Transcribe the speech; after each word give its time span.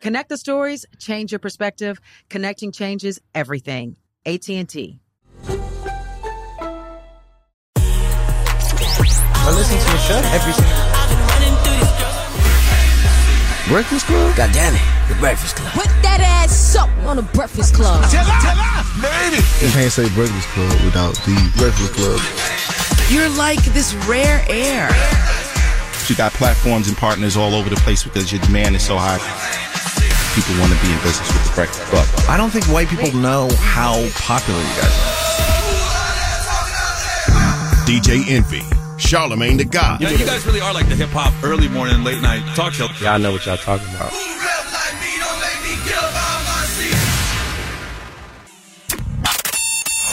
Connect 0.00 0.28
the 0.28 0.36
stories, 0.36 0.84
change 0.98 1.32
your 1.32 1.38
perspective. 1.38 2.00
Connecting 2.28 2.72
changes 2.72 3.20
everything. 3.34 3.96
AT&T. 4.26 5.00
I 9.46 9.52
listen 9.54 9.78
to 9.78 9.84
the 9.84 9.98
show 9.98 10.16
every 10.32 10.52
single 10.52 10.94
Breakfast 13.68 14.06
Club? 14.06 14.36
God 14.36 14.52
damn 14.52 14.74
it, 14.74 15.08
the 15.08 15.14
Breakfast 15.14 15.56
Club. 15.56 15.72
Put 15.72 15.88
that 16.02 16.20
ass 16.20 16.76
up 16.76 16.90
on 17.06 17.16
the 17.16 17.22
Breakfast 17.22 17.74
Club. 17.74 18.04
Tell 18.10 18.22
her, 18.22 18.40
tell 18.40 18.56
her, 18.56 18.84
made 19.00 19.38
it. 19.38 19.44
You 19.62 19.70
can't 19.72 19.90
say 19.90 20.08
Breakfast 20.14 20.48
Club 20.48 20.70
without 20.84 21.14
the 21.24 21.34
Breakfast 21.56 21.94
Club. 21.94 22.20
You're 23.10 23.30
like 23.30 23.64
this 23.72 23.94
rare 24.06 24.44
air. 24.48 24.90
You 26.08 26.14
got 26.14 26.32
platforms 26.34 26.88
and 26.88 26.96
partners 26.96 27.38
all 27.38 27.54
over 27.54 27.70
the 27.70 27.76
place 27.76 28.04
because 28.04 28.30
your 28.30 28.40
demand 28.42 28.76
is 28.76 28.84
so 28.84 28.96
high. 28.98 29.18
People 30.34 30.58
want 30.58 30.72
to 30.72 30.80
be 30.82 30.90
in 30.90 30.98
business 30.98 31.32
with 31.32 31.46
the 31.46 31.54
Breakfast 31.54 31.82
Club. 31.82 32.08
I 32.28 32.36
don't 32.36 32.50
think 32.50 32.64
white 32.66 32.88
people 32.88 33.12
know 33.12 33.48
how 33.54 33.94
popular 34.18 34.58
you 34.58 34.74
guys 34.74 34.90
are. 34.90 35.14
DJ 37.86 38.28
Envy. 38.28 38.62
Charlemagne 38.98 39.58
the 39.58 39.64
God. 39.64 40.00
Yeah, 40.00 40.10
you 40.10 40.26
guys 40.26 40.44
really 40.44 40.60
are 40.60 40.74
like 40.74 40.88
the 40.88 40.96
hip 40.96 41.10
hop 41.10 41.32
early 41.44 41.68
morning, 41.68 42.02
late 42.02 42.20
night 42.20 42.42
talk 42.56 42.72
show. 42.72 42.88
Yeah, 43.00 43.14
I 43.14 43.18
know 43.18 43.30
what 43.30 43.46
y'all 43.46 43.56
talking 43.56 43.86
about. 43.94 44.12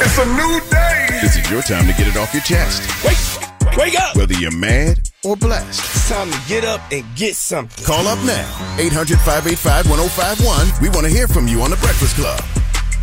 It's 0.04 0.18
a 0.20 0.26
new 0.26 0.62
day. 0.70 1.08
This 1.22 1.36
is 1.36 1.50
your 1.50 1.64
time 1.64 1.88
to 1.88 1.94
get 1.94 2.08
it 2.08 2.18
off 2.18 2.32
your 2.34 2.44
chest. 2.44 2.84
Wake, 3.04 3.78
wake 3.78 4.00
up. 4.00 4.16
Whether 4.16 4.36
you're 4.36 4.56
mad 4.56 5.01
or 5.26 5.36
blessed. 5.36 5.80
It's 5.80 6.10
time 6.10 6.32
to 6.32 6.40
get 6.48 6.66
up 6.66 6.82
and 6.92 7.04
get 7.16 7.36
something. 7.36 7.86
Call 7.86 8.08
up 8.08 8.18
now. 8.26 8.76
800 8.80 9.20
585 9.20 9.90
1051. 9.90 10.82
We 10.82 10.90
want 10.90 11.06
to 11.06 11.12
hear 11.12 11.28
from 11.28 11.48
you 11.48 11.62
on 11.62 11.70
The 11.70 11.78
Breakfast 11.78 12.16
Club. 12.16 12.40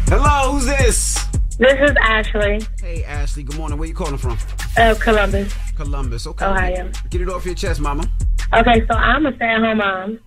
Hello, 0.08 0.52
who's 0.52 0.66
this? 0.66 1.14
This 1.58 1.74
is 1.80 1.94
Ashley. 2.00 2.60
Hey, 2.80 3.04
Ashley. 3.04 3.44
Good 3.44 3.56
morning. 3.56 3.78
Where 3.78 3.88
you 3.88 3.94
calling 3.94 4.18
from? 4.18 4.36
Uh, 4.76 4.94
Columbus. 4.98 5.54
Columbus. 5.76 6.26
Okay. 6.26 6.44
Ohio. 6.44 6.90
Get 7.10 7.20
it 7.20 7.28
off 7.28 7.44
your 7.44 7.54
chest, 7.54 7.80
mama. 7.80 8.10
Okay, 8.52 8.84
so 8.86 8.94
I'm 8.94 9.26
a 9.26 9.34
stay-at-home 9.36 9.78
mom, 9.78 10.18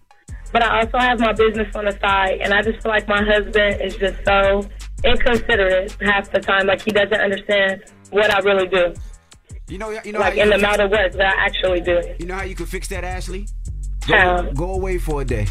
but 0.54 0.64
I 0.64 0.82
also 0.82 0.98
have 0.98 1.20
my 1.20 1.34
business 1.34 1.76
on 1.76 1.86
the 1.86 1.98
side, 2.00 2.40
and 2.42 2.54
I 2.54 2.62
just 2.62 2.82
feel 2.84 2.92
like 2.92 3.08
my 3.08 3.24
husband 3.24 3.82
is 3.82 3.96
just 3.96 4.18
so 4.26 4.64
inconsiderate 5.04 5.98
half 6.02 6.32
the 6.32 6.40
time. 6.40 6.68
Like 6.68 6.82
he 6.82 6.92
doesn't 6.92 7.20
understand 7.20 7.84
what 8.12 8.30
I 8.34 8.40
really 8.40 8.68
do. 8.68 8.94
You 9.72 9.78
know, 9.78 9.90
you 10.04 10.12
know, 10.12 10.20
like 10.20 10.36
you 10.36 10.44
in 10.44 10.50
the 10.50 10.56
amount 10.56 10.82
of 10.82 10.92
work 10.92 11.14
that 11.14 11.22
I 11.38 11.46
actually 11.46 11.80
do. 11.80 12.02
You 12.20 12.26
know 12.26 12.36
how 12.36 12.44
you 12.44 12.56
could 12.56 12.68
fix 12.68 12.90
that, 12.90 13.06
Ashley? 13.06 13.48
Go, 14.06 14.14
How? 14.18 14.42
go 14.52 14.74
away 14.74 14.98
for 14.98 15.22
a 15.22 15.26
day. 15.26 15.48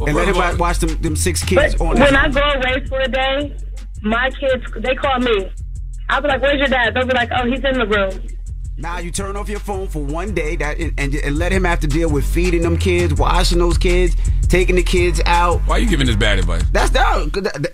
and 0.00 0.16
let 0.16 0.26
him 0.26 0.58
watch 0.58 0.78
them, 0.78 0.96
them 1.02 1.14
six 1.14 1.44
kids 1.44 1.74
But 1.74 1.80
on 1.84 2.00
when. 2.00 2.16
I 2.16 2.28
go 2.30 2.40
away 2.40 2.86
for 2.88 2.98
a 2.98 3.08
day, 3.08 3.56
my 4.00 4.30
kids 4.40 4.64
they 4.78 4.94
call 4.94 5.18
me. 5.18 5.50
I'll 6.08 6.22
be 6.22 6.28
like, 6.28 6.40
"Where's 6.40 6.58
your 6.58 6.68
dad?" 6.68 6.94
They'll 6.94 7.04
be 7.06 7.12
like, 7.12 7.28
"Oh, 7.30 7.44
he's 7.46 7.62
in 7.62 7.74
the 7.74 7.86
room." 7.86 8.26
Now 8.78 9.00
you 9.00 9.10
turn 9.10 9.36
off 9.36 9.48
your 9.50 9.58
phone 9.58 9.88
for 9.88 10.02
one 10.02 10.32
day 10.34 10.56
that 10.56 10.78
and, 10.78 10.94
and, 10.96 11.14
and 11.16 11.36
let 11.36 11.52
him 11.52 11.64
have 11.64 11.80
to 11.80 11.86
deal 11.88 12.08
with 12.08 12.24
feeding 12.24 12.62
them 12.62 12.78
kids, 12.78 13.12
washing 13.14 13.58
those 13.58 13.76
kids, 13.76 14.16
taking 14.48 14.76
the 14.76 14.82
kids 14.82 15.20
out. 15.26 15.60
Why 15.66 15.76
are 15.76 15.78
you 15.80 15.88
giving 15.88 16.06
this 16.06 16.16
bad 16.16 16.38
advice? 16.38 16.62
That's 16.72 16.90
that. 16.90 17.26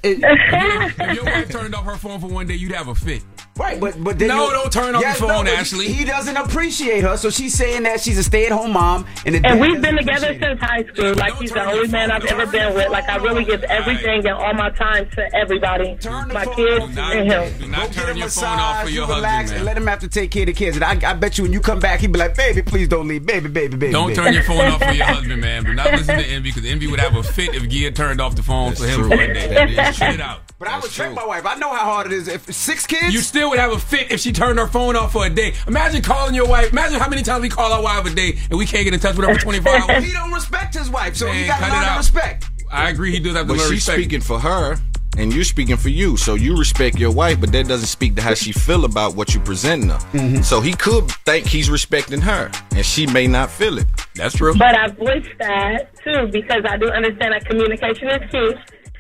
it- 0.02 0.18
if 0.22 1.14
your 1.14 1.24
wife 1.24 1.50
turned 1.50 1.74
off 1.74 1.84
her 1.84 1.96
phone 1.96 2.20
for 2.20 2.26
one 2.28 2.46
day, 2.48 2.54
you'd 2.54 2.72
have 2.72 2.88
a 2.88 2.94
fit. 2.94 3.22
Right, 3.56 3.78
but 3.78 4.02
but 4.02 4.18
then 4.18 4.28
No, 4.28 4.46
you- 4.46 4.50
don't 4.52 4.72
turn 4.72 4.96
off 4.96 5.00
Yes, 5.02 5.20
your 5.20 5.28
phone, 5.28 5.44
no, 5.44 5.52
Ashley. 5.52 5.86
He 5.86 6.04
doesn't 6.04 6.36
appreciate 6.36 7.04
her, 7.04 7.16
so 7.16 7.30
she's 7.30 7.54
saying 7.54 7.84
that 7.84 8.00
she's 8.00 8.18
a 8.18 8.24
stay-at-home 8.24 8.72
mom, 8.72 9.06
and, 9.26 9.46
And 9.46 9.60
we've 9.60 9.80
been 9.80 9.96
together 9.96 10.36
since 10.40 10.60
high 10.60 10.82
school. 10.92 11.14
Like 11.14 11.36
he's 11.36 11.52
the 11.52 11.64
only 11.64 11.86
man 11.86 12.10
I've 12.10 12.24
ever 12.24 12.46
been 12.46 12.74
with. 12.74 12.90
Like 12.90 13.08
I 13.08 13.16
really 13.18 13.44
give 13.44 13.62
everything 13.64 14.26
and 14.26 14.30
all 14.36 14.54
my 14.54 14.70
time 14.70 15.08
to 15.10 15.34
everybody, 15.36 15.96
my 16.32 16.46
kids 16.46 16.84
and 16.98 17.30
him. 17.30 17.58
Do 17.58 17.68
not 17.68 17.92
Get 17.92 17.96
a 17.96 18.00
turn 18.06 18.16
your 18.16 18.28
phone 18.28 18.58
off 18.58 18.82
for 18.84 18.90
your 18.90 19.06
relax, 19.06 19.50
husband, 19.52 19.56
and 19.58 19.64
man. 19.64 19.64
let 19.66 19.76
him 19.76 19.86
have 19.86 20.00
to 20.00 20.08
take 20.08 20.32
care 20.32 20.42
of 20.42 20.46
the 20.46 20.52
kids. 20.52 20.76
And 20.76 20.84
I, 20.84 21.10
I 21.10 21.14
bet 21.14 21.38
you 21.38 21.44
when 21.44 21.52
you 21.52 21.60
come 21.60 21.78
back, 21.78 22.00
he'd 22.00 22.10
be 22.12 22.18
like, 22.18 22.34
"Baby, 22.36 22.62
please 22.62 22.88
don't 22.88 23.06
leave, 23.06 23.24
baby, 23.24 23.48
baby, 23.48 23.76
baby." 23.76 23.92
Don't 23.92 24.08
baby. 24.08 24.16
turn 24.16 24.34
your 24.34 24.42
phone 24.42 24.66
off 24.66 24.82
for 24.82 24.90
your 24.92 25.06
husband, 25.14 25.40
man. 25.40 25.62
Do 25.62 25.74
not 25.74 25.92
listen 25.92 26.18
to 26.18 26.24
Envy 26.26 26.50
because 26.50 26.68
Envy 26.68 26.88
would 26.88 26.98
have 27.00 27.14
a 27.14 27.22
fit 27.22 27.54
if 27.54 27.68
Gia 27.68 27.92
turned 27.92 28.20
off 28.20 28.34
the 28.34 28.42
phone 28.42 28.74
for 28.74 28.84
him 28.84 28.98
true. 28.98 29.10
one 29.10 29.18
day. 29.32 29.46
That 29.54 29.70
is 29.90 29.96
Shut 29.96 30.14
it 30.14 30.20
out. 30.20 30.40
But 30.58 30.68
I 30.68 30.78
would 30.80 30.90
check 30.90 31.12
my 31.14 31.24
wife. 31.26 31.44
I 31.46 31.56
know 31.56 31.70
how 31.70 31.84
hard 31.84 32.06
it 32.08 32.12
is. 32.12 32.26
If 32.28 32.52
six 32.52 32.86
kids, 32.86 33.12
You 33.14 33.20
still 33.20 33.43
would 33.50 33.58
have 33.58 33.72
a 33.72 33.78
fit 33.78 34.10
if 34.12 34.20
she 34.20 34.32
turned 34.32 34.58
her 34.58 34.66
phone 34.66 34.96
off 34.96 35.12
for 35.12 35.26
a 35.26 35.30
day. 35.30 35.54
Imagine 35.66 36.02
calling 36.02 36.34
your 36.34 36.46
wife. 36.48 36.72
Imagine 36.72 36.98
how 37.00 37.08
many 37.08 37.22
times 37.22 37.42
we 37.42 37.48
call 37.48 37.72
our 37.72 37.82
wife 37.82 38.06
a 38.06 38.14
day 38.14 38.38
and 38.50 38.58
we 38.58 38.66
can't 38.66 38.84
get 38.84 38.94
in 38.94 39.00
touch 39.00 39.16
with 39.16 39.26
her 39.28 39.34
for 39.34 39.40
24 39.40 39.72
hours. 39.90 40.04
he 40.04 40.12
don't 40.12 40.32
respect 40.32 40.74
his 40.74 40.90
wife, 40.90 41.16
so 41.16 41.26
he 41.26 41.40
Man, 41.40 41.46
got 41.48 41.58
to 41.58 41.64
cut 41.66 41.82
it 41.82 41.86
learn 41.88 41.96
respect. 41.98 42.44
I 42.72 42.90
agree. 42.90 43.12
He 43.12 43.20
does 43.20 43.36
have 43.36 43.46
to 43.46 43.52
But 43.54 43.58
learn 43.58 43.66
she's 43.70 43.86
respect. 43.86 43.98
speaking 44.00 44.20
for 44.20 44.38
her, 44.40 44.76
and 45.16 45.32
you're 45.32 45.44
speaking 45.44 45.76
for 45.76 45.90
you. 45.90 46.16
So 46.16 46.34
you 46.34 46.56
respect 46.56 46.98
your 46.98 47.12
wife, 47.12 47.40
but 47.40 47.52
that 47.52 47.68
doesn't 47.68 47.86
speak 47.86 48.16
to 48.16 48.22
how 48.22 48.34
she 48.34 48.50
feel 48.52 48.84
about 48.84 49.14
what 49.14 49.32
you 49.32 49.40
presenting 49.40 49.90
her. 49.90 49.98
Mm-hmm. 50.12 50.42
So 50.42 50.60
he 50.60 50.72
could 50.72 51.08
think 51.24 51.46
he's 51.46 51.70
respecting 51.70 52.20
her, 52.22 52.50
and 52.74 52.84
she 52.84 53.06
may 53.06 53.28
not 53.28 53.48
feel 53.50 53.78
it. 53.78 53.86
That's 54.16 54.34
true. 54.36 54.54
But 54.56 54.76
I 54.76 54.88
voiced 54.88 55.28
that 55.38 55.94
too 56.02 56.28
because 56.32 56.64
I 56.68 56.76
do 56.78 56.88
understand 56.90 57.32
that 57.32 57.44
communication 57.44 58.08
is 58.08 58.30
key. 58.30 58.54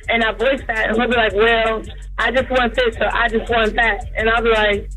And 0.08 0.22
I 0.22 0.32
voiced 0.32 0.66
that, 0.68 0.90
and 0.90 0.96
he'll 0.98 1.08
be 1.08 1.16
like, 1.16 1.32
"Well, 1.34 1.82
I 2.18 2.30
just 2.30 2.50
want 2.50 2.74
this, 2.74 2.96
or 3.00 3.08
I 3.14 3.28
just 3.28 3.50
want 3.50 3.74
that," 3.74 4.04
and 4.16 4.28
I'll 4.30 4.42
be 4.42 4.50
like, 4.50 4.88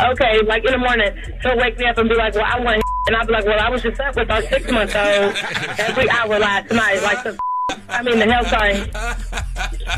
"Okay." 0.00 0.40
Like 0.46 0.64
in 0.64 0.72
the 0.72 0.78
morning, 0.78 1.12
he'll 1.42 1.56
wake 1.58 1.78
me 1.78 1.84
up 1.86 1.98
and 1.98 2.08
be 2.08 2.14
like, 2.14 2.34
"Well, 2.34 2.44
I 2.46 2.58
want," 2.60 2.82
and 3.08 3.16
I'll 3.16 3.26
be 3.26 3.32
like, 3.32 3.44
"Well, 3.44 3.60
I 3.60 3.68
was 3.70 3.82
just 3.82 4.00
up 4.00 4.16
with 4.16 4.30
our 4.30 4.42
six 4.42 4.70
month 4.70 4.94
old 4.96 5.34
every 5.78 6.08
hour 6.10 6.38
last 6.38 6.70
night." 6.72 7.02
Like 7.02 7.22
the, 7.24 7.38
I 7.90 8.02
mean, 8.02 8.18
the 8.18 8.24
hell, 8.32 8.44
sorry. 8.46 8.74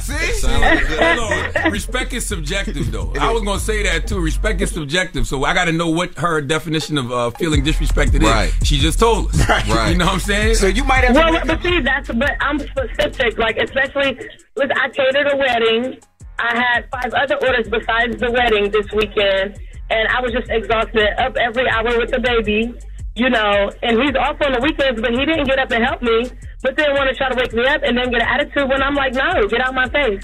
See? 0.01 0.47
Hold 0.47 1.33
on. 1.65 1.73
Respect 1.73 2.13
is 2.13 2.27
subjective, 2.27 2.91
though. 2.91 3.13
I 3.21 3.31
was 3.31 3.43
gonna 3.43 3.61
say 3.61 3.83
that 3.85 4.07
too. 4.09 4.19
Respect 4.21 4.61
is 4.61 4.71
subjective, 4.73 5.27
so 5.27 5.45
I 5.45 5.55
got 5.55 5.67
to 5.67 5.73
know 5.73 5.89
what 5.89 6.15
her 6.19 6.41
definition 6.41 6.99
of 6.99 7.13
uh, 7.13 7.31
feeling 7.31 7.65
disrespected 7.65 8.23
Right. 8.23 8.53
is. 8.61 8.67
She 8.67 8.79
just 8.79 8.99
told 8.99 9.29
us. 9.31 9.49
Right. 9.49 9.91
You 9.93 9.99
know 9.99 10.07
what 10.07 10.15
I'm 10.15 10.21
saying? 10.21 10.55
So 10.57 10.67
you 10.67 10.83
might 10.85 11.05
have 11.05 11.15
Well, 11.15 11.33
to. 11.41 11.47
but 11.47 11.63
see, 11.63 11.81
that's 11.81 12.09
but 12.09 12.33
I'm 12.41 12.59
specific. 12.59 13.39
Like 13.39 13.57
especially, 13.59 14.19
with 14.57 14.71
I 14.77 14.89
catered 14.91 15.33
a 15.33 15.37
wedding. 15.37 15.99
I 16.41 16.57
had 16.57 16.89
five 16.91 17.13
other 17.13 17.37
orders 17.37 17.69
besides 17.69 18.17
the 18.17 18.31
wedding 18.33 18.71
this 18.71 18.87
weekend, 18.97 19.61
and 19.91 20.09
I 20.09 20.21
was 20.21 20.33
just 20.33 20.49
exhausted. 20.49 21.09
Up 21.19 21.37
every 21.37 21.69
hour 21.69 21.99
with 21.99 22.11
the 22.11 22.21
baby, 22.21 22.73
you 23.15 23.29
know. 23.29 23.71
And 23.83 24.01
he's 24.01 24.17
off 24.17 24.41
on 24.41 24.53
the 24.53 24.61
weekends, 24.63 25.01
but 25.01 25.11
he 25.13 25.25
didn't 25.27 25.47
get 25.47 25.59
up 25.59 25.71
and 25.71 25.85
help 25.85 26.03
me. 26.03 26.31
But 26.63 26.77
then 26.77 26.93
want 26.95 27.11
to 27.11 27.15
try 27.17 27.29
to 27.29 27.37
wake 27.37 27.53
me 27.53 27.65
up 27.67 27.83
and 27.85 27.97
then 27.97 28.11
get 28.11 28.23
an 28.23 28.29
attitude 28.29 28.69
when 28.69 28.83
I'm 28.83 28.95
like, 28.95 29.15
no, 29.15 29.47
get 29.49 29.61
out 29.61 29.75
my 29.75 29.89
face. 29.89 30.23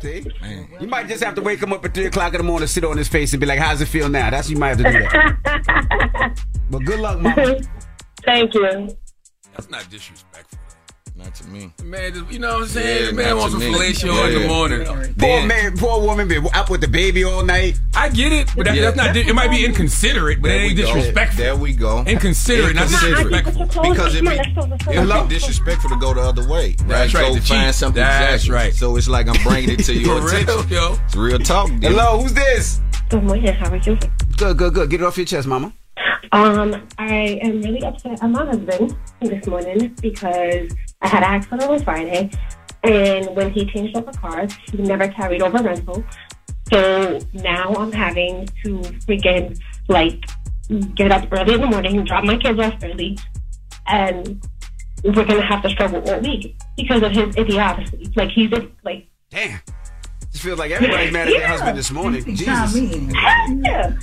See? 0.00 0.24
You 0.80 0.86
might 0.86 1.08
just 1.08 1.22
have 1.22 1.34
to 1.34 1.42
wake 1.42 1.62
him 1.62 1.72
up 1.72 1.84
at 1.84 1.92
three 1.92 2.06
o'clock 2.06 2.32
in 2.32 2.38
the 2.38 2.44
morning, 2.44 2.66
sit 2.66 2.84
on 2.84 2.96
his 2.96 3.08
face, 3.08 3.32
and 3.34 3.40
be 3.40 3.46
like, 3.46 3.58
"How's 3.58 3.82
it 3.82 3.86
feel 3.86 4.08
now?" 4.08 4.30
That's 4.30 4.48
you 4.48 4.56
might 4.56 4.68
have 4.68 4.78
to 4.78 4.84
do 4.84 4.98
that. 4.98 6.44
but 6.70 6.78
good 6.86 7.00
luck, 7.00 7.20
mama. 7.20 7.60
Thank 8.24 8.54
you. 8.54 8.88
That's 9.52 9.68
not 9.68 9.90
disrespectful. 9.90 10.29
Not 11.22 11.34
to 11.34 11.46
me. 11.48 11.70
Man, 11.84 12.26
you 12.30 12.38
know 12.38 12.54
what 12.54 12.62
I'm 12.62 12.68
saying? 12.68 13.00
Yeah, 13.04 13.06
The 13.10 13.12
man 13.12 13.36
wants 13.36 13.54
to 13.54 13.60
some 13.60 13.72
me. 13.72 13.78
fellatio 13.78 14.26
in 14.28 14.34
the 14.34 14.40
Yeah. 14.40 14.46
morning. 14.48 14.84
Poor 14.86 15.04
Then- 15.16 15.48
man, 15.48 15.76
poor 15.76 16.00
woman 16.00 16.28
been 16.28 16.46
up 16.54 16.70
with 16.70 16.80
the 16.80 16.88
baby 16.88 17.24
all 17.24 17.44
night. 17.44 17.76
I 17.94 18.08
get 18.08 18.32
it, 18.32 18.48
but 18.56 18.64
that, 18.66 18.74
Yeah. 18.74 18.82
that's 18.84 18.96
not. 18.96 19.12
di- 19.12 19.28
It 19.28 19.34
might 19.34 19.50
be 19.50 19.64
inconsiderate, 19.66 20.40
but 20.40 20.48
it 20.48 20.50
There 20.52 20.60
we 20.62 20.68
ain't 20.68 20.76
go. 20.78 20.94
disrespectful. 20.94 21.44
There 21.44 21.56
we 21.56 21.72
go. 21.74 22.04
Inconsiderate, 22.06 22.74
not 22.74 22.88
disrespectful. 22.88 23.66
Because 23.82 24.14
it 24.14 24.22
be, 24.24 24.30
it 24.30 25.28
be 25.28 25.34
disrespectful 25.34 25.90
to 25.90 25.96
go 25.96 26.14
the 26.14 26.22
other 26.22 26.48
way. 26.48 26.76
That's 26.86 27.12
right. 27.12 27.22
right, 27.22 27.28
Go 27.34 27.38
to 27.38 27.42
find 27.42 27.66
cheat. 27.66 27.74
something. 27.74 28.02
That's 28.02 28.44
exactly. 28.46 28.50
right. 28.54 28.74
So 28.74 28.96
it's 28.96 29.08
like 29.08 29.28
I'm 29.28 29.42
bringing 29.42 29.70
it 29.78 29.84
to 29.84 29.94
your 29.98 30.22
For 30.22 30.26
real, 30.36 30.42
attention. 30.42 30.68
yo. 30.70 30.98
It's 31.04 31.16
real 31.16 31.38
talk. 31.38 31.68
dude. 31.68 31.84
Hello, 31.84 32.20
who's 32.22 32.32
this? 32.32 32.80
Good 33.10 33.24
morning. 33.24 33.52
How 33.52 33.68
are 33.70 33.76
you? 33.76 33.98
Good, 34.38 34.56
good, 34.56 34.72
good. 34.72 34.88
Get 34.88 35.00
it 35.02 35.04
off 35.04 35.18
your 35.18 35.26
chest, 35.26 35.46
mama. 35.46 35.72
Um, 36.32 36.76
I 36.96 37.38
am 37.42 37.60
really 37.60 37.82
upset 37.82 38.22
at 38.22 38.30
my 38.30 38.44
husband 38.46 38.94
this 39.20 39.46
morning 39.46 39.94
because 40.00 40.70
I 41.00 41.08
had 41.08 41.22
an 41.22 41.34
accident 41.34 41.62
on 41.62 41.82
Friday, 41.82 42.30
and 42.82 43.34
when 43.34 43.50
he 43.50 43.66
changed 43.66 43.96
over 43.96 44.12
cars, 44.12 44.52
he 44.70 44.78
never 44.78 45.08
carried 45.08 45.42
over 45.42 45.62
rental. 45.62 46.04
So 46.70 47.18
now 47.32 47.74
I'm 47.74 47.92
having 47.92 48.46
to 48.64 48.78
freaking 49.06 49.58
like 49.88 50.24
get 50.94 51.10
up 51.10 51.26
early 51.32 51.54
in 51.54 51.60
the 51.62 51.66
morning, 51.66 52.04
drop 52.04 52.24
my 52.24 52.36
kids 52.36 52.58
off 52.58 52.74
early, 52.82 53.18
and 53.86 54.46
we're 55.02 55.24
gonna 55.24 55.44
have 55.44 55.62
to 55.62 55.70
struggle 55.70 56.08
all 56.08 56.20
week 56.20 56.56
because 56.76 57.02
of 57.02 57.12
his 57.12 57.34
idiocy. 57.36 58.12
Like 58.14 58.30
he's 58.30 58.50
like 58.84 59.08
Damn. 59.30 59.60
Just 60.32 60.44
feels 60.44 60.58
like 60.58 60.70
everybody's 60.70 61.12
mad 61.12 61.28
at 61.28 61.34
their 61.34 61.46
husband 61.48 61.78
this 61.78 61.90
morning. 61.90 62.24
Jesus. 62.24 62.46
yeah. 62.46 63.96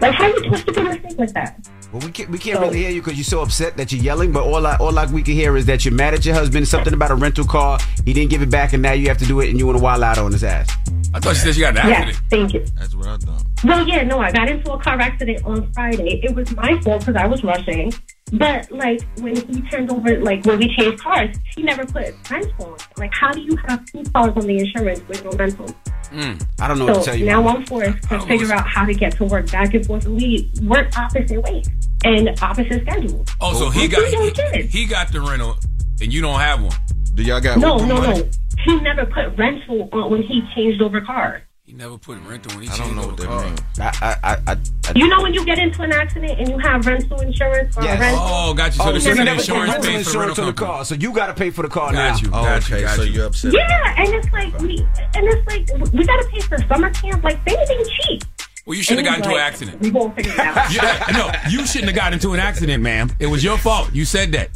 Like 0.00 0.14
how 0.14 0.24
are 0.24 0.28
you 0.28 0.38
supposed 0.44 0.66
to 0.66 0.72
do 0.72 0.80
a 0.80 0.84
mistake 0.84 1.18
like 1.18 1.32
that? 1.32 1.68
Well, 1.92 2.02
we 2.04 2.12
can't 2.12 2.28
we 2.28 2.38
can't 2.38 2.60
really 2.60 2.78
hear 2.78 2.90
you 2.90 3.00
because 3.00 3.16
you're 3.16 3.24
so 3.24 3.40
upset 3.40 3.76
that 3.78 3.90
you're 3.90 4.02
yelling. 4.02 4.30
But 4.30 4.44
all 4.44 4.66
I 4.66 4.76
all 4.76 4.92
like 4.92 5.08
we 5.10 5.22
can 5.22 5.32
hear 5.34 5.56
is 5.56 5.64
that 5.66 5.86
you're 5.86 5.94
mad 5.94 6.12
at 6.12 6.24
your 6.26 6.34
husband. 6.34 6.68
Something 6.68 6.92
about 6.92 7.10
a 7.10 7.14
rental 7.14 7.46
car. 7.46 7.78
He 8.04 8.12
didn't 8.12 8.28
give 8.30 8.42
it 8.42 8.50
back, 8.50 8.74
and 8.74 8.82
now 8.82 8.92
you 8.92 9.08
have 9.08 9.16
to 9.18 9.24
do 9.24 9.40
it, 9.40 9.48
and 9.48 9.58
you 9.58 9.64
want 9.66 9.78
to 9.78 9.82
wild 9.82 10.02
out 10.02 10.18
on 10.18 10.32
his 10.32 10.44
ass. 10.44 10.68
I 11.14 11.20
thought 11.20 11.34
she 11.36 11.40
said 11.42 11.54
she 11.54 11.60
got 11.62 11.70
an 11.78 11.88
Yeah, 11.88 11.94
accident. 11.96 12.22
thank 12.28 12.52
you. 12.52 12.66
That's 12.76 12.94
what 12.94 13.06
I 13.06 13.16
thought. 13.16 13.42
Well, 13.64 13.88
yeah, 13.88 14.02
no, 14.04 14.18
I 14.18 14.30
got 14.30 14.50
into 14.50 14.70
a 14.70 14.78
car 14.78 15.00
accident 15.00 15.42
on 15.46 15.72
Friday. 15.72 16.20
It 16.22 16.34
was 16.34 16.54
my 16.54 16.78
fault 16.82 17.00
because 17.06 17.16
I 17.16 17.26
was 17.26 17.42
rushing. 17.42 17.94
But 18.32 18.70
like 18.70 19.00
when 19.20 19.36
he 19.36 19.62
turned 19.70 19.90
over, 19.90 20.18
like 20.20 20.44
when 20.44 20.58
we 20.58 20.74
changed 20.76 21.02
cars, 21.02 21.34
he 21.56 21.62
never 21.62 21.84
put 21.86 22.14
rental. 22.30 22.76
Like, 22.96 23.12
how 23.14 23.32
do 23.32 23.40
you 23.40 23.56
have 23.66 23.84
two 23.86 24.02
cars 24.12 24.32
on 24.36 24.46
the 24.46 24.58
insurance 24.58 25.00
with 25.08 25.24
no 25.24 25.30
rental? 25.32 25.66
Hmm, 26.12 26.34
I 26.60 26.68
don't 26.68 26.78
know 26.78 26.86
what 26.86 26.94
so 26.96 27.00
to 27.00 27.06
tell 27.06 27.16
you. 27.16 27.26
now. 27.26 27.46
I'm 27.46 27.64
forced 27.66 28.02
to 28.08 28.20
figure 28.22 28.52
out 28.52 28.66
how 28.66 28.84
to 28.84 28.94
get 28.94 29.12
to 29.16 29.24
work 29.24 29.50
back 29.50 29.74
and 29.74 29.84
forth. 29.86 30.06
We 30.06 30.50
work 30.62 30.96
opposite 30.98 31.40
ways 31.42 31.68
and 32.04 32.30
opposite 32.42 32.82
schedules. 32.82 33.26
Oh, 33.40 33.54
so 33.54 33.70
he 33.70 33.88
got 33.88 34.06
he, 34.08 34.62
he 34.66 34.86
got 34.86 35.10
the 35.12 35.20
rental, 35.20 35.56
and 36.00 36.12
you 36.12 36.20
don't 36.20 36.38
have 36.40 36.62
one. 36.62 36.76
Do 37.14 37.22
y'all 37.22 37.40
got 37.40 37.58
No, 37.58 37.76
no, 37.78 37.96
money? 37.96 38.20
no. 38.22 38.28
He 38.64 38.80
never 38.80 39.06
put 39.06 39.36
rental 39.38 39.88
on 39.92 40.10
when 40.10 40.22
he 40.22 40.42
changed 40.54 40.80
over 40.82 41.00
cars. 41.00 41.42
He 41.68 41.74
never 41.74 41.98
put 41.98 42.16
mm. 42.16 42.30
rental 42.30 42.56
when 42.56 42.64
he 42.66 42.70
I 42.70 42.78
don't 42.78 42.96
know 42.96 43.08
what 43.08 43.18
that 43.18 43.26
car. 43.26 43.44
means. 43.44 43.60
I, 43.78 43.84
I, 44.00 44.16
I, 44.32 44.36
I, 44.46 44.52
I 44.52 44.92
You 44.96 45.06
know 45.06 45.20
when 45.20 45.34
you 45.34 45.44
get 45.44 45.58
into 45.58 45.82
an 45.82 45.92
accident 45.92 46.40
and 46.40 46.48
you 46.48 46.56
have 46.60 46.86
rental 46.86 47.20
insurance 47.20 47.76
or 47.76 47.82
Yes. 47.84 48.00
rental? 48.00 48.24
Oh, 48.26 48.54
got 48.54 48.72
you. 48.74 48.78
So 48.82 48.88
Oh, 48.88 48.92
the 48.94 49.00
so 49.02 49.08
you 49.10 49.16
so 49.16 49.22
never 49.22 49.38
insurance 49.38 49.72
rental 49.72 49.74
pays 49.74 49.82
for 49.82 49.90
the 49.92 49.98
insurance 49.98 50.28
rental 50.38 50.44
on 50.44 50.54
the 50.54 50.58
car, 50.58 50.84
so 50.86 50.94
you 50.94 51.12
got 51.12 51.26
to 51.26 51.34
pay 51.34 51.50
for 51.50 51.60
the 51.60 51.68
car 51.68 51.92
Got 51.92 51.94
now. 52.14 52.16
you. 52.22 52.28
Oh, 52.28 52.42
Got 52.42 52.70
you. 52.70 52.76
okay. 52.76 52.84
Got 52.86 52.96
So 52.96 53.02
you. 53.02 53.12
you're 53.12 53.26
upset. 53.26 53.52
Yeah, 53.52 53.94
and 53.98 54.14
it's 54.14 54.32
like 54.32 54.58
we, 54.60 54.78
and 55.14 55.26
it's 55.26 55.46
like 55.46 55.92
we 55.92 56.06
gotta 56.06 56.26
pay 56.32 56.40
for 56.40 56.56
summer 56.68 56.88
camp. 56.88 57.22
Like 57.22 57.44
they 57.44 57.52
ain't 57.54 57.88
cheap. 58.00 58.24
Well, 58.64 58.74
you 58.74 58.82
shouldn't 58.82 59.06
have 59.06 59.16
And 59.16 59.24
gotten 59.24 59.30
into 59.32 59.38
an 59.38 59.46
accident. 59.46 59.80
We 59.82 59.90
won't 59.90 60.16
figure 60.16 60.32
it 60.32 60.38
out. 60.38 60.72
Yeah, 60.72 61.04
no, 61.12 61.30
you 61.50 61.66
shouldn't 61.66 61.90
have 61.90 61.96
gotten 61.96 62.14
into 62.14 62.32
an 62.32 62.40
accident, 62.40 62.82
ma'am. 62.82 63.10
It 63.20 63.26
was 63.26 63.44
your 63.44 63.58
fault. 63.58 63.92
You 63.92 64.06
said 64.06 64.32
that. 64.32 64.48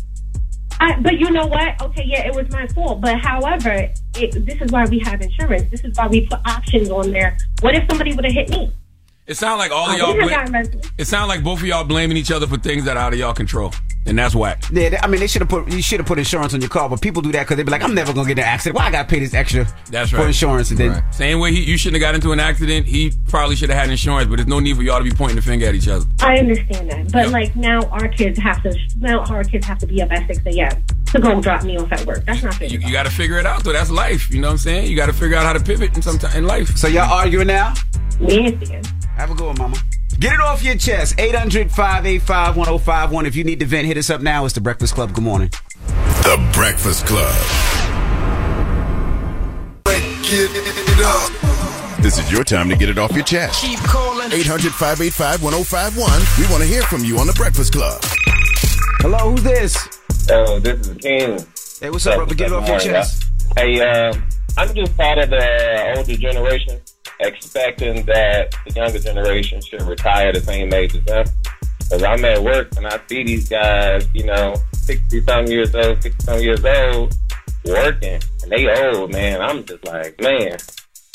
I, 0.83 0.99
but 0.99 1.21
you 1.21 1.31
know 1.31 1.47
what? 1.47 1.81
Okay, 1.81 2.03
yeah, 2.05 2.27
it 2.27 2.35
was 2.35 2.51
my 2.51 2.67
fault. 2.67 3.01
But 3.01 3.21
however, 3.21 3.89
it, 4.17 4.45
this 4.45 4.61
is 4.61 4.73
why 4.73 4.85
we 4.87 4.99
have 4.99 5.21
insurance. 5.21 5.71
This 5.71 5.85
is 5.85 5.97
why 5.97 6.09
we 6.09 6.27
put 6.27 6.41
options 6.45 6.91
on 6.91 7.13
there. 7.13 7.39
What 7.61 7.77
if 7.77 7.85
somebody 7.89 8.13
would 8.15 8.25
have 8.25 8.35
hit 8.35 8.51
me? 8.51 8.73
It 9.25 9.37
sounded 9.37 9.59
like 9.59 9.71
all 9.71 9.89
of 9.89 9.97
y'all. 9.99 10.09
wouldn't 10.09 10.29
Bla- 10.29 10.37
have 10.39 10.53
gotten 10.53 10.53
rental. 10.73 10.91
it 10.99 11.05
sounded 11.07 11.29
like 11.29 11.45
both 11.45 11.61
of 11.61 11.65
y'all 11.67 11.85
blaming 11.85 12.17
each 12.17 12.33
other 12.33 12.47
for 12.49 12.57
things 12.59 12.85
that 12.87 12.97
are 12.97 13.05
out 13.05 13.13
of 13.13 13.19
y'all 13.21 13.33
control, 13.33 13.73
and 14.05 14.19
that's 14.19 14.35
whack. 14.35 14.65
Yeah, 14.73 14.89
they- 14.89 14.99
I 14.99 15.07
mean, 15.07 15.21
they 15.21 15.29
should 15.29 15.43
have 15.43 15.49
put 15.49 15.71
you 15.71 15.81
should 15.81 16.01
have 16.01 16.09
put 16.09 16.19
insurance 16.19 16.55
on 16.55 16.61
your 16.61 16.69
car, 16.69 16.89
but 16.89 17.01
people 17.01 17.23
do 17.23 17.31
that 17.31 17.43
because 17.45 17.57
they 17.57 17.63
be 17.63 17.71
like, 17.71 17.85
I'm 17.85 17.95
never 17.95 18.13
gonna 18.13 18.27
get 18.27 18.39
in 18.39 18.43
an 18.45 18.51
accident. 18.51 18.77
Why 18.77 18.87
I 18.87 18.91
gotta 18.91 19.07
pay 19.09 19.21
this 19.21 19.33
extra 19.33 19.65
That's 19.91 20.13
right. 20.13 20.23
for 20.23 20.27
insurance? 20.27 20.71
And 20.71 20.79
then 20.81 20.91
Right. 20.91 21.15
Same 21.15 21.39
way 21.39 21.53
he, 21.53 21.63
you 21.63 21.77
shouldn't 21.79 22.03
have 22.03 22.09
got 22.09 22.17
into 22.17 22.33
an 22.33 22.41
accident. 22.41 22.87
He 22.89 23.13
probably 23.29 23.55
should 23.55 23.71
have 23.71 23.79
had 23.79 23.91
insurance, 23.91 24.29
but 24.29 24.37
there's 24.37 24.49
no 24.49 24.59
need 24.59 24.75
for 24.77 24.83
y'all 24.83 24.99
to 24.99 25.05
be 25.05 25.13
pointing 25.13 25.37
the 25.37 25.43
finger 25.43 25.67
at 25.67 25.77
each 25.77 25.87
other. 25.87 26.05
I 26.21 26.39
understand 26.39 26.91
that, 26.91 27.13
but 27.13 27.29
like 27.29 27.55
now 27.55 27.83
our 27.91 28.09
kids 28.09 28.41
have 28.41 28.61
to 28.65 28.77
now 28.99 29.21
our 29.27 29.45
kids 29.45 29.65
have 29.67 29.79
to 29.79 29.87
be 29.87 30.03
up 30.03 30.11
at 30.11 30.27
six 30.27 30.41
a.m. 30.47 30.83
to 31.13 31.21
go 31.21 31.41
drop 31.41 31.63
me 31.63 31.79
off 31.79 31.93
at 31.93 32.05
work. 32.07 32.25
That's 32.27 32.43
not 32.43 32.55
fair. 32.55 32.67
You, 32.67 32.81
you 32.81 32.91
got 32.91 33.05
to 33.05 33.11
figure 33.11 33.39
it 33.39 33.47
out, 33.47 33.63
though. 33.63 33.73
That's 33.73 33.91
life. 33.91 34.31
You 34.31 34.41
know 34.41 34.49
what 34.49 34.53
I'm 34.55 34.59
saying? 34.59 34.91
You 34.91 34.97
got 34.97 35.07
to 35.07 35.13
figure 35.13 35.37
out 35.37 35.45
how 35.45 35.53
to 35.53 35.61
pivot 35.61 35.95
in 35.95 36.03
some 36.03 36.19
ti- 36.19 36.37
in 36.37 36.45
life. 36.45 36.77
so 36.77 36.89
y'all 36.89 37.09
arguing 37.13 37.47
now. 37.47 37.73
Me 38.19 38.47
and 38.49 38.67
Stan. 38.67 38.83
Have 39.17 39.31
a 39.31 39.35
good 39.35 39.47
one, 39.47 39.59
mama. 39.59 39.77
Get 40.19 40.35
it 40.35 40.41
off 40.41 40.63
your 40.63 40.77
chest. 40.77 41.19
800 41.19 41.71
585 41.71 42.57
1051. 42.57 43.27
If 43.27 43.37
you 43.37 43.45
need 43.45 43.61
to 43.61 43.67
vent, 43.67 43.87
hit 43.87 43.97
us 43.97 44.11
up 44.11 44.21
now. 44.21 44.45
It's 44.45 44.55
The 44.55 44.61
Breakfast 44.61 44.95
Club. 44.95 45.15
Good 45.15 45.25
morning. 45.25 45.51
The 45.87 46.51
Breakfast 46.55 47.07
Club. 47.07 47.35
This 52.01 52.19
is 52.19 52.33
your 52.33 52.43
time 52.43 52.69
to 52.69 52.77
get 52.77 52.89
it 52.89 52.99
off 52.99 53.13
your 53.13 53.25
chest. 53.25 53.63
Keep 53.63 53.79
calling. 53.81 54.33
800 54.33 54.73
585 54.73 55.43
1051. 55.43 56.21
We 56.39 56.51
want 56.51 56.63
to 56.63 56.69
hear 56.69 56.83
from 56.83 57.05
you 57.05 57.19
on 57.19 57.27
The 57.27 57.33
Breakfast 57.35 57.73
Club. 57.73 58.01
Hello, 59.01 59.31
who's 59.31 59.43
this? 59.43 59.77
Oh, 60.31 60.59
this 60.59 60.89
is 60.89 60.97
King. 60.99 61.39
Hey, 61.81 61.91
what's 61.91 62.07
up, 62.07 62.17
brother? 62.17 62.35
Get 62.35 62.49
it 62.49 62.53
off 62.55 62.69
your 62.69 62.79
chest. 62.79 63.25
Hey, 63.57 63.81
uh, 63.81 64.15
I'm 64.57 64.75
just 64.75 64.97
part 64.97 65.19
of 65.19 65.31
the 65.31 65.95
older 65.97 66.17
generation, 66.17 66.81
expecting 67.23 68.05
that 68.07 68.55
the 68.67 68.73
younger 68.75 68.99
generation 68.99 69.61
should 69.61 69.83
retire 69.83 70.33
the 70.33 70.41
same 70.41 70.73
age 70.73 70.95
as 70.95 71.05
them. 71.05 71.27
Because 71.79 72.03
I'm 72.03 72.25
at 72.25 72.43
work 72.43 72.69
and 72.77 72.87
I 72.87 72.99
see 73.07 73.25
these 73.25 73.49
guys, 73.49 74.07
you 74.15 74.25
know, 74.25 74.55
60 74.73 75.23
some 75.23 75.47
years 75.47 75.75
old, 75.75 76.03
60 76.03 76.25
some 76.25 76.41
years 76.41 76.65
old, 76.65 77.15
working, 77.65 78.21
and 78.43 78.51
they 78.51 78.69
old, 78.87 79.13
man. 79.13 79.41
I'm 79.41 79.65
just 79.65 79.85
like, 79.85 80.21
man, 80.21 80.57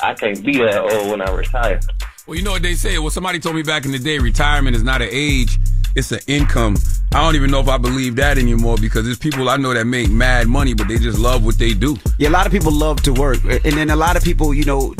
I 0.01 0.13
can't 0.13 0.43
be 0.45 0.57
that 0.59 0.81
old 0.81 1.09
when 1.09 1.21
I 1.21 1.31
retire. 1.31 1.79
Well, 2.27 2.37
you 2.37 2.43
know 2.43 2.51
what 2.51 2.61
they 2.61 2.75
say? 2.75 2.99
Well, 2.99 3.09
somebody 3.09 3.39
told 3.39 3.55
me 3.55 3.63
back 3.63 3.85
in 3.85 3.91
the 3.91 3.99
day, 3.99 4.19
retirement 4.19 4.75
is 4.75 4.83
not 4.83 5.01
an 5.01 5.09
age, 5.11 5.57
it's 5.95 6.11
an 6.11 6.19
income. 6.27 6.75
I 7.13 7.23
don't 7.23 7.35
even 7.35 7.49
know 7.49 7.61
if 7.61 7.69
I 7.69 7.77
believe 7.77 8.17
that 8.17 8.37
anymore 8.37 8.77
because 8.77 9.05
there's 9.05 9.17
people 9.17 9.49
I 9.49 9.57
know 9.57 9.73
that 9.73 9.85
make 9.85 10.09
mad 10.09 10.47
money, 10.47 10.73
but 10.73 10.87
they 10.87 10.97
just 10.97 11.17
love 11.17 11.45
what 11.45 11.57
they 11.57 11.73
do. 11.73 11.97
Yeah, 12.19 12.29
a 12.29 12.31
lot 12.31 12.45
of 12.45 12.51
people 12.51 12.71
love 12.71 13.01
to 13.03 13.13
work, 13.13 13.43
and 13.43 13.73
then 13.73 13.89
a 13.89 13.95
lot 13.95 14.17
of 14.17 14.23
people, 14.23 14.53
you 14.53 14.65
know, 14.65 14.93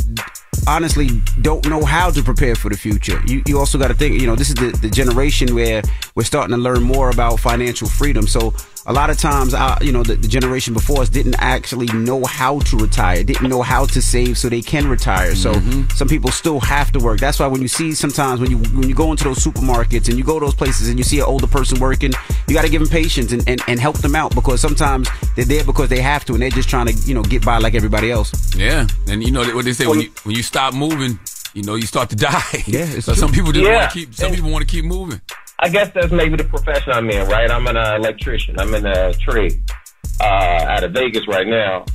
honestly 0.67 1.07
don't 1.41 1.67
know 1.67 1.83
how 1.83 2.11
to 2.11 2.21
prepare 2.21 2.55
for 2.55 2.69
the 2.69 2.77
future. 2.77 3.19
You, 3.25 3.41
you 3.47 3.57
also 3.57 3.77
got 3.77 3.87
to 3.87 3.93
think, 3.93 4.19
you 4.19 4.27
know, 4.27 4.35
this 4.35 4.49
is 4.49 4.55
the, 4.55 4.77
the 4.81 4.89
generation 4.89 5.55
where 5.55 5.81
we're 6.15 6.23
starting 6.23 6.55
to 6.55 6.61
learn 6.61 6.83
more 6.83 7.09
about 7.09 7.39
financial 7.39 7.87
freedom. 7.87 8.27
So 8.27 8.53
a 8.87 8.93
lot 8.93 9.09
of 9.09 9.17
times, 9.17 9.53
uh, 9.53 9.77
you 9.81 9.91
know, 9.91 10.01
the, 10.01 10.15
the, 10.15 10.29
generation 10.29 10.73
before 10.73 11.01
us 11.01 11.09
didn't 11.09 11.35
actually 11.39 11.87
know 11.87 12.23
how 12.23 12.59
to 12.59 12.77
retire, 12.77 13.21
didn't 13.21 13.49
know 13.49 13.61
how 13.61 13.85
to 13.85 14.01
save 14.01 14.37
so 14.37 14.47
they 14.47 14.61
can 14.61 14.87
retire. 14.87 15.35
So 15.35 15.53
mm-hmm. 15.53 15.89
some 15.89 16.07
people 16.07 16.31
still 16.31 16.61
have 16.61 16.93
to 16.93 16.99
work. 16.99 17.19
That's 17.19 17.37
why 17.37 17.47
when 17.47 17.61
you 17.61 17.67
see 17.67 17.93
sometimes 17.93 18.39
when 18.39 18.49
you 18.49 18.57
when 18.57 18.87
you 18.87 18.95
go 18.95 19.11
into 19.11 19.25
those 19.25 19.39
supermarkets 19.39 20.07
and 20.07 20.17
you 20.17 20.23
go 20.23 20.39
to 20.39 20.45
those 20.45 20.55
places 20.55 20.87
and 20.87 20.97
you 20.97 21.03
see 21.03 21.19
an 21.19 21.25
older 21.25 21.47
person 21.47 21.79
working, 21.81 22.13
you 22.47 22.53
got 22.53 22.63
to 22.63 22.69
give 22.69 22.81
them 22.81 22.89
patience 22.89 23.33
and, 23.33 23.47
and, 23.47 23.61
and 23.67 23.77
help 23.79 23.97
them 23.97 24.15
out 24.15 24.33
because 24.33 24.61
sometimes 24.61 25.09
they're 25.35 25.43
there 25.43 25.65
because 25.65 25.89
they 25.89 25.99
have 25.99 26.23
to 26.25 26.33
and 26.33 26.41
they're 26.41 26.49
just 26.49 26.69
trying 26.69 26.87
to 26.87 26.93
you 26.93 27.13
know 27.13 27.23
get 27.23 27.43
by 27.43 27.57
like 27.57 27.75
everybody 27.75 28.09
else. 28.09 28.55
Yeah, 28.55 28.87
and 29.07 29.21
you 29.21 29.31
know 29.31 29.43
what 29.53 29.65
they 29.65 29.73
say 29.73 29.87
when 29.87 29.99
you 29.99 30.11
when 30.23 30.33
you 30.35 30.43
stop 30.43 30.73
moving, 30.73 31.19
you 31.53 31.63
know 31.63 31.75
you 31.75 31.87
start 31.87 32.09
to 32.11 32.15
die. 32.31 32.63
Yeah, 32.65 32.99
so 33.01 33.13
some 33.13 33.33
people 33.33 33.51
just 33.51 33.65
yeah. 33.65 33.75
want 33.79 33.91
to 33.91 33.99
keep 33.99 34.13
some 34.13 34.31
people 34.31 34.49
want 34.49 34.65
to 34.65 34.71
keep 34.73 34.85
moving. 34.85 35.19
I 35.59 35.69
guess 35.69 35.91
that's 35.93 36.11
maybe 36.11 36.37
the 36.37 36.43
profession 36.43 36.93
I'm 36.93 37.09
in, 37.09 37.27
right? 37.27 37.49
I'm 37.49 37.65
an 37.67 37.77
uh, 37.77 37.95
electrician. 37.95 38.59
I'm 38.59 38.73
in 38.75 38.85
a 38.85 39.13
trade 39.13 39.59
uh, 40.21 40.23
out 40.23 40.83
of 40.83 40.91
Vegas 40.91 41.27
right 41.27 41.47
now. 41.47 41.85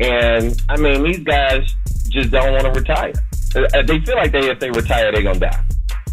And 0.00 0.60
I 0.68 0.76
mean, 0.76 1.02
these 1.04 1.20
guys 1.20 1.74
just 2.08 2.30
don't 2.30 2.52
want 2.52 2.64
to 2.64 2.78
retire. 2.78 3.12
Uh, 3.54 3.82
they 3.82 4.00
feel 4.00 4.16
like 4.16 4.32
they, 4.32 4.50
if 4.50 4.60
they 4.60 4.70
retire, 4.70 5.12
they're 5.12 5.22
going 5.22 5.40
to 5.40 5.40
die. 5.40 5.64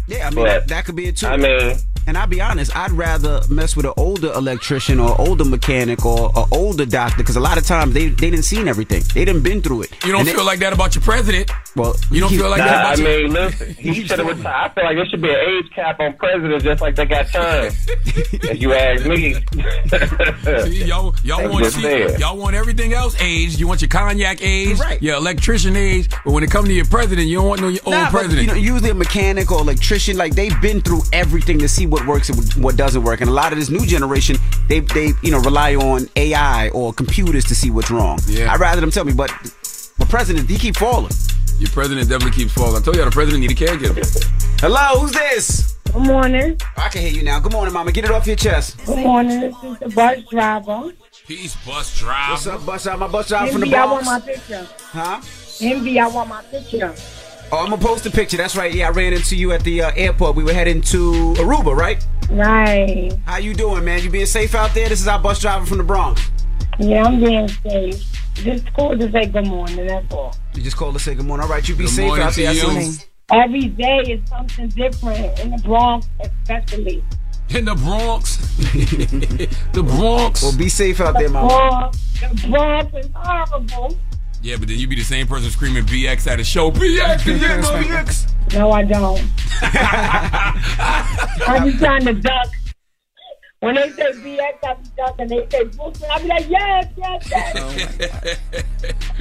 Yeah, 0.06 0.26
I 0.26 0.30
mean, 0.30 0.46
but, 0.46 0.66
that 0.68 0.86
could 0.86 0.96
be 0.96 1.08
it 1.08 1.18
too. 1.18 1.26
I 1.26 1.36
mean, 1.36 1.76
and 2.08 2.16
I'll 2.16 2.26
be 2.26 2.40
honest, 2.40 2.74
I'd 2.74 2.90
rather 2.92 3.42
mess 3.50 3.76
with 3.76 3.84
an 3.84 3.92
older 3.98 4.32
electrician 4.32 4.98
or 4.98 5.20
older 5.20 5.44
mechanic 5.44 6.06
or 6.06 6.32
an 6.34 6.46
older 6.50 6.86
doctor 6.86 7.18
because 7.18 7.36
a 7.36 7.40
lot 7.40 7.58
of 7.58 7.66
times 7.66 7.92
they 7.92 8.08
they 8.08 8.30
didn't 8.30 8.46
seen 8.46 8.66
everything. 8.66 9.02
They 9.12 9.26
didn't 9.26 9.42
been 9.42 9.60
through 9.60 9.82
it. 9.82 10.04
You 10.06 10.12
don't 10.12 10.22
and 10.22 10.30
feel 10.30 10.38
they, 10.38 10.44
like 10.44 10.58
that 10.60 10.72
about 10.72 10.94
your 10.94 11.02
president. 11.02 11.50
Well, 11.76 11.94
you 12.10 12.20
don't 12.20 12.30
feel 12.30 12.48
like 12.48 12.60
nah, 12.60 12.64
that 12.64 12.98
about 12.98 13.06
I 13.06 13.10
your, 13.10 13.28
mean, 13.28 13.32
listen, 13.34 13.74
he 13.74 14.06
should 14.06 14.18
have 14.18 14.26
retired. 14.26 14.46
I 14.46 14.74
feel 14.74 14.84
like 14.84 14.96
there 14.96 15.06
should 15.06 15.20
be 15.20 15.28
an 15.28 15.36
age 15.36 15.70
cap 15.74 16.00
on 16.00 16.14
presidents 16.14 16.64
just 16.64 16.80
like 16.80 16.96
they 16.96 17.04
got 17.04 17.26
time. 17.28 17.66
if 17.86 18.58
you 18.58 18.72
ask 18.72 19.04
me. 19.04 19.34
see, 20.72 20.84
y'all 20.84 21.14
y'all 21.22 21.46
want 21.50 21.66
see, 21.66 22.16
y'all 22.16 22.38
want 22.38 22.56
everything 22.56 22.94
else 22.94 23.20
age. 23.20 23.58
You 23.58 23.68
want 23.68 23.82
your 23.82 23.90
cognac 23.90 24.42
age, 24.42 24.78
right. 24.78 25.00
your 25.02 25.16
electrician 25.16 25.76
age, 25.76 26.08
but 26.24 26.32
when 26.32 26.42
it 26.42 26.50
comes 26.50 26.68
to 26.68 26.74
your 26.74 26.86
president, 26.86 27.28
you 27.28 27.36
don't 27.36 27.48
want 27.48 27.60
no 27.60 27.68
your 27.68 27.82
nah, 27.86 28.04
old 28.04 28.08
president. 28.08 28.48
But, 28.48 28.56
you 28.56 28.62
know, 28.62 28.72
usually 28.72 28.90
a 28.90 28.94
mechanic 28.94 29.52
or 29.52 29.60
electrician, 29.60 30.16
like 30.16 30.34
they've 30.34 30.58
been 30.62 30.80
through 30.80 31.02
everything 31.12 31.58
to 31.58 31.68
see 31.68 31.86
what 31.86 31.97
works 32.06 32.28
and 32.28 32.62
what 32.62 32.76
doesn't 32.76 33.02
work. 33.02 33.20
And 33.20 33.30
a 33.30 33.32
lot 33.32 33.52
of 33.52 33.58
this 33.58 33.70
new 33.70 33.84
generation, 33.86 34.36
they 34.68 34.80
they 34.80 35.12
you 35.22 35.30
know 35.30 35.40
rely 35.40 35.74
on 35.74 36.08
AI 36.16 36.68
or 36.70 36.92
computers 36.92 37.44
to 37.46 37.54
see 37.54 37.70
what's 37.70 37.90
wrong. 37.90 38.18
Yeah. 38.26 38.52
I'd 38.52 38.60
rather 38.60 38.80
them 38.80 38.90
tell 38.90 39.04
me, 39.04 39.12
but 39.12 39.30
my 39.98 40.06
president, 40.06 40.48
he 40.48 40.58
keep 40.58 40.76
falling. 40.76 41.12
Your 41.58 41.70
president 41.70 42.08
definitely 42.08 42.36
keeps 42.40 42.52
falling. 42.52 42.76
I 42.76 42.84
told 42.84 42.96
you 42.96 43.04
the 43.04 43.10
president 43.10 43.40
need 43.40 43.50
a 43.50 43.54
caregiver. 43.54 44.04
Hello, 44.60 45.00
who's 45.00 45.12
this? 45.12 45.74
Good 45.92 46.02
morning. 46.02 46.56
Oh, 46.60 46.82
I 46.82 46.88
can 46.88 47.00
hear 47.00 47.10
you 47.10 47.22
now. 47.22 47.40
Good 47.40 47.52
morning, 47.52 47.74
Mama. 47.74 47.90
Get 47.90 48.04
it 48.04 48.10
off 48.10 48.26
your 48.26 48.36
chest. 48.36 48.76
Good 48.84 48.98
morning. 48.98 49.40
This 49.40 49.56
is 49.64 49.78
the 49.78 49.88
bus 49.88 50.22
driver. 50.30 50.92
Peace, 51.26 51.56
bus 51.66 51.98
driver. 51.98 52.32
What's 52.32 52.46
up, 52.46 52.64
bus 52.64 52.84
driver? 52.84 52.98
My 52.98 53.08
bus 53.08 53.28
driver 53.28 53.46
Envy, 53.46 53.60
from 53.60 53.70
the 53.70 53.76
I 53.76 53.84
want 53.86 54.04
my 54.04 54.20
picture. 54.20 54.68
Huh? 54.78 55.20
Envy, 55.60 55.98
I 55.98 56.06
want 56.06 56.28
my 56.28 56.42
picture. 56.42 56.94
Oh, 57.50 57.58
I'm 57.64 57.70
gonna 57.70 57.82
post 57.82 58.04
a 58.04 58.10
picture. 58.10 58.36
That's 58.36 58.56
right. 58.56 58.72
Yeah, 58.74 58.88
I 58.88 58.90
ran 58.90 59.12
into 59.14 59.34
you 59.34 59.52
at 59.52 59.62
the 59.62 59.82
uh, 59.82 59.92
airport. 59.96 60.36
We 60.36 60.44
were 60.44 60.52
heading 60.52 60.82
to 60.82 61.12
Aruba, 61.38 61.74
right? 61.74 62.04
Right. 62.30 63.10
How 63.24 63.38
you 63.38 63.54
doing, 63.54 63.84
man? 63.84 64.02
You 64.02 64.10
being 64.10 64.26
safe 64.26 64.54
out 64.54 64.74
there? 64.74 64.88
This 64.88 65.00
is 65.00 65.08
our 65.08 65.18
bus 65.18 65.40
driver 65.40 65.64
from 65.64 65.78
the 65.78 65.84
Bronx. 65.84 66.30
Yeah, 66.78 67.04
I'm 67.04 67.18
being 67.20 67.48
safe. 67.48 68.04
Just 68.34 68.72
call 68.74 68.96
to 68.98 69.10
say 69.10 69.26
good 69.26 69.46
morning. 69.46 69.86
That's 69.86 70.12
all. 70.12 70.36
You 70.54 70.62
just 70.62 70.76
called 70.76 70.94
to 70.94 71.00
say 71.00 71.14
good 71.14 71.24
morning. 71.24 71.44
All 71.44 71.50
right, 71.50 71.66
you 71.66 71.74
be 71.74 71.84
Good 71.84 71.90
safe 71.92 72.18
out 72.18 72.34
there. 72.34 72.48
I 72.50 72.52
you. 72.52 72.82
see- 72.82 73.04
Every 73.30 73.66
day 73.68 73.98
is 74.08 74.26
something 74.28 74.68
different 74.68 75.38
in 75.40 75.50
the 75.50 75.58
Bronx, 75.58 76.06
especially. 76.20 77.04
In 77.50 77.64
the 77.66 77.74
Bronx. 77.74 78.36
the 78.58 79.82
Bronx. 79.82 80.42
Well, 80.42 80.56
be 80.56 80.68
safe 80.68 81.00
out 81.00 81.14
there, 81.14 81.24
The 81.28 81.32
Mama. 81.34 81.48
Bronx, 81.48 81.98
the 82.20 82.48
Bronx 82.48 82.94
is 83.06 83.10
horrible. 83.14 83.98
Yeah, 84.42 84.56
but 84.56 84.68
then 84.68 84.78
you 84.78 84.86
be 84.86 84.96
the 84.96 85.02
same 85.02 85.26
person 85.26 85.50
screaming 85.50 85.84
BX 85.84 86.26
at 86.26 86.40
a 86.40 86.44
show. 86.44 86.70
BX, 86.70 87.18
BX, 87.18 87.62
BX. 87.62 88.34
No, 88.54 88.70
I 88.70 88.82
don't. 88.82 89.22
I 89.60 91.60
be 91.62 91.76
trying 91.76 92.02
to 92.06 92.14
duck. 92.14 92.46
When 93.60 93.74
they 93.74 93.90
say 93.90 94.10
BX, 94.12 94.64
I 94.64 94.74
be 94.74 94.88
ducking. 94.96 95.28
They 95.28 95.46
say 95.50 95.64
Brooklyn, 95.64 96.10
I 96.10 96.22
be 96.22 96.28
like, 96.28 96.48
yes, 96.48 96.86
yes, 96.96 97.28
yes. 97.30 98.38
Oh, 98.54 98.60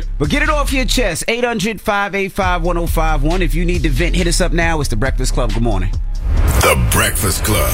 but 0.18 0.30
get 0.30 0.44
it 0.44 0.50
off 0.50 0.72
your 0.72 0.86
chest. 0.86 1.26
800 1.28 1.82
585 1.82 2.64
1051. 2.64 3.42
If 3.42 3.54
you 3.54 3.66
need 3.66 3.84
to 3.84 3.90
vent, 3.90 4.16
hit 4.16 4.28
us 4.28 4.40
up 4.40 4.54
now. 4.54 4.80
It's 4.80 4.90
the 4.90 4.96
Breakfast 4.96 5.34
Club. 5.34 5.52
Good 5.52 5.64
morning. 5.64 5.92
The 6.62 6.88
Breakfast 6.92 7.44
Club. 7.44 7.74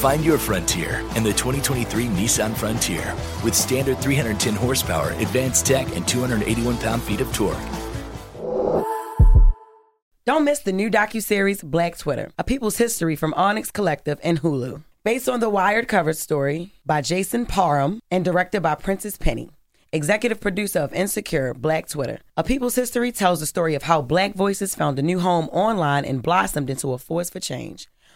Find 0.00 0.24
your 0.24 0.38
frontier 0.38 1.00
in 1.14 1.22
the 1.22 1.34
2023 1.34 2.06
Nissan 2.06 2.56
Frontier 2.56 3.14
with 3.44 3.54
standard 3.54 3.98
310 3.98 4.54
horsepower, 4.54 5.10
advanced 5.18 5.66
tech, 5.66 5.94
and 5.94 6.08
281 6.08 6.78
pound 6.78 7.02
feet 7.02 7.20
of 7.20 7.30
torque. 7.34 7.58
Don't 10.24 10.46
miss 10.46 10.60
the 10.60 10.72
new 10.72 10.90
docuseries 10.90 11.62
Black 11.62 11.98
Twitter, 11.98 12.30
A 12.38 12.44
People's 12.44 12.78
History 12.78 13.14
from 13.14 13.34
Onyx 13.34 13.70
Collective 13.70 14.18
and 14.22 14.40
Hulu. 14.40 14.82
Based 15.04 15.28
on 15.28 15.40
the 15.40 15.50
Wired 15.50 15.86
cover 15.86 16.14
story 16.14 16.72
by 16.86 17.02
Jason 17.02 17.44
Parham 17.44 18.00
and 18.10 18.24
directed 18.24 18.62
by 18.62 18.76
Prentice 18.76 19.18
Penny. 19.18 19.50
Executive 19.92 20.40
producer 20.40 20.78
of 20.78 20.94
Insecure, 20.94 21.52
Black 21.52 21.88
Twitter. 21.88 22.20
A 22.38 22.42
People's 22.42 22.76
History 22.76 23.12
tells 23.12 23.40
the 23.40 23.46
story 23.46 23.74
of 23.74 23.82
how 23.82 24.00
black 24.00 24.34
voices 24.34 24.74
found 24.74 24.98
a 24.98 25.02
new 25.02 25.20
home 25.20 25.50
online 25.52 26.06
and 26.06 26.22
blossomed 26.22 26.70
into 26.70 26.94
a 26.94 26.98
force 26.98 27.28
for 27.28 27.40
change, 27.40 27.86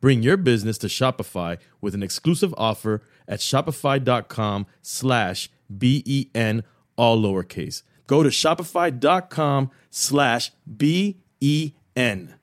Bring 0.00 0.22
your 0.22 0.36
business 0.36 0.78
to 0.78 0.86
Shopify 0.86 1.58
with 1.80 1.94
an 1.94 2.02
exclusive 2.02 2.54
offer 2.56 3.02
at 3.26 3.40
shopify.com 3.40 4.66
slash 4.80 5.50
B-E-N, 5.76 6.64
all 6.96 7.20
lowercase. 7.20 7.82
Go 8.06 8.22
to 8.22 8.28
shopify.com 8.28 9.70
slash 9.90 10.50
B-E-N. 10.76 12.37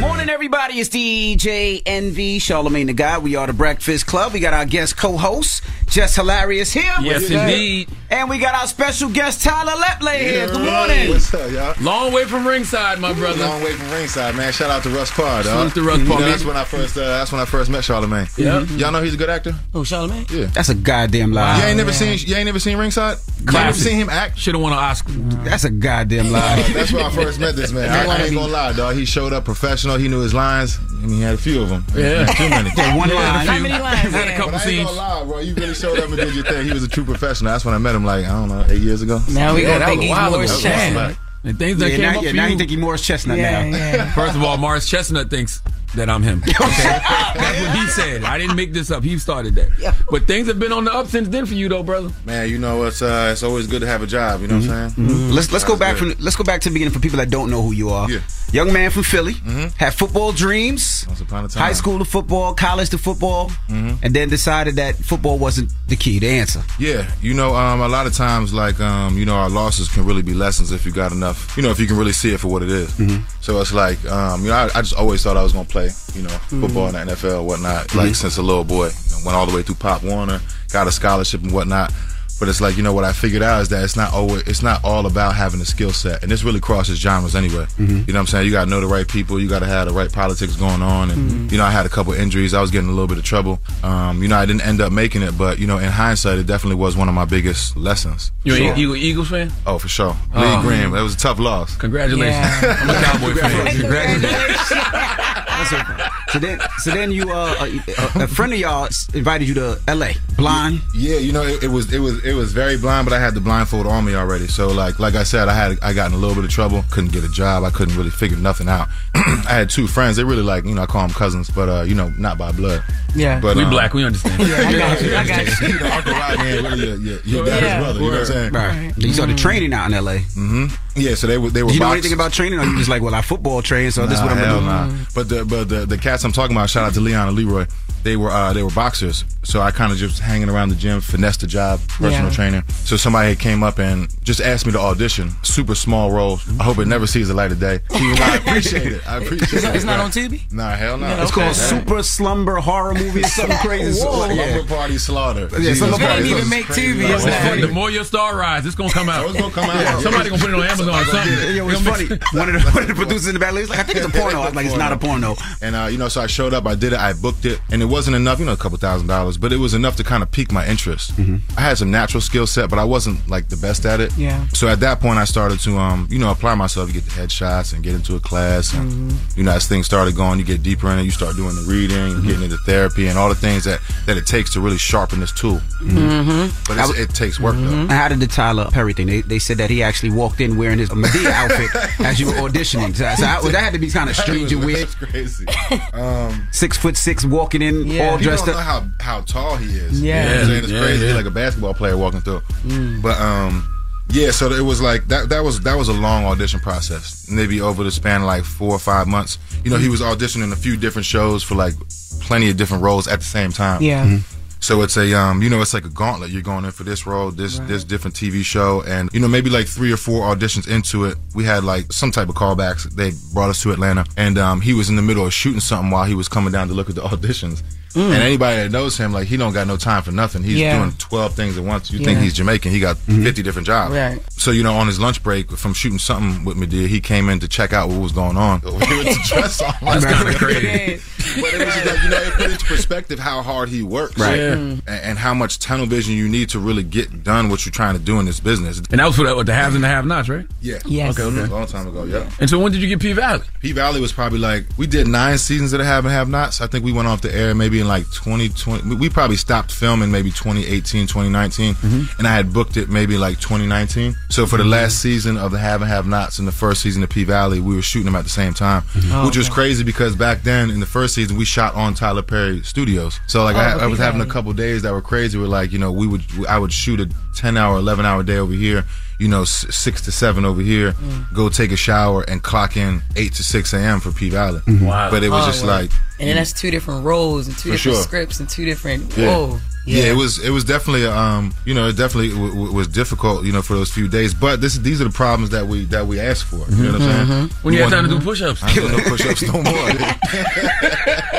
Morning, 0.00 0.28
everybody. 0.28 0.74
It's 0.74 0.88
DJ 0.90 1.82
Envy, 1.86 2.38
Charlemagne 2.38 2.86
the 2.86 2.92
God. 2.92 3.22
We 3.22 3.34
are 3.36 3.46
the 3.46 3.52
Breakfast 3.52 4.06
Club. 4.06 4.32
We 4.32 4.40
got 4.40 4.52
our 4.52 4.66
guest 4.66 4.96
co-host, 4.96 5.62
Jess 5.86 6.14
Hilarious 6.16 6.72
here. 6.72 6.92
Yes, 7.00 7.30
indeed. 7.30 7.88
And 8.10 8.30
we 8.30 8.38
got 8.38 8.54
our 8.54 8.66
special 8.68 9.08
guest, 9.10 9.42
Tyler 9.42 9.72
Lepley 9.72 10.18
here. 10.20 10.46
Good 10.46 10.64
morning. 10.70 11.08
What's 11.10 11.32
up, 11.34 11.50
y'all? 11.50 11.74
Long 11.80 12.12
way 12.12 12.24
from 12.24 12.46
ringside, 12.46 13.00
my 13.00 13.12
brother. 13.14 13.42
Long 13.44 13.62
way 13.64 13.72
from 13.72 13.90
ringside, 13.90 14.36
man. 14.36 14.52
Shout 14.52 14.70
out 14.70 14.82
to 14.84 14.90
Russ 14.90 15.10
Parr, 15.10 15.42
dog. 15.42 15.70
Salute 15.70 15.74
to 15.74 15.82
Russ 15.82 15.98
You 15.98 16.04
Parr, 16.06 16.14
know, 16.16 16.20
man. 16.20 16.30
that's 16.30 16.44
when 16.44 16.56
I 16.56 16.64
first. 16.64 16.96
Uh, 16.96 17.00
that's 17.00 17.32
when 17.32 17.40
I 17.40 17.44
first 17.46 17.68
met 17.70 17.82
Charlemagne. 17.82 18.28
Yeah. 18.36 18.64
Y'all 18.76 18.92
know 18.92 19.02
he's 19.02 19.14
a 19.14 19.16
good 19.16 19.30
actor. 19.30 19.54
Oh, 19.74 19.82
Charlemagne? 19.82 20.26
Yeah. 20.30 20.46
That's 20.46 20.68
a 20.68 20.74
goddamn 20.74 21.32
lie. 21.32 21.58
you 21.58 21.64
ain't 21.64 21.78
never 21.78 21.92
seen. 21.92 22.16
You 22.20 22.36
ain't 22.36 22.46
never 22.46 22.60
seen 22.60 22.76
ringside. 22.76 23.16
You 23.38 23.44
ain't 23.46 23.52
never 23.54 23.72
seen 23.72 23.96
him 23.96 24.08
act. 24.10 24.38
Should 24.38 24.54
have 24.54 24.62
won 24.62 24.72
an 24.72 24.78
Oscar. 24.78 25.12
That's 25.12 25.64
a 25.64 25.70
goddamn 25.70 26.30
lie. 26.30 26.62
That's 26.74 26.92
where 26.92 27.04
I 27.04 27.10
first 27.10 27.40
met 27.40 27.56
this 27.56 27.72
man. 27.72 27.88
I, 27.90 28.06
I 28.12 28.22
ain't 28.24 28.34
gonna 28.34 28.52
lie, 28.52 28.72
dog. 28.72 28.94
He 28.94 29.04
showed 29.04 29.32
up 29.32 29.44
professional. 29.44 29.95
He 29.98 30.08
knew 30.08 30.20
his 30.20 30.34
lines, 30.34 30.78
and 31.02 31.10
he 31.10 31.20
had 31.20 31.34
a 31.34 31.38
few 31.38 31.62
of 31.62 31.68
them. 31.68 31.84
Yeah. 31.94 32.26
too 32.26 32.48
many. 32.48 32.70
Yeah, 32.76 32.96
one 32.96 33.08
Yeah, 33.08 33.14
line. 33.16 33.46
How 33.46 33.58
many 33.58 33.78
lines, 33.78 34.12
Had 34.14 34.28
a 34.28 34.36
couple 34.36 34.52
But 34.52 34.60
I 34.60 34.64
ain't 34.64 34.68
scenes. 34.68 34.84
gonna 34.90 34.96
lie, 34.96 35.24
bro. 35.24 35.38
You 35.40 35.54
really 35.54 35.74
showed 35.74 35.98
up 35.98 36.08
and 36.08 36.16
did 36.16 36.34
your 36.34 36.44
thing. 36.44 36.66
He 36.66 36.72
was 36.72 36.82
a 36.84 36.88
true 36.88 37.04
professional. 37.04 37.52
That's 37.52 37.64
when 37.64 37.74
I 37.74 37.78
met 37.78 37.94
him, 37.94 38.04
like 38.04 38.24
I 38.24 38.28
don't 38.30 38.48
know, 38.48 38.64
eight 38.68 38.82
years 38.82 39.02
ago. 39.02 39.20
Now 39.30 39.54
we 39.54 39.62
Yeah, 39.62 39.78
gonna 39.78 39.86
think 39.86 39.98
was 39.98 40.04
a 40.04 40.08
he's 40.08 40.10
while 40.10 40.30
more 40.30 40.42
ago. 40.44 40.52
That 40.52 40.62
chestnut. 40.62 41.16
And 41.44 41.58
things 41.58 41.78
that 41.78 41.90
Yeah, 41.90 41.96
came 41.96 42.02
now, 42.02 42.18
up 42.18 42.22
yeah, 42.24 42.30
for 42.30 42.36
now 42.36 42.44
you. 42.46 42.52
you 42.52 42.58
think 42.58 42.70
he 42.70 42.76
Morris 42.76 43.06
Chestnut 43.06 43.38
Yeah, 43.38 43.68
now. 43.70 43.76
yeah. 43.76 44.12
First 44.14 44.34
of 44.34 44.42
all, 44.42 44.56
Morris 44.56 44.88
Chestnut 44.88 45.30
thinks 45.30 45.62
that 45.94 46.08
I'm 46.10 46.22
him. 46.22 46.42
Okay? 46.66 46.98
That's 47.36 47.60
what 47.60 47.76
he 47.78 47.86
said. 47.88 48.24
I 48.24 48.38
didn't 48.38 48.56
make 48.56 48.72
this 48.72 48.90
up. 48.90 49.02
He 49.04 49.18
started 49.18 49.54
that. 49.56 49.94
But 50.10 50.26
things 50.26 50.46
have 50.48 50.58
been 50.58 50.72
on 50.72 50.84
the 50.84 50.92
up 50.92 51.06
since 51.06 51.28
then 51.28 51.46
for 51.46 51.54
you, 51.54 51.68
though, 51.68 51.82
brother. 51.82 52.10
Man, 52.24 52.48
you 52.48 52.58
know 52.58 52.84
it's 52.84 53.02
uh, 53.02 53.28
it's 53.32 53.42
always 53.42 53.66
good 53.66 53.80
to 53.80 53.86
have 53.86 54.02
a 54.02 54.06
job. 54.06 54.40
You 54.40 54.48
know 54.48 54.56
what 54.56 54.68
I'm 54.70 54.90
saying? 54.90 55.06
Mm-hmm. 55.08 55.30
Let's 55.32 55.52
let's 55.52 55.64
go 55.64 55.76
back 55.76 55.96
good. 55.98 56.14
from 56.16 56.24
let's 56.24 56.36
go 56.36 56.44
back 56.44 56.60
to 56.62 56.68
the 56.68 56.72
beginning 56.72 56.92
for 56.94 57.00
people 57.00 57.18
that 57.18 57.30
don't 57.30 57.50
know 57.50 57.62
who 57.62 57.72
you 57.72 57.90
are. 57.90 58.10
Yeah. 58.10 58.20
Young 58.52 58.72
man 58.72 58.90
from 58.92 59.02
Philly, 59.02 59.34
had 59.76 59.92
football 59.92 60.30
dreams, 60.32 61.04
Once 61.08 61.20
upon 61.20 61.44
a 61.44 61.48
time. 61.48 61.62
high 61.64 61.72
school 61.72 61.98
to 61.98 62.04
football, 62.04 62.54
college 62.54 62.90
to 62.90 62.98
football, 62.98 63.50
Mhm. 63.68 63.98
and 64.02 64.14
then 64.14 64.28
decided 64.28 64.76
that 64.76 64.94
football 64.96 65.36
wasn't 65.36 65.72
the 65.88 65.96
key, 65.96 66.20
the 66.20 66.28
answer. 66.28 66.62
Yeah, 66.78 67.10
you 67.20 67.34
know, 67.34 67.56
um, 67.56 67.80
a 67.80 67.88
lot 67.88 68.06
of 68.06 68.14
times, 68.14 68.52
like, 68.54 68.78
um, 68.80 69.18
you 69.18 69.24
know, 69.26 69.34
our 69.34 69.50
losses 69.50 69.88
can 69.88 70.06
really 70.06 70.22
be 70.22 70.32
lessons 70.32 70.70
if 70.70 70.86
you 70.86 70.92
got 70.92 71.10
enough, 71.10 71.56
you 71.56 71.62
know, 71.64 71.70
if 71.70 71.80
you 71.80 71.88
can 71.88 71.96
really 71.98 72.12
see 72.12 72.32
it 72.32 72.38
for 72.40 72.46
what 72.48 72.62
it 72.62 72.70
is. 72.70 72.94
So 73.40 73.60
it's 73.60 73.72
like, 73.72 73.98
um, 74.06 74.42
you 74.44 74.48
know, 74.50 74.54
I, 74.54 74.78
I 74.78 74.80
just 74.82 74.94
always 74.94 75.22
thought 75.24 75.36
I 75.36 75.42
was 75.42 75.52
gonna 75.52 75.64
play, 75.64 75.75
you 75.84 76.22
know, 76.22 76.28
mm-hmm. 76.28 76.60
football 76.60 76.88
in 76.88 76.94
the 76.94 77.12
NFL, 77.14 77.44
whatnot, 77.44 77.94
like 77.94 78.06
mm-hmm. 78.06 78.12
since 78.14 78.38
a 78.38 78.42
little 78.42 78.64
boy. 78.64 78.86
You 78.86 79.10
know, 79.10 79.18
went 79.24 79.36
all 79.36 79.46
the 79.46 79.54
way 79.54 79.62
through 79.62 79.76
Pop 79.76 80.02
Warner, 80.02 80.40
got 80.72 80.86
a 80.86 80.92
scholarship 80.92 81.42
and 81.42 81.52
whatnot. 81.52 81.92
But 82.38 82.50
it's 82.50 82.60
like, 82.60 82.76
you 82.76 82.82
know, 82.82 82.92
what 82.92 83.04
I 83.04 83.12
figured 83.12 83.42
out 83.42 83.62
is 83.62 83.70
that 83.70 83.82
it's 83.82 83.96
not 83.96 84.12
always, 84.12 84.42
it's 84.42 84.62
not 84.62 84.84
all 84.84 85.06
about 85.06 85.34
having 85.34 85.60
a 85.62 85.64
skill 85.64 85.90
set, 85.90 86.22
and 86.22 86.30
this 86.30 86.44
really 86.44 86.60
crosses 86.60 86.98
genres 86.98 87.34
anyway. 87.34 87.64
Mm-hmm. 87.64 87.82
You 87.82 87.96
know 87.96 88.12
what 88.12 88.16
I'm 88.16 88.26
saying? 88.26 88.46
You 88.46 88.52
got 88.52 88.64
to 88.64 88.70
know 88.70 88.80
the 88.80 88.86
right 88.86 89.08
people, 89.08 89.40
you 89.40 89.48
got 89.48 89.60
to 89.60 89.66
have 89.66 89.88
the 89.88 89.94
right 89.94 90.12
politics 90.12 90.54
going 90.54 90.82
on, 90.82 91.10
and 91.10 91.50
you 91.50 91.56
know, 91.56 91.64
I 91.64 91.70
had 91.70 91.86
a 91.86 91.88
couple 91.88 92.12
injuries, 92.12 92.52
I 92.52 92.60
was 92.60 92.70
getting 92.70 92.90
a 92.90 92.92
little 92.92 93.06
bit 93.06 93.16
of 93.16 93.24
trouble. 93.24 93.58
Um, 93.82 94.22
you 94.22 94.28
know, 94.28 94.36
I 94.36 94.44
didn't 94.44 94.66
end 94.66 94.82
up 94.82 94.92
making 94.92 95.22
it, 95.22 95.38
but 95.38 95.58
you 95.58 95.66
know, 95.66 95.78
in 95.78 95.90
hindsight, 95.90 96.38
it 96.38 96.46
definitely 96.46 96.76
was 96.76 96.94
one 96.94 97.08
of 97.08 97.14
my 97.14 97.24
biggest 97.24 97.74
lessons. 97.74 98.32
You 98.44 98.54
Sure. 98.54 98.72
an 98.72 98.78
Eagle, 98.78 98.96
Eagles 98.96 99.30
fan? 99.30 99.50
Oh, 99.66 99.78
for 99.78 99.88
sure. 99.88 100.14
Oh. 100.34 100.40
Lee 100.40 100.68
Green, 100.68 100.90
that 100.92 101.02
was 101.02 101.14
a 101.14 101.18
tough 101.18 101.38
loss. 101.38 101.74
Congratulations. 101.76 102.46
I'm 102.62 102.90
a 102.90 103.02
Cowboy 103.02 103.34
fan. 103.34 103.66
Congratulations. 103.80 105.32
That 105.56 105.72
was 105.72 105.80
her. 105.80 106.25
So 106.36 106.40
then, 106.40 106.60
so 106.80 106.90
then 106.90 107.12
you 107.12 107.30
uh, 107.32 107.56
a, 107.60 108.18
a- 108.20 108.24
a 108.24 108.26
friend 108.28 108.52
of 108.52 108.58
y'all 108.58 108.88
invited 109.14 109.48
you 109.48 109.54
to 109.54 109.80
L.A. 109.88 110.14
Blind. 110.36 110.82
Yeah, 110.94 111.16
you 111.16 111.32
know, 111.32 111.42
it, 111.42 111.62
it 111.64 111.68
was 111.68 111.90
it 111.92 111.98
was 111.98 112.22
it 112.26 112.34
was 112.34 112.52
very 112.52 112.76
blind, 112.76 113.06
but 113.06 113.14
I 113.14 113.18
had 113.18 113.32
the 113.32 113.40
blindfold 113.40 113.86
on 113.86 114.04
me 114.04 114.14
already. 114.14 114.46
So 114.48 114.68
like 114.68 114.98
like 114.98 115.14
I 115.14 115.22
said, 115.22 115.48
I 115.48 115.54
had 115.54 115.78
I 115.80 115.94
got 115.94 116.08
in 116.08 116.12
a 116.12 116.18
little 116.18 116.34
bit 116.34 116.44
of 116.44 116.50
trouble. 116.50 116.84
Couldn't 116.90 117.12
get 117.12 117.24
a 117.24 117.28
job. 117.30 117.64
I 117.64 117.70
couldn't 117.70 117.96
really 117.96 118.10
figure 118.10 118.36
nothing 118.36 118.68
out. 118.68 118.88
I 119.14 119.44
had 119.54 119.70
two 119.70 119.86
friends. 119.86 120.16
They 120.18 120.24
really 120.24 120.42
like 120.42 120.64
you 120.66 120.74
know 120.74 120.82
I 120.82 120.86
call 120.86 121.06
them 121.06 121.16
cousins, 121.16 121.48
but 121.48 121.68
uh, 121.70 121.82
you 121.84 121.94
know 121.94 122.10
not 122.18 122.36
by 122.36 122.52
blood. 122.52 122.84
Yeah. 123.14 123.40
But 123.40 123.56
we 123.56 123.62
um, 123.64 123.70
black, 123.70 123.94
we 123.94 124.04
understand. 124.04 124.42
yeah, 124.46 124.56
I 124.58 124.72
got 124.78 125.00
you. 125.02 125.16
I 125.16 125.26
got 125.26 125.60
you. 125.62 125.68
you 125.68 125.80
know, 125.80 125.86
Uncle 125.90 126.12
Rodney 126.12 126.44
ain't 126.50 126.62
really 126.68 126.86
your, 126.86 126.96
your, 126.98 127.20
your 127.20 127.46
dad's 127.46 127.62
Yeah. 127.62 127.78
brother. 127.80 128.00
You 128.00 128.04
know 128.06 128.10
what 128.12 128.20
I'm 128.20 128.26
saying? 128.26 128.52
Right. 128.52 128.92
You 128.98 129.12
started 129.14 129.38
training 129.38 129.72
out 129.72 129.86
in 129.86 129.94
L.A. 129.94 130.18
hmm 130.18 130.66
Yeah, 130.96 131.14
so 131.14 131.26
they 131.26 131.38
were 131.38 131.48
they 131.48 131.62
were. 131.62 131.68
Did 131.70 131.76
you 131.76 131.80
know 131.80 131.92
anything 131.92 132.12
about 132.12 132.34
training, 132.34 132.58
or 132.58 132.64
you 132.64 132.76
just 132.76 132.90
like, 132.90 133.00
well, 133.00 133.14
I 133.14 133.22
football 133.22 133.62
train, 133.62 133.90
so 133.90 134.06
this 134.06 134.18
is 134.18 134.22
what 134.22 134.32
I'm 134.32 134.36
hell 134.38 134.60
gonna 134.60 134.90
do? 134.90 134.96
nah. 134.98 135.04
But 135.14 135.28
the 135.30 135.44
but 135.46 135.68
the, 135.70 135.86
the 135.86 135.96
cats 135.96 136.24
I'm 136.26 136.32
talking 136.32 136.56
about, 136.56 136.68
shout 136.68 136.84
out 136.84 136.94
to 136.94 137.00
Leon 137.00 137.28
and 137.28 137.36
Leroy. 137.36 137.66
They 138.06 138.16
were 138.16 138.30
uh, 138.30 138.52
they 138.52 138.62
were 138.62 138.70
boxers, 138.70 139.24
so 139.42 139.60
I 139.60 139.72
kind 139.72 139.90
of 139.90 139.98
just 139.98 140.20
hanging 140.20 140.48
around 140.48 140.68
the 140.68 140.76
gym, 140.76 141.00
finessed 141.00 141.40
the 141.40 141.48
job, 141.48 141.80
personal 141.88 142.12
Yeah. 142.26 142.30
trainer. 142.30 142.64
So 142.84 142.96
somebody 142.96 143.34
came 143.34 143.64
up 143.64 143.80
and 143.80 144.06
just 144.22 144.40
asked 144.40 144.64
me 144.64 144.70
to 144.72 144.78
audition. 144.78 145.32
Super 145.42 145.74
small 145.74 146.12
role. 146.12 146.38
I 146.60 146.62
hope 146.62 146.78
it 146.78 146.86
never 146.86 147.08
sees 147.08 147.26
the 147.26 147.34
light 147.34 147.50
of 147.50 147.58
day. 147.58 147.80
Even 147.96 148.22
I 148.22 148.36
appreciate 148.36 148.92
it. 148.92 149.02
I 149.08 149.16
appreciate 149.16 149.52
It's, 149.54 149.64
it. 149.64 149.74
it's 149.74 149.84
not 149.84 149.98
on 149.98 150.12
TV. 150.12 150.40
Nah, 150.52 150.76
hell 150.76 150.96
no. 150.98 151.20
It's 151.20 151.32
called 151.32 151.56
Super 151.56 152.04
Slumber 152.04 152.56
Horror 152.58 152.94
Movie 152.94 153.22
or 153.24 153.26
something 153.38 153.58
crazy. 153.58 154.00
Whoa. 154.00 154.28
So, 154.28 154.32
yeah. 154.32 154.52
Slumber 154.54 154.68
Party 154.76 154.98
Slaughter. 154.98 155.40
Yeah, 155.40 155.48
Slumber 155.48 155.58
Jesus 155.58 155.80
Party 155.88 155.96
Christ, 156.04 156.22
didn't 156.22 156.38
even 156.38 156.48
make 156.48 156.64
crazy. 156.66 156.82
TV. 156.94 157.02
Like, 157.02 157.26
It's 157.26 157.36
funny. 157.48 157.60
The 157.62 157.68
more 157.68 157.90
your 157.90 158.04
star 158.04 158.36
rise, 158.36 158.64
it's 158.66 158.76
gonna 158.76 158.90
come 158.92 159.08
out. 159.08 159.28
It's 159.28 159.40
gonna 159.40 159.52
come 159.52 159.68
out. 159.68 160.00
Somebody 160.00 160.30
gonna 160.30 160.40
put 160.42 160.50
it 160.50 160.54
on 160.54 160.62
Amazon 160.62 160.88
or 160.90 161.04
something. 161.06 161.32
Yeah, 161.32 161.62
it 161.62 161.64
was 161.64 161.80
funny. 161.80 162.06
One 162.32 162.54
of 162.54 162.62
the, 162.62 162.70
one 162.72 162.82
of 162.84 162.88
the 162.88 162.94
producers 162.94 163.26
in 163.26 163.34
the 163.34 163.40
back 163.40 163.52
was 163.52 163.68
like, 163.68 163.80
I 163.80 163.82
think 163.82 163.98
it's 163.98 164.06
a 164.06 164.10
porno. 164.16 164.42
I 164.42 164.46
was 164.46 164.54
like, 164.54 164.66
it's 164.66 164.76
not 164.76 164.92
a 164.92 164.96
porno. 164.96 165.34
And 165.60 165.74
uh, 165.74 165.88
you 165.90 165.98
know, 165.98 166.06
so 166.08 166.20
I 166.20 166.28
showed 166.28 166.54
up, 166.54 166.66
I 166.66 166.76
did 166.76 166.92
it, 166.92 167.00
I 167.00 167.12
booked 167.12 167.46
it, 167.46 167.60
and 167.70 167.82
it 167.82 167.86
wasn't 167.96 168.14
enough, 168.14 168.38
you 168.38 168.44
know, 168.44 168.52
a 168.52 168.56
couple 168.58 168.76
thousand 168.76 169.06
dollars, 169.08 169.38
but 169.38 169.54
it 169.54 169.56
was 169.56 169.72
enough 169.72 169.96
to 169.96 170.04
kind 170.04 170.22
of 170.22 170.30
pique 170.30 170.52
my 170.52 170.66
interest. 170.66 171.12
I 171.56 171.60
had 171.62 171.78
some 171.78 171.90
natural 171.90 172.20
skill 172.20 172.46
set, 172.46 172.68
but 172.68 172.78
I 172.78 172.84
wasn't 172.84 173.26
like 173.26 173.48
the 173.48 173.56
best 173.56 173.86
at 173.86 174.00
it. 174.00 174.14
Yeah. 174.18 174.46
So 174.48 174.68
at 174.68 174.80
that 174.80 175.00
point, 175.00 175.18
I 175.18 175.24
started 175.24 175.60
to, 175.60 175.78
um, 175.78 176.06
you 176.10 176.18
know, 176.18 176.30
apply 176.30 176.54
myself 176.56 176.88
to 176.88 176.92
get 176.92 177.04
the 177.04 177.10
headshots 177.12 177.72
and 177.72 177.82
get 177.82 177.94
into 177.94 178.14
a 178.14 178.20
class. 178.20 178.74
And 178.74 179.12
you 179.34 179.44
know, 179.44 179.52
as 179.52 179.66
things 179.66 179.86
started 179.86 180.14
going, 180.14 180.38
you 180.38 180.44
get 180.44 180.62
deeper 180.62 180.90
in 180.90 180.98
it, 180.98 181.04
you 181.04 181.10
start 181.10 181.36
doing 181.36 181.54
the 181.56 181.62
reading, 181.62 182.22
getting 182.22 182.42
into 182.42 182.58
therapy, 182.66 183.06
and 183.08 183.16
all 183.18 183.30
the 183.30 183.34
things 183.34 183.64
that 183.64 183.80
that 184.04 184.18
it 184.18 184.26
takes 184.26 184.52
to 184.52 184.60
really 184.60 184.76
sharpen 184.78 185.20
this 185.20 185.32
tool. 185.32 185.60
Mm-hmm. 185.80 186.54
But 186.68 186.78
it's, 186.90 186.98
it 186.98 187.14
takes 187.14 187.40
work 187.40 187.54
though. 187.56 187.62
And 187.80 187.90
How 187.90 188.08
did 188.08 188.20
the 188.20 188.26
Tyler 188.26 188.66
Perry 188.70 188.92
thing? 188.92 189.06
They, 189.06 189.22
they 189.22 189.38
said 189.38 189.56
that 189.56 189.70
he 189.70 189.82
actually 189.82 190.10
walked 190.10 190.42
in 190.42 190.58
wearing 190.58 190.78
his 190.78 190.90
Madea 190.90 191.30
outfit 191.42 191.70
as 192.04 192.20
you 192.20 192.26
were 192.26 192.32
auditioning. 192.34 192.94
So, 192.94 193.08
so 193.14 193.26
I- 193.26 193.52
that 193.52 193.62
had 193.64 193.72
to 193.72 193.78
be 193.78 193.90
kind 193.90 194.10
of 194.10 194.16
strange 194.16 194.52
and 194.52 194.64
weird. 194.64 194.88
That's 194.88 194.94
crazy. 194.96 195.46
Um, 195.94 196.46
Six 196.52 196.76
foot 196.76 196.96
six, 196.98 197.24
walking 197.24 197.62
in 197.62 197.85
Yeah. 197.86 198.10
all 198.10 198.18
you 198.18 198.24
dressed 198.24 198.46
don't 198.46 198.54
know 198.54 198.60
up. 198.60 198.66
how 198.66 198.84
how 199.00 199.20
tall 199.22 199.56
he 199.56 199.66
is. 199.76 200.00
Yeah. 200.02 200.22
you 200.22 200.28
know 200.28 200.34
what 200.34 200.40
I'm 200.40 200.46
saying 200.48 200.64
it's 200.64 200.72
Yeah, 200.72 200.80
crazy. 200.80 201.00
yeah. 201.00 201.06
He's 201.08 201.16
like 201.16 201.26
a 201.26 201.30
basketball 201.30 201.74
player 201.74 201.96
walking 201.96 202.20
through. 202.20 202.40
Mm. 202.64 203.02
But 203.02 203.20
um, 203.20 203.72
yeah. 204.10 204.30
So 204.30 204.50
it 204.52 204.62
was 204.62 204.80
like 204.80 205.08
that. 205.08 205.28
That 205.28 205.42
was 205.44 205.60
that 205.60 205.76
was 205.76 205.88
a 205.88 205.92
long 205.92 206.24
audition 206.24 206.60
process. 206.60 207.28
Maybe 207.30 207.60
over 207.60 207.82
the 207.84 207.90
span 207.90 208.20
of 208.22 208.26
like 208.26 208.44
four 208.44 208.70
or 208.72 208.78
five 208.78 209.06
months. 209.06 209.38
You 209.64 209.70
know, 209.70 209.78
he 209.78 209.88
was 209.88 210.00
auditioning 210.00 210.52
a 210.52 210.56
few 210.56 210.76
different 210.76 211.06
shows 211.06 211.42
for 211.42 211.54
like 211.54 211.74
plenty 212.20 212.48
of 212.50 212.56
different 212.56 212.82
roles 212.82 213.08
at 213.08 213.18
the 213.18 213.24
same 213.24 213.52
time. 213.52 213.82
Yeah. 213.82 214.04
Mhm. 214.06 214.22
So 214.60 214.82
it's 214.82 214.96
a 214.96 215.12
um, 215.18 215.42
you 215.42 215.50
know, 215.50 215.60
it's 215.60 215.74
like 215.74 215.84
a 215.84 215.90
gauntlet. 215.90 216.30
You're 216.30 216.42
going 216.42 216.64
in 216.64 216.70
for 216.72 216.82
this 216.84 217.06
role, 217.06 217.30
this 217.30 217.58
this 217.60 217.84
different 217.84 218.16
TV 218.16 218.42
show, 218.44 218.82
and 218.86 219.08
you 219.12 219.20
know, 219.20 219.28
maybe 219.28 219.50
like 219.50 219.66
three 219.66 219.92
or 219.92 219.96
four 219.96 220.34
auditions 220.34 220.68
into 220.68 221.04
it, 221.04 221.16
we 221.34 221.44
had 221.44 221.62
like 221.64 221.92
some 221.92 222.10
type 222.10 222.28
of 222.28 222.34
callbacks. 222.34 222.84
They 222.84 223.12
brought 223.32 223.50
us 223.50 223.62
to 223.62 223.72
Atlanta, 223.72 224.04
and 224.16 224.38
um, 224.38 224.60
he 224.60 224.72
was 224.72 224.88
in 224.88 224.96
the 224.96 225.02
middle 225.02 225.26
of 225.26 225.32
shooting 225.32 225.60
something 225.60 225.90
while 225.90 226.04
he 226.04 226.14
was 226.14 226.28
coming 226.28 226.52
down 226.52 226.68
to 226.68 226.74
look 226.74 226.88
at 226.88 226.94
the 226.94 227.02
auditions. 227.16 227.62
Mm. 227.96 228.12
And 228.12 228.22
anybody 228.22 228.56
that 228.62 228.70
knows 228.70 228.96
him, 228.96 229.12
like 229.12 229.26
he 229.26 229.36
don't 229.38 229.52
got 229.54 229.66
no 229.66 229.76
time 229.78 230.02
for 230.02 230.12
nothing. 230.12 230.42
He's 230.42 230.58
Yeah. 230.58 230.76
doing 230.78 230.92
twelve 230.98 231.34
things 231.34 231.56
at 231.56 231.64
once. 231.64 231.90
You 231.90 231.98
think 232.04 232.20
he's 232.20 232.34
Jamaican? 232.34 232.70
He 232.70 232.78
got 232.78 232.98
fifty 232.98 233.42
different 233.42 233.66
jobs. 233.66 233.94
Right. 233.94 234.20
So 234.32 234.50
you 234.50 234.62
know, 234.62 234.74
on 234.76 234.86
his 234.86 235.00
lunch 235.00 235.22
break 235.22 235.50
from 235.50 235.72
shooting 235.72 235.98
something 235.98 236.44
with 236.44 236.56
Madea, 236.58 236.86
he 236.88 237.00
came 237.00 237.28
in 237.30 237.40
to 237.40 237.48
check 237.48 237.72
out 237.72 237.88
what 237.88 238.00
was 238.00 238.12
going 238.12 238.36
on. 238.36 238.60
We 238.66 238.72
were 238.72 239.04
to 239.04 239.18
dress 239.26 239.60
on. 239.62 239.74
That's 239.82 240.04
kinda 240.04 240.34
crazy. 240.34 241.02
But 241.40 241.54
it 241.54 241.66
was 241.66 241.74
just 241.74 241.86
like, 241.86 242.02
you 242.04 242.08
know, 242.10 242.16
it 242.18 242.32
put 242.34 242.50
into 242.50 242.64
perspective 242.66 243.18
how 243.18 243.42
hard 243.42 243.68
he 243.68 243.82
works. 243.82 244.18
Right. 244.18 244.36
Yeah. 244.38 244.52
And, 244.52 244.82
and 244.86 245.18
how 245.18 245.34
much 245.34 245.58
tunnel 245.58 245.86
vision 245.86 246.14
you 246.14 246.28
need 246.28 246.50
to 246.50 246.58
really 246.58 246.82
get 246.84 247.24
done 247.24 247.48
what 247.48 247.64
you're 247.66 247.72
trying 247.72 247.94
to 247.94 248.00
do 248.00 248.20
in 248.20 248.26
this 248.26 248.38
business. 248.40 248.78
And 248.90 249.00
that 249.00 249.06
was 249.06 249.16
for 249.16 249.24
the, 249.26 249.34
what, 249.34 249.46
the 249.46 249.54
haves 249.54 249.74
and 249.74 249.82
the 249.82 249.88
have-nots, 249.88 250.28
right? 250.28 250.46
Yeah. 250.60 250.78
Yes. 250.86 251.18
Okay, 251.18 251.22
okay. 251.28 251.50
A 251.50 251.54
long 251.54 251.66
time 251.66 251.88
ago, 251.88 252.04
yeah. 252.04 252.30
And 252.38 252.48
so 252.48 252.58
when 252.58 252.70
did 252.72 252.80
you 252.80 252.88
get 252.88 253.00
P 253.00 253.12
Valley? 253.12 253.42
P 253.60 253.72
Valley 253.72 254.00
was 254.00 254.12
probably 254.12 254.38
like, 254.38 254.66
we 254.76 254.86
did 254.86 255.08
nine 255.08 255.38
seasons 255.38 255.72
of 255.72 255.78
the 255.80 255.84
Have 255.84 256.04
and 256.04 256.12
Have 256.14 256.28
Nots. 256.28 256.60
I 256.60 256.66
think 256.68 256.84
we 256.84 256.92
went 256.92 257.08
off 257.08 257.22
the 257.22 257.34
air 257.34 257.54
maybe 257.54 257.82
in 257.86 257.88
like 257.88 258.10
2020. 258.10 258.88
We- 258.88 258.96
We 259.06 259.08
probably 259.10 259.36
stopped 259.36 259.70
filming 259.72 260.10
maybe 260.10 260.30
2018, 260.30 261.06
2019. 261.06 261.74
Mm-hmm. 261.74 262.18
And 262.18 262.26
I 262.26 262.34
had 262.34 262.52
booked 262.52 262.76
it 262.76 262.88
maybe 262.88 263.16
like 263.16 263.38
2019. 263.40 264.16
So 264.30 264.46
for 264.46 264.56
the 264.56 264.64
last 264.64 264.98
season 265.00 265.36
of 265.36 265.52
the 265.52 265.58
Have 265.58 265.80
and 265.82 265.90
Have 265.90 266.06
Nots 266.06 266.38
and 266.38 266.48
the 266.48 266.52
first 266.52 266.80
season 266.82 267.02
of 267.02 267.08
P 267.10 267.24
Valley, 267.24 267.60
we 267.60 267.76
were 267.76 267.82
shooting 267.82 268.06
them 268.06 268.16
at 268.16 268.24
the 268.24 268.30
same 268.30 268.52
time, 268.54 268.82
Oh, 269.12 269.26
which 269.26 269.36
was 269.36 269.48
crazy 269.48 269.84
because 269.84 270.16
back 270.16 270.42
then 270.42 270.70
in 270.70 270.80
the 270.80 270.86
first 270.86 271.14
season, 271.14 271.36
we 271.36 271.44
shot 271.44 271.74
on 271.74 271.94
Tyler 271.94 272.22
Perry 272.22 272.62
Studios. 272.62 273.20
So 273.28 273.44
like 273.44 273.56
Oh, 273.56 273.60
I, 273.60 273.84
I 273.84 273.86
was 273.86 273.98
having 273.98 274.20
a 274.20 274.26
couple 274.26 274.52
days 274.52 274.82
that 274.82 274.92
were 274.92 275.02
crazy. 275.02 275.38
Where 275.38 275.46
like, 275.46 275.72
you 275.72 275.78
know, 275.78 275.92
we 275.92 276.06
would, 276.06 276.24
I 276.48 276.58
would 276.58 276.72
shoot 276.72 277.00
a 277.00 277.08
10 277.36 277.56
hour, 277.56 277.78
11 277.78 278.04
hour 278.04 278.22
day 278.22 278.38
over 278.38 278.52
here. 278.52 278.84
You 279.18 279.28
know, 279.28 279.44
six 279.44 280.02
to 280.02 280.12
seven 280.12 280.44
over 280.44 280.60
here. 280.60 280.92
Mm. 280.92 281.32
Go 281.32 281.48
take 281.48 281.72
a 281.72 281.76
shower 281.76 282.22
and 282.28 282.42
clock 282.42 282.76
in 282.76 283.00
eight 283.16 283.32
to 283.34 283.42
six 283.42 283.72
a.m. 283.72 283.98
for 283.98 284.12
P 284.12 284.28
Valley. 284.28 284.60
Wow. 284.68 285.10
But 285.10 285.22
it 285.22 285.30
was 285.30 285.44
Oh, 285.44 285.46
just 285.46 285.64
wow. 285.64 285.70
like, 285.80 285.90
And 286.18 286.28
then 286.28 286.36
that's 286.36 286.52
two 286.52 286.70
different 286.70 287.04
roles 287.04 287.46
and 287.46 287.54
two 287.56 287.70
For 287.70 287.76
different 287.76 287.96
sure. 287.96 288.02
scripts 288.02 288.40
and 288.40 288.48
two 288.48 288.64
different. 288.64 289.16
yeah. 289.16 289.26
Whoa. 289.36 289.58
Yeah. 289.88 290.02
it 290.10 290.16
was 290.16 290.40
it 290.44 290.50
was 290.50 290.64
definitely 290.64 291.06
um 291.06 291.54
you 291.64 291.72
know 291.72 291.86
it 291.86 291.96
definitely 291.96 292.30
w- 292.30 292.48
w- 292.50 292.72
was 292.72 292.88
difficult 292.88 293.44
you 293.44 293.52
know 293.52 293.62
for 293.62 293.74
those 293.74 293.88
few 293.88 294.08
days 294.08 294.34
but 294.34 294.60
this 294.60 294.76
these 294.78 295.00
are 295.00 295.04
the 295.04 295.10
problems 295.10 295.50
that 295.50 295.68
we 295.68 295.84
that 295.84 296.08
we 296.08 296.18
asked 296.18 296.42
for 296.42 296.56
you 296.70 296.82
know 296.82 296.92
what 296.94 297.02
I'm 297.02 297.26
saying 297.28 297.48
Mhm. 297.48 297.52
When 297.62 297.72
you 297.72 297.82
had 297.84 297.92
want- 297.92 297.94
time 297.94 298.10
to 298.10 298.18
do 298.18 298.24
push-ups. 298.24 298.64
I 298.64 298.74
don't 298.74 298.90
do 298.90 298.96
no 298.96 299.02
push-ups 299.04 299.42
no 299.42 299.62
more 299.62 299.90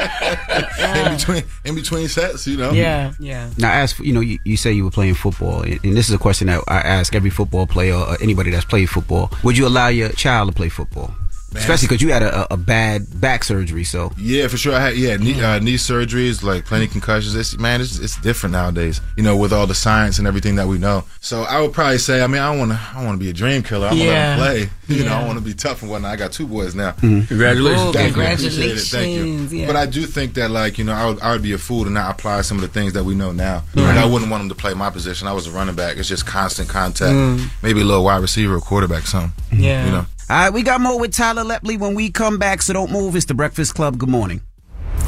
in 0.96 1.18
between 1.18 1.44
in 1.66 1.76
between 1.76 2.08
sets 2.08 2.48
you 2.48 2.56
know 2.56 2.72
Yeah. 2.72 3.12
Yeah. 3.20 3.50
Now, 3.58 3.72
as 3.74 3.92
for, 3.94 4.04
you 4.04 4.13
know, 4.13 4.22
you, 4.22 4.40
you 4.46 4.56
say 4.58 4.72
you 4.72 4.86
were 4.86 4.92
playing 4.92 5.16
football, 5.16 5.62
and 5.63 5.80
and 5.84 5.98
this 5.98 6.08
is 6.08 6.16
a 6.16 6.18
question 6.18 6.48
that 6.48 6.63
I 6.70 6.78
ask 6.78 7.13
every 7.16 7.30
football 7.30 7.68
player 7.68 7.96
or 7.96 8.18
anybody 8.22 8.52
that's 8.52 8.63
played 8.66 8.90
football. 8.90 9.30
Would 9.44 9.58
you 9.58 9.68
allow 9.68 9.88
your 9.90 10.10
child 10.10 10.50
to 10.50 10.56
play 10.56 10.70
football? 10.70 11.13
Man. 11.54 11.62
Especially 11.64 11.88
because 11.88 12.02
you 12.02 12.12
had 12.12 12.24
a, 12.24 12.42
a 12.42 12.48
a 12.52 12.58
bad 12.58 13.22
back 13.22 13.44
surgery, 13.46 13.86
so 13.86 14.12
Yeah, 14.18 14.48
for 14.50 14.58
sure. 14.58 14.76
I 14.76 14.82
had 14.82 14.98
yeah 14.98 15.16
knee, 15.16 15.42
uh, 15.42 15.60
knee 15.60 15.76
surgeries, 15.76 16.44
like 16.44 16.66
plenty 16.66 16.88
concussions. 16.88 17.36
It's 17.36 17.58
man, 17.58 17.80
it's, 17.80 18.00
it's 18.00 18.18
different 18.20 18.52
nowadays. 18.52 19.00
You 19.16 19.24
know, 19.24 19.38
with 19.38 19.54
all 19.54 19.66
the 19.66 19.74
science 19.76 20.20
and 20.20 20.28
everything 20.28 20.58
that 20.58 20.68
we 20.68 20.78
know. 20.78 21.06
So 21.22 21.44
I 21.44 21.62
would 21.62 21.72
probably 21.72 22.00
say, 22.00 22.22
I 22.22 22.28
mean, 22.28 22.42
I 22.42 22.54
want 22.56 22.72
to, 22.72 22.80
I 22.94 23.04
want 23.06 23.18
to 23.18 23.24
be 23.24 23.30
a 23.30 23.34
dream 23.34 23.64
killer. 23.64 23.88
I'm 23.88 23.98
Yeah. 23.98 24.36
gonna 24.36 24.42
let 24.42 24.58
him 24.58 24.68
play. 24.68 24.74
You 24.98 25.04
know, 25.04 25.14
I 25.16 25.26
want 25.26 25.38
to 25.38 25.44
be 25.44 25.54
tough 25.54 25.82
and 25.82 25.92
whatnot. 25.92 26.12
I 26.12 26.16
got 26.16 26.32
two 26.32 26.48
boys 26.48 26.74
now. 26.74 26.92
Congratulations. 26.94 27.82
Oh, 27.82 27.92
Thank 27.92 28.08
you. 28.08 28.14
Congratulations. 28.14 28.58
it. 28.94 28.98
Thank 28.98 29.52
you. 29.52 29.60
Yeah. 29.60 29.68
But 29.68 29.76
I 29.76 29.86
do 29.86 30.06
think 30.06 30.34
that, 30.36 30.50
like, 30.50 30.78
you 30.78 30.86
know, 30.86 30.94
I 30.94 31.06
would, 31.10 31.20
I 31.20 31.32
would 31.34 31.42
be 31.44 31.52
a 31.52 31.58
fool 31.58 31.84
to 31.84 31.90
not 31.90 32.12
apply 32.12 32.40
some 32.42 32.56
of 32.58 32.62
the 32.62 32.70
things 32.70 32.94
that 32.94 33.04
we 33.04 33.14
know 33.14 33.34
now. 33.34 33.64
Like, 33.76 33.98
I 33.98 34.06
wouldn't 34.06 34.32
want 34.32 34.42
them 34.42 34.50
to 34.50 34.56
play 34.56 34.74
my 34.74 34.90
position. 34.90 35.28
I 35.28 35.34
was 35.34 35.46
a 35.46 35.52
running 35.52 35.76
back. 35.76 35.98
It's 35.98 36.08
just 36.08 36.26
constant 36.26 36.70
contact. 36.70 37.12
Mm. 37.14 37.50
Maybe 37.62 37.82
a 37.82 37.84
little 37.84 38.04
wide 38.06 38.22
receiver 38.22 38.56
or 38.56 38.62
quarterback, 38.62 39.08
something. 39.08 39.34
Yeah. 39.60 39.86
You 39.86 39.92
know. 39.92 40.06
All 40.30 40.36
right, 40.36 40.50
we 40.52 40.62
got 40.62 40.82
more 40.82 41.00
with 41.00 41.13
Tyler 41.13 41.46
Lepley 41.46 41.80
when 41.80 41.96
we 41.96 42.12
come 42.12 42.38
back, 42.38 42.62
so 42.62 42.74
don't 42.74 42.92
move. 42.92 43.16
It's 43.16 43.24
the 43.24 43.34
Breakfast 43.34 43.76
Club. 43.76 43.98
Good 43.98 44.10
morning. 44.10 44.42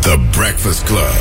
The 0.04 0.18
Breakfast 0.32 0.86
Club. 0.86 1.14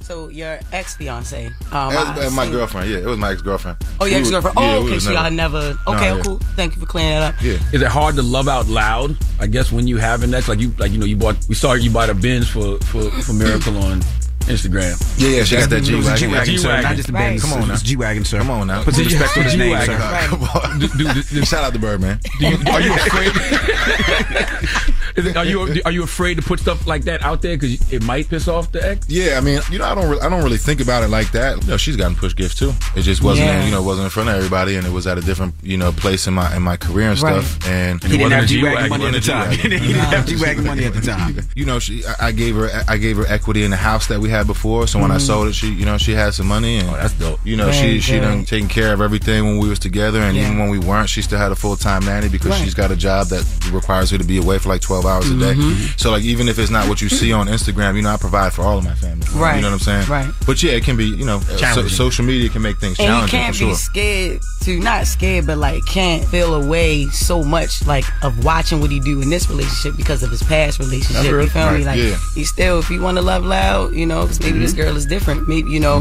So 0.00 0.28
your 0.28 0.58
ex 0.72 0.96
fiance, 0.96 1.46
um, 1.70 1.92
That 1.92 2.16
was, 2.16 2.32
uh, 2.32 2.34
my 2.34 2.50
girlfriend. 2.50 2.90
Yeah, 2.90 2.98
it 3.00 3.04
was 3.04 3.18
my 3.18 3.32
ex 3.32 3.42
girlfriend. 3.42 3.76
Oh, 4.00 4.06
your 4.06 4.20
ex 4.20 4.30
girlfriend. 4.30 4.56
Oh, 4.58 4.86
okay. 4.86 4.98
So 4.98 5.12
y'all 5.12 5.30
never. 5.30 5.78
Okay, 5.86 6.16
yeah. 6.16 6.22
cool. 6.22 6.38
Thank 6.56 6.76
you 6.76 6.80
for 6.80 6.86
clearing 6.86 7.10
that 7.10 7.34
up. 7.34 7.42
Yeah. 7.42 7.58
Is 7.74 7.82
it 7.82 7.88
hard 7.88 8.16
to 8.16 8.22
love 8.22 8.48
out 8.48 8.66
loud? 8.68 9.14
I 9.38 9.46
guess 9.46 9.70
when 9.70 9.86
you 9.86 9.98
have 9.98 10.22
an 10.22 10.32
ex, 10.32 10.48
like 10.48 10.60
you, 10.60 10.74
like 10.78 10.92
you 10.92 10.98
know, 10.98 11.04
you 11.04 11.16
bought, 11.16 11.36
we 11.46 11.54
saw 11.54 11.74
you 11.74 11.90
bought 11.90 12.08
a 12.08 12.14
Benz 12.14 12.48
for 12.48 12.78
for, 12.78 13.10
for 13.10 13.34
Miracle 13.34 13.76
on 13.76 14.00
Instagram. 14.46 14.94
Yeah, 15.18 15.28
yeah, 15.38 15.44
she 15.44 15.56
got 15.56 15.70
that 15.70 15.88
It 15.88 15.94
was 15.94 16.08
a 16.08 16.16
G 16.16 16.26
wagon. 16.26 16.44
G-Wagon, 16.44 16.58
sir, 16.58 16.82
not 16.82 16.96
just 16.96 17.08
a 17.08 17.12
Benz. 17.12 17.42
Come 17.42 17.52
on 17.54 17.68
now. 17.68 17.74
It's 17.74 17.82
a 17.82 17.86
G-Wagon, 17.86 18.24
sir. 18.24 18.38
Come 18.38 18.50
on 18.50 18.66
now. 18.66 18.82
Put 18.84 18.94
some 18.94 19.04
G- 19.04 19.14
respect 19.16 19.38
on 19.38 19.44
his 19.44 19.56
name, 19.56 19.68
G-Wagon. 19.78 20.00
sir. 20.00 20.26
Come 20.28 20.42
on. 20.42 21.44
Shout 21.44 21.64
out 21.64 21.72
to 21.72 21.78
Birdman. 21.78 22.20
do 22.38 22.48
you, 22.48 22.56
are 22.70 22.80
you 22.80 22.92
afraid? 22.94 23.32
Is 25.16 25.26
it, 25.26 25.36
are 25.36 25.44
you 25.44 25.80
are 25.84 25.92
you 25.92 26.02
afraid 26.02 26.34
to 26.36 26.42
put 26.42 26.58
stuff 26.60 26.86
like 26.86 27.02
that 27.04 27.22
out 27.22 27.40
there 27.40 27.56
because 27.56 27.92
it 27.92 28.02
might 28.02 28.28
piss 28.28 28.48
off 28.48 28.72
the 28.72 28.84
ex? 28.86 29.08
Yeah, 29.08 29.38
I 29.38 29.40
mean, 29.40 29.60
you 29.70 29.78
know, 29.78 29.84
I 29.84 29.94
don't, 29.94 30.10
re- 30.10 30.18
I 30.20 30.28
don't 30.28 30.42
really 30.42 30.56
think 30.58 30.80
about 30.80 31.04
it 31.04 31.08
like 31.08 31.30
that. 31.32 31.62
You 31.62 31.68
know, 31.70 31.76
she's 31.76 31.96
gotten 31.96 32.16
push 32.16 32.34
gifts 32.34 32.56
too. 32.56 32.72
It 32.96 33.02
just 33.02 33.22
wasn't, 33.22 33.46
Yeah. 33.46 33.60
in, 33.60 33.66
you 33.66 33.70
know, 33.70 33.82
wasn't 33.82 34.04
in 34.06 34.10
front 34.10 34.28
of 34.28 34.34
everybody, 34.34 34.74
and 34.76 34.84
it 34.86 34.92
was 34.92 35.06
at 35.06 35.16
a 35.16 35.20
different, 35.20 35.54
you 35.62 35.76
know, 35.76 35.92
place 35.92 36.26
in 36.26 36.34
my 36.34 36.54
in 36.56 36.62
my 36.62 36.76
career 36.76 37.10
and 37.10 37.20
Right. 37.20 37.42
stuff. 37.44 37.68
And 37.68 38.02
He 38.02 38.16
didn't 38.18 38.32
have 38.32 38.44
a 38.44 38.46
G-Wagon 38.46 38.72
G-Wagon, 38.84 38.90
money 38.90 39.06
at 39.06 39.12
the 39.12 39.20
time. 39.20 39.50
He 39.52 39.68
didn't 39.68 39.88
have 39.94 40.26
G-Wagon 40.26 40.64
money 40.64 40.84
at 40.84 40.94
the 40.94 41.00
time. 41.00 41.36
you 41.54 41.64
know, 41.64 41.78
she, 41.78 42.04
I, 42.06 42.28
I 42.28 42.32
gave 42.32 42.56
her, 42.56 42.68
I 42.88 42.96
gave 42.96 43.16
her 43.16 43.26
equity 43.28 43.62
in 43.64 43.70
the 43.70 43.76
house 43.76 44.08
that 44.08 44.20
we 44.20 44.30
had 44.30 44.46
before. 44.48 44.86
So 44.88 44.98
when 44.98 45.10
I 45.12 45.16
mm. 45.18 45.20
sold 45.20 45.46
it, 45.48 45.54
she, 45.54 45.68
you 45.72 45.84
know, 45.84 45.96
she 45.96 46.12
had 46.12 46.34
some 46.34 46.46
money, 46.48 46.78
and 46.78 46.88
Oh, 46.88 46.94
that's 46.94 47.12
dope. 47.14 47.38
you 47.44 47.56
know, 47.56 47.70
Very 47.70 48.00
she 48.00 48.14
she 48.14 48.20
done 48.20 48.44
taken 48.44 48.68
care 48.68 48.92
of 48.92 49.00
everything 49.00 49.44
when 49.44 49.58
we 49.58 49.68
was 49.68 49.78
together, 49.78 50.20
and 50.22 50.36
Yeah. 50.36 50.46
even 50.46 50.58
when 50.58 50.70
we 50.70 50.78
weren't, 50.80 51.08
she 51.08 51.22
still 51.22 51.38
had 51.38 51.52
a 51.52 51.56
full 51.56 51.76
time 51.76 52.04
nanny 52.04 52.28
because 52.28 52.50
Right. 52.50 52.64
she's 52.64 52.74
got 52.74 52.90
a 52.90 52.96
job 52.96 53.28
that 53.28 53.44
requires 53.70 54.10
her 54.10 54.18
to 54.18 54.24
be 54.24 54.38
away 54.38 54.58
for 54.58 54.68
like 54.70 54.80
twelve 54.80 55.03
hours 55.06 55.30
a 55.30 55.38
day. 55.38 55.54
Mm-hmm. 55.54 55.96
So 55.96 56.10
like, 56.10 56.22
even 56.22 56.48
if 56.48 56.58
it's 56.58 56.70
not 56.70 56.88
what 56.88 57.00
you 57.02 57.08
see 57.08 57.32
on 57.32 57.46
Instagram, 57.46 57.96
you 57.96 58.02
know, 58.02 58.10
I 58.10 58.16
provide 58.16 58.52
for 58.52 58.62
all 58.62 58.78
of 58.78 58.84
my 58.84 58.94
family. 58.94 59.26
Right. 59.34 59.56
You 59.56 59.62
know 59.62 59.68
what 59.68 59.74
I'm 59.74 59.78
saying? 59.80 60.08
Right. 60.08 60.30
But 60.46 60.62
yeah, 60.62 60.72
it 60.72 60.84
can 60.84 60.96
be, 60.96 61.04
you 61.06 61.24
know, 61.24 61.40
so, 61.40 61.86
social 61.88 62.24
media 62.24 62.48
can 62.48 62.62
make 62.62 62.78
things 62.78 62.98
And 62.98 63.22
you 63.22 63.28
can't 63.28 63.54
for 63.54 63.58
sure. 63.58 63.68
be 63.70 63.74
scared 63.74 64.42
to 64.62 64.80
not 64.80 65.06
scared, 65.06 65.46
but 65.46 65.58
like 65.58 65.84
can't 65.86 66.24
feel 66.24 66.54
away 66.54 67.06
so 67.06 67.42
much 67.42 67.86
like 67.86 68.04
of 68.22 68.44
watching 68.44 68.80
what 68.80 68.90
he 68.90 69.00
do 69.00 69.20
in 69.20 69.30
this 69.30 69.48
relationship 69.50 69.96
because 69.96 70.22
of 70.22 70.30
his 70.30 70.42
past 70.42 70.78
relationship. 70.78 71.14
That's 71.16 71.26
You 71.28 71.36
real. 71.36 71.48
feel 71.48 71.70
me? 71.70 71.76
Right, 71.78 71.86
Like 71.86 71.98
yeah. 71.98 72.16
he 72.34 72.44
still, 72.44 72.78
if 72.78 72.90
you 72.90 73.00
want 73.02 73.16
to 73.18 73.22
love 73.22 73.44
loud, 73.44 73.94
you 73.94 74.06
know, 74.06 74.22
because 74.22 74.40
maybe 74.40 74.58
this 74.58 74.72
girl 74.72 74.96
is 74.96 75.06
different. 75.06 75.48
Maybe 75.48 75.70
you 75.70 75.80
know, 75.80 76.00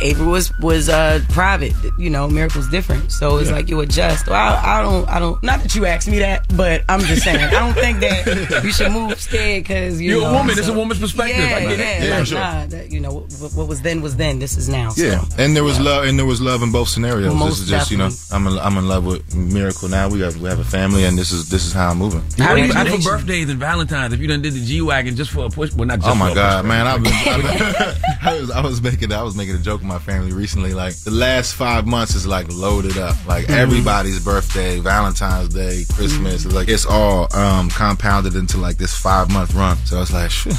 April 0.00 0.28
was 0.30 0.52
was 0.58 0.88
uh 0.88 1.20
private. 1.30 1.72
You 1.98 2.10
know, 2.10 2.28
Miracle's 2.28 2.68
different, 2.68 3.10
so 3.12 3.38
it's 3.38 3.48
Yeah. 3.50 3.56
like 3.56 3.68
you 3.68 3.80
adjust. 3.80 4.26
Well, 4.26 4.36
I, 4.38 4.78
I 4.78 4.82
don't, 4.82 5.08
I 5.08 5.18
don't. 5.18 5.42
Not 5.42 5.60
that 5.62 5.74
you 5.74 5.86
asked 5.86 6.08
me 6.08 6.18
that, 6.20 6.44
but 6.56 6.82
I'm 6.88 7.00
just 7.00 7.22
saying. 7.22 7.38
I 7.42 7.50
don't 7.50 7.74
think 7.74 8.00
that 8.00 8.62
you 8.64 8.72
should 8.72 8.92
move 8.92 9.20
scared 9.20 9.64
because 9.64 10.00
you 10.00 10.10
You're 10.10 10.20
a 10.20 10.24
know, 10.24 10.32
woman. 10.38 10.58
It's 10.58 10.68
a 10.68 10.72
woman's 10.72 11.00
perspective. 11.00 11.38
Yeah, 11.38 11.56
I 11.56 11.60
get 11.60 11.72
it. 11.72 11.78
yeah, 11.78 12.04
Yeah, 12.04 12.18
like, 12.18 12.26
sure. 12.26 12.38
nah, 12.38 12.66
that, 12.66 12.90
you 12.92 13.00
know, 13.00 13.12
what, 13.12 13.52
what 13.54 13.68
was 13.68 13.82
then 13.82 14.00
was 14.02 14.16
then. 14.16 14.38
This 14.38 14.56
is 14.56 14.68
now. 14.68 14.90
so. 14.90 15.02
Yeah, 15.04 15.24
and 15.38 15.56
there 15.56 15.64
was 15.64 15.78
love, 15.80 16.04
and 16.04 16.18
there 16.18 16.26
was 16.26 16.40
love 16.40 16.62
in 16.62 16.72
both 16.72 16.88
scenarios. 16.88 17.34
Most 17.34 17.50
this 17.50 17.60
is 17.60 17.68
just, 17.70 17.90
you 17.90 17.98
know, 17.98 18.10
I'm 18.30 18.46
in, 18.46 18.58
I'm 18.58 18.76
in 18.76 18.88
love 18.88 19.04
with 19.06 19.34
Miracle 19.34 19.88
now. 19.88 20.08
We 20.08 20.20
have 20.20 20.40
we 20.40 20.48
have 20.48 20.58
a 20.58 20.64
family, 20.64 21.04
and 21.04 21.16
this 21.18 21.32
is 21.32 21.48
this 21.48 21.64
is 21.66 21.72
how 21.72 21.90
I'm 21.90 21.98
moving. 21.98 22.20
What 22.36 22.56
do 22.56 22.62
you 22.62 22.72
do 22.72 23.02
for 23.02 23.12
birthdays 23.16 23.48
and 23.48 23.58
Valentine's 23.60 24.12
if 24.12 24.20
you 24.20 24.26
done 24.26 24.42
did 24.42 24.54
the 24.54 24.64
G 24.64 24.80
wagon 24.82 25.16
just 25.16 25.30
for 25.30 25.46
a 25.46 25.48
push? 25.48 25.72
Well, 25.72 25.86
not 25.86 26.00
just 26.00 26.08
Oh 26.10 26.14
my 26.14 26.26
for 26.26 26.32
a 26.32 26.34
god, 26.34 26.62
push, 26.62 26.68
man! 26.68 26.86
I've 26.86 27.06
I've 27.06 28.02
I 28.22 28.40
was 28.40 28.50
I 28.50 28.60
was 28.60 28.82
making 28.82 29.12
I 29.12 29.22
was 29.22 29.34
making 29.36 29.54
a 29.56 29.58
joke 29.62 29.80
with 29.80 29.88
my 29.88 29.98
family 29.98 30.32
recently. 30.32 30.74
Like 30.74 30.94
the 30.96 31.10
last 31.10 31.54
five 31.54 31.86
months 31.86 32.14
is 32.14 32.26
like 32.26 32.46
loaded 32.52 32.98
up. 32.98 33.16
Like 33.26 33.44
Mm-hmm. 33.46 33.52
Mhm. 33.54 33.58
everybody's 33.58 34.24
birthday, 34.24 34.78
Valentine's 34.80 35.48
Day, 35.48 35.84
Christmas. 35.94 36.44
Like 36.46 36.68
it's 36.68 36.84
all 36.86 37.28
um, 37.36 37.70
compounded 37.70 38.34
into 38.34 38.58
like 38.58 38.76
this 38.76 38.94
five 38.96 39.30
month 39.30 39.54
run. 39.54 39.76
So 39.86 40.00
it's 40.02 40.12
like, 40.12 40.30
shit, 40.30 40.54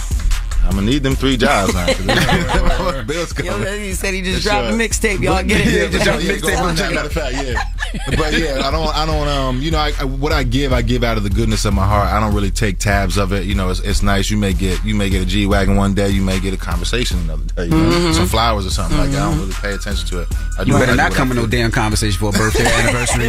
I'm 0.63 0.71
gonna 0.76 0.82
need 0.84 1.04
them 1.04 1.15
three 1.15 1.38
jobs 1.38 1.73
now. 1.73 1.86
'cause 1.88 3.04
Bills 3.06 3.38
Yo, 3.39 3.52
coming. 3.52 3.80
he 3.82 3.93
said 3.93 4.13
he 4.13 4.21
just 4.21 4.38
For 4.43 4.49
dropped 4.49 4.67
sure. 4.69 4.76
a 4.76 4.80
mixtape. 4.80 5.21
Y'all 5.21 5.36
But- 5.36 5.47
get 5.47 5.62
it? 5.67 5.73
Yeah, 5.73 5.88
just 5.89 6.06
dropped 6.06 6.23
a 6.23 6.26
mixtape. 6.26 6.58
on 6.58 6.69
on. 6.69 6.76
Matter 6.76 6.99
of 7.08 7.12
fact, 7.13 7.36
yeah. 7.36 7.63
But 8.17 8.34
yeah, 8.34 8.62
I 8.67 8.71
don't, 8.71 8.95
I 8.95 9.06
don't, 9.06 9.28
um, 9.28 9.62
you 9.62 9.69
know, 9.71 9.78
I, 9.78 9.91
I, 9.99 10.04
what 10.06 10.32
I 10.32 10.41
give, 10.43 10.73
I 10.73 10.82
give 10.82 11.04
out 11.04 11.17
of 11.17 11.23
the 11.23 11.30
goodness 11.30 11.65
of 11.65 11.73
my 11.73 11.86
heart. 11.86 12.08
I 12.12 12.19
don't 12.19 12.34
really 12.34 12.49
take 12.49 12.80
tabs 12.80 13.17
of 13.17 13.34
it. 13.34 13.45
You 13.45 13.54
know, 13.56 13.69
it's, 13.69 13.82
it's 13.82 14.02
nice. 14.02 14.32
You 14.32 14.38
may 14.38 14.54
get, 14.54 14.84
you 14.84 14.95
may 14.95 15.10
get 15.10 15.21
a 15.21 15.26
G 15.26 15.45
wagon 15.45 15.76
one 15.76 15.93
day. 15.93 16.10
You 16.10 16.21
may 16.23 16.39
get 16.39 16.54
a 16.54 16.58
conversation 16.58 17.19
another 17.19 17.43
day. 17.56 17.65
You 17.65 17.69
know, 17.69 17.89
Mhm. 17.91 18.13
some 18.15 18.28
flowers 18.28 18.65
or 18.65 18.71
something 18.71 18.97
like 18.97 19.12
that. 19.12 19.21
I 19.21 19.26
don't 19.30 19.36
Mhm. 19.36 19.39
really 19.41 19.54
pay 19.54 19.73
attention 19.73 20.08
to 20.08 20.21
it. 20.21 20.28
I 20.58 20.63
You 20.63 20.73
better 20.73 20.95
not 20.95 21.12
come 21.13 21.28
I 21.28 21.36
with 21.36 21.38
no 21.38 21.45
damn 21.47 21.69
conversation 21.71 22.17
for 22.19 22.30
a 22.30 22.32
birthday, 22.32 22.65
anniversary, 22.82 23.28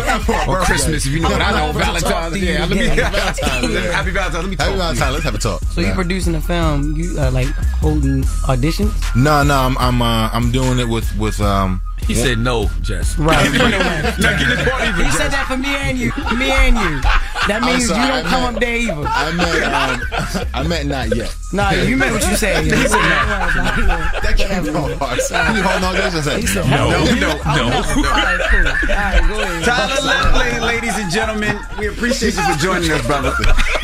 or 0.49 0.61
Christmas. 0.63 1.05
If 1.05 1.13
you 1.13 1.21
know 1.21 1.31
what 1.31 1.43
I 1.43 1.51
know, 1.67 1.73
Valentine's. 1.73 2.39
Yeah, 2.39 2.61
let 2.65 2.71
me. 2.71 2.87
Happy 2.87 4.11
Valentine's. 4.11 4.35
Let 4.35 4.49
me 4.49 4.57
talk. 4.57 4.67
Happy 4.67 4.79
Valentine's. 4.79 5.13
Let's 5.13 5.25
have 5.25 5.35
a 5.35 5.39
talk. 5.39 5.63
So 5.73 5.81
you 5.83 5.89
Yeah. 5.89 5.95
producing 5.95 6.35
a 6.37 6.41
film? 6.41 6.97
You 6.97 7.19
uh, 7.25 7.31
like 7.33 7.47
holding 7.81 8.23
auditions? 8.47 8.93
No, 9.17 9.43
no, 9.43 9.55
I'm, 9.57 9.79
I'm, 9.79 10.03
uh, 10.03 10.29
I'm 10.33 10.51
doing 10.53 10.79
it 10.79 10.89
with, 10.89 11.17
with, 11.19 11.41
um. 11.41 11.81
He 12.07 12.15
said 12.15 12.37
no, 12.39 12.69
Jess. 12.83 13.17
Right. 13.19 13.49
Not 13.53 14.21
get 14.21 14.45
the 14.45 14.71
point 14.71 14.89
even, 14.93 15.07
He 15.07 15.11
said 15.13 15.31
that 15.33 15.47
for 15.49 15.57
me 15.57 15.73
and 15.73 15.97
you. 15.97 16.13
Me 16.37 16.53
and 16.53 16.77
you. 16.77 17.01
That 17.49 17.65
means 17.65 17.89
sorry, 17.89 18.03
you 18.03 18.09
don't 18.13 18.27
I 18.27 18.29
come 18.29 18.43
meant- 18.45 18.57
up 18.57 18.61
there 18.61 18.77
either. 18.77 19.05
I 19.09 19.33
meant, 19.33 19.65
um, 19.65 20.49
I 20.55 20.63
meant 20.69 20.89
not 20.93 21.17
yet. 21.17 21.35
Nah, 21.55 21.71
you 21.73 21.97
meant 21.97 22.13
what 22.13 22.29
you 22.29 22.37
said. 22.37 22.65
He 22.65 22.71
said 22.71 22.89
said 22.93 23.01
no. 23.01 23.89
That 24.21 24.35
can't 24.37 24.67
go 24.69 24.85
hard. 25.01 25.17
You 25.57 25.63
hold 25.65 25.81
on, 25.85 25.95
just 25.97 26.17
a 26.17 26.23
second. 26.23 26.41
He 26.43 26.47
said 26.47 26.69
No, 26.69 26.91
no. 26.93 27.05
no, 27.09 27.15
no. 27.17 27.31
All 27.41 27.73
right, 27.73 27.89
cool. 27.89 28.05
All 28.05 29.01
right, 29.01 29.25
go 29.25 29.41
ahead. 29.41 29.65
Tyler 29.65 29.97
Lepley, 30.05 30.61
ladies 30.61 30.97
and 31.01 31.09
gentlemen, 31.11 31.57
we 31.79 31.89
appreciate 31.89 32.35
you 32.37 32.43
for 32.53 32.59
joining 32.61 32.91
us, 32.93 33.01
brother. 33.07 33.33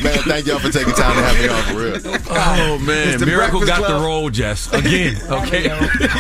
Man, 0.03 0.19
thank 0.25 0.47
y'all 0.47 0.59
for 0.59 0.71
taking 0.71 0.95
time 0.95 1.15
to 1.17 1.23
have 1.23 1.39
me 1.39 1.49
on 1.49 1.63
for 1.63 2.09
real. 2.09 2.17
Oh 2.31 2.79
man, 2.79 3.19
the 3.21 3.27
Miracle 3.27 3.61
Breakfast 3.61 3.67
got 3.81 3.87
Club. 3.87 4.01
the 4.01 4.07
role, 4.07 4.31
Jess. 4.31 4.73
Again, 4.73 5.17
okay. 5.31 5.65
It's 5.71 6.13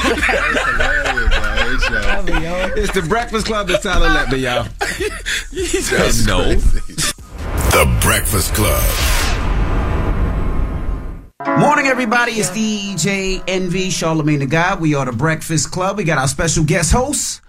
hilarious, 0.67 2.31
man. 2.31 2.73
It's 2.77 2.93
the 2.93 3.03
Breakfast 3.03 3.47
Club. 3.47 3.71
It's 3.71 3.83
Tyler 3.83 4.09
Lepley, 4.09 4.41
y'all. 4.43 4.65
he 5.51 5.65
said 5.67 6.27
no. 6.27 6.55
The 6.55 7.99
Breakfast 8.03 8.55
Club. 8.55 8.83
Morning, 11.59 11.87
everybody. 11.87 12.33
It's 12.33 12.51
DJ 12.51 13.43
Envy, 13.49 13.89
Charlemagne 13.91 14.41
the 14.41 14.47
God. 14.47 14.81
We 14.81 14.95
are 14.95 15.07
the 15.07 15.13
Breakfast 15.13 15.71
Club. 15.71 15.97
We 15.97 16.05
got 16.05 16.19
our 16.19 16.29
special 16.29 16.65
guest 16.65 16.93
host. 16.93 17.41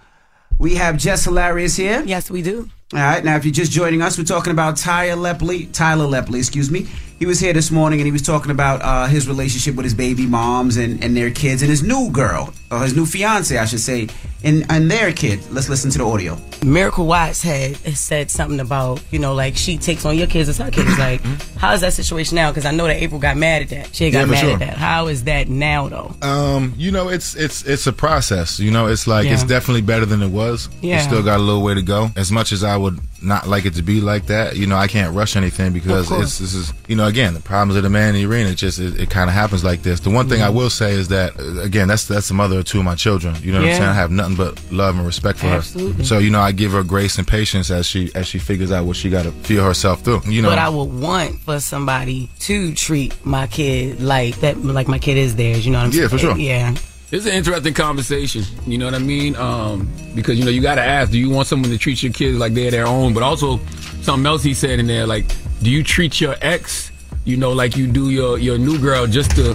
We 0.58 0.76
have 0.76 0.96
Jess 0.96 1.24
Hilarious 1.24 1.76
here. 1.76 2.02
Yes, 2.06 2.30
we 2.30 2.40
do. 2.40 2.70
All 2.92 2.98
right. 2.98 3.24
Now, 3.24 3.36
if 3.36 3.44
you're 3.46 3.54
just 3.54 3.72
joining 3.72 4.02
us, 4.02 4.18
we're 4.18 4.24
talking 4.24 4.50
about 4.50 4.76
Tyler 4.76 5.16
Lepley. 5.16 5.72
Tyler 5.72 6.04
Lepley, 6.04 6.38
excuse 6.38 6.70
me. 6.70 6.86
He 7.22 7.26
was 7.26 7.38
here 7.38 7.52
this 7.52 7.70
morning 7.70 8.00
and 8.00 8.04
he 8.04 8.10
was 8.10 8.22
talking 8.22 8.50
about 8.50 8.82
uh, 8.82 9.06
his 9.06 9.28
relationship 9.28 9.76
with 9.76 9.84
his 9.84 9.94
baby 9.94 10.26
moms 10.26 10.76
and, 10.76 11.04
and 11.04 11.16
their 11.16 11.30
kids 11.30 11.62
and 11.62 11.70
his 11.70 11.80
new 11.80 12.10
girl, 12.10 12.52
or 12.68 12.80
his 12.80 12.96
new 12.96 13.06
fiance, 13.06 13.56
I 13.56 13.64
should 13.64 13.78
say, 13.78 14.08
and, 14.42 14.66
and 14.68 14.90
their 14.90 15.12
kid. 15.12 15.38
Let's 15.52 15.68
listen 15.68 15.88
to 15.92 15.98
the 15.98 16.04
audio. 16.04 16.36
Miracle 16.64 17.06
Watts 17.06 17.40
had 17.40 17.76
said 17.96 18.28
something 18.28 18.58
about, 18.58 19.00
you 19.12 19.20
know, 19.20 19.34
like 19.34 19.56
she 19.56 19.78
takes 19.78 20.04
on 20.04 20.18
your 20.18 20.26
kids 20.26 20.48
as 20.48 20.58
her 20.58 20.72
kids. 20.72 20.90
Like, 20.98 21.20
how 21.58 21.72
is 21.74 21.82
that 21.82 21.92
situation 21.92 22.34
now? 22.34 22.50
Because 22.50 22.66
I 22.66 22.72
know 22.72 22.88
that 22.88 23.00
April 23.00 23.20
got 23.20 23.36
mad 23.36 23.62
at 23.62 23.68
that. 23.68 23.94
She 23.94 24.10
got 24.10 24.20
Yeah, 24.20 24.24
mad 24.26 24.40
sure. 24.40 24.52
at 24.54 24.58
that. 24.58 24.76
How 24.76 25.06
is 25.06 25.22
that 25.24 25.48
now, 25.48 25.88
though? 25.88 26.16
Um, 26.22 26.74
you 26.76 26.90
know, 26.90 27.08
it's 27.08 27.36
it's 27.36 27.62
it's 27.62 27.86
a 27.86 27.92
process. 27.92 28.58
You 28.58 28.72
know, 28.72 28.88
it's 28.88 29.06
like 29.06 29.26
it's 29.28 29.44
definitely 29.44 29.82
better 29.82 30.06
than 30.06 30.22
it 30.22 30.30
was. 30.30 30.68
Yeah. 30.80 30.96
It's 30.96 31.04
still 31.04 31.22
got 31.22 31.38
a 31.38 31.42
little 31.42 31.62
way 31.62 31.74
to 31.74 31.82
go. 31.82 32.10
As 32.16 32.32
much 32.32 32.50
as 32.50 32.64
I 32.64 32.76
would 32.76 32.98
not 33.22 33.46
like 33.48 33.64
it 33.66 33.74
to 33.74 33.82
be 33.82 34.00
like 34.00 34.26
that, 34.26 34.56
you 34.56 34.66
know, 34.66 34.76
I 34.76 34.86
can't 34.88 35.14
rush 35.14 35.36
anything 35.36 35.72
because 35.72 36.10
it's 36.10 36.38
this 36.38 36.54
is 36.54 36.72
you 36.88 36.96
know 36.96 37.06
again 37.06 37.34
the 37.34 37.40
problems 37.40 37.76
of 37.76 37.82
the 37.82 37.90
man 37.90 38.14
in 38.14 38.22
the 38.22 38.26
arena. 38.26 38.50
It 38.50 38.56
just 38.56 38.78
it, 38.78 38.98
it 39.00 39.10
kind 39.10 39.30
of 39.30 39.34
happens 39.34 39.62
like 39.64 39.82
this. 39.82 40.00
The 40.00 40.10
one 40.10 40.28
thing 40.28 40.42
I 40.42 40.46
Mm-hmm. 40.48 40.56
will 40.56 40.70
say 40.70 40.92
is 40.92 41.08
that 41.08 41.38
uh, 41.38 41.60
again 41.60 41.88
that's 41.88 42.06
that's 42.06 42.28
the 42.28 42.34
mother 42.34 42.58
of 42.58 42.64
two 42.64 42.78
of 42.78 42.84
my 42.84 42.94
children. 42.94 43.36
You 43.42 43.52
know 43.52 43.60
what 43.60 43.68
I'm 43.68 43.74
saying? 43.74 43.88
I 43.88 43.94
have 43.94 44.10
nothing 44.10 44.36
but 44.36 44.60
love 44.72 44.96
and 44.96 45.06
respect 45.06 45.38
for 45.38 45.46
Absolutely. 45.46 45.98
her. 45.98 46.04
So 46.04 46.18
you 46.18 46.30
know, 46.30 46.40
I 46.40 46.52
give 46.52 46.72
her 46.72 46.82
grace 46.82 47.18
and 47.18 47.26
patience 47.26 47.70
as 47.70 47.86
she 47.86 48.10
as 48.14 48.26
she 48.26 48.38
figures 48.38 48.72
out 48.72 48.84
what 48.84 48.96
she 48.96 49.08
got 49.10 49.22
to 49.24 49.32
feel 49.32 49.64
herself 49.64 50.02
through. 50.02 50.22
You 50.26 50.42
know, 50.42 50.48
but 50.50 50.58
I 50.58 50.68
would 50.68 50.92
want 50.92 51.40
for 51.40 51.60
somebody 51.60 52.28
to 52.40 52.74
treat 52.74 53.14
my 53.24 53.46
kid 53.46 54.00
like 54.02 54.36
that, 54.40 54.58
like 54.62 54.88
my 54.88 54.98
kid 54.98 55.16
is 55.16 55.36
theirs. 55.36 55.64
You 55.64 55.72
know 55.72 55.78
what 55.78 55.84
I'm 55.86 55.90
Yeah, 55.92 55.96
saying? 56.06 56.08
for 56.10 56.18
sure. 56.18 56.36
Yeah. 56.36 56.74
It's 57.12 57.26
an 57.26 57.32
interesting 57.32 57.74
conversation. 57.74 58.42
You 58.66 58.78
know 58.78 58.86
what 58.86 58.94
I 58.94 58.98
mean? 58.98 59.36
Um, 59.36 59.86
because 60.14 60.38
you 60.38 60.46
know 60.46 60.50
you 60.50 60.62
got 60.62 60.76
to 60.76 60.82
ask: 60.82 61.12
Do 61.12 61.18
you 61.18 61.28
want 61.28 61.46
someone 61.46 61.70
to 61.70 61.76
treat 61.76 62.02
your 62.02 62.10
kids 62.10 62.38
like 62.38 62.54
they're 62.54 62.70
their 62.70 62.86
own? 62.86 63.12
But 63.12 63.22
also, 63.22 63.58
something 64.00 64.24
else 64.24 64.42
he 64.42 64.54
said 64.54 64.80
in 64.80 64.86
there, 64.86 65.06
like, 65.06 65.26
do 65.62 65.70
you 65.70 65.84
treat 65.84 66.22
your 66.22 66.36
ex, 66.40 66.90
you 67.26 67.36
know, 67.36 67.52
like 67.52 67.76
you 67.76 67.86
do 67.86 68.08
your 68.08 68.38
your 68.38 68.56
new 68.56 68.78
girl, 68.78 69.06
just 69.06 69.36
to 69.36 69.54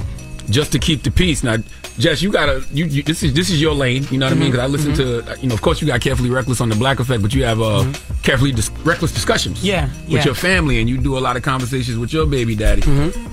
just 0.51 0.71
to 0.73 0.77
keep 0.77 1.01
the 1.01 1.09
peace? 1.09 1.43
Now, 1.43 1.57
Jess, 1.97 2.21
you 2.21 2.31
gotta 2.31 2.63
you, 2.71 2.85
you 2.85 3.01
this 3.01 3.23
is 3.23 3.33
this 3.33 3.49
is 3.49 3.59
your 3.59 3.73
lane. 3.73 4.05
You 4.11 4.19
know 4.19 4.27
what 4.27 4.33
I 4.33 4.35
mean? 4.35 4.51
Mm-hmm. 4.51 4.51
Because 4.51 4.63
I 4.63 4.67
listen 4.67 4.91
mm-hmm. 4.93 5.25
to 5.25 5.31
uh, 5.31 5.35
you 5.37 5.49
know, 5.49 5.55
of 5.55 5.63
course, 5.63 5.81
you 5.81 5.87
got 5.87 5.99
carefully 5.99 6.29
reckless 6.29 6.61
on 6.61 6.69
the 6.69 6.75
Black 6.75 6.99
Effect, 6.99 7.23
but 7.23 7.33
you 7.33 7.43
have 7.43 7.59
uh 7.59 7.85
mm-hmm. 7.85 8.21
carefully 8.21 8.51
dis- 8.51 8.69
reckless 8.85 9.11
discussions. 9.11 9.63
Yeah, 9.63 9.85
with 10.03 10.09
yeah. 10.09 10.25
your 10.25 10.35
family, 10.35 10.79
and 10.79 10.87
you 10.87 10.99
do 10.99 11.17
a 11.17 11.21
lot 11.27 11.35
of 11.35 11.41
conversations 11.41 11.97
with 11.97 12.13
your 12.13 12.27
baby 12.27 12.55
daddy. 12.55 12.83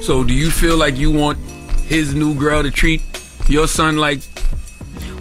So, 0.00 0.24
do 0.24 0.32
you 0.32 0.50
feel 0.50 0.78
like 0.78 0.96
you 0.96 1.12
want 1.12 1.36
his 1.84 2.14
new 2.14 2.34
girl 2.34 2.62
to 2.62 2.70
treat 2.70 3.02
your 3.48 3.66
son 3.68 3.96
like 3.98 4.20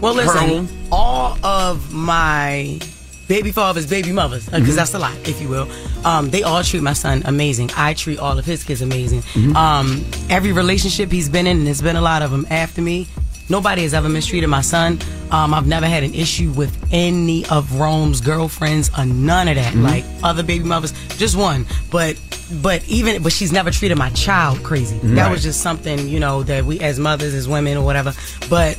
Well, 0.02 0.14
listen, 0.14 0.50
own? 0.50 0.70
all 0.92 1.38
of 1.46 1.94
my 1.94 2.80
baby 3.28 3.52
fathers, 3.52 3.86
baby 3.86 4.12
mothers, 4.12 4.46
because 4.46 4.70
Mhm. 4.74 4.76
that's 4.76 4.94
a 4.94 5.00
lot, 5.00 5.14
if 5.26 5.42
you 5.42 5.48
will. 5.48 5.68
Um, 6.04 6.30
they 6.30 6.44
all 6.44 6.62
treat 6.64 6.84
my 6.84 6.94
son 6.94 7.22
amazing. 7.26 7.72
I 7.78 7.94
treat 7.94 8.20
all 8.20 8.38
of 8.38 8.46
his 8.46 8.64
kids 8.64 8.82
amazing. 8.82 9.24
Mhm. 9.34 9.56
Um, 9.56 10.06
every 10.30 10.52
relationship 10.52 11.12
he's 11.12 11.30
been 11.30 11.48
in, 11.48 11.58
and 11.60 11.68
there's 11.68 11.82
been 11.82 11.96
a 11.96 12.02
lot 12.02 12.22
of 12.22 12.32
them 12.32 12.46
after 12.50 12.82
me. 12.82 13.08
Nobody 13.50 13.84
has 13.84 13.94
ever 13.94 14.10
mistreated 14.10 14.50
my 14.50 14.62
son. 14.62 15.00
Um, 15.32 15.54
I've 15.54 15.68
never 15.68 15.88
had 15.88 16.04
an 16.04 16.14
issue 16.14 16.52
with 16.52 16.72
any 16.92 17.46
of 17.48 17.74
Rome's 17.74 18.22
girlfriends 18.22 18.90
or 18.98 19.06
none 19.06 19.48
of 19.48 19.56
that. 19.56 19.74
Mhm. 19.74 19.84
Like 19.84 20.06
other 20.24 20.44
baby 20.44 20.66
mothers, 20.66 20.94
just 21.18 21.36
one. 21.36 21.66
But 21.92 22.16
but 22.62 22.84
even 22.88 23.22
but 23.24 23.32
she's 23.32 23.52
never 23.52 23.72
treated 23.72 23.98
my 23.98 24.10
child 24.12 24.62
crazy. 24.64 24.98
That 25.04 25.32
was 25.32 25.42
just 25.44 25.62
something 25.62 26.08
you 26.08 26.20
know 26.20 26.44
that 26.44 26.66
we 26.66 26.80
as 26.80 27.00
mothers, 27.00 27.34
as 27.34 27.48
women 27.48 27.78
or 27.78 27.84
whatever. 27.86 28.14
But 28.50 28.78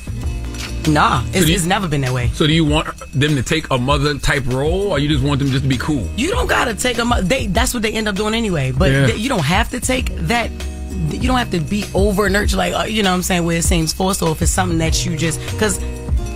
nah, 0.88 1.22
it's, 1.32 1.46
do 1.46 1.50
you- 1.50 1.56
it's 1.56 1.64
never 1.66 1.88
been 1.88 2.02
that 2.02 2.12
way. 2.12 2.28
So 2.34 2.46
do 2.46 2.52
you 2.52 2.64
want 2.64 2.87
them 3.12 3.34
to 3.37 3.42
take 3.42 3.70
a 3.70 3.78
mother 3.78 4.18
type 4.18 4.44
role, 4.46 4.88
or 4.92 4.98
you 4.98 5.08
just 5.08 5.24
want 5.24 5.38
them 5.40 5.48
just 5.48 5.62
to 5.64 5.68
be 5.68 5.78
cool? 5.78 6.08
You 6.16 6.30
don't 6.30 6.46
gotta 6.46 6.74
take 6.74 6.96
them. 6.96 7.12
They 7.22 7.46
that's 7.48 7.74
what 7.74 7.82
they 7.82 7.92
end 7.92 8.08
up 8.08 8.16
doing 8.16 8.34
anyway. 8.34 8.72
But 8.72 8.90
Yeah. 8.90 9.06
they- 9.06 9.16
you 9.16 9.28
don't 9.28 9.44
have 9.44 9.70
to 9.70 9.80
take 9.80 10.14
that. 10.28 10.50
You 11.10 11.26
don't 11.28 11.38
have 11.38 11.50
to 11.50 11.60
be 11.60 11.84
over 11.94 12.28
nurtured, 12.30 12.56
like 12.58 12.72
uh, 12.74 12.84
you 12.84 13.02
know 13.02 13.10
what 13.10 13.16
I'm 13.16 13.22
saying, 13.22 13.44
where 13.44 13.56
it 13.58 13.64
seems 13.64 13.92
forced, 13.92 14.22
or 14.22 14.30
if 14.32 14.40
it's 14.42 14.50
something 14.52 14.78
that 14.78 15.04
you 15.04 15.16
just 15.16 15.40
because. 15.50 15.80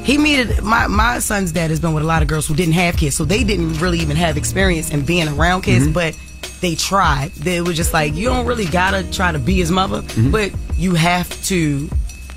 He 0.05 0.17
meted 0.17 0.63
my 0.63 0.87
my 0.87 1.19
son's 1.19 1.53
dad 1.53 1.69
has 1.69 1.81
been 1.81 1.93
with 1.93 2.03
a 2.03 2.07
lot 2.07 2.23
of 2.23 2.29
girls 2.29 2.47
who 2.47 2.55
didn't 2.55 2.73
have 2.73 2.97
kids, 2.97 3.15
so 3.15 3.27
they 3.27 3.45
didn't 3.45 3.75
really 3.79 3.99
even 3.99 4.17
have 4.17 4.39
experience 4.39 4.89
in 4.89 5.03
being 5.03 5.29
around 5.29 5.63
kids, 5.63 5.85
Mm-hmm. 5.85 5.93
but 5.93 6.17
they 6.61 6.75
tried. 6.75 7.31
They 7.33 7.61
were 7.61 7.73
just 7.73 7.93
like, 7.93 8.15
you 8.15 8.27
don't 8.29 8.47
really 8.47 8.67
gotta 8.67 9.03
try 9.11 9.33
to 9.33 9.39
be 9.39 9.55
his 9.55 9.71
mother, 9.71 10.03
Mm-hmm. 10.03 10.31
but 10.31 10.53
you 10.77 10.95
have 10.95 11.29
to, 11.47 11.89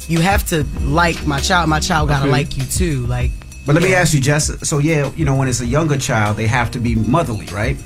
you 0.08 0.20
have 0.20 0.46
to 0.48 0.64
like 0.82 1.26
my 1.28 1.40
child. 1.40 1.70
My 1.70 1.80
child 1.80 2.10
gotta 2.10 2.24
Okay. 2.24 2.32
like 2.32 2.58
you 2.58 2.64
too. 2.66 3.06
Like, 3.08 3.32
But 3.66 3.76
let 3.76 3.84
me 3.84 3.94
ask 3.94 4.14
you, 4.14 4.20
Jess. 4.20 4.68
So 4.68 4.80
yeah, 4.80 5.12
you 5.16 5.26
know, 5.26 5.36
when 5.36 5.48
it's 5.48 5.62
a 5.62 5.66
younger 5.66 5.98
child, 5.98 6.38
they 6.38 6.48
have 6.48 6.72
to 6.72 6.80
be 6.80 6.96
motherly, 6.96 7.46
right? 7.48 7.78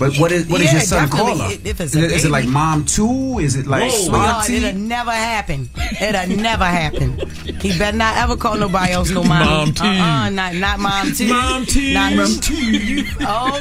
But 0.00 0.16
what 0.16 0.32
is 0.32 0.46
what 0.48 0.60
is 0.62 0.66
Yeah, 0.68 0.72
your 0.72 0.80
son 0.80 1.08
definitely. 1.10 1.38
call 1.38 1.48
her? 1.50 1.52
If 1.62 1.80
it's 1.80 1.94
Is 1.94 2.02
it, 2.02 2.10
is 2.10 2.24
it 2.24 2.30
like 2.30 2.46
mom 2.48 2.86
two? 2.86 3.38
Is 3.38 3.54
it 3.54 3.66
like 3.66 3.90
Sweetheart, 3.92 4.48
auntie? 4.48 4.64
it'll 4.64 4.80
never 4.80 5.10
happen. 5.12 5.68
It'll 6.00 6.36
never 6.36 6.64
happen. 6.64 7.20
He 7.60 7.78
better 7.78 7.96
not 7.98 8.16
ever 8.16 8.34
call 8.36 8.56
nobody 8.56 8.92
else 8.92 9.10
no 9.10 9.22
mom. 9.22 9.44
Mom 9.46 9.72
T. 9.74 9.84
Uh-uh, 9.86 10.30
not, 10.30 10.54
not 10.54 10.80
mom 10.80 11.12
T. 11.12 11.28
Mom 11.28 11.66
T. 11.66 11.92
Not 11.92 12.14
Mom 12.14 12.30
You, 12.48 13.04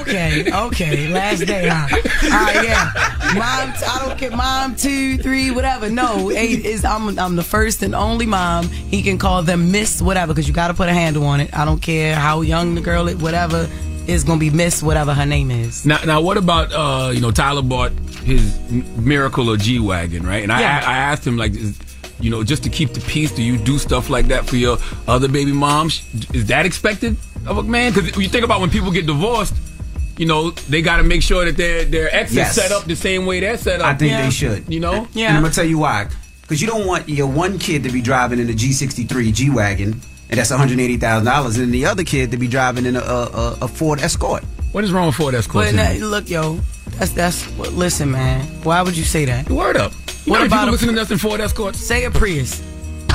okay, 0.01 0.49
okay. 0.51 1.09
Last 1.09 1.45
day, 1.45 1.67
huh? 1.67 1.87
All 1.91 2.29
right, 2.31 2.63
yeah. 2.63 2.91
Mom, 3.35 3.73
I 3.85 4.05
don't 4.07 4.17
care. 4.17 4.31
Mom 4.31 4.75
two, 4.77 5.17
three, 5.17 5.51
whatever. 5.51 5.89
No, 5.89 6.31
eight 6.31 6.65
is 6.65 6.85
I'm 6.85 7.19
I'm 7.19 7.35
the 7.35 7.43
first 7.43 7.83
and 7.83 7.93
only 7.93 8.25
mom. 8.25 8.69
He 8.69 9.01
can 9.01 9.17
call 9.17 9.43
them 9.43 9.71
Miss 9.73 10.01
whatever 10.01 10.33
because 10.33 10.47
you 10.47 10.53
got 10.53 10.69
to 10.69 10.73
put 10.73 10.87
a 10.87 10.93
handle 10.93 11.25
on 11.25 11.41
it. 11.41 11.53
I 11.53 11.65
don't 11.65 11.81
care 11.81 12.15
how 12.15 12.39
young 12.41 12.75
the 12.75 12.81
girl 12.81 13.07
is, 13.09 13.17
whatever. 13.17 13.67
Is 14.09 14.23
gonna 14.23 14.39
be 14.39 14.49
Miss 14.49 14.81
whatever 14.81 15.13
her 15.13 15.25
name 15.25 15.51
is. 15.51 15.85
Now, 15.85 15.99
now, 16.03 16.19
what 16.21 16.37
about 16.37 16.71
uh, 16.73 17.11
you 17.11 17.21
know 17.21 17.31
Tyler 17.31 17.61
bought 17.61 17.91
his 18.23 18.59
Miracle 18.97 19.49
or 19.49 19.57
G 19.57 19.79
wagon, 19.79 20.25
right? 20.25 20.43
And 20.43 20.51
I, 20.51 20.59
Yeah. 20.61 20.83
I, 20.85 20.91
I 20.93 20.97
asked 20.97 21.25
him 21.25 21.37
like, 21.37 21.53
is, 21.55 21.77
you 22.19 22.29
know, 22.29 22.43
just 22.43 22.63
to 22.63 22.69
keep 22.69 22.93
the 22.93 23.01
peace, 23.01 23.31
do 23.31 23.41
you 23.43 23.57
do 23.57 23.77
stuff 23.77 24.09
like 24.09 24.27
that 24.27 24.45
for 24.47 24.55
your 24.57 24.77
other 25.07 25.27
baby 25.27 25.51
moms? 25.53 26.01
Is 26.33 26.47
that 26.47 26.65
expected 26.65 27.15
of 27.45 27.57
a 27.59 27.63
man? 27.63 27.93
Because 27.93 28.17
you 28.17 28.27
think 28.29 28.43
about 28.43 28.59
when 28.61 28.69
people 28.69 28.91
get 28.91 29.05
divorced, 29.05 29.53
you 30.17 30.25
know, 30.25 30.51
they 30.51 30.81
got 30.81 30.97
to 30.97 31.03
make 31.03 31.21
sure 31.21 31.45
that 31.45 31.55
their 31.55 31.85
their 31.85 32.13
ex 32.13 32.33
Yes. 32.33 32.57
is 32.57 32.63
set 32.63 32.71
up 32.71 32.85
the 32.85 32.95
same 32.95 33.25
way 33.25 33.39
they're 33.39 33.57
set 33.57 33.79
up. 33.79 33.87
I 33.87 33.93
think 33.95 34.11
they 34.17 34.29
should. 34.31 34.71
You 34.73 34.79
know, 34.81 35.07
yeah. 35.13 35.27
And 35.29 35.37
I'm 35.37 35.43
gonna 35.43 35.53
tell 35.53 35.63
you 35.65 35.77
why. 35.77 36.07
Because 36.41 36.61
you 36.61 36.67
don't 36.67 36.87
want 36.87 37.07
your 37.07 37.27
one 37.27 37.59
kid 37.59 37.83
to 37.83 37.91
be 37.91 38.01
driving 38.01 38.39
in 38.39 38.49
a 38.49 38.53
G63 38.53 39.31
G 39.33 39.49
wagon, 39.51 40.01
and 40.29 40.37
that's 40.39 40.49
180 40.49 40.97
thousand 40.97 41.25
dollars, 41.25 41.57
and 41.57 41.73
the 41.73 41.85
other 41.85 42.03
kid 42.03 42.31
to 42.31 42.37
be 42.37 42.47
driving 42.47 42.85
in 42.85 42.95
a, 42.95 42.99
a, 43.01 43.23
a, 43.25 43.57
a 43.63 43.67
Ford 43.67 43.99
Escort. 43.99 44.43
What 44.71 44.83
is 44.83 44.91
wrong 44.91 45.07
with 45.07 45.15
Ford 45.15 45.33
Escort? 45.33 45.65
But 45.65 45.73
uh, 45.73 45.93
now, 45.93 46.05
look, 46.05 46.29
yo, 46.29 46.59
that's 46.91 47.11
that's. 47.11 47.49
Well, 47.57 47.71
listen, 47.71 48.11
man. 48.11 48.45
Why 48.63 48.81
would 48.81 48.95
you 48.95 49.03
say 49.03 49.25
that? 49.25 49.49
Word 49.49 49.77
up. 49.77 49.91
You 50.25 50.31
What 50.33 50.37
how 50.37 50.43
many 50.43 50.47
about 50.47 50.55
people 50.57 50.69
a, 50.69 50.71
listening 50.71 50.95
to 50.95 51.01
nothing 51.01 51.15
in 51.15 51.19
Ford 51.19 51.41
Escorts? 51.41 51.79
Say 51.79 52.05
a 52.05 52.11
Prius. 52.11 52.61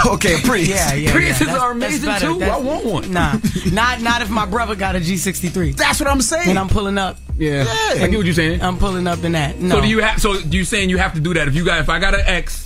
Okay, 0.07 0.35
a 0.35 0.39
Prius. 0.45 0.69
Yeah, 0.69 0.95
yeah. 0.95 1.13
Priuses 1.13 1.41
yeah. 1.41 1.47
That's- 1.47 1.61
are 1.61 1.71
amazing, 1.71 2.07
better. 2.07 2.27
too. 2.27 2.39
That's- 2.41 2.59
I 2.59 2.63
want 2.63 2.85
one. 2.85 3.13
Nah, 3.13 3.39
not 3.73 4.01
not 4.01 4.23
if 4.23 4.31
my 4.31 4.47
brother 4.47 4.75
got 4.75 4.97
a 4.97 4.99
G63. 4.99 5.77
That's 5.77 6.01
what 6.01 6.09
I'm 6.09 6.21
saying. 6.21 6.49
And 6.51 6.59
I'm 6.59 6.69
pulling 6.69 6.99
up. 6.99 7.19
Yeah, 7.37 7.65
I 7.69 8.07
get 8.09 8.17
what 8.17 8.27
you're 8.27 8.35
saying. 8.35 8.61
I'm 8.63 8.79
pulling 8.79 9.07
up 9.07 9.23
in 9.25 9.33
that. 9.33 9.61
No. 9.61 9.77
So 9.77 9.81
do 9.83 9.89
you 9.89 10.01
have? 10.01 10.21
So 10.21 10.41
do 10.41 10.57
you 10.57 10.65
saying 10.65 10.91
you 10.91 10.99
have 10.99 11.15
to 11.15 11.21
do 11.21 11.35
that? 11.35 11.47
If 11.49 11.55
you 11.55 11.65
got, 11.65 11.81
if 11.81 11.89
I 11.89 11.99
got 12.01 12.15
an 12.15 12.23
ex, 12.27 12.64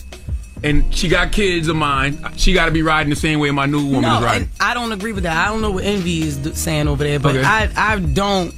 and 0.63 0.95
she 0.95 1.09
got 1.09 1.33
kids 1.33 1.69
of 1.69 1.77
mine, 1.77 2.19
she 2.37 2.53
got 2.53 2.67
to 2.67 2.71
be 2.73 2.83
riding 2.83 3.11
the 3.11 3.17
same 3.17 3.39
way 3.39 3.51
my 3.51 3.67
new 3.67 3.85
woman 3.87 4.03
no, 4.03 4.19
is 4.19 4.25
riding. 4.25 4.49
I 4.61 4.75
don't 4.75 4.93
agree 4.93 5.13
with 5.13 5.25
that. 5.25 5.37
I 5.37 5.51
don't 5.51 5.61
know 5.63 5.71
what 5.73 5.85
Envy 5.85 6.23
is 6.23 6.39
saying 6.59 6.89
over 6.89 7.05
there, 7.05 7.19
but 7.19 7.37
Okay. 7.37 7.45
I 7.47 7.71
I 7.77 7.99
don't 7.99 8.55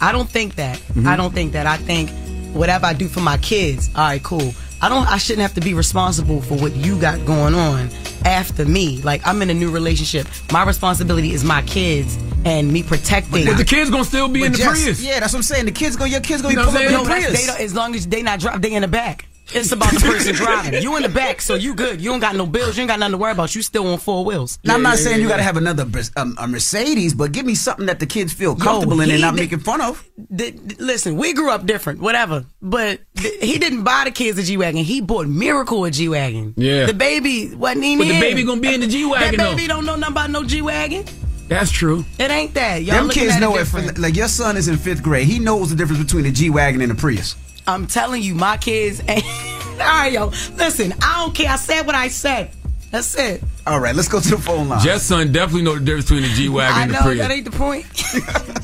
I 0.00 0.12
don't 0.12 0.28
think 0.28 0.56
that. 0.56 0.78
Mhm. 0.94 1.06
I 1.06 1.16
don't 1.16 1.32
think 1.34 1.52
that. 1.52 1.66
I 1.66 1.76
think 1.76 2.10
whatever 2.52 2.86
I 2.86 2.92
do 2.92 3.08
for 3.08 3.20
my 3.20 3.36
kids, 3.38 3.90
all 3.94 4.02
right, 4.04 4.22
cool. 4.22 4.54
I 4.82 4.88
don't. 4.88 5.06
I 5.08 5.16
shouldn't 5.18 5.42
have 5.42 5.54
to 5.54 5.60
be 5.62 5.72
responsible 5.72 6.42
for 6.42 6.56
what 6.56 6.74
you 6.76 6.98
got 7.00 7.24
going 7.24 7.54
on 7.54 7.88
after 8.26 8.66
me. 8.66 9.00
Like 9.02 9.26
I'm 9.26 9.40
in 9.40 9.48
a 9.48 9.54
new 9.54 9.70
relationship. 9.70 10.26
My 10.52 10.62
responsibility 10.64 11.32
is 11.32 11.42
my 11.42 11.62
kids 11.62 12.18
and 12.44 12.70
me 12.70 12.82
protecting. 12.82 13.46
But 13.46 13.56
the 13.56 13.64
kids 13.64 13.88
gonna 13.90 14.04
still 14.04 14.28
be 14.28 14.40
But 14.40 14.46
in 14.46 14.52
the 14.52 14.58
Jess- 14.58 14.82
Prius. 14.82 15.00
Yeah, 15.02 15.20
that's 15.20 15.32
what 15.32 15.38
I'm 15.38 15.42
saying. 15.44 15.64
The 15.66 15.72
kids 15.72 15.96
go, 15.96 16.04
your 16.04 16.20
kids 16.20 16.42
gonna 16.42 16.52
you 16.52 16.58
know 16.58 16.64
pull 16.66 16.74
what 16.74 16.82
up 16.82 16.88
in 16.88 16.92
the 16.96 17.00
a 17.00 17.04
Prius. 17.04 17.40
they 17.40 17.46
don't, 17.46 17.60
as 17.60 17.74
long 17.74 17.94
as 17.94 18.06
they 18.06 18.20
not 18.22 18.40
drop, 18.40 18.60
they 18.60 18.72
in 18.72 18.82
the 18.82 18.88
back. 18.88 19.24
It's 19.54 19.72
about 19.72 19.92
the 19.94 20.00
person 20.00 20.34
driving. 20.34 20.82
You 20.82 20.96
in 20.96 21.02
the 21.02 21.08
back, 21.08 21.40
so 21.40 21.54
you 21.54 21.74
good. 21.74 22.00
You 22.00 22.10
don't 22.10 22.20
got 22.20 22.34
no 22.36 22.46
bills. 22.46 22.76
You 22.76 22.82
ain't 22.82 22.88
got 22.88 22.98
nothing 22.98 23.12
to 23.12 23.18
worry 23.18 23.32
about. 23.32 23.54
You 23.54 23.62
still 23.62 23.86
on 23.86 23.98
four 23.98 24.24
wheels. 24.24 24.58
Now, 24.64 24.74
I'm 24.74 24.82
not 24.82 24.98
saying 24.98 25.20
you 25.20 25.28
got 25.28 25.36
to 25.36 25.42
have 25.42 25.56
another 25.56 25.86
um, 26.16 26.36
a 26.38 26.46
Mercedes, 26.48 27.14
but 27.14 27.32
give 27.32 27.46
me 27.46 27.54
something 27.54 27.86
that 27.86 28.00
the 28.00 28.06
kids 28.06 28.32
feel 28.32 28.56
comfortable 28.56 29.00
in 29.00 29.10
and 29.10 29.20
not 29.20 29.34
did- 29.36 29.42
making 29.42 29.60
fun 29.60 29.80
of. 29.80 30.04
the- 30.30 30.50
the- 30.50 30.76
listen, 30.78 31.16
we 31.16 31.32
grew 31.32 31.50
up 31.50 31.66
different, 31.66 32.00
whatever. 32.00 32.44
But 32.60 33.00
th- 33.16 33.40
he 33.42 33.58
didn't 33.58 33.84
buy 33.84 34.02
the 34.04 34.10
kids 34.10 34.38
a 34.38 34.42
G 34.42 34.56
wagon. 34.56 34.82
He 34.84 35.00
bought 35.00 35.26
Miracle 35.28 35.84
a 35.84 35.90
G 35.90 36.08
wagon. 36.08 36.54
Yeah. 36.56 36.86
the 36.86 36.94
baby 36.94 37.54
wasn't 37.54 37.84
even. 37.84 38.06
But 38.08 38.12
the 38.14 38.20
baby 38.20 38.42
gonna 38.44 38.60
be 38.60 38.74
in 38.74 38.80
the 38.80 38.86
G-Wagon, 38.88 39.36
That 39.36 39.42
though. 39.42 39.56
baby 39.56 39.68
don't 39.68 39.84
know 39.86 39.96
nothing 39.96 40.12
about 40.12 40.30
no 40.30 40.44
G 40.44 40.62
wagon. 40.62 41.04
That's 41.48 41.70
true. 41.70 42.04
It 42.18 42.30
ain't 42.30 42.54
that. 42.54 42.82
Y'all 42.82 43.02
Them 43.02 43.10
kids 43.10 43.34
at 43.34 43.40
know 43.40 43.56
it 43.56 43.62
if, 43.62 43.98
like, 43.98 44.16
your 44.16 44.28
son 44.28 44.56
is 44.56 44.66
in 44.66 44.78
fifth 44.78 45.02
grade. 45.02 45.26
He 45.28 45.38
knows 45.38 45.68
the 45.70 45.76
difference 45.76 46.02
between 46.02 46.24
a 46.26 46.30
G 46.32 46.48
Wagon 46.50 46.80
and 46.80 46.90
a 46.90 46.94
Prius. 46.94 47.36
I'm 47.66 47.86
telling 47.86 48.22
you, 48.22 48.34
my 48.34 48.56
kids. 48.56 49.00
Ain't, 49.08 49.24
all 49.72 49.78
right, 49.78 50.12
yo. 50.12 50.26
Listen, 50.56 50.94
I 51.02 51.22
don't 51.22 51.34
care. 51.34 51.50
I 51.50 51.56
said 51.56 51.86
what 51.86 51.94
I 51.94 52.08
said. 52.08 52.50
That's 52.90 53.14
it. 53.16 53.42
All 53.66 53.80
right, 53.80 53.94
let's 53.96 54.08
go 54.08 54.20
to 54.20 54.28
the 54.28 54.36
phone 54.36 54.68
line. 54.68 54.80
Jess' 54.84 55.04
son 55.04 55.32
definitely 55.32 55.62
know 55.62 55.74
the 55.78 55.84
difference 55.84 56.04
between 56.10 56.22
the 56.22 56.28
G 56.34 56.46
I 56.46 56.50
wagon 56.50 56.82
and 56.82 56.90
the 56.90 57.04
know 57.04 57.14
that 57.14 57.30
ain't 57.30 57.44
the 57.46 57.50
point. 57.50 57.86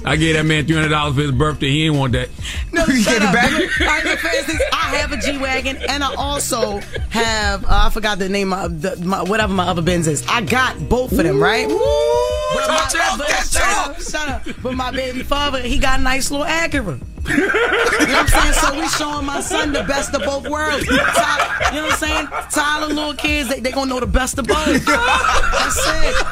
I 0.06 0.16
gave 0.16 0.34
that 0.34 0.44
man 0.44 0.66
three 0.66 0.76
hundred 0.76 0.90
dollars 0.90 1.14
for 1.14 1.22
his 1.22 1.32
birthday. 1.32 1.70
He 1.70 1.86
ain't 1.86 1.96
want 1.96 2.12
that. 2.12 2.28
No, 2.72 2.84
You 2.86 3.00
shut 3.00 3.14
gave 3.14 3.22
it 3.22 3.26
up. 3.28 3.32
back? 3.34 3.50
Look, 3.50 3.80
all 3.80 3.86
right, 3.86 4.18
for 4.18 4.28
instance, 4.28 4.62
I 4.74 4.96
have 4.96 5.12
a 5.12 5.16
G 5.16 5.38
wagon, 5.38 5.78
and 5.88 6.04
I 6.04 6.14
also 6.16 6.80
have 7.08 7.64
uh, 7.64 7.68
I 7.86 7.90
forgot 7.90 8.18
the 8.18 8.28
name 8.28 8.52
of 8.52 8.82
the, 8.82 8.96
my, 8.96 9.22
whatever 9.22 9.54
my 9.54 9.68
other 9.68 9.80
Benz 9.82 10.06
is. 10.06 10.22
I 10.28 10.42
got 10.42 10.78
both 10.90 11.12
of 11.12 11.18
them, 11.18 11.42
right? 11.42 11.66
But 11.66 12.68
my, 12.68 12.76
talk 12.90 13.18
but, 13.18 13.28
that 13.28 13.48
shut 13.50 13.62
talk. 13.62 13.88
up, 13.88 14.00
shut 14.02 14.28
up. 14.28 14.62
But 14.62 14.74
my 14.74 14.90
baby 14.90 15.22
father, 15.22 15.60
he 15.62 15.78
got 15.78 16.00
a 16.00 16.02
nice 16.02 16.30
little 16.30 16.44
Acura. 16.46 17.00
you 17.28 17.36
know 17.36 17.46
what 17.46 18.12
I'm 18.12 18.26
saying? 18.26 18.52
So 18.54 18.80
we 18.80 18.88
showing 18.88 19.24
my 19.26 19.40
son 19.40 19.72
the 19.72 19.84
best 19.84 20.12
of 20.14 20.22
both 20.22 20.48
worlds. 20.48 20.84
Tyler, 20.86 21.74
you 21.76 21.80
know 21.80 21.86
what 21.86 21.92
I'm 21.92 21.98
saying? 21.98 22.26
Tyler, 22.50 22.88
little 22.88 23.14
kids, 23.14 23.48
they, 23.50 23.60
they 23.60 23.70
gonna 23.70 23.88
know 23.88 24.00
the 24.00 24.06
best 24.06 24.38
of 24.38 24.46
both. 24.48 24.84
That's 24.96 25.86
it. 25.86 26.26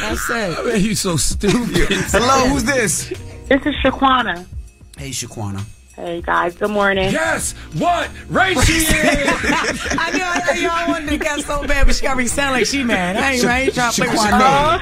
That's 0.00 0.30
it. 0.30 0.66
Man, 0.66 0.80
you 0.80 0.94
so 0.94 1.16
stupid. 1.16 1.56
Hello, 2.12 2.48
who's 2.48 2.64
this? 2.64 3.08
This 3.48 3.64
is 3.66 3.74
Shaquana. 3.76 4.46
Hey, 4.96 5.10
Shaquana. 5.10 5.64
Hey 5.94 6.20
guys, 6.20 6.54
good 6.54 6.70
morning. 6.70 7.10
Yes. 7.10 7.52
What? 7.78 8.10
Race 8.28 8.62
she 8.66 8.74
is. 8.74 8.86
I 8.92 10.10
knew 10.12 10.22
I 10.22 10.42
know 10.46 10.60
y'all 10.60 10.88
wanted 10.92 11.08
to 11.08 11.16
get 11.16 11.40
so 11.40 11.66
bad, 11.66 11.86
but 11.86 11.96
she 11.96 12.02
got 12.02 12.18
me 12.18 12.26
sound 12.26 12.52
like 12.52 12.66
she 12.66 12.84
mad. 12.84 13.16
I 13.16 13.32
ain't 13.32 13.44
right. 13.44 13.50
I 13.50 13.60
ain't 13.62 13.74
trying 13.74 13.92
to 13.92 14.02
play 14.02 14.10
with 14.10 14.20
Shaquana. 14.20 14.78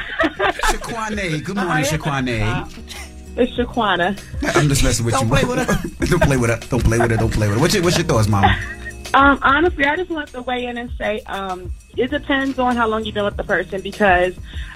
Shaquane. 0.72 1.44
Good 1.44 1.56
morning, 1.56 1.84
Shaquane. 1.84 3.36
It's 3.36 3.52
Shaquana. 3.52 4.20
I'm 4.56 4.68
just 4.68 4.82
messing 4.82 5.04
with 5.06 5.14
Don't 5.14 5.28
you. 5.28 5.30
play 5.30 5.44
with 5.44 5.58
her. 5.58 6.06
don't 6.06 6.22
play 6.22 6.36
with 6.36 6.50
her. 6.50 6.68
Don't 6.68 6.82
play 6.82 6.98
with 6.98 7.10
her. 7.12 7.16
Don't 7.16 7.32
play 7.32 7.46
with 7.46 7.56
her. 7.58 7.60
What's 7.62 7.74
your, 7.74 7.84
what's 7.84 7.96
your 7.96 8.06
thoughts, 8.06 8.26
Mama? 8.26 8.56
Um, 9.14 9.38
honestly, 9.42 9.84
I 9.84 9.96
just 9.96 10.10
want 10.10 10.28
to 10.30 10.42
weigh 10.42 10.66
in 10.66 10.76
and 10.76 10.90
say, 10.98 11.20
um, 11.26 11.72
it 11.96 12.10
depends 12.10 12.58
on 12.58 12.74
how 12.76 12.88
long 12.88 13.04
you've 13.04 13.14
been 13.14 13.24
with 13.24 13.36
the 13.36 13.44
person 13.44 13.80
because 13.80 14.34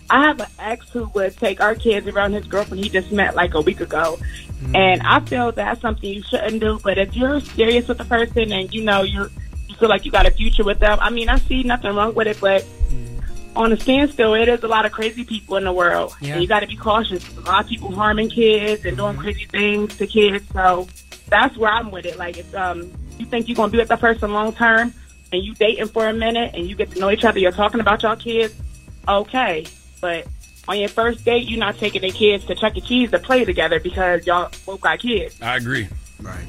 I 0.08 0.26
have 0.26 0.40
an 0.40 0.46
ex 0.60 0.88
who 0.90 1.06
would 1.14 1.36
take 1.36 1.60
our 1.60 1.74
kids 1.74 2.06
around 2.06 2.32
his 2.34 2.46
girlfriend 2.46 2.82
he 2.84 2.88
just 2.88 3.10
met 3.10 3.34
like 3.34 3.54
a 3.54 3.60
week 3.60 3.80
ago. 3.80 4.18
And 4.74 5.02
I 5.02 5.20
feel 5.20 5.52
that's 5.52 5.80
something 5.80 6.08
you 6.08 6.22
shouldn't 6.22 6.60
do. 6.60 6.78
But 6.82 6.98
if 6.98 7.16
you're 7.16 7.40
serious 7.40 7.88
with 7.88 7.98
the 7.98 8.04
person 8.04 8.52
and 8.52 8.72
you 8.72 8.82
know 8.84 9.02
you're 9.02 9.30
you 9.68 9.74
feel 9.76 9.88
like 9.88 10.04
you 10.04 10.10
got 10.10 10.26
a 10.26 10.30
future 10.30 10.64
with 10.64 10.78
them, 10.80 10.98
I 11.00 11.10
mean, 11.10 11.28
I 11.28 11.38
see 11.38 11.62
nothing 11.62 11.94
wrong 11.94 12.14
with 12.14 12.26
it. 12.26 12.40
But 12.40 12.64
on 13.56 13.72
a 13.72 13.76
standstill, 13.78 14.34
it 14.34 14.48
is 14.48 14.62
a 14.62 14.68
lot 14.68 14.84
of 14.86 14.92
crazy 14.92 15.24
people 15.24 15.56
in 15.56 15.64
the 15.64 15.72
world, 15.72 16.14
Yeah. 16.20 16.34
and 16.34 16.42
you 16.42 16.48
got 16.48 16.60
to 16.60 16.66
be 16.66 16.76
cautious. 16.76 17.24
A 17.36 17.40
lot 17.40 17.64
of 17.64 17.68
people 17.70 17.92
harming 17.92 18.30
kids 18.30 18.84
and 18.84 18.96
doing 18.96 19.16
crazy 19.16 19.46
things 19.46 19.96
to 19.98 20.06
kids. 20.06 20.44
So 20.52 20.86
that's 21.28 21.56
where 21.56 21.70
I'm 21.72 21.90
with 21.90 22.06
it. 22.06 22.16
Like, 22.18 22.36
it's, 22.38 22.54
um, 22.54 22.90
you 23.18 23.26
think 23.26 23.48
you're 23.48 23.56
gonna 23.56 23.70
be 23.70 23.78
with 23.78 23.88
that 23.88 24.00
person 24.00 24.32
long 24.32 24.52
term, 24.52 24.92
and 25.32 25.42
you 25.42 25.54
dating 25.54 25.88
for 25.88 26.06
a 26.08 26.12
minute, 26.12 26.54
and 26.54 26.66
you 26.68 26.74
get 26.74 26.90
to 26.92 26.98
know 26.98 27.10
each 27.10 27.24
other, 27.24 27.38
you're 27.38 27.52
talking 27.52 27.80
about 27.80 28.02
y'all 28.02 28.16
kids, 28.16 28.54
okay. 29.06 29.66
But 30.00 30.26
on 30.68 30.78
your 30.78 30.88
first 30.88 31.24
date, 31.24 31.48
you're 31.48 31.58
not 31.58 31.78
taking 31.78 32.02
the 32.02 32.10
kids 32.10 32.44
to 32.46 32.54
Chuck 32.54 32.76
E. 32.76 32.80
Cheese 32.80 33.10
to 33.10 33.18
play 33.18 33.44
together 33.44 33.80
because 33.80 34.26
y'all 34.26 34.50
both 34.66 34.80
got 34.80 35.00
kids. 35.00 35.40
I 35.40 35.56
agree. 35.56 35.88
Right. 36.20 36.46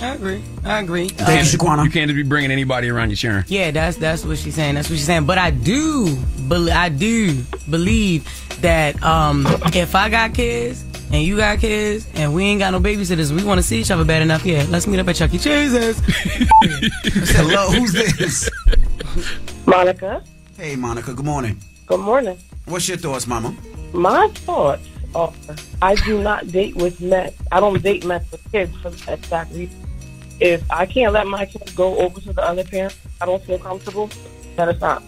I 0.00 0.14
agree. 0.14 0.42
I 0.64 0.78
agree. 0.78 1.08
Thank 1.08 1.52
you, 1.52 1.58
Shaquana. 1.58 1.84
You 1.84 1.90
can't 1.90 2.08
just 2.08 2.16
be 2.16 2.22
bringing 2.22 2.52
anybody 2.52 2.88
around 2.88 3.10
you, 3.10 3.16
Sharon. 3.16 3.44
Yeah, 3.48 3.72
that's 3.72 3.96
that's 3.96 4.24
what 4.24 4.38
she's 4.38 4.54
saying. 4.54 4.76
That's 4.76 4.88
what 4.88 4.96
she's 4.96 5.06
saying. 5.06 5.26
But 5.26 5.38
I 5.38 5.50
do, 5.50 6.16
bel 6.48 6.70
I 6.70 6.88
do 6.88 7.42
believe 7.68 8.28
that 8.60 9.02
um, 9.02 9.44
if 9.74 9.94
I 9.94 10.08
got 10.08 10.34
kids 10.34 10.84
and 11.12 11.22
you 11.22 11.36
got 11.36 11.58
kids 11.58 12.06
and 12.14 12.34
we 12.34 12.44
ain't 12.44 12.60
got 12.60 12.70
no 12.72 12.80
babysitters, 12.80 13.32
we 13.34 13.44
want 13.44 13.58
to 13.58 13.62
see 13.66 13.80
each 13.80 13.90
other 13.90 14.04
bad 14.04 14.22
enough. 14.22 14.44
Yeah, 14.44 14.66
let's 14.70 14.86
meet 14.86 14.98
up 14.98 15.08
at 15.08 15.16
Chuck 15.16 15.32
E. 15.34 15.38
Cheese's. 15.38 16.00
Hello, 17.36 17.70
who's 17.70 17.92
this? 17.92 18.50
Monica, 19.66 20.22
Hey, 20.56 20.74
Monica. 20.76 21.14
Good 21.14 21.24
morning. 21.24 21.60
good 21.86 22.00
morning. 22.00 22.36
What's 22.66 22.88
your 22.88 22.98
thoughts, 22.98 23.26
Mama? 23.26 23.54
My 23.92 24.28
thoughts 24.28 24.82
are 25.14 25.32
I 25.80 25.94
do 25.96 26.20
not 26.22 26.48
date 26.50 26.76
with 26.76 27.00
men. 27.00 27.32
I 27.52 27.60
don't 27.60 27.80
date 27.82 28.04
men 28.04 28.22
with 28.32 28.52
kids 28.52 28.76
for 28.78 28.90
that 28.90 29.18
exact 29.20 29.52
reason. 29.54 29.76
If 30.40 30.68
I 30.70 30.84
can't 30.86 31.12
let 31.12 31.26
my 31.26 31.46
kids 31.46 31.72
go 31.72 31.96
over 31.98 32.20
to 32.20 32.32
the 32.32 32.42
other 32.42 32.64
parent, 32.64 32.96
I 33.20 33.26
don't 33.26 33.42
feel 33.42 33.58
comfortable, 33.58 34.10
That 34.56 34.68
is 34.74 34.80
not. 34.80 35.02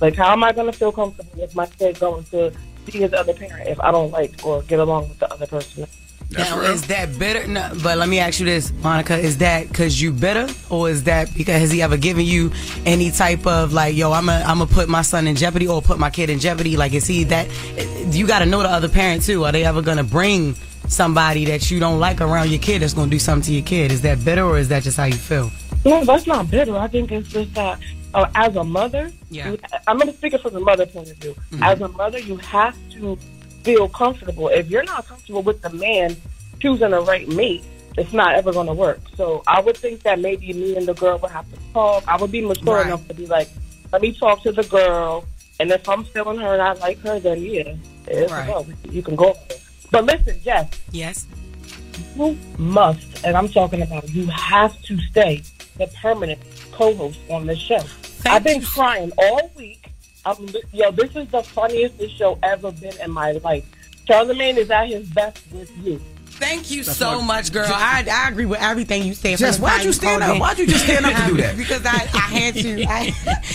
Like, 0.00 0.14
how 0.14 0.32
am 0.32 0.44
I 0.44 0.52
going 0.52 0.70
to 0.70 0.76
feel 0.78 0.92
comfortable 0.92 1.40
with 1.40 1.54
my 1.54 1.66
kid 1.66 1.98
going 1.98 2.24
to 2.24 2.52
see 2.86 3.00
his 3.00 3.12
other 3.12 3.34
parent 3.34 3.68
if 3.68 3.80
I 3.80 3.90
don't 3.90 4.10
like 4.10 4.44
or 4.44 4.62
get 4.62 4.78
along 4.78 5.08
with 5.08 5.18
the 5.18 5.32
other 5.32 5.46
person? 5.46 5.86
now, 6.30 6.60
is 6.60 6.86
that 6.88 7.18
bitter? 7.18 7.46
No, 7.46 7.70
but 7.82 7.98
let 7.98 8.08
me 8.08 8.18
ask 8.18 8.40
you 8.40 8.46
this, 8.46 8.72
Monica: 8.72 9.16
Is 9.16 9.38
that 9.38 9.68
because 9.68 10.00
you 10.00 10.12
bitter, 10.12 10.48
or 10.70 10.90
is 10.90 11.04
that 11.04 11.32
because 11.34 11.60
has 11.60 11.70
he 11.70 11.82
ever 11.82 11.96
given 11.96 12.26
you 12.26 12.52
any 12.84 13.10
type 13.10 13.46
of 13.46 13.72
like, 13.72 13.94
yo, 13.94 14.12
I'm 14.12 14.26
gonna 14.26 14.44
I'm 14.44 14.58
gonna 14.58 14.70
put 14.70 14.88
my 14.88 15.02
son 15.02 15.26
in 15.26 15.36
jeopardy 15.36 15.68
or 15.68 15.80
put 15.82 15.98
my 15.98 16.10
kid 16.10 16.30
in 16.30 16.38
jeopardy? 16.38 16.76
Like, 16.76 16.94
is 16.94 17.06
he 17.06 17.24
that? 17.24 17.48
You 18.14 18.26
got 18.26 18.40
to 18.40 18.46
know 18.46 18.62
the 18.62 18.70
other 18.70 18.88
parent 18.88 19.22
too. 19.22 19.44
Are 19.44 19.52
they 19.52 19.64
ever 19.64 19.82
gonna 19.82 20.04
bring 20.04 20.56
somebody 20.88 21.44
that 21.46 21.70
you 21.70 21.80
don't 21.80 21.98
like 21.98 22.20
around 22.20 22.50
your 22.50 22.60
kid 22.60 22.82
that's 22.82 22.94
going 22.94 23.08
to 23.08 23.14
do 23.14 23.18
something 23.18 23.46
to 23.46 23.52
your 23.52 23.64
kid. 23.64 23.92
Is 23.92 24.02
that 24.02 24.24
bitter 24.24 24.44
or 24.44 24.58
is 24.58 24.68
that 24.68 24.82
just 24.82 24.96
how 24.96 25.04
you 25.04 25.14
feel? 25.14 25.50
No, 25.84 26.04
that's 26.04 26.26
not 26.26 26.50
bitter. 26.50 26.76
I 26.76 26.88
think 26.88 27.12
it's 27.12 27.28
just 27.28 27.54
that 27.54 27.78
uh, 28.16 28.28
as 28.34 28.56
a 28.56 28.64
mother, 28.64 29.12
Yeah. 29.30 29.50
you, 29.50 29.58
I'm 29.86 29.96
going 29.98 30.10
to 30.10 30.16
speak 30.16 30.32
it 30.34 30.40
from 30.42 30.54
the 30.54 30.60
mother 30.60 30.86
point 30.86 31.10
of 31.10 31.16
view. 31.18 31.34
Mhm. 31.52 31.62
As 31.70 31.80
a 31.80 31.88
mother, 31.88 32.18
you 32.18 32.36
have 32.38 32.76
to 32.94 33.16
feel 33.62 33.88
comfortable. 33.88 34.48
If 34.48 34.68
you're 34.70 34.84
not 34.84 35.06
comfortable 35.06 35.42
with 35.42 35.60
the 35.62 35.70
man 35.70 36.16
choosing 36.60 36.90
the 36.92 37.00
right 37.00 37.28
mate, 37.28 37.62
it's 37.98 38.12
not 38.12 38.34
ever 38.34 38.52
going 38.52 38.66
to 38.68 38.72
work. 38.74 39.00
So 39.16 39.42
I 39.46 39.60
would 39.60 39.76
think 39.76 40.02
that 40.02 40.18
maybe 40.20 40.52
me 40.52 40.76
and 40.76 40.86
the 40.86 40.94
girl 40.94 41.18
would 41.18 41.30
have 41.30 41.46
to 41.52 41.58
talk. 41.72 42.04
I 42.08 42.16
would 42.16 42.32
be 42.32 42.40
mature 42.40 42.76
Right. 42.76 42.86
enough 42.86 43.06
to 43.08 43.14
be 43.14 43.26
like, 43.26 43.48
let 43.92 44.00
me 44.02 44.12
talk 44.12 44.42
to 44.42 44.52
the 44.52 44.64
girl, 44.64 45.24
and 45.60 45.70
if 45.70 45.88
I'm 45.88 46.04
feeling 46.04 46.38
her 46.38 46.52
and 46.54 46.62
I 46.62 46.72
like 46.74 46.98
her, 47.00 47.18
then 47.20 47.42
yeah, 47.42 47.74
it's 48.06 48.32
Right. 48.32 48.46
go. 48.46 48.66
You 48.90 49.02
can 49.02 49.16
go. 49.16 49.36
But 49.90 50.04
listen, 50.04 50.40
Jess. 50.44 50.68
Yes. 50.90 51.26
You 52.16 52.36
must, 52.58 53.24
and 53.24 53.36
I'm 53.36 53.48
talking 53.48 53.82
about 53.82 54.08
you 54.10 54.26
have 54.26 54.80
to 54.82 54.98
stay 55.10 55.42
the 55.78 55.86
permanent 56.02 56.40
co-host 56.72 57.18
on 57.30 57.46
this 57.46 57.58
show. 57.58 57.80
I've 58.26 58.44
been 58.44 58.62
crying 58.62 59.12
all 59.18 59.50
week. 59.56 59.90
I'm, 60.24 60.48
yo, 60.72 60.90
this 60.90 61.14
is 61.14 61.28
the 61.28 61.42
funniest 61.42 61.98
this 61.98 62.10
show 62.10 62.38
ever 62.42 62.72
been 62.72 62.98
in 63.00 63.10
my 63.10 63.32
life. 63.32 63.64
Charlamagne 64.08 64.56
is 64.56 64.70
at 64.70 64.88
his 64.88 65.08
best 65.10 65.42
with 65.52 65.70
you. 65.78 66.00
Thank 66.38 66.70
you 66.70 66.84
That's 66.84 66.98
so 66.98 67.22
much, 67.22 67.50
girl. 67.50 67.66
I, 67.66 68.06
I 68.10 68.28
agree 68.28 68.44
with 68.44 68.60
everything 68.60 69.04
you 69.04 69.14
said. 69.14 69.38
The 69.38 69.56
why'd 69.58 69.84
you 69.84 69.92
stand 69.92 70.22
up? 70.22 70.34
in. 70.34 70.40
Why'd 70.40 70.58
you 70.58 70.66
just 70.66 70.84
stand 70.84 71.06
up 71.06 71.14
to 71.14 71.30
do 71.30 71.36
that? 71.38 71.56
because 71.56 71.84
I, 71.86 71.94
I 71.94 72.28
had 72.38 72.54
to. 72.54 72.84
I, 72.84 73.14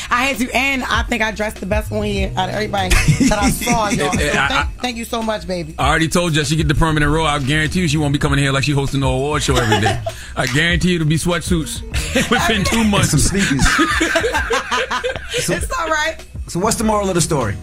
I 0.09 0.23
had 0.25 0.37
to, 0.37 0.49
and 0.51 0.83
I 0.83 1.03
think 1.03 1.21
I 1.21 1.31
dressed 1.31 1.57
the 1.57 1.67
best 1.67 1.91
one 1.91 2.07
here 2.07 2.33
out 2.35 2.49
of 2.49 2.55
everybody 2.55 2.89
that 2.89 3.37
I 3.39 3.49
saw, 3.51 3.89
y'all. 3.89 4.11
So 4.11 4.17
thank, 4.17 4.69
thank 4.81 4.97
you 4.97 5.05
so 5.05 5.21
much, 5.21 5.45
baby. 5.45 5.75
I 5.77 5.89
already 5.89 6.07
told 6.07 6.35
you 6.35 6.43
she 6.43 6.55
get 6.55 6.67
the 6.67 6.75
permanent 6.75 7.11
role. 7.11 7.27
I 7.27 7.37
guarantee 7.37 7.81
you 7.81 7.87
she 7.87 7.97
won't 7.97 8.13
be 8.13 8.19
coming 8.19 8.39
here 8.39 8.51
like 8.51 8.63
she 8.63 8.71
hosting 8.71 9.01
no 9.01 9.13
award 9.15 9.43
show 9.43 9.55
every 9.55 9.79
day. 9.79 10.01
I 10.35 10.47
guarantee 10.47 10.89
you 10.89 10.95
it'll 10.95 11.07
be 11.07 11.17
sweatsuits 11.17 11.83
within 12.31 12.63
two 12.63 12.83
months. 12.83 13.11
Some 13.11 13.19
sneakers. 13.19 13.63
it's 15.49 15.79
all 15.79 15.87
right. 15.87 16.17
So 16.47 16.59
what's 16.59 16.77
the 16.77 16.83
moral 16.83 17.09
of 17.09 17.15
the 17.15 17.21
story? 17.21 17.53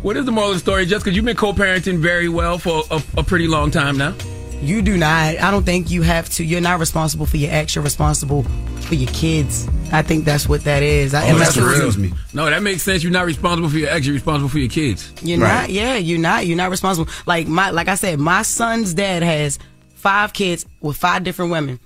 What 0.00 0.16
is 0.16 0.24
the 0.24 0.32
moral 0.32 0.50
of 0.50 0.56
the 0.56 0.60
story, 0.60 0.86
Jessica? 0.86 1.12
you've 1.12 1.24
been 1.24 1.36
co-parenting 1.36 1.98
very 1.98 2.28
well 2.28 2.58
for 2.58 2.82
a, 2.90 3.02
a 3.18 3.22
pretty 3.22 3.46
long 3.46 3.70
time 3.70 3.96
now? 3.96 4.14
You 4.62 4.80
do 4.80 4.96
not. 4.96 5.38
I 5.40 5.50
don't 5.50 5.64
think 5.64 5.90
you 5.90 6.02
have 6.02 6.28
to. 6.30 6.44
You're 6.44 6.60
not 6.60 6.78
responsible 6.78 7.26
for 7.26 7.36
your 7.36 7.50
ex. 7.52 7.74
You're 7.74 7.82
responsible 7.84 8.44
for 8.82 8.94
your 8.94 9.10
kids. 9.10 9.68
I 9.90 10.02
think 10.02 10.24
that's 10.24 10.48
what 10.48 10.62
that 10.64 10.82
is. 10.84 11.14
I, 11.14 11.24
Oh, 11.26 11.32
unless 11.32 11.54
that's 11.56 11.66
it 11.80 11.84
was- 11.84 11.98
real. 11.98 12.12
No, 12.32 12.48
that 12.48 12.62
makes 12.62 12.82
sense. 12.82 13.02
You're 13.02 13.12
not 13.12 13.26
responsible 13.26 13.68
for 13.68 13.78
your 13.78 13.88
ex. 13.90 14.06
You're 14.06 14.14
responsible 14.14 14.48
for 14.48 14.58
your 14.60 14.68
kids. 14.70 15.12
You're 15.22 15.38
not. 15.38 15.70
Yeah, 15.70 15.96
you're 15.96 16.20
not. 16.20 16.46
You're 16.46 16.56
not 16.56 16.70
responsible. 16.70 17.10
Like 17.26 17.48
my, 17.48 17.70
like 17.70 17.88
I 17.88 17.96
said, 17.96 18.20
my 18.20 18.42
son's 18.42 18.94
dad 18.94 19.22
has 19.24 19.58
five 19.94 20.32
kids 20.32 20.64
with 20.80 20.96
five 20.96 21.24
different 21.24 21.50
women. 21.50 21.80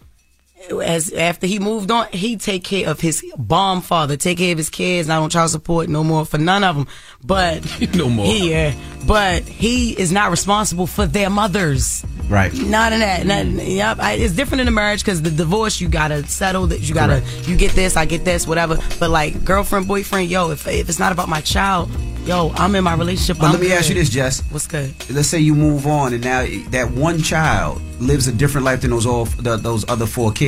As 0.82 1.12
after 1.12 1.46
he 1.46 1.58
moved 1.58 1.90
on, 1.90 2.08
he 2.08 2.36
take 2.36 2.64
care 2.64 2.88
of 2.88 3.00
his 3.00 3.24
bomb 3.36 3.82
father, 3.82 4.16
take 4.16 4.38
care 4.38 4.52
of 4.52 4.58
his 4.58 4.70
kids, 4.70 5.06
not 5.06 5.22
on 5.22 5.30
child 5.30 5.50
support 5.50 5.88
no 5.88 6.02
more 6.02 6.24
for 6.24 6.38
none 6.38 6.64
of 6.64 6.76
them. 6.76 6.88
But 7.22 7.62
no 7.94 8.08
more. 8.08 8.26
He, 8.26 8.50
yeah, 8.50 8.74
but 9.06 9.44
he 9.44 9.92
is 9.92 10.10
not 10.10 10.30
responsible 10.30 10.86
for 10.86 11.06
their 11.06 11.30
mothers. 11.30 12.04
Right. 12.28 12.52
Not 12.54 12.92
in 12.92 13.00
that. 13.00 13.26
Not, 13.26 13.46
yep. 13.46 13.98
I, 14.00 14.14
it's 14.14 14.34
different 14.34 14.62
in 14.62 14.68
a 14.68 14.72
marriage 14.72 15.02
because 15.02 15.22
the 15.22 15.30
divorce 15.30 15.80
you 15.80 15.88
gotta 15.88 16.26
settle 16.26 16.66
that. 16.68 16.80
You 16.80 16.94
gotta 16.94 17.22
you 17.42 17.56
get 17.56 17.72
this, 17.72 17.96
I 17.96 18.06
get 18.06 18.24
this, 18.24 18.46
whatever. 18.46 18.78
But 18.98 19.10
like 19.10 19.44
girlfriend, 19.44 19.86
boyfriend, 19.86 20.30
yo, 20.30 20.50
if 20.50 20.66
if 20.66 20.88
it's 20.88 20.98
not 20.98 21.12
about 21.12 21.28
my 21.28 21.40
child, 21.42 21.90
yo, 22.24 22.50
I'm 22.54 22.74
in 22.74 22.82
my 22.82 22.94
relationship. 22.94 23.38
But 23.38 23.46
I'm 23.46 23.52
let 23.52 23.60
me 23.60 23.72
ask 23.72 23.88
you 23.88 23.94
this, 23.94 24.10
Jess. 24.10 24.40
What's 24.50 24.66
good? 24.66 24.92
Let's 25.10 25.28
say 25.28 25.38
you 25.38 25.54
move 25.54 25.86
on, 25.86 26.12
and 26.12 26.24
now 26.24 26.44
that 26.70 26.90
one 26.90 27.22
child 27.22 27.80
lives 28.00 28.26
a 28.26 28.32
different 28.32 28.64
life 28.64 28.82
than 28.82 28.90
those 28.90 29.06
all 29.06 29.24
the, 29.24 29.56
those 29.56 29.88
other 29.88 30.06
four 30.06 30.32
kids. 30.32 30.45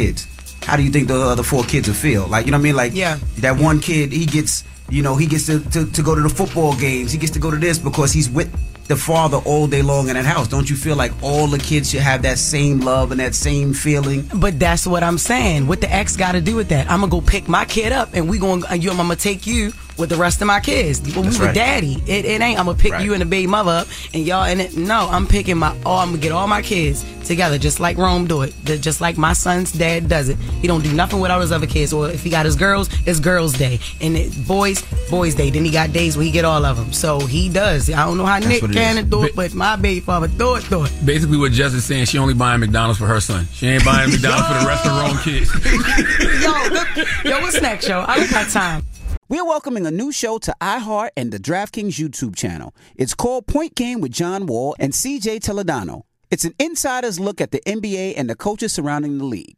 How 0.63 0.77
do 0.77 0.83
you 0.83 0.91
think 0.91 1.09
the 1.09 1.15
other 1.21 1.43
four 1.43 1.65
kids 1.65 1.89
will 1.89 1.95
feel? 1.95 2.27
Like 2.27 2.45
you 2.47 2.53
know 2.53 2.59
what 2.59 2.63
I 2.63 2.71
mean? 2.71 2.77
Like 2.77 2.95
Yeah. 2.95 3.19
that 3.39 3.57
one 3.59 3.81
kid, 3.81 4.13
he 4.13 4.27
gets 4.27 4.65
you 4.91 5.03
know 5.03 5.17
he 5.17 5.27
gets 5.27 5.47
to, 5.47 5.61
to 5.71 5.87
to 5.91 6.03
go 6.03 6.15
to 6.15 6.21
the 6.23 6.29
football 6.29 6.75
games. 6.77 7.13
He 7.13 7.19
gets 7.19 7.33
to 7.33 7.39
go 7.41 7.51
to 7.51 7.57
this 7.57 7.79
because 7.79 8.13
he's 8.13 8.29
with 8.29 8.49
the 8.89 8.97
father 8.97 9.36
all 9.45 9.66
day 9.66 9.82
long 9.82 10.09
in 10.09 10.14
that 10.14 10.24
house. 10.24 10.49
Don't 10.49 10.68
you 10.68 10.74
feel 10.76 10.97
like 10.97 11.12
all 11.22 11.47
the 11.47 11.59
kids 11.59 11.91
should 11.91 12.01
have 12.01 12.22
that 12.22 12.39
same 12.39 12.80
love 12.80 13.11
and 13.12 13.20
that 13.20 13.34
same 13.34 13.72
feeling? 13.74 14.28
But 14.34 14.59
that's 14.59 14.86
what 14.86 15.03
I'm 15.03 15.18
saying. 15.18 15.66
What 15.66 15.80
the 15.80 15.93
ex 15.93 16.16
got 16.16 16.32
to 16.32 16.41
do 16.41 16.57
with 16.57 16.68
that? 16.70 16.91
I'm 16.91 17.01
gonna 17.01 17.11
go 17.11 17.20
pick 17.20 17.49
my 17.49 17.64
kid 17.64 17.93
up, 17.93 18.11
and 18.14 18.28
we 18.28 18.39
going. 18.39 18.64
Uh, 18.66 18.74
you, 18.74 18.91
I'm 18.91 18.97
gonna 18.97 19.14
take 19.16 19.47
you 19.47 19.72
with 19.99 20.09
the 20.11 20.16
rest 20.16 20.41
of 20.41 20.47
my 20.47 20.61
kids. 20.61 21.01
When 21.14 21.28
we 21.28 21.39
were 21.39 21.47
right. 21.47 21.55
daddy, 21.55 22.03
it, 22.07 22.24
it 22.24 22.41
ain't. 22.41 22.59
I'm 22.59 22.66
gonna 22.66 22.78
pick 22.78 22.93
Right. 22.93 23.05
you 23.05 23.12
and 23.12 23.20
the 23.20 23.26
baby 23.26 23.47
mother 23.47 23.72
up, 23.72 23.89
and 24.14 24.24
y'all. 24.26 24.45
And 24.45 24.61
it, 24.61 24.76
no, 24.76 25.09
I'm 25.11 25.26
picking 25.26 25.59
my. 25.59 25.76
Oh, 25.84 25.97
I'm 25.97 26.09
gonna 26.11 26.18
get 26.22 26.32
all 26.32 26.47
my 26.49 26.62
kids 26.62 27.05
together, 27.24 27.59
just 27.59 27.78
like 27.78 27.99
Rome 27.99 28.26
do 28.26 28.41
it. 28.43 28.55
Just 28.64 29.01
like 29.03 29.18
my 29.18 29.34
son's 29.34 29.70
dad 29.72 30.09
does 30.09 30.30
it. 30.30 30.39
He 30.62 30.66
don't 30.66 30.82
do 30.82 30.93
nothing 30.95 31.20
without 31.20 31.41
his 31.43 31.53
other 31.53 31.66
kids. 31.66 31.93
Or 31.93 32.09
if 32.09 32.22
he 32.22 32.30
got 32.30 32.47
his 32.47 32.57
girls, 32.57 32.89
it's 33.07 33.20
girls' 33.20 33.53
day, 33.53 33.80
and 34.01 34.16
it, 34.16 34.47
boys, 34.47 34.82
boys' 35.11 35.34
day. 35.34 35.51
Then 35.51 35.64
he 35.64 35.70
got 35.70 35.93
days 35.93 36.16
where 36.16 36.24
he 36.24 36.30
get 36.30 36.45
all 36.47 36.64
of 36.64 36.76
them. 36.78 36.93
So 36.93 37.20
he 37.20 37.49
does. 37.51 37.91
I 37.91 38.05
don't 38.07 38.16
know 38.16 38.24
how 38.24 38.41
That's 38.41 38.62
Nick 38.62 38.72
what 38.79 38.91
it 38.91 38.95
can 38.95 39.05
is. 39.05 39.11
do 39.11 39.24
it, 39.24 39.37
but 39.37 39.55
my 39.55 39.76
baby 39.76 40.01
father 40.01 40.29
do 40.29 40.55
it, 40.57 40.68
do 40.68 40.85
it. 40.85 40.93
Basically, 41.05 41.37
what 41.37 41.53
Jess 41.53 41.74
is 41.74 41.85
saying, 41.85 42.07
she 42.07 42.18
only 42.18 42.35
buying 42.35 42.61
McDonald's 42.61 42.99
for 42.99 43.07
her 43.07 43.20
son. 43.20 43.47
She 43.53 43.66
ain't 43.66 43.85
buying 43.85 44.11
McDonald's 44.11 44.47
for 44.49 44.55
the 44.55 44.66
rest 44.66 44.87
of 44.87 44.93
her 44.93 45.03
own 45.09 45.18
kids. 45.18 46.43
yo, 46.43 46.68
look, 46.74 47.24
yo, 47.24 47.41
what's 47.41 47.61
next, 47.61 47.89
yo? 47.89 48.05
I 48.07 48.18
don't 48.18 48.31
got 48.31 48.49
time. 48.49 48.85
We're 49.29 49.45
welcoming 49.45 49.85
a 49.85 49.91
new 49.91 50.11
show 50.11 50.39
to 50.39 50.55
iHeart 50.61 51.11
and 51.14 51.31
the 51.31 51.39
DraftKings 51.39 51.99
YouTube 51.99 52.35
channel. 52.35 52.74
It's 52.97 53.12
called 53.12 53.47
Point 53.47 53.74
Game 53.74 54.01
with 54.01 54.12
John 54.12 54.47
Wall 54.47 54.74
and 54.79 54.95
CJ 54.95 55.41
Toledano. 55.41 56.05
It's 56.31 56.47
an 56.47 56.55
insider's 56.59 57.20
look 57.20 57.41
at 57.41 57.51
the 57.51 57.61
NBA 57.66 58.14
and 58.16 58.31
the 58.31 58.35
coaches 58.35 58.72
surrounding 58.72 59.18
the 59.18 59.24
league. 59.24 59.58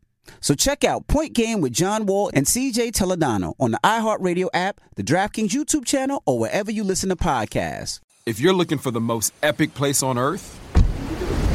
So 0.39 0.55
check 0.55 0.83
out 0.83 1.07
Point 1.07 1.33
Game 1.33 1.61
with 1.61 1.73
John 1.73 2.05
Wall 2.05 2.31
and 2.33 2.45
CJ 2.45 2.91
Toledano 2.91 3.53
on 3.59 3.71
the 3.71 3.79
iHeartRadio 3.83 4.49
app, 4.53 4.81
the 4.95 5.03
DraftKings 5.03 5.49
YouTube 5.49 5.85
channel, 5.85 6.23
or 6.25 6.39
wherever 6.39 6.71
you 6.71 6.83
listen 6.83 7.09
to 7.09 7.15
podcasts. 7.15 7.99
If 8.25 8.39
you're 8.39 8.53
looking 8.53 8.77
for 8.77 8.91
the 8.91 9.01
most 9.01 9.33
epic 9.41 9.73
place 9.73 10.03
on 10.03 10.17
earth, 10.17 10.59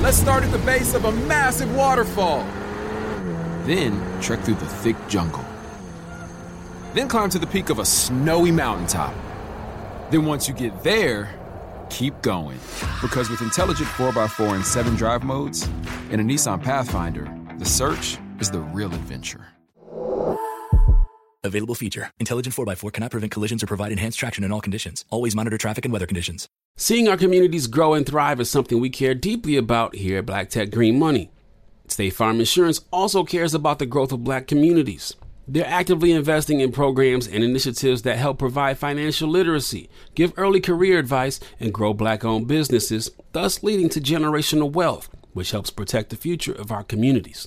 let's 0.02 0.16
start 0.16 0.44
at 0.44 0.52
the 0.52 0.58
base 0.58 0.94
of 0.94 1.04
a 1.04 1.12
massive 1.12 1.74
waterfall. 1.74 2.44
Then 3.64 4.00
trek 4.20 4.40
through 4.40 4.54
the 4.54 4.66
thick 4.66 4.96
jungle. 5.08 5.44
Then 6.94 7.08
climb 7.08 7.30
to 7.30 7.38
the 7.38 7.46
peak 7.46 7.70
of 7.70 7.78
a 7.78 7.84
snowy 7.84 8.50
mountaintop. 8.50 9.14
Then 10.10 10.24
once 10.24 10.48
you 10.48 10.54
get 10.54 10.82
there, 10.82 11.34
keep 11.90 12.20
going. 12.22 12.58
Because 13.02 13.28
with 13.28 13.42
intelligent 13.42 13.88
4x4 13.90 14.54
and 14.54 14.64
7 14.64 14.94
drive 14.94 15.24
modes 15.24 15.68
and 16.10 16.20
a 16.20 16.24
Nissan 16.24 16.62
Pathfinder, 16.62 17.28
the 17.58 17.64
search 17.64 18.18
is 18.41 18.51
the 18.51 18.61
real 18.61 18.93
adventure. 18.93 19.47
Available 21.45 21.74
feature. 21.74 22.11
Intelligent 22.18 22.55
4x4 22.55 22.93
cannot 22.93 23.11
prevent 23.12 23.32
collisions 23.32 23.62
or 23.62 23.66
provide 23.66 23.93
enhanced 23.93 24.18
traction 24.18 24.45
in 24.45 24.53
all 24.53 24.61
conditions. 24.61 25.05
Always 25.11 25.37
monitor 25.37 25.57
traffic 25.57 25.84
and 25.84 25.93
weather 25.93 26.07
conditions. 26.07 26.49
Seeing 26.76 27.09
our 27.09 27.16
communities 27.16 27.68
grow 27.68 27.95
and 27.95 28.05
thrive 28.05 28.41
is 28.41 28.51
something 28.51 28.80
we 28.80 28.91
care 28.91 29.14
deeply 29.14 29.57
about 29.57 29.95
here 29.95 30.18
at 30.18 30.26
Black 30.26 30.51
Tech 30.51 30.70
Green 30.70 30.99
Money. 30.99 31.30
State 31.89 32.11
Farm 32.11 32.41
Insurance 32.41 32.80
also 32.93 33.22
cares 33.24 33.55
about 33.55 33.78
the 33.78 33.87
growth 33.87 34.12
of 34.12 34.24
black 34.24 34.47
communities. 34.47 35.14
They're 35.49 35.64
actively 35.64 36.11
investing 36.11 36.59
in 36.61 36.72
programs 36.72 37.28
and 37.28 37.45
initiatives 37.45 38.03
that 38.03 38.18
help 38.18 38.39
provide 38.39 38.78
financial 38.78 39.28
literacy, 39.28 39.89
give 40.16 40.32
early 40.37 40.61
career 40.61 40.99
advice, 40.99 41.39
and 41.61 41.72
grow 41.72 41.95
black 41.95 42.24
owned 42.24 42.49
businesses, 42.49 43.12
thus 43.30 43.62
leading 43.62 43.89
to 43.91 44.01
generational 44.01 44.72
wealth, 44.72 45.09
which 45.32 45.53
helps 45.53 45.70
protect 45.70 46.11
the 46.11 46.16
future 46.16 46.53
of 46.53 46.72
our 46.72 46.82
communities. 46.82 47.47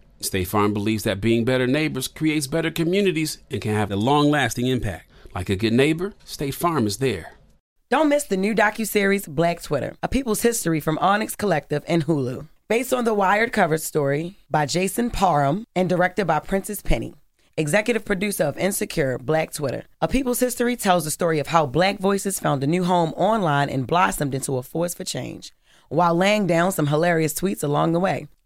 State 0.23 0.47
Farm 0.47 0.73
believes 0.73 1.03
that 1.03 1.21
being 1.21 1.45
better 1.45 1.67
neighbors 1.67 2.07
creates 2.07 2.47
better 2.47 2.71
communities 2.71 3.39
and 3.49 3.61
can 3.61 3.73
have 3.73 3.91
a 3.91 3.95
long 3.95 4.29
lasting 4.29 4.67
impact. 4.67 5.09
Like 5.33 5.49
a 5.49 5.55
good 5.55 5.73
neighbor, 5.73 6.13
State 6.25 6.55
Farm 6.55 6.87
is 6.87 6.97
there. 6.97 7.33
Don't 7.89 8.09
miss 8.09 8.23
the 8.23 8.37
new 8.37 8.55
docuseries 8.55 9.27
Black 9.27 9.61
Twitter, 9.61 9.95
A 10.01 10.07
People's 10.07 10.41
History 10.41 10.79
from 10.79 10.97
Onyx 10.99 11.35
Collective 11.35 11.83
and 11.87 12.05
Hulu. 12.05 12.47
Based 12.69 12.93
on 12.93 13.03
the 13.03 13.13
Wired 13.13 13.51
cover 13.51 13.77
story 13.77 14.37
by 14.49 14.65
Jason 14.65 15.09
Parham 15.09 15.65
and 15.75 15.89
directed 15.89 16.25
by 16.25 16.39
Prentice 16.39 16.81
Penny. 16.81 17.13
Executive 17.57 18.05
producer 18.05 18.45
of 18.45 18.57
Insecure, 18.57 19.17
Black 19.17 19.51
Twitter. 19.51 19.83
A 19.99 20.07
People's 20.07 20.39
History 20.39 20.77
tells 20.77 21.03
the 21.03 21.11
story 21.11 21.39
of 21.39 21.47
how 21.47 21.65
black 21.65 21.99
voices 21.99 22.39
found 22.39 22.63
a 22.63 22.67
new 22.67 22.85
home 22.85 23.13
online 23.17 23.69
and 23.69 23.85
blossomed 23.85 24.33
into 24.33 24.55
a 24.55 24.63
force 24.63 24.93
for 24.93 25.03
change, 25.03 25.51
while 25.89 26.15
laying 26.15 26.47
down 26.47 26.71
some 26.71 26.87
hilarious 26.87 27.33
tweets 27.33 27.61
along 27.61 27.91
the 27.91 27.99
way. 27.99 28.27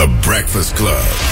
The 0.00 0.06
Breakfast 0.22 0.76
Club. 0.76 1.29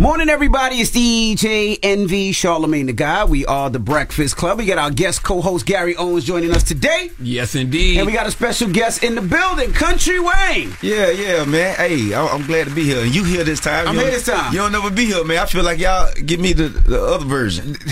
Morning, 0.00 0.30
everybody. 0.30 0.76
It's 0.76 0.90
DJ 0.92 1.78
Envy 1.82 2.32
Charlamagne 2.32 2.86
the 2.86 2.94
God. 2.94 3.28
We 3.28 3.44
are 3.44 3.68
the 3.68 3.78
Breakfast 3.78 4.34
Club. 4.34 4.56
We 4.56 4.64
got 4.64 4.78
our 4.78 4.90
guest 4.90 5.22
co-host 5.22 5.66
Gary 5.66 5.94
Owens 5.94 6.24
joining 6.24 6.52
us 6.52 6.62
today. 6.62 7.10
Yes, 7.20 7.54
indeed. 7.54 7.98
And 7.98 8.06
we 8.06 8.14
got 8.14 8.26
a 8.26 8.30
special 8.30 8.70
guest 8.70 9.04
in 9.04 9.14
the 9.14 9.20
building, 9.20 9.72
Kountry 9.72 10.18
Wayne. 10.18 10.74
Yeah, 10.80 11.10
yeah, 11.10 11.44
man. 11.44 11.76
Hey, 11.76 12.14
I- 12.14 12.26
I'm 12.28 12.46
glad 12.46 12.68
to 12.68 12.74
be 12.74 12.84
here. 12.84 13.00
And 13.02 13.14
you 13.14 13.24
here 13.24 13.44
this 13.44 13.60
time. 13.60 13.88
I'm 13.88 13.94
You 13.96 14.00
here 14.00 14.10
this 14.12 14.24
time. 14.24 14.54
You 14.54 14.60
don't 14.60 14.72
never 14.72 14.88
be 14.90 15.04
here, 15.04 15.22
man. 15.22 15.36
I 15.36 15.44
feel 15.44 15.64
like 15.64 15.78
y'all 15.78 16.10
give 16.24 16.40
me 16.40 16.54
the, 16.54 16.68
the 16.68 16.98
other 17.04 17.26
version. 17.26 17.72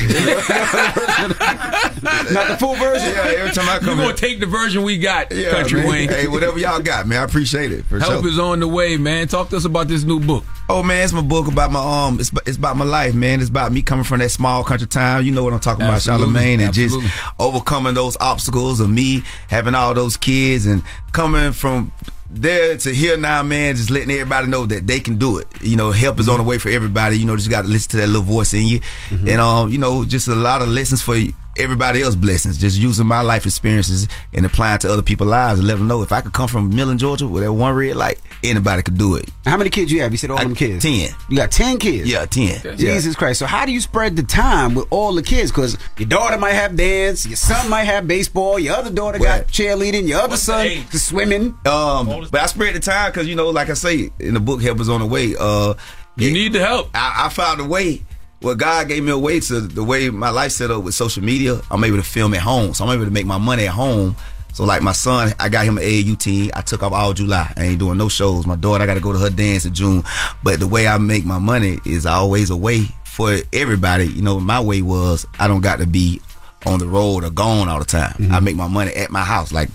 Not 2.33 2.49
the 2.49 2.57
full 2.59 2.75
version. 2.77 3.11
Yeah, 3.13 3.33
every 3.37 3.51
time 3.53 3.69
I 3.69 3.81
come, 3.81 3.87
You're 3.87 3.97
come 3.97 3.97
going 3.99 3.99
here. 4.07 4.13
to 4.15 4.21
take 4.21 4.41
the 4.41 4.47
version 4.47 4.83
we 4.83 4.97
got, 4.97 5.31
Yeah, 5.31 5.51
Country 5.51 5.81
man. 5.81 5.89
Wayne. 5.91 6.09
Hey, 6.09 6.27
whatever 6.27 6.59
y'all 6.59 6.81
got, 6.81 7.07
man. 7.07 7.21
I 7.21 7.25
appreciate 7.25 7.71
it. 7.71 7.85
For 7.85 7.99
Help 7.99 8.23
sure. 8.23 8.29
is 8.31 8.39
on 8.39 8.61
the 8.61 8.69
way, 8.69 8.97
man. 8.97 9.29
Talk 9.29 9.51
to 9.51 9.59
us 9.59 9.67
about 9.67 9.89
this 9.89 10.05
new 10.05 10.21
book. 10.21 10.45
Oh 10.71 10.83
man, 10.83 11.03
it's 11.03 11.15
my 11.15 11.23
book 11.23 11.49
about 11.49 11.73
my 11.73 11.81
um, 12.07 12.21
it's 12.21 12.31
it's 12.47 12.57
about 12.57 12.77
my 12.77 12.85
life, 12.85 13.15
man. 13.15 13.41
It's 13.41 13.51
about 13.51 13.73
me 13.73 13.83
coming 13.83 14.05
from 14.05 14.21
that 14.21 14.31
small 14.31 14.65
country 14.65 14.87
town. 14.87 15.27
You 15.27 15.33
know 15.33 15.45
what 15.45 15.53
I'm 15.53 15.61
talking 15.61 15.85
Absolutely, 15.85 16.25
about, 16.25 16.33
Charlemagne, 16.33 16.61
and 16.61 16.69
absolutely. 16.69 17.09
just 17.09 17.25
overcoming 17.39 17.95
those 17.95 18.17
obstacles 18.21 18.81
of 18.81 18.91
me 18.91 19.23
having 19.49 19.75
all 19.75 19.95
those 19.95 20.17
kids 20.17 20.67
and 20.67 20.83
coming 21.13 21.53
from 21.53 21.93
there 22.31 22.77
to 22.77 22.95
here 22.95 23.17
now, 23.17 23.43
man. 23.43 23.77
Just 23.77 23.91
letting 23.91 24.11
everybody 24.11 24.47
know 24.49 24.67
that 24.67 24.87
they 24.87 25.01
can 25.01 25.17
do 25.17 25.39
it. 25.39 25.47
You 25.61 25.77
know, 25.77 25.91
help 25.91 26.21
is 26.21 26.29
on 26.29 26.39
the 26.39 26.45
way 26.45 26.59
for 26.59 26.69
everybody. 26.69 27.19
You 27.19 27.27
know, 27.27 27.37
just 27.37 27.51
got 27.51 27.63
to 27.63 27.69
listen 27.69 27.91
to 27.93 27.97
that 27.99 28.07
little 28.07 28.23
voice 28.23 28.55
in 28.55 28.67
you, 28.67 28.81
and 29.11 29.41
um, 29.41 29.71
you 29.71 29.79
know, 29.79 30.05
just 30.05 30.29
a 30.29 30.35
lot 30.35 30.63
of 30.63 30.69
lessons 30.69 31.03
for 31.03 31.17
everybody 31.59 32.03
else 32.03 32.15
blessings. 32.15 32.59
Just 32.59 32.79
using 32.79 33.07
my 33.07 33.21
life 33.21 33.47
experiences 33.47 34.09
and 34.33 34.47
applying 34.47 34.79
to 34.81 34.93
other 34.93 35.03
people's 35.03 35.29
lives 35.31 35.59
and 35.59 35.69
let 35.69 35.79
them 35.79 35.89
know 35.89 36.03
if 36.03 36.13
I 36.13 36.21
could 36.21 36.33
come 36.33 36.49
from 36.49 36.75
Millen, 36.75 36.99
Georgia, 36.99 37.27
with 37.27 37.43
that 37.43 37.53
one 37.53 37.75
red 37.75 37.97
light, 37.97 38.21
anybody 38.43 38.83
could 38.83 38.99
do 38.99 39.17
it. 39.17 39.29
How 39.45 39.57
many 39.57 39.71
kids 39.71 39.91
you 39.93 40.01
have? 40.03 40.13
You 40.13 40.19
said 40.19 40.31
all 40.31 40.39
them 40.39 40.55
kids. 40.55 40.83
Ten. 40.85 41.11
You 41.29 41.37
got 41.37 41.51
ten 41.51 41.79
kids. 41.79 42.11
Yeah, 42.11 42.25
ten. 42.27 42.77
Jesus 42.77 43.15
Christ! 43.17 43.39
So 43.39 43.47
how 43.47 43.67
do 43.67 43.73
you 43.73 43.81
spread 43.81 44.17
the 44.17 44.23
time 44.23 44.75
with 44.75 44.87
all 44.91 45.15
the 45.15 45.23
kids? 45.23 45.51
Because 45.51 45.77
your 45.99 46.09
daughter 46.09 46.39
might 46.39 46.53
have 46.53 46.77
dance, 46.77 47.27
your 47.27 47.37
son 47.37 47.69
might 47.71 47.85
have 47.85 48.07
baseball, 48.07 48.59
your 48.59 48.77
other 48.77 48.91
daughter 48.91 49.19
got 49.19 49.47
cheerleading, 49.49 50.07
your 50.07 50.21
other 50.21 50.37
son 50.37 50.67
is 50.67 51.07
swimming. 51.07 51.57
Um, 51.67 52.27
but 52.31 52.37
I 52.37 52.47
spread 52.47 52.75
the 52.75 52.81
time 52.81 53.11
because 53.11 53.27
you 53.27 53.35
know, 53.35 53.51
like 53.51 53.71
I 53.71 53.75
say 53.75 54.11
in 54.19 54.35
the 54.35 54.41
book, 54.41 54.63
help 54.63 54.81
is 54.81 54.89
on 54.89 55.01
the 55.01 55.07
way. 55.07 55.35
Uh, 55.39 55.75
you 56.17 56.33
need 56.33 56.53
the 56.53 56.59
help. 56.61 56.91
I, 56.95 57.27
I 57.27 57.29
found 57.29 57.61
a 57.61 57.65
way. 57.65 58.03
Well, 58.41 58.55
God 58.55 58.87
gave 58.87 59.03
me 59.03 59.11
a 59.11 59.19
way 59.19 59.41
to 59.41 59.61
the 59.61 59.83
way 59.83 60.11
my 60.11 60.31
life 60.31 60.53
set 60.53 60.71
up 60.71 60.85
with 60.85 60.95
social 60.95 61.25
media. 61.25 61.61
I'm 61.71 61.83
able 61.83 61.97
to 61.97 62.05
film 62.05 62.35
at 62.35 62.41
home, 62.41 62.73
so 62.73 62.85
I'm 62.85 62.95
able 62.95 63.05
to 63.05 63.11
make 63.11 63.27
my 63.27 63.39
money 63.39 63.67
at 63.67 63.73
home. 63.73 64.15
So 64.53 64.65
like 64.65 64.83
my 64.83 64.93
son, 64.93 65.33
I 65.41 65.49
got 65.49 65.67
him 65.67 65.77
an 65.79 65.85
AAU 65.85 66.19
team. 66.19 66.51
I 66.55 66.63
took 66.63 66.83
off 66.83 66.93
all 66.93 67.13
July. 67.13 67.53
I 67.57 67.65
ain't 67.65 67.79
doing 67.79 67.99
no 67.99 68.09
shows. 68.09 68.47
My 68.47 68.57
daughter, 68.57 68.83
I 68.83 68.87
got 68.87 68.95
to 68.95 69.01
go 69.01 69.13
to 69.13 69.19
her 69.19 69.31
dance 69.31 69.65
in 69.65 69.75
June. 69.75 70.05
But 70.43 70.61
the 70.61 70.67
way 70.67 70.87
I 70.87 70.99
make 70.99 71.25
my 71.25 71.39
money 71.39 71.79
is 71.85 72.07
always 72.07 72.51
a 72.51 72.57
way 72.57 72.87
for 73.05 73.37
everybody. 73.53 74.07
You 74.07 74.23
know, 74.23 74.39
my 74.41 74.61
way 74.61 74.83
was 74.83 75.27
I 75.39 75.49
don't 75.49 75.61
got 75.61 75.81
to 75.81 75.87
be 75.87 76.21
on 76.67 76.79
the 76.79 76.87
road 76.87 77.25
or 77.25 77.31
gone 77.31 77.69
all 77.69 77.79
the 77.79 77.85
time. 77.85 78.13
Mm-hmm. 78.13 78.33
I 78.33 78.41
make 78.41 78.57
my 78.57 78.69
money 78.69 78.93
at 78.95 79.11
my 79.11 79.23
house. 79.23 79.53
Like 79.53 79.69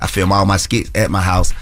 I 0.00 0.06
film 0.06 0.32
all 0.32 0.46
my 0.46 0.56
skits 0.56 0.90
at 0.94 1.10
my 1.10 1.20
house. 1.20 1.52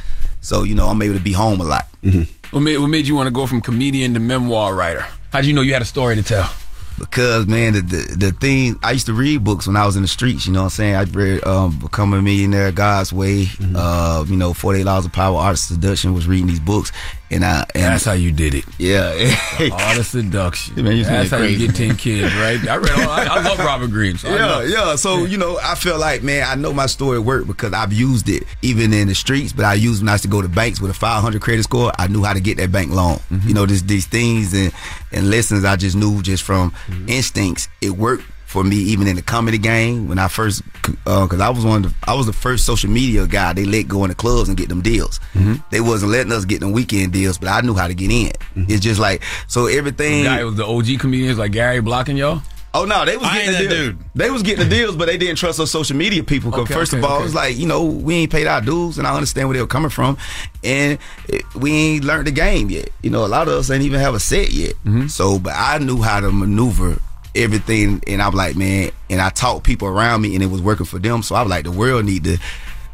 So 0.41 0.63
you 0.63 0.75
know, 0.75 0.87
I'm 0.87 1.03
able 1.03 1.15
to 1.15 1.23
be 1.23 1.33
home 1.33 1.61
a 1.61 1.65
lot. 1.65 1.89
Mm-hmm. 2.03 2.23
What 2.51 2.61
made, 2.61 2.79
what 2.79 2.87
made 2.89 3.07
you 3.07 3.17
want 3.17 3.27
to 3.27 3.33
go 3.33 3.47
from 3.47 3.61
comedian 3.61 4.15
to 4.15 4.21
memoir 4.21 4.75
writer? 4.75 5.05
How'd 5.35 5.47
you 5.47 5.53
know 5.53 5.63
you 5.63 5.73
had 5.73 5.83
a 5.83 5.85
story 5.85 6.15
to 6.15 6.23
tell? 6.23 6.49
because 6.97 7.49
man 7.49 7.73
the, 7.73 7.81
the 7.81 8.15
the 8.27 8.31
thing 8.31 8.79
I 8.81 8.93
used 8.93 9.07
to 9.07 9.15
read 9.15 9.43
books 9.43 9.67
when 9.67 9.75
I 9.75 9.85
was 9.85 9.97
in 9.97 10.03
the 10.03 10.09
streets 10.09 10.47
you 10.47 10.53
know 10.53 10.61
what 10.61 10.67
I'm 10.67 10.71
saying 10.71 10.95
I 10.95 11.03
read 11.03 11.45
um 11.45 11.77
Become 11.81 12.15
a 12.15 12.23
Millionaire 12.23 12.71
God's 12.71 13.13
Way 13.13 13.47
Mm-hmm. 13.47 13.75
uh 13.75 14.25
you 14.29 14.37
know 14.37 14.53
48 14.55 14.85
Laws 14.85 15.05
of 15.05 15.13
Power 15.13 15.37
Art 15.37 15.55
of 15.55 15.59
Seduction 15.59 16.15
was 16.15 16.29
reading 16.29 16.47
these 16.47 16.61
books 16.61 16.93
and 17.35 17.45
I 17.45 17.67
and 17.75 17.83
That's 17.85 18.05
how 18.05 18.13
you 18.13 18.33
did 18.33 18.55
it. 18.55 18.65
yeah 18.79 19.11
all 19.73 19.95
the 19.97 20.03
seduction. 20.05 20.75
Man, 20.85 20.97
you 20.97 21.05
That's 21.05 21.31
how 21.31 21.39
crazy. 21.39 21.61
you 21.63 21.67
get 21.69 21.77
ten 21.77 21.97
kids, 21.97 22.35
right? 22.37 22.67
I 22.69 22.77
read. 22.77 22.91
All, 22.93 23.11
I, 23.11 23.25
I 23.25 23.43
love 23.43 23.59
Robert 23.59 23.91
Greene. 23.91 24.17
So 24.17 24.29
yeah, 24.35 24.63
yeah. 24.63 24.97
So 24.97 25.25
you 25.25 25.37
know, 25.37 25.59
I 25.63 25.75
feel 25.75 25.99
like 25.99 26.23
man, 26.23 26.47
I 26.49 26.55
know 26.55 26.73
my 26.73 26.87
story 26.87 27.19
worked 27.19 27.47
because 27.47 27.73
I've 27.73 27.93
used 27.93 28.29
it 28.29 28.45
even 28.63 28.93
in 28.93 29.09
the 29.09 29.15
streets. 29.15 29.53
But 29.53 29.65
I 29.67 29.75
used 29.75 30.01
when 30.03 30.09
I 30.09 30.13
used 30.13 30.23
to 30.25 30.29
go 30.31 30.41
to 30.41 30.49
banks 30.49 30.81
with 30.81 30.91
a 30.91 30.95
500 30.95 31.41
credit 31.43 31.63
score. 31.65 31.93
I 31.99 32.07
knew 32.07 32.23
how 32.25 32.33
to 32.33 32.41
get 32.41 32.57
that 32.59 32.73
bank 32.73 32.93
loan. 32.93 33.17
Mm-hmm. 33.31 33.49
You 33.49 33.55
know, 33.55 33.67
this, 33.67 33.83
these 33.83 34.07
things 34.07 34.55
and 34.55 34.73
and 35.13 35.31
lessons 35.31 35.65
I 35.65 35.77
just 35.77 35.97
knew 35.97 36.23
just 36.23 36.43
from 36.43 36.71
Mm-hmm. 36.89 37.09
instincts. 37.09 37.69
It 37.81 37.91
worked 37.91 38.25
for 38.55 38.63
me 38.63 38.77
even 38.77 39.09
in 39.09 39.17
the 39.17 39.23
comedy 39.23 39.59
game 39.59 40.07
when 40.07 40.17
I 40.17 40.29
first 40.29 40.63
because 40.83 41.41
I 41.41 41.51
was 41.51 41.65
one 41.65 41.85
of 41.85 41.91
the, 41.91 42.09
I 42.09 42.15
was 42.15 42.27
the 42.27 42.33
first 42.33 42.65
social 42.65 42.89
media 42.89 43.27
guy 43.27 43.53
they 43.53 43.65
let 43.65 43.89
go 43.89 44.05
in 44.05 44.11
the 44.11 44.15
clubs 44.15 44.49
and 44.49 44.57
get 44.57 44.69
them 44.69 44.81
deals. 44.81 45.19
Mm-hmm. 45.35 45.55
They 45.71 45.81
wasn't 45.81 46.13
letting 46.13 46.31
us 46.31 46.45
get 46.45 46.61
them 46.61 46.71
weekend 46.71 47.13
deals, 47.13 47.37
but 47.37 47.49
I 47.49 47.63
knew 47.63 47.75
how 47.75 47.89
to 47.89 47.95
get 47.95 48.13
in. 48.13 48.31
It's 48.55 48.79
just 48.81 49.01
like 49.01 49.25
so 49.49 49.67
everything. 49.67 50.23
The 50.23 50.29
guy 50.29 50.45
was 50.45 50.55
the 50.55 50.65
OG 50.65 51.01
comedians 51.01 51.37
like 51.37 51.51
Gary 51.51 51.81
blocking 51.81 52.17
y'all. 52.17 52.43
Oh 52.75 52.85
no, 52.85 53.05
they 53.05 53.17
was 53.17 53.27
I 53.27 53.45
getting 53.45 53.69
the 53.69 53.75
dude. 53.75 53.99
They 54.15 54.31
was 54.31 54.45
getting 54.45 54.69
the 54.69 54.71
deals, 54.71 54.95
but 54.95 55.07
they 55.07 55.17
didn't 55.17 55.39
trust 55.39 55.59
us 55.59 55.73
social 55.73 55.97
media 55.97 56.23
people. 56.23 56.53
Because 56.53 56.67
Okay, 56.67 56.75
first 56.75 56.95
okay, 56.95 57.03
of 57.03 57.11
all, 57.11 57.17
okay. 57.17 57.25
it's 57.27 57.35
like 57.35 57.57
you 57.57 57.67
know 57.67 57.83
we 57.85 58.15
ain't 58.15 58.31
paid 58.31 58.47
our 58.47 58.61
dues, 58.61 58.99
and 58.99 59.07
I 59.07 59.15
understand 59.15 59.49
where 59.49 59.57
they 59.57 59.63
were 59.63 59.67
coming 59.67 59.91
from, 59.91 60.17
and 60.63 61.01
it, 61.29 61.43
we 61.57 61.73
ain't 61.73 62.05
learned 62.05 62.29
the 62.29 62.33
game 62.33 62.71
yet. 62.71 62.91
You 63.03 63.11
know, 63.11 63.27
a 63.27 63.27
lot 63.27 63.49
of 63.49 63.55
us 63.55 63.69
ain't 63.69 63.83
even 63.83 63.99
have 63.99 64.15
a 64.15 64.21
set 64.21 64.53
yet. 64.53 64.75
Mm-hmm. 64.85 65.09
So, 65.09 65.41
but 65.41 65.55
I 65.57 65.79
knew 65.79 66.03
how 66.03 66.21
to 66.21 66.31
maneuver 66.31 67.01
everything, 67.35 68.03
and 68.07 68.23
I'm 68.23 68.33
like, 68.35 68.57
man, 68.57 68.91
and 69.11 69.21
I 69.21 69.31
taught 69.31 69.65
people 69.65 69.89
around 69.89 70.23
me, 70.23 70.35
and 70.35 70.43
it 70.43 70.51
was 70.51 70.61
working 70.63 70.87
for 70.87 70.99
them. 70.99 71.23
So 71.23 71.35
I 71.35 71.43
was 71.43 71.51
like, 71.51 71.65
the 71.65 71.71
world 71.73 72.05
need 72.05 72.25
to 72.25 72.39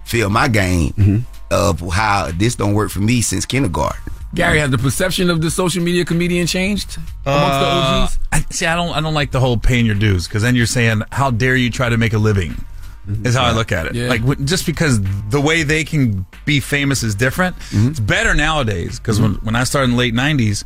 feel 0.05 0.31
my 0.31 0.49
game 0.49 0.93
Mm-hmm. 0.93 1.19
of 1.53 1.81
how 1.93 2.31
this 2.35 2.55
don't 2.57 2.75
work 2.75 2.91
for 2.91 3.01
me 3.01 3.23
since 3.23 3.45
kindergarten. 3.47 4.01
Gary, 4.35 4.61
has 4.61 4.71
the 4.71 4.79
perception 4.79 5.29
of 5.29 5.41
the 5.41 5.51
social 5.51 5.83
media 5.83 6.05
comedian 6.05 6.47
changed 6.47 6.97
amongst 7.27 7.59
the 7.61 7.67
Uh, 7.67 8.03
OGs? 8.05 8.19
I, 8.33 8.41
see, 8.51 8.67
I 8.67 8.77
don't, 8.77 8.91
I 8.91 9.01
don't 9.01 9.15
like 9.15 9.33
the 9.33 9.41
whole 9.41 9.57
paying 9.57 9.87
your 9.87 9.97
dues 9.97 10.29
because 10.29 10.43
then 10.43 10.55
you're 10.55 10.67
saying, 10.67 11.03
"How 11.11 11.33
dare 11.33 11.57
you 11.57 11.69
try 11.71 11.89
to 11.89 11.97
make 11.97 12.13
a 12.13 12.19
living?" 12.19 12.65
Mm-hmm. 13.11 13.27
Is 13.27 13.35
how 13.35 13.45
I 13.45 13.53
look 13.53 13.73
at 13.73 13.87
it. 13.87 13.95
Yeah. 13.95 14.09
Like 14.09 14.23
wh- 14.23 14.45
just 14.45 14.67
because 14.67 15.01
the 15.29 15.41
way 15.41 15.63
they 15.63 15.85
can 15.85 16.27
be 16.45 16.61
famous 16.61 17.03
is 17.03 17.15
different. 17.15 17.57
Mm-hmm. 17.57 17.89
It's 17.89 18.01
better 18.01 18.35
nowadays 18.35 18.99
because 18.99 19.21
when, 19.21 19.35
mm-hmm. 19.35 19.47
when 19.47 19.57
I 19.57 19.65
started 19.65 19.87
in 19.87 19.91
the 19.93 19.97
late 19.97 20.15
'90s, 20.15 20.65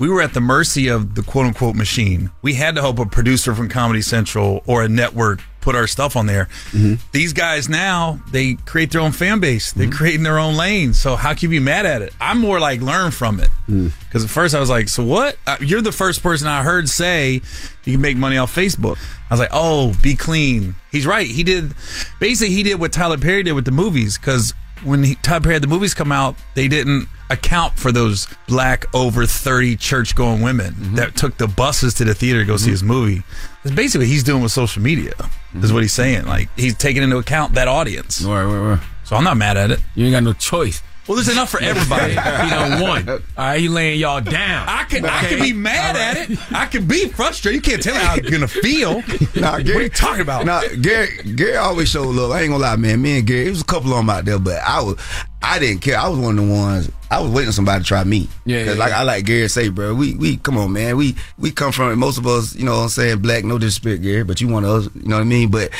we 0.00 0.08
were 0.08 0.22
at 0.22 0.34
the 0.34 0.40
mercy 0.40 0.88
of 0.88 1.14
the 1.14 1.22
quote 1.22 1.46
unquote 1.46 1.76
machine. 1.76 2.30
We 2.42 2.54
had 2.54 2.74
to 2.74 2.82
hope 2.82 2.98
a 2.98 3.06
producer 3.06 3.54
from 3.54 3.68
Comedy 3.68 4.02
Central 4.02 4.62
or 4.66 4.82
a 4.82 4.88
network 4.88 5.40
put 5.64 5.74
our 5.74 5.86
stuff 5.86 6.14
on 6.14 6.26
there. 6.26 6.44
Mm-hmm. 6.70 6.94
These 7.12 7.32
guys 7.32 7.68
now 7.68 8.20
they 8.30 8.54
create 8.54 8.92
their 8.92 9.00
own 9.00 9.12
fan 9.12 9.40
base. 9.40 9.72
They're 9.72 9.86
mm-hmm. 9.86 9.96
creating 9.96 10.22
their 10.22 10.38
own 10.38 10.56
lane. 10.56 10.92
So 10.92 11.16
how 11.16 11.32
can 11.32 11.40
you 11.44 11.48
be 11.48 11.58
mad 11.58 11.86
at 11.86 12.02
it? 12.02 12.12
I'm 12.20 12.38
more 12.38 12.60
like 12.60 12.82
learn 12.82 13.10
from 13.10 13.40
it. 13.40 13.48
Mm. 13.66 13.92
Because 14.00 14.24
at 14.24 14.30
first 14.30 14.54
I 14.54 14.60
was 14.60 14.68
like, 14.68 14.88
so 14.88 15.02
what? 15.02 15.38
Uh, 15.46 15.56
you're 15.60 15.80
the 15.80 15.90
first 15.90 16.22
person 16.22 16.46
I 16.46 16.62
heard 16.62 16.88
say 16.88 17.40
you 17.84 17.92
can 17.94 18.00
make 18.00 18.16
money 18.16 18.36
off 18.36 18.54
Facebook. 18.54 18.98
I 19.30 19.34
was 19.34 19.40
like, 19.40 19.50
oh, 19.52 19.94
be 20.02 20.14
clean. 20.14 20.76
He's 20.92 21.06
right. 21.06 21.26
He 21.26 21.42
did 21.42 21.74
basically 22.20 22.54
he 22.54 22.62
did 22.62 22.78
what 22.78 22.92
Tyler 22.92 23.18
Perry 23.18 23.42
did 23.42 23.52
with 23.52 23.64
the 23.64 23.72
movies 23.72 24.18
because 24.18 24.52
when 24.84 25.02
he, 25.02 25.14
Tyler 25.16 25.40
Perry 25.40 25.54
had 25.54 25.62
the 25.62 25.68
movies 25.68 25.94
come 25.94 26.12
out, 26.12 26.36
they 26.54 26.68
didn't 26.68 27.08
account 27.34 27.78
for 27.78 27.92
those 27.92 28.26
black 28.48 28.86
over 28.94 29.26
30 29.26 29.76
church 29.76 30.14
going 30.14 30.42
women 30.42 30.72
mm-hmm. 30.72 30.94
that 30.96 31.14
took 31.16 31.36
the 31.36 31.46
buses 31.46 31.94
to 31.94 32.04
the 32.04 32.14
theater 32.14 32.40
to 32.40 32.46
go 32.46 32.56
see 32.56 32.64
mm-hmm. 32.64 32.70
his 32.70 32.82
movie. 32.82 33.22
It's 33.64 33.74
basically 33.74 34.06
what 34.06 34.12
he's 34.12 34.24
doing 34.24 34.42
with 34.42 34.52
social 34.52 34.82
media, 34.82 35.12
is 35.12 35.16
mm-hmm. 35.16 35.74
what 35.74 35.82
he's 35.82 35.92
saying. 35.92 36.24
Like, 36.26 36.48
he's 36.56 36.74
taking 36.74 37.02
into 37.02 37.18
account 37.18 37.54
that 37.54 37.68
audience. 37.68 38.22
Right, 38.22 38.44
right, 38.44 38.70
right. 38.70 38.80
So 39.04 39.16
I'm 39.16 39.24
not 39.24 39.36
mad 39.36 39.56
at 39.56 39.70
it. 39.70 39.80
You 39.94 40.06
ain't 40.06 40.12
got 40.14 40.22
no 40.22 40.32
choice. 40.32 40.82
Well, 41.06 41.16
there's 41.16 41.28
enough 41.28 41.50
for 41.50 41.60
everybody. 41.62 42.10
he 42.14 42.16
done 42.16 42.80
won. 42.80 43.08
All 43.08 43.18
right, 43.36 43.60
he 43.60 43.68
laying 43.68 44.00
y'all 44.00 44.20
down. 44.22 44.66
I 44.68 44.84
can 44.84 45.04
I 45.04 45.20
can 45.28 45.38
be 45.40 45.52
mad 45.52 45.96
at 45.96 46.30
it. 46.30 46.52
I 46.52 46.66
can 46.66 46.86
be 46.86 47.08
frustrated. 47.08 47.56
You 47.64 47.70
can't 47.70 47.82
tell 47.82 47.94
me 47.94 48.00
how 48.00 48.14
I'm 48.14 48.22
gonna 48.22 48.48
feel. 48.48 49.02
Nah, 49.34 49.52
what 49.58 49.68
are 49.68 49.82
you 49.82 49.88
talking 49.88 50.20
about? 50.22 50.46
Nah, 50.46 50.62
Gary, 50.80 51.08
Gary 51.34 51.56
always 51.56 51.88
showed 51.88 52.08
love. 52.14 52.30
I 52.30 52.42
ain't 52.42 52.50
gonna 52.50 52.62
lie, 52.62 52.76
man. 52.76 53.02
Me 53.02 53.18
and 53.18 53.26
Gary, 53.26 53.46
it 53.46 53.50
was 53.50 53.60
a 53.62 53.64
couple 53.64 53.90
of 53.90 53.96
them 53.98 54.08
out 54.08 54.24
there, 54.24 54.38
but 54.38 54.62
I 54.62 54.80
was, 54.80 54.96
I 55.42 55.58
didn't 55.58 55.82
care. 55.82 55.98
I 55.98 56.08
was 56.08 56.18
one 56.18 56.38
of 56.38 56.46
the 56.46 56.52
ones. 56.52 56.90
I 57.10 57.20
was 57.20 57.30
waiting 57.30 57.48
on 57.48 57.52
somebody 57.52 57.82
to 57.82 57.86
try 57.86 58.02
me. 58.04 58.28
Yeah, 58.44 58.64
'Cause 58.64 58.74
yeah, 58.76 58.80
like 58.80 58.90
yeah. 58.90 59.00
I 59.00 59.02
like 59.02 59.24
Gary 59.26 59.48
say, 59.48 59.68
bro. 59.68 59.92
We 59.94 60.14
we 60.14 60.36
come 60.38 60.56
on, 60.56 60.72
man. 60.72 60.96
We 60.96 61.16
we 61.36 61.50
come 61.50 61.72
from 61.72 61.98
most 61.98 62.16
of 62.16 62.26
us. 62.26 62.54
You 62.54 62.64
know, 62.64 62.76
what 62.76 62.82
I'm 62.84 62.88
saying 62.88 63.18
black. 63.18 63.44
No 63.44 63.58
disrespect, 63.58 64.02
Gary, 64.02 64.22
but 64.24 64.40
you 64.40 64.48
want 64.48 64.66
us. 64.66 64.88
You 64.94 65.08
know 65.08 65.16
what 65.16 65.22
I 65.22 65.24
mean? 65.24 65.50
But 65.50 65.70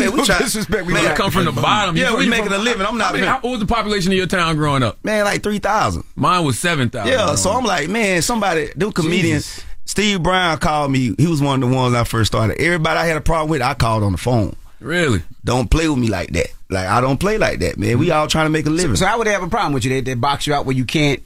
man, 0.00 0.12
we 0.12 0.24
try. 0.24 0.38
disrespect, 0.38 0.86
we 0.86 0.92
man, 0.92 1.04
You 1.04 1.16
come 1.16 1.30
from 1.30 1.44
the 1.44 1.52
bottom. 1.52 1.96
Yeah, 1.96 2.08
from- 2.08 2.18
we 2.18 2.24
you 2.24 2.30
making 2.30 2.46
from- 2.46 2.54
a 2.54 2.58
living. 2.58 2.86
I'm 2.86 2.98
not. 2.98 3.08
How 3.08 3.12
many- 3.12 3.26
how- 3.26 3.40
what 3.40 3.50
was 3.50 3.60
the 3.60 3.66
population 3.66 4.10
of 4.12 4.18
your 4.18 4.26
town 4.26 4.56
growing 4.56 4.82
up? 4.82 4.98
Man, 5.04 5.24
like 5.24 5.42
three 5.42 5.58
thousand. 5.58 6.04
Mine 6.16 6.44
was 6.44 6.58
seven 6.58 6.90
thousand. 6.90 7.12
Yeah, 7.12 7.34
so 7.34 7.50
I'm 7.50 7.64
like, 7.64 7.88
man, 7.88 8.22
somebody, 8.22 8.70
them 8.76 8.92
comedians. 8.92 9.62
Steve 9.84 10.22
Brown 10.22 10.56
called 10.58 10.92
me. 10.92 11.14
He 11.18 11.26
was 11.26 11.42
one 11.42 11.62
of 11.62 11.68
the 11.68 11.74
ones 11.74 11.94
I 11.94 12.04
first 12.04 12.30
started. 12.30 12.60
Everybody 12.60 12.98
I 13.00 13.06
had 13.06 13.16
a 13.16 13.20
problem 13.20 13.50
with, 13.50 13.60
I 13.60 13.74
called 13.74 14.04
on 14.04 14.12
the 14.12 14.18
phone. 14.18 14.54
Really? 14.78 15.22
Don't 15.44 15.70
play 15.70 15.88
with 15.88 15.98
me 15.98 16.08
like 16.08 16.30
that. 16.30 16.46
Like 16.70 16.86
I 16.86 17.00
don't 17.00 17.18
play 17.18 17.38
like 17.38 17.58
that, 17.58 17.76
man. 17.76 17.98
We 17.98 18.08
mm. 18.08 18.14
all 18.14 18.26
trying 18.26 18.46
to 18.46 18.50
make 18.50 18.66
a 18.66 18.70
living. 18.70 18.96
So 18.96 19.06
how 19.06 19.18
would 19.18 19.26
they 19.26 19.32
have 19.32 19.42
a 19.42 19.48
problem 19.48 19.72
with 19.72 19.84
you? 19.84 19.90
They, 19.90 20.00
they 20.00 20.14
box 20.14 20.46
you 20.46 20.54
out 20.54 20.64
where 20.64 20.76
you 20.76 20.84
can't. 20.84 21.22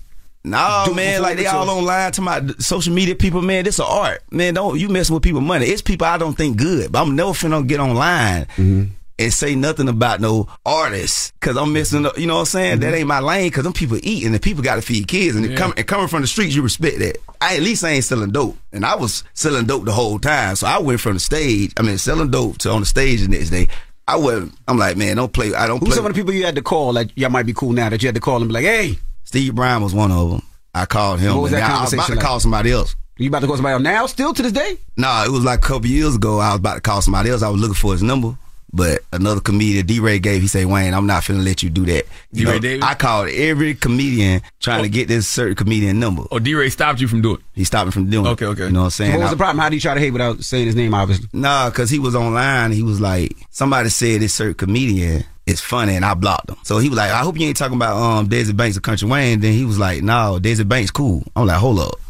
No, 0.47 0.85
do 0.87 0.95
man, 0.95 1.23
like 1.23 1.39
they 1.39 1.47
all 1.47 1.69
online 1.71 2.13
to 2.13 2.21
my 2.21 2.47
social 2.59 2.93
media 2.93 3.15
people, 3.15 3.41
man. 3.41 3.65
This 3.65 3.77
is 3.77 3.81
art, 3.81 4.23
man. 4.31 4.53
Don't 4.53 4.79
you 4.79 4.91
messing 4.91 5.15
with 5.15 5.23
people 5.23 5.41
money? 5.41 5.65
It's 5.65 5.81
people 5.81 6.07
I 6.07 6.19
don't 6.19 6.37
think 6.37 6.59
good, 6.59 6.93
but 6.93 7.01
I'm 7.01 7.17
never 7.17 7.31
finna 7.31 7.67
get 7.67 7.81
online 7.81 8.45
mm-hmm. 8.45 8.85
and 9.19 9.33
say 9.33 9.55
nothing 9.55 9.89
about 9.89 10.21
no 10.21 10.47
artists 10.67 11.33
because 11.41 11.57
I'm 11.57 11.73
missing. 11.73 12.07
You 12.19 12.27
know 12.27 12.35
what 12.35 12.41
I'm 12.41 12.47
saying? 12.47 12.81
That 12.81 12.89
mm-hmm. 12.89 12.97
ain't 12.97 13.09
my 13.09 13.21
lane 13.21 13.49
because 13.49 13.65
them 13.65 13.73
people 13.73 13.99
eat 14.03 14.27
and 14.27 14.35
the 14.35 14.39
people 14.39 14.63
got 14.63 14.75
to 14.75 14.83
feed 14.83 15.09
kids 15.09 15.35
and, 15.35 15.51
Yeah. 15.51 15.57
come, 15.57 15.73
and 15.79 15.87
coming 15.87 16.09
from 16.09 16.21
the 16.21 16.29
streets, 16.29 16.55
you 16.55 16.61
respect 16.61 16.99
that. 16.99 17.17
I 17.41 17.57
at 17.57 17.63
least 17.63 17.83
I 17.83 17.91
ain't 17.91 18.05
selling 18.05 18.31
dope, 18.31 18.59
and 18.71 18.85
I 18.85 18.97
was 18.97 19.25
selling 19.33 19.65
dope 19.65 19.87
the 19.87 19.93
whole 19.93 20.19
time. 20.19 20.57
So 20.57 20.67
I 20.67 20.79
went 20.79 21.01
from 21.01 21.15
the 21.15 21.21
stage, 21.21 21.73
I 21.79 21.83
mean, 21.83 21.97
selling 21.97 22.31
dope 22.31 22.59
to 22.59 22.71
on 22.71 22.81
the 22.81 22.87
stage 22.87 23.23
the 23.23 23.29
next 23.29 23.49
day. 23.49 23.69
I 24.07 24.17
wasn't. 24.17 24.53
I'm 24.69 24.77
like, 24.77 24.99
man, 24.99 25.17
don't 25.17 25.33
play. 25.33 25.55
I 25.55 25.67
don't. 25.67 25.79
Who's 25.79 25.89
play. 25.89 25.97
some 25.97 26.05
of 26.05 26.13
the 26.13 26.21
people 26.21 26.35
you 26.35 26.45
had 26.45 26.57
to 26.57 26.63
call? 26.63 26.93
Like 26.93 27.11
y'all 27.15 27.31
might 27.31 27.47
be 27.47 27.55
cool 27.55 27.73
now 27.73 27.89
that 27.89 28.03
you 28.03 28.09
had 28.09 28.15
to 28.15 28.21
call 28.21 28.37
and 28.37 28.49
be 28.49 28.53
like, 28.53 28.65
hey. 28.65 28.99
Steve 29.25 29.55
Brown 29.55 29.83
was 29.83 29.95
one 29.95 30.13
of 30.13 30.31
them. 30.31 30.43
I 30.75 30.87
called 30.87 31.21
him. 31.21 31.35
What 31.35 31.43
was 31.43 31.51
that 31.53 31.63
and 31.63 31.73
I 31.73 31.81
was 31.83 31.93
about 31.93 32.01
conversation 32.03 32.21
to 32.21 32.27
call 32.27 32.41
somebody 32.41 32.73
else. 32.73 32.97
You 33.17 33.29
about 33.29 33.41
to 33.41 33.47
call 33.47 33.57
somebody 33.57 33.75
else 33.75 33.83
now? 33.83 34.07
Still 34.07 34.35
to 34.35 34.43
this 34.43 34.53
day? 34.53 34.77
Nah, 34.97 35.25
it 35.25 35.31
was 35.31 35.45
like 35.45 35.61
a 35.61 35.63
couple 35.63 35.87
years 35.87 36.17
ago. 36.17 36.41
I 36.41 36.51
was 36.51 36.59
about 36.59 36.75
to 36.75 36.81
call 36.81 37.01
somebody 37.01 37.31
else. 37.31 37.43
I 37.43 37.49
was 37.49 37.61
looking 37.61 37.75
for 37.75 37.93
his 37.93 38.03
number. 38.03 38.37
But 38.77 39.03
another 39.13 39.41
comedian, 39.41 39.87
D 39.87 40.01
Ray 40.01 40.19
gave, 40.19 40.43
he 40.43 40.49
said, 40.49 40.67
Wayne, 40.67 40.95
I'm 40.95 41.07
not 41.07 41.23
finna 41.23 41.45
let 41.45 41.63
you 41.63 41.71
do 41.71 41.87
that. 41.87 42.07
You 42.33 42.45
D-Ray 42.47 42.53
know, 42.55 42.59
Davis? 42.59 42.85
I 42.85 42.95
called 42.95 43.29
every 43.29 43.75
comedian 43.77 44.43
trying 44.59 44.83
to 44.83 44.89
get 44.89 45.07
this 45.07 45.29
certain 45.29 45.55
comedian 45.55 46.01
number. 46.01 46.25
Oh, 46.33 46.41
D-Ray 46.41 46.71
stopped 46.71 47.01
you 47.01 47.07
from 47.07 47.23
doing 47.23 47.37
it? 47.37 47.43
He 47.53 47.63
stopped 47.63 47.87
me 47.87 47.93
from 47.93 48.11
doing 48.11 48.27
it. 48.27 48.31
Okay, 48.31 48.47
okay. 48.47 48.65
You 48.67 48.73
know 48.73 48.81
what 48.81 48.85
I'm 48.87 48.91
saying? 48.91 49.13
what 49.13 49.21
was 49.21 49.29
I- 49.29 49.31
the 49.35 49.37
problem? 49.37 49.59
How 49.63 49.69
do 49.69 49.77
you 49.77 49.81
try 49.81 49.95
to 49.95 50.01
hate 50.01 50.11
without 50.11 50.43
saying 50.43 50.67
his 50.67 50.75
name, 50.75 50.93
obviously? 50.93 51.29
Nah, 51.33 51.71
cause 51.71 51.89
he 51.89 52.01
was 52.01 52.17
online. 52.17 52.73
He 52.73 52.83
was 52.83 53.01
like, 53.01 53.37
somebody 53.51 53.91
said 53.91 54.21
this 54.21 54.35
certain 54.35 54.55
comedian 54.55 55.23
is 55.47 55.61
funny, 55.61 55.95
and 55.95 56.05
I 56.05 56.15
blocked 56.15 56.51
him. 56.51 56.57
So 56.65 56.79
he 56.79 56.89
was 56.89 56.99
like, 56.99 57.13
I 57.13 57.19
hope 57.21 57.39
you 57.39 57.47
ain't 57.47 57.57
talking 57.57 57.77
about 57.77 57.97
um 57.97 58.27
Daisy 58.27 58.53
Banks 58.55 58.77
or 58.77 58.81
Country 58.81 59.09
Wayne. 59.09 59.39
Then 59.39 59.53
he 59.53 59.65
was 59.65 59.79
like, 59.79 60.03
No, 60.03 60.41
Daisy 60.41 60.65
Banks 60.65 60.91
cool. 60.91 61.23
I'm 61.37 61.47
like, 61.47 61.59
hold 61.59 61.79
up. 61.79 62.01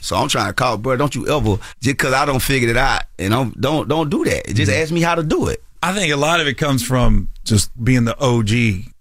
So 0.00 0.16
I'm 0.16 0.26
trying 0.26 0.48
to 0.48 0.54
call, 0.54 0.76
bro. 0.78 0.96
Don't 0.96 1.14
you 1.14 1.28
ever 1.28 1.56
just 1.80 1.98
cause 1.98 2.12
I 2.12 2.24
don't 2.24 2.42
figure 2.42 2.68
it 2.70 2.76
out 2.76 3.02
and 3.16 3.30
don't 3.30 3.60
don't 3.60 3.88
don't 3.88 4.10
do 4.10 4.24
that. 4.24 4.48
Just 4.48 4.72
ask 4.72 4.90
me 4.90 5.00
how 5.00 5.14
to 5.14 5.22
do 5.22 5.46
it. 5.46 5.62
I 5.82 5.92
think 5.94 6.12
a 6.12 6.16
lot 6.16 6.40
of 6.40 6.46
it 6.46 6.54
comes 6.54 6.84
from 6.84 7.28
just 7.44 7.70
being 7.82 8.04
the 8.04 8.18
OG 8.18 8.48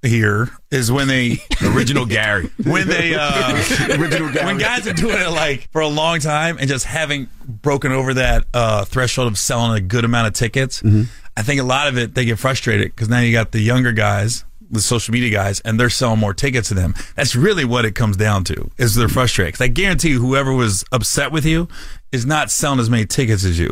here 0.03 0.49
is 0.71 0.91
when 0.91 1.07
they 1.07 1.39
Original 1.63 2.05
Gary. 2.05 2.49
when 2.63 2.87
they 2.87 3.15
uh 3.15 3.53
Original 3.99 4.31
Gary. 4.31 4.45
when 4.45 4.57
guys 4.57 4.87
are 4.87 4.93
doing 4.93 5.17
it 5.19 5.29
like 5.31 5.69
for 5.71 5.81
a 5.81 5.87
long 5.87 6.19
time 6.19 6.57
and 6.59 6.67
just 6.69 6.85
having 6.85 7.27
broken 7.45 7.91
over 7.91 8.13
that 8.13 8.45
uh 8.53 8.85
threshold 8.85 9.27
of 9.31 9.37
selling 9.37 9.75
a 9.77 9.81
good 9.81 10.05
amount 10.05 10.27
of 10.27 10.33
tickets 10.33 10.81
i 11.35 11.41
think 11.41 11.59
a 11.59 11.63
lot 11.63 11.87
of 11.87 11.97
it 11.97 12.13
they 12.15 12.25
get 12.25 12.37
frustrated 12.39 12.87
because 12.95 13.09
now 13.09 13.19
you 13.19 13.31
got 13.33 13.51
the 13.51 13.59
younger 13.59 13.91
guys 13.91 14.45
the 14.69 14.81
social 14.81 15.13
media 15.13 15.29
guys 15.29 15.59
and 15.61 15.79
they're 15.79 15.89
selling 15.89 16.19
more 16.19 16.33
tickets 16.33 16.67
to 16.69 16.73
them 16.73 16.93
that's 17.15 17.35
really 17.35 17.63
what 17.65 17.85
it 17.85 17.95
comes 17.95 18.15
down 18.17 18.43
to 18.43 18.69
is 18.77 18.95
they're 18.95 19.07
frustrated 19.09 19.53
'Cause 19.55 19.61
i 19.61 19.67
guarantee 19.67 20.09
you 20.09 20.19
whoever 20.21 20.53
was 20.53 20.83
upset 20.91 21.31
with 21.31 21.45
you 21.45 21.67
is 22.11 22.25
not 22.25 22.49
selling 22.49 22.79
as 22.79 22.89
many 22.89 23.05
tickets 23.05 23.43
as 23.43 23.59
you 23.59 23.69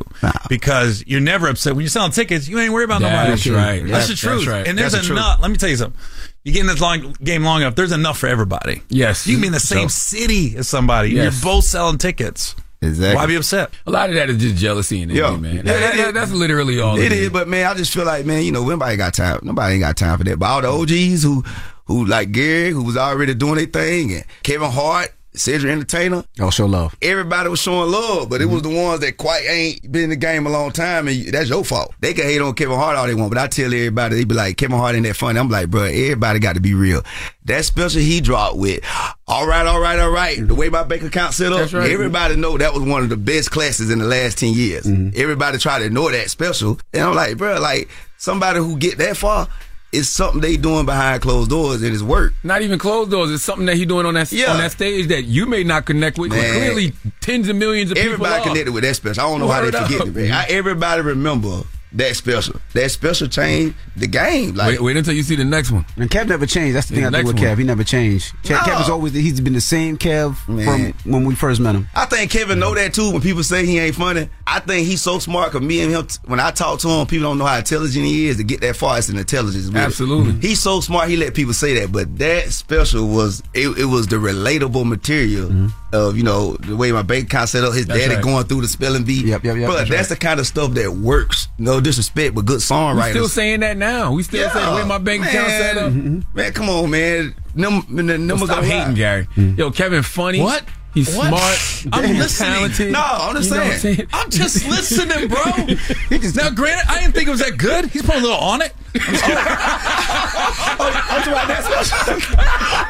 because 0.49 1.03
you're 1.07 1.21
never 1.21 1.47
upset 1.47 1.73
when 1.73 1.81
you're 1.81 1.89
selling 1.89 2.11
tickets 2.11 2.47
you 2.47 2.59
ain't 2.59 2.73
worried 2.73 2.83
about 2.85 3.01
nobody 3.01 3.29
That's 3.31 3.47
right. 3.47 3.79
that's, 3.79 3.91
That's- 3.91 4.07
the 4.09 4.15
truth 4.15 4.39
that's 4.45 4.47
right. 4.47 4.67
and 4.67 4.77
there's 4.77 4.91
That's 4.91 5.07
the 5.07 5.13
enough 5.13 5.39
let 5.41 5.49
me 5.51 5.57
tell 5.57 5.69
you 5.69 5.77
something 5.77 5.99
you 6.43 6.51
get 6.51 6.61
in 6.61 6.67
this 6.67 6.81
long 6.81 7.13
game 7.23 7.43
long 7.43 7.61
enough 7.61 7.75
there's 7.75 7.91
enough 7.91 8.17
for 8.19 8.27
everybody 8.27 8.81
Yes. 8.89 9.25
you 9.25 9.35
can 9.35 9.41
be 9.41 9.47
in 9.47 9.53
the 9.53 9.59
same 9.59 9.89
So- 9.89 10.17
city 10.17 10.55
as 10.57 10.67
somebody. 10.67 11.09
Yes. 11.11 11.41
You're 11.41 11.51
both 11.53 11.63
selling 11.65 11.97
tickets. 11.97 12.55
Exactly. 12.81 13.15
Why 13.15 13.25
be 13.25 13.35
upset? 13.35 13.71
A 13.87 13.91
lot 13.91 14.09
of 14.09 14.15
that 14.15 14.29
is 14.29 14.37
just 14.37 14.57
jealousy 14.57 15.01
and 15.01 15.11
Yo. 15.11 15.33
envy, 15.33 15.41
man. 15.41 15.55
Yeah, 15.55 15.61
That- 15.63 15.95
it 16.09 16.13
that- 16.13 16.23
is. 16.25 16.33
literally 16.33 16.79
all 16.79 16.99
It 16.99 17.11
is, 17.11 17.29
but 17.31 17.47
man, 17.47 17.65
I 17.65 17.73
just 17.73 17.91
feel 17.93 18.05
like 18.05 18.25
man, 18.25 18.43
you 18.43 18.51
know, 18.51 18.63
nobody 18.67 18.95
got 18.95 19.13
time. 19.15 19.39
Nobody 19.41 19.75
ain't 19.75 19.81
got 19.81 19.97
time 19.97 20.17
for 20.19 20.23
that. 20.25 20.37
But 20.37 20.45
all 20.45 20.61
the 20.61 20.67
OGs 20.67 21.23
who, 21.23 21.43
who 21.85 22.05
like 22.05 22.31
Gary, 22.31 22.69
who 22.71 22.83
was 22.83 22.95
already 22.97 23.33
doing 23.33 23.55
their 23.55 23.65
thing, 23.65 24.13
and 24.13 24.23
Kevin 24.43 24.69
Hart, 24.69 25.11
Cedric 25.37 25.71
Entertainer, 25.71 26.23
Oh, 26.39 26.49
show 26.49 26.65
love. 26.65 26.95
everybody 27.01 27.49
was 27.49 27.59
showing 27.61 27.91
love, 27.91 28.29
but 28.29 28.41
it 28.41 28.45
was 28.45 28.61
mm-hmm. 28.61 28.73
the 28.73 28.81
ones 28.83 28.99
that 29.01 29.17
quite 29.17 29.43
ain't 29.47 29.91
been 29.91 30.03
in 30.05 30.09
the 30.09 30.15
game 30.15 30.45
a 30.45 30.49
long 30.49 30.71
time, 30.71 31.07
and 31.07 31.27
that's 31.27 31.49
your 31.49 31.63
fault. 31.63 31.93
They 31.99 32.13
can 32.13 32.25
hate 32.25 32.41
on 32.41 32.53
Kevin 32.53 32.77
Hart 32.77 32.95
all 32.95 33.07
they 33.07 33.15
want, 33.15 33.31
but 33.31 33.37
I 33.37 33.47
tell 33.47 33.65
everybody, 33.65 34.15
they 34.15 34.23
be 34.23 34.35
like, 34.35 34.57
Kevin 34.57 34.77
Hart 34.77 34.95
ain't 34.95 35.05
that 35.05 35.15
funny. 35.15 35.39
I'm 35.39 35.49
like, 35.49 35.69
bro, 35.69 35.83
everybody 35.83 36.39
got 36.39 36.55
to 36.55 36.61
be 36.61 36.73
real. 36.73 37.01
That 37.45 37.65
special 37.65 38.01
he 38.01 38.21
dropped 38.21 38.57
with, 38.57 38.83
all 39.27 39.47
right, 39.47 39.65
all 39.65 39.79
right, 39.79 39.99
all 39.99 40.11
right, 40.11 40.45
the 40.45 40.55
way 40.55 40.69
my 40.69 40.83
bank 40.83 41.03
account 41.03 41.33
set 41.33 41.51
up, 41.51 41.71
right. 41.73 41.91
everybody 41.91 42.35
know 42.35 42.57
that 42.57 42.73
was 42.73 42.83
one 42.83 43.03
of 43.03 43.09
the 43.09 43.17
best 43.17 43.51
classes 43.51 43.89
in 43.91 43.99
the 43.99 44.05
last 44.05 44.37
10 44.39 44.53
years. 44.53 44.85
Mm-hmm. 44.85 45.09
Everybody 45.15 45.57
try 45.57 45.79
to 45.79 45.85
ignore 45.85 46.11
that 46.11 46.29
special, 46.29 46.79
and 46.93 47.03
I'm 47.03 47.15
like, 47.15 47.37
bro, 47.37 47.59
like, 47.59 47.89
somebody 48.17 48.59
who 48.59 48.77
get 48.77 48.97
that 48.97 49.17
far, 49.17 49.47
it's 49.95 50.09
something 50.09 50.41
they 50.41 50.57
doing 50.57 50.85
behind 50.85 51.21
closed 51.21 51.49
doors, 51.49 51.81
and 51.81 51.93
it's 51.93 52.03
work. 52.03 52.33
Not 52.43 52.61
even 52.61 52.77
closed 52.79 53.11
doors. 53.11 53.31
It's 53.31 53.43
something 53.43 53.65
that 53.67 53.75
he 53.75 53.85
doing 53.85 54.05
on 54.05 54.13
that 54.15 54.31
Yeah. 54.31 54.51
on 54.51 54.57
that 54.59 54.71
stage 54.71 55.07
that 55.07 55.23
you 55.23 55.45
may 55.45 55.63
not 55.63 55.85
connect 55.85 56.17
with. 56.17 56.31
Clearly, 56.31 56.93
tens 57.21 57.47
of 57.49 57.55
millions 57.55 57.91
of 57.91 57.97
Everybody 57.97 58.17
people 58.35 58.35
are. 58.35 58.53
connected 58.53 58.71
with 58.73 58.83
that 58.83 58.95
special. 58.95 59.23
I 59.23 59.29
don't 59.29 59.39
know 59.39 59.47
how 59.47 59.61
they 59.61 59.71
forget 59.71 60.07
it, 60.07 60.15
man. 60.15 60.31
I, 60.31 60.45
everybody 60.45 61.01
remember 61.01 61.61
that 61.95 62.15
special. 62.15 62.59
That 62.73 62.91
special 62.91 63.27
changed 63.27 63.75
the 63.95 64.07
game. 64.07 64.55
Like 64.55 64.71
Wait, 64.71 64.81
wait 64.81 64.97
until 64.97 65.13
you 65.13 65.23
see 65.23 65.35
the 65.35 65.45
next 65.45 65.71
one. 65.71 65.85
And 65.97 66.09
Kev 66.09 66.27
never 66.27 66.45
changed. 66.45 66.75
That's 66.75 66.87
the 66.87 66.95
thing 66.95 67.03
Yeah, 67.03 67.09
I 67.09 67.11
think 67.11 67.27
with 67.27 67.37
Kev. 67.37 67.49
one. 67.49 67.57
He 67.57 67.63
never 67.63 67.83
changed. 67.83 68.33
Kev, 68.43 68.51
No. 68.67 68.73
Kev 68.73 68.81
is 68.81 68.89
always 68.89 69.13
he's 69.13 69.41
been 69.41 69.53
the 69.53 69.61
same 69.61 69.97
Kev 69.97 70.47
Man. 70.47 70.93
from 70.93 71.11
when 71.11 71.25
we 71.25 71.35
first 71.35 71.59
met 71.59 71.75
him. 71.75 71.87
I 71.95 72.05
think 72.05 72.31
Kevin 72.31 72.59
know 72.59 72.75
that 72.75 72.93
too. 72.93 73.11
When 73.11 73.21
people 73.21 73.43
say 73.43 73.65
he 73.65 73.79
ain't 73.79 73.95
funny, 73.95 74.29
I 74.45 74.59
think 74.59 74.87
he's 74.87 75.01
so 75.01 75.19
smart. 75.19 75.51
Cause 75.51 75.61
me 75.61 75.81
and 75.81 75.91
him, 75.91 76.07
when 76.25 76.39
I 76.39 76.51
talk 76.51 76.79
to 76.81 76.89
him, 76.89 77.07
people 77.07 77.29
don't 77.29 77.37
know 77.37 77.45
how 77.45 77.57
intelligent 77.57 78.05
he 78.05 78.27
is 78.27 78.37
to 78.37 78.43
get 78.43 78.61
that 78.61 78.75
far. 78.75 78.97
It's 78.97 79.09
an 79.09 79.17
intelligence. 79.17 79.67
with 79.67 79.75
it. 79.75 79.79
Absolutely. 79.79 80.33
he's 80.47 80.61
so 80.61 80.81
smart. 80.81 81.09
He 81.09 81.15
let 81.17 81.33
people 81.33 81.53
say 81.53 81.79
that. 81.79 81.91
But 81.91 82.17
that 82.19 82.51
special 82.51 83.07
was 83.07 83.41
it. 83.53 83.77
it 83.77 83.85
was 83.85 84.07
the 84.07 84.17
relatable 84.17 84.85
material 84.85 85.49
mm-hmm. 85.49 85.67
Of 85.95 86.15
you 86.17 86.23
know 86.23 86.55
the 86.57 86.75
way 86.75 86.91
my 86.91 87.01
bank 87.01 87.25
account 87.25 87.49
set 87.49 87.63
up. 87.63 87.73
His 87.73 87.85
That's 87.87 87.99
daddy 87.99 88.15
right. 88.15 88.23
going 88.23 88.45
through 88.45 88.61
the 88.61 88.67
spelling 88.67 89.03
bee. 89.03 89.23
Yep, 89.25 89.43
yep, 89.43 89.57
yep, 89.57 89.67
But 89.67 89.77
that's 89.77 89.89
that's, 89.89 90.09
right. 90.11 90.19
the 90.19 90.25
kind 90.25 90.39
of 90.39 90.45
stuff 90.47 90.71
that 90.73 90.91
works. 90.91 91.47
No 91.57 91.81
disrespect, 91.81 92.35
but 92.35 92.45
good 92.45 92.57
We 92.57 92.59
songwriters. 92.59 93.09
still 93.11 93.27
saying 93.29 93.61
that 93.61 93.77
now. 93.77 94.11
We 94.11 94.21
still 94.23 94.49
saying 94.49 94.65
the 94.69 94.75
way 94.75 94.85
my 94.85 94.97
bank 94.99 95.23
account 95.25 95.47
set 95.49 95.77
up. 95.77 95.91
Mm-hmm. 95.91 96.37
Man, 96.37 96.53
come 96.53 96.69
on, 96.69 96.89
man. 96.91 97.33
Num- 97.55 97.85
n- 97.89 97.99
n- 97.99 98.07
Yo, 98.09 98.17
numbers 98.27 98.49
stop 98.49 98.63
hating, 98.63 98.89
lie. 98.89 98.93
Gary. 98.93 99.25
Mm-hmm. 99.35 99.59
Yo, 99.59 99.71
Kevin, 99.71 100.03
funny. 100.03 100.41
What? 100.41 100.63
He's 100.93 101.15
What? 101.15 101.27
smart. 101.27 101.93
I'm 101.93 102.05
He's 102.09 102.17
listening. 102.17 102.49
talented. 102.53 102.91
No, 102.93 103.01
I'm 103.01 103.35
just 103.35 103.49
You 103.49 103.55
know 103.57 103.63
what 103.65 103.79
saying. 103.79 104.07
I'm 104.13 104.29
just 104.29 104.67
listening, 104.67 105.27
bro. 105.27 105.41
now, 106.43 106.49
granted, 106.51 106.85
I 106.89 106.99
didn't 107.01 107.13
think 107.13 107.27
it 107.27 107.31
was 107.31 107.41
that 107.41 107.57
good. 107.57 107.87
He's 107.87 108.01
putting 108.01 108.21
a 108.21 108.23
little 108.23 108.37
on 108.39 108.61
it. 108.61 108.73
I'm 108.95 110.79
talking 111.23 111.33
about 111.33 111.47
that 111.47 111.63
special. 111.65 111.97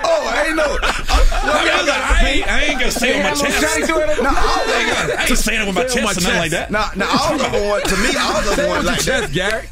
oh, 0.06 0.30
I 0.30 0.46
ain't 0.48 0.56
know. 0.56 0.78
I, 0.82 2.24
ain't, 2.26 2.48
I 2.48 2.64
ain't 2.64 2.80
gonna 2.80 2.92
say 2.92 3.20
it 3.20 3.24
with 3.24 3.42
my 3.42 3.50
chest. 3.50 3.90
No, 3.90 4.30
all. 4.30 4.36
I 4.36 5.26
ain't 5.28 5.38
saying 5.38 5.62
it 5.62 5.68
with 5.68 5.76
my 5.76 5.88
Say 5.88 6.00
it 6.00 6.06
on 6.06 6.14
chest 6.14 6.18
or 6.18 6.22
nothing 6.22 6.40
like 6.40 6.52
that. 6.52 6.72
Now, 6.72 6.90
now 6.96 7.10
all 7.10 7.34
of 7.34 7.42
them 7.42 7.52
to 7.52 7.96
me. 8.02 8.16
All 8.18 8.38
of 8.38 8.56
them 8.56 8.70
want 8.70 8.86
like 8.86 9.04
that. 9.04 9.32
Gary. 9.32 9.68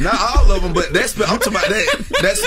Not 0.00 0.20
all 0.20 0.50
of 0.50 0.62
them, 0.62 0.72
but 0.72 0.92
that's 0.92 1.20
I'm 1.20 1.38
talking 1.38 1.52
about 1.54 1.68
that. 1.68 2.06
That's 2.22 2.42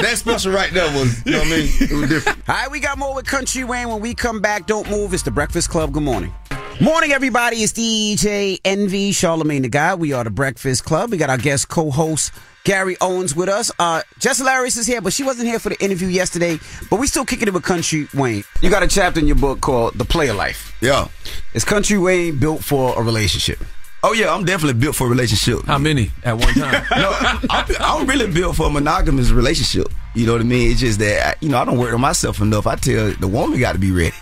that 0.00 0.18
special 0.18 0.52
right 0.52 0.72
there 0.72 0.90
was. 0.98 1.24
You 1.26 1.32
know 1.32 1.38
what 1.38 1.46
I 1.46 1.50
mean? 1.50 1.68
It 1.80 1.92
was 1.92 2.08
different. 2.08 2.48
All 2.48 2.54
right, 2.54 2.70
we 2.70 2.80
got 2.80 2.98
more 2.98 3.14
with 3.14 3.26
Kountry 3.26 3.66
Wayne 3.66 3.88
when 3.88 4.00
we 4.00 4.14
come 4.14 4.40
back. 4.40 4.66
Don't 4.66 4.88
move. 4.90 5.12
It's 5.14 5.22
the 5.22 5.30
Breakfast 5.30 5.70
Club. 5.70 5.92
Good 5.92 6.02
morning. 6.02 6.32
Morning, 6.80 7.10
everybody. 7.10 7.56
It's 7.56 7.72
DJ 7.72 8.60
Envy 8.64 9.10
Charlamagne 9.10 9.62
the 9.62 9.68
God. 9.68 9.98
We 9.98 10.12
are 10.12 10.22
the 10.22 10.30
Breakfast 10.30 10.84
Club. 10.84 11.10
We 11.10 11.16
got 11.16 11.28
our 11.28 11.36
guest 11.36 11.68
co-host 11.68 12.32
Gary 12.62 12.96
Owens 13.00 13.34
with 13.34 13.48
us. 13.48 13.72
Uh, 13.80 14.02
Jess 14.20 14.38
Hilarious 14.38 14.76
is 14.76 14.86
here, 14.86 15.00
but 15.00 15.12
she 15.12 15.24
wasn't 15.24 15.48
here 15.48 15.58
for 15.58 15.70
the 15.70 15.84
interview 15.84 16.06
yesterday. 16.06 16.60
But 16.88 17.00
we 17.00 17.08
still 17.08 17.24
kicking 17.24 17.48
it 17.48 17.54
with 17.54 17.64
Kountry 17.64 18.14
Wayne. 18.14 18.44
You 18.62 18.70
got 18.70 18.84
a 18.84 18.86
chapter 18.86 19.18
in 19.18 19.26
your 19.26 19.34
book 19.34 19.60
called 19.60 19.94
"The 19.94 20.04
Player 20.04 20.32
Life." 20.34 20.72
Yeah. 20.80 21.08
Is 21.52 21.64
Kountry 21.64 22.00
Wayne 22.00 22.38
built 22.38 22.62
for 22.62 22.96
a 22.96 23.02
relationship? 23.02 23.58
Oh 24.04 24.12
yeah, 24.12 24.32
I'm 24.32 24.44
definitely 24.44 24.78
built 24.78 24.94
for 24.94 25.08
a 25.08 25.10
relationship. 25.10 25.64
How 25.64 25.78
many 25.78 26.12
at 26.22 26.38
one 26.38 26.54
time? 26.54 26.86
no, 26.96 27.10
I'm, 27.50 27.66
I'm 27.80 28.06
really 28.06 28.32
built 28.32 28.54
for 28.54 28.68
a 28.68 28.70
monogamous 28.70 29.30
relationship. 29.30 29.92
You 30.14 30.26
know 30.26 30.32
what 30.34 30.42
I 30.42 30.44
mean? 30.44 30.70
It's 30.70 30.80
just 30.80 31.00
that 31.00 31.42
you 31.42 31.48
know 31.48 31.58
I 31.58 31.64
don't 31.64 31.78
work 31.78 31.92
on 31.92 32.00
myself 32.00 32.40
enough. 32.40 32.68
I 32.68 32.76
tell 32.76 33.10
the 33.10 33.26
woman 33.26 33.58
got 33.58 33.72
to 33.72 33.80
be 33.80 33.90
ready. 33.90 34.14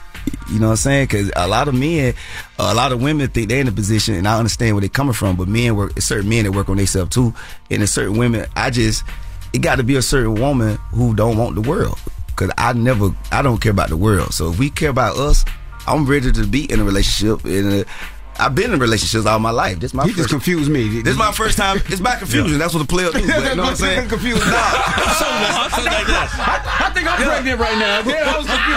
You 0.51 0.61
know 0.61 0.67
what 0.67 0.73
I'm 0.73 0.77
saying? 0.77 1.07
Because 1.07 1.33
a 1.35 1.49
lot 1.49 1.69
of 1.69 1.75
men, 1.75 2.15
a 2.59 2.75
lot 2.75 2.93
of 2.93 3.03
women 3.03 3.29
think 3.29 3.49
they're 3.49 3.61
in 3.61 3.69
a 3.69 3.73
position, 3.73 4.15
and 4.15 4.29
I 4.29 4.39
understand 4.39 4.75
where 4.75 4.81
they're 4.81 4.89
coming 4.89 5.13
from. 5.13 5.37
But 5.37 5.49
men 5.49 5.75
work, 5.75 6.01
certain 6.01 6.29
men 6.29 6.45
that 6.45 6.53
work 6.53 6.69
on 6.69 6.77
themselves 6.77 7.11
too, 7.11 7.35
and 7.71 7.81
there's 7.81 7.91
certain 7.91 8.17
women. 8.17 8.47
I 8.55 8.71
just, 8.71 9.03
it 9.53 9.59
got 9.59 9.77
to 9.77 9.83
be 9.83 9.97
a 9.97 10.03
certain 10.03 10.35
woman 10.35 10.77
who 10.93 11.15
don't 11.15 11.37
want 11.37 11.55
the 11.55 11.63
world. 11.63 11.99
Because 12.29 12.51
I 12.59 12.75
never, 12.75 13.11
I 13.33 13.43
don't 13.43 13.61
care 13.61 13.73
about 13.73 13.89
the 13.89 13.97
world. 13.97 14.35
So 14.35 14.51
if 14.51 14.59
we 14.59 14.71
care 14.71 14.91
about 14.91 15.17
us, 15.17 15.45
I'm 15.87 16.07
ready 16.07 16.31
to 16.33 16.47
be 16.47 16.71
in 16.71 16.81
a 16.81 16.85
relationship. 16.85 17.45
And 17.45 17.85
I've 18.39 18.55
been 18.55 18.73
in 18.73 18.79
relationships 18.79 19.27
all 19.27 19.39
my 19.39 19.51
life. 19.51 19.81
This 19.81 19.95
my 19.95 20.05
He 20.05 20.11
first, 20.11 20.19
just 20.19 20.31
confused 20.31 20.71
me. 20.71 21.01
This 21.03 21.13
is 21.13 21.19
my 21.19 21.33
first 21.33 21.57
time. 21.57 21.79
It's 21.87 22.01
my 22.01 22.17
confusion. 22.17 22.59
That's 22.59 22.75
what 22.75 22.81
the 22.81 22.87
player 22.87 23.11
do. 23.11 23.27
But, 23.27 23.51
you 23.51 23.57
know 23.57 23.63
what 23.63 23.71
I'm 23.71 23.77
saying? 23.77 24.09
confused. 24.17 24.43
I 25.99 26.91
think 26.95 27.11
I'm 27.11 27.17
pregnant 27.17 27.61
right 27.61 27.79
now. 27.79 28.01
Yeah, 28.01 28.33
I 28.35 28.39
was 28.39 28.47
confused. 28.47 28.77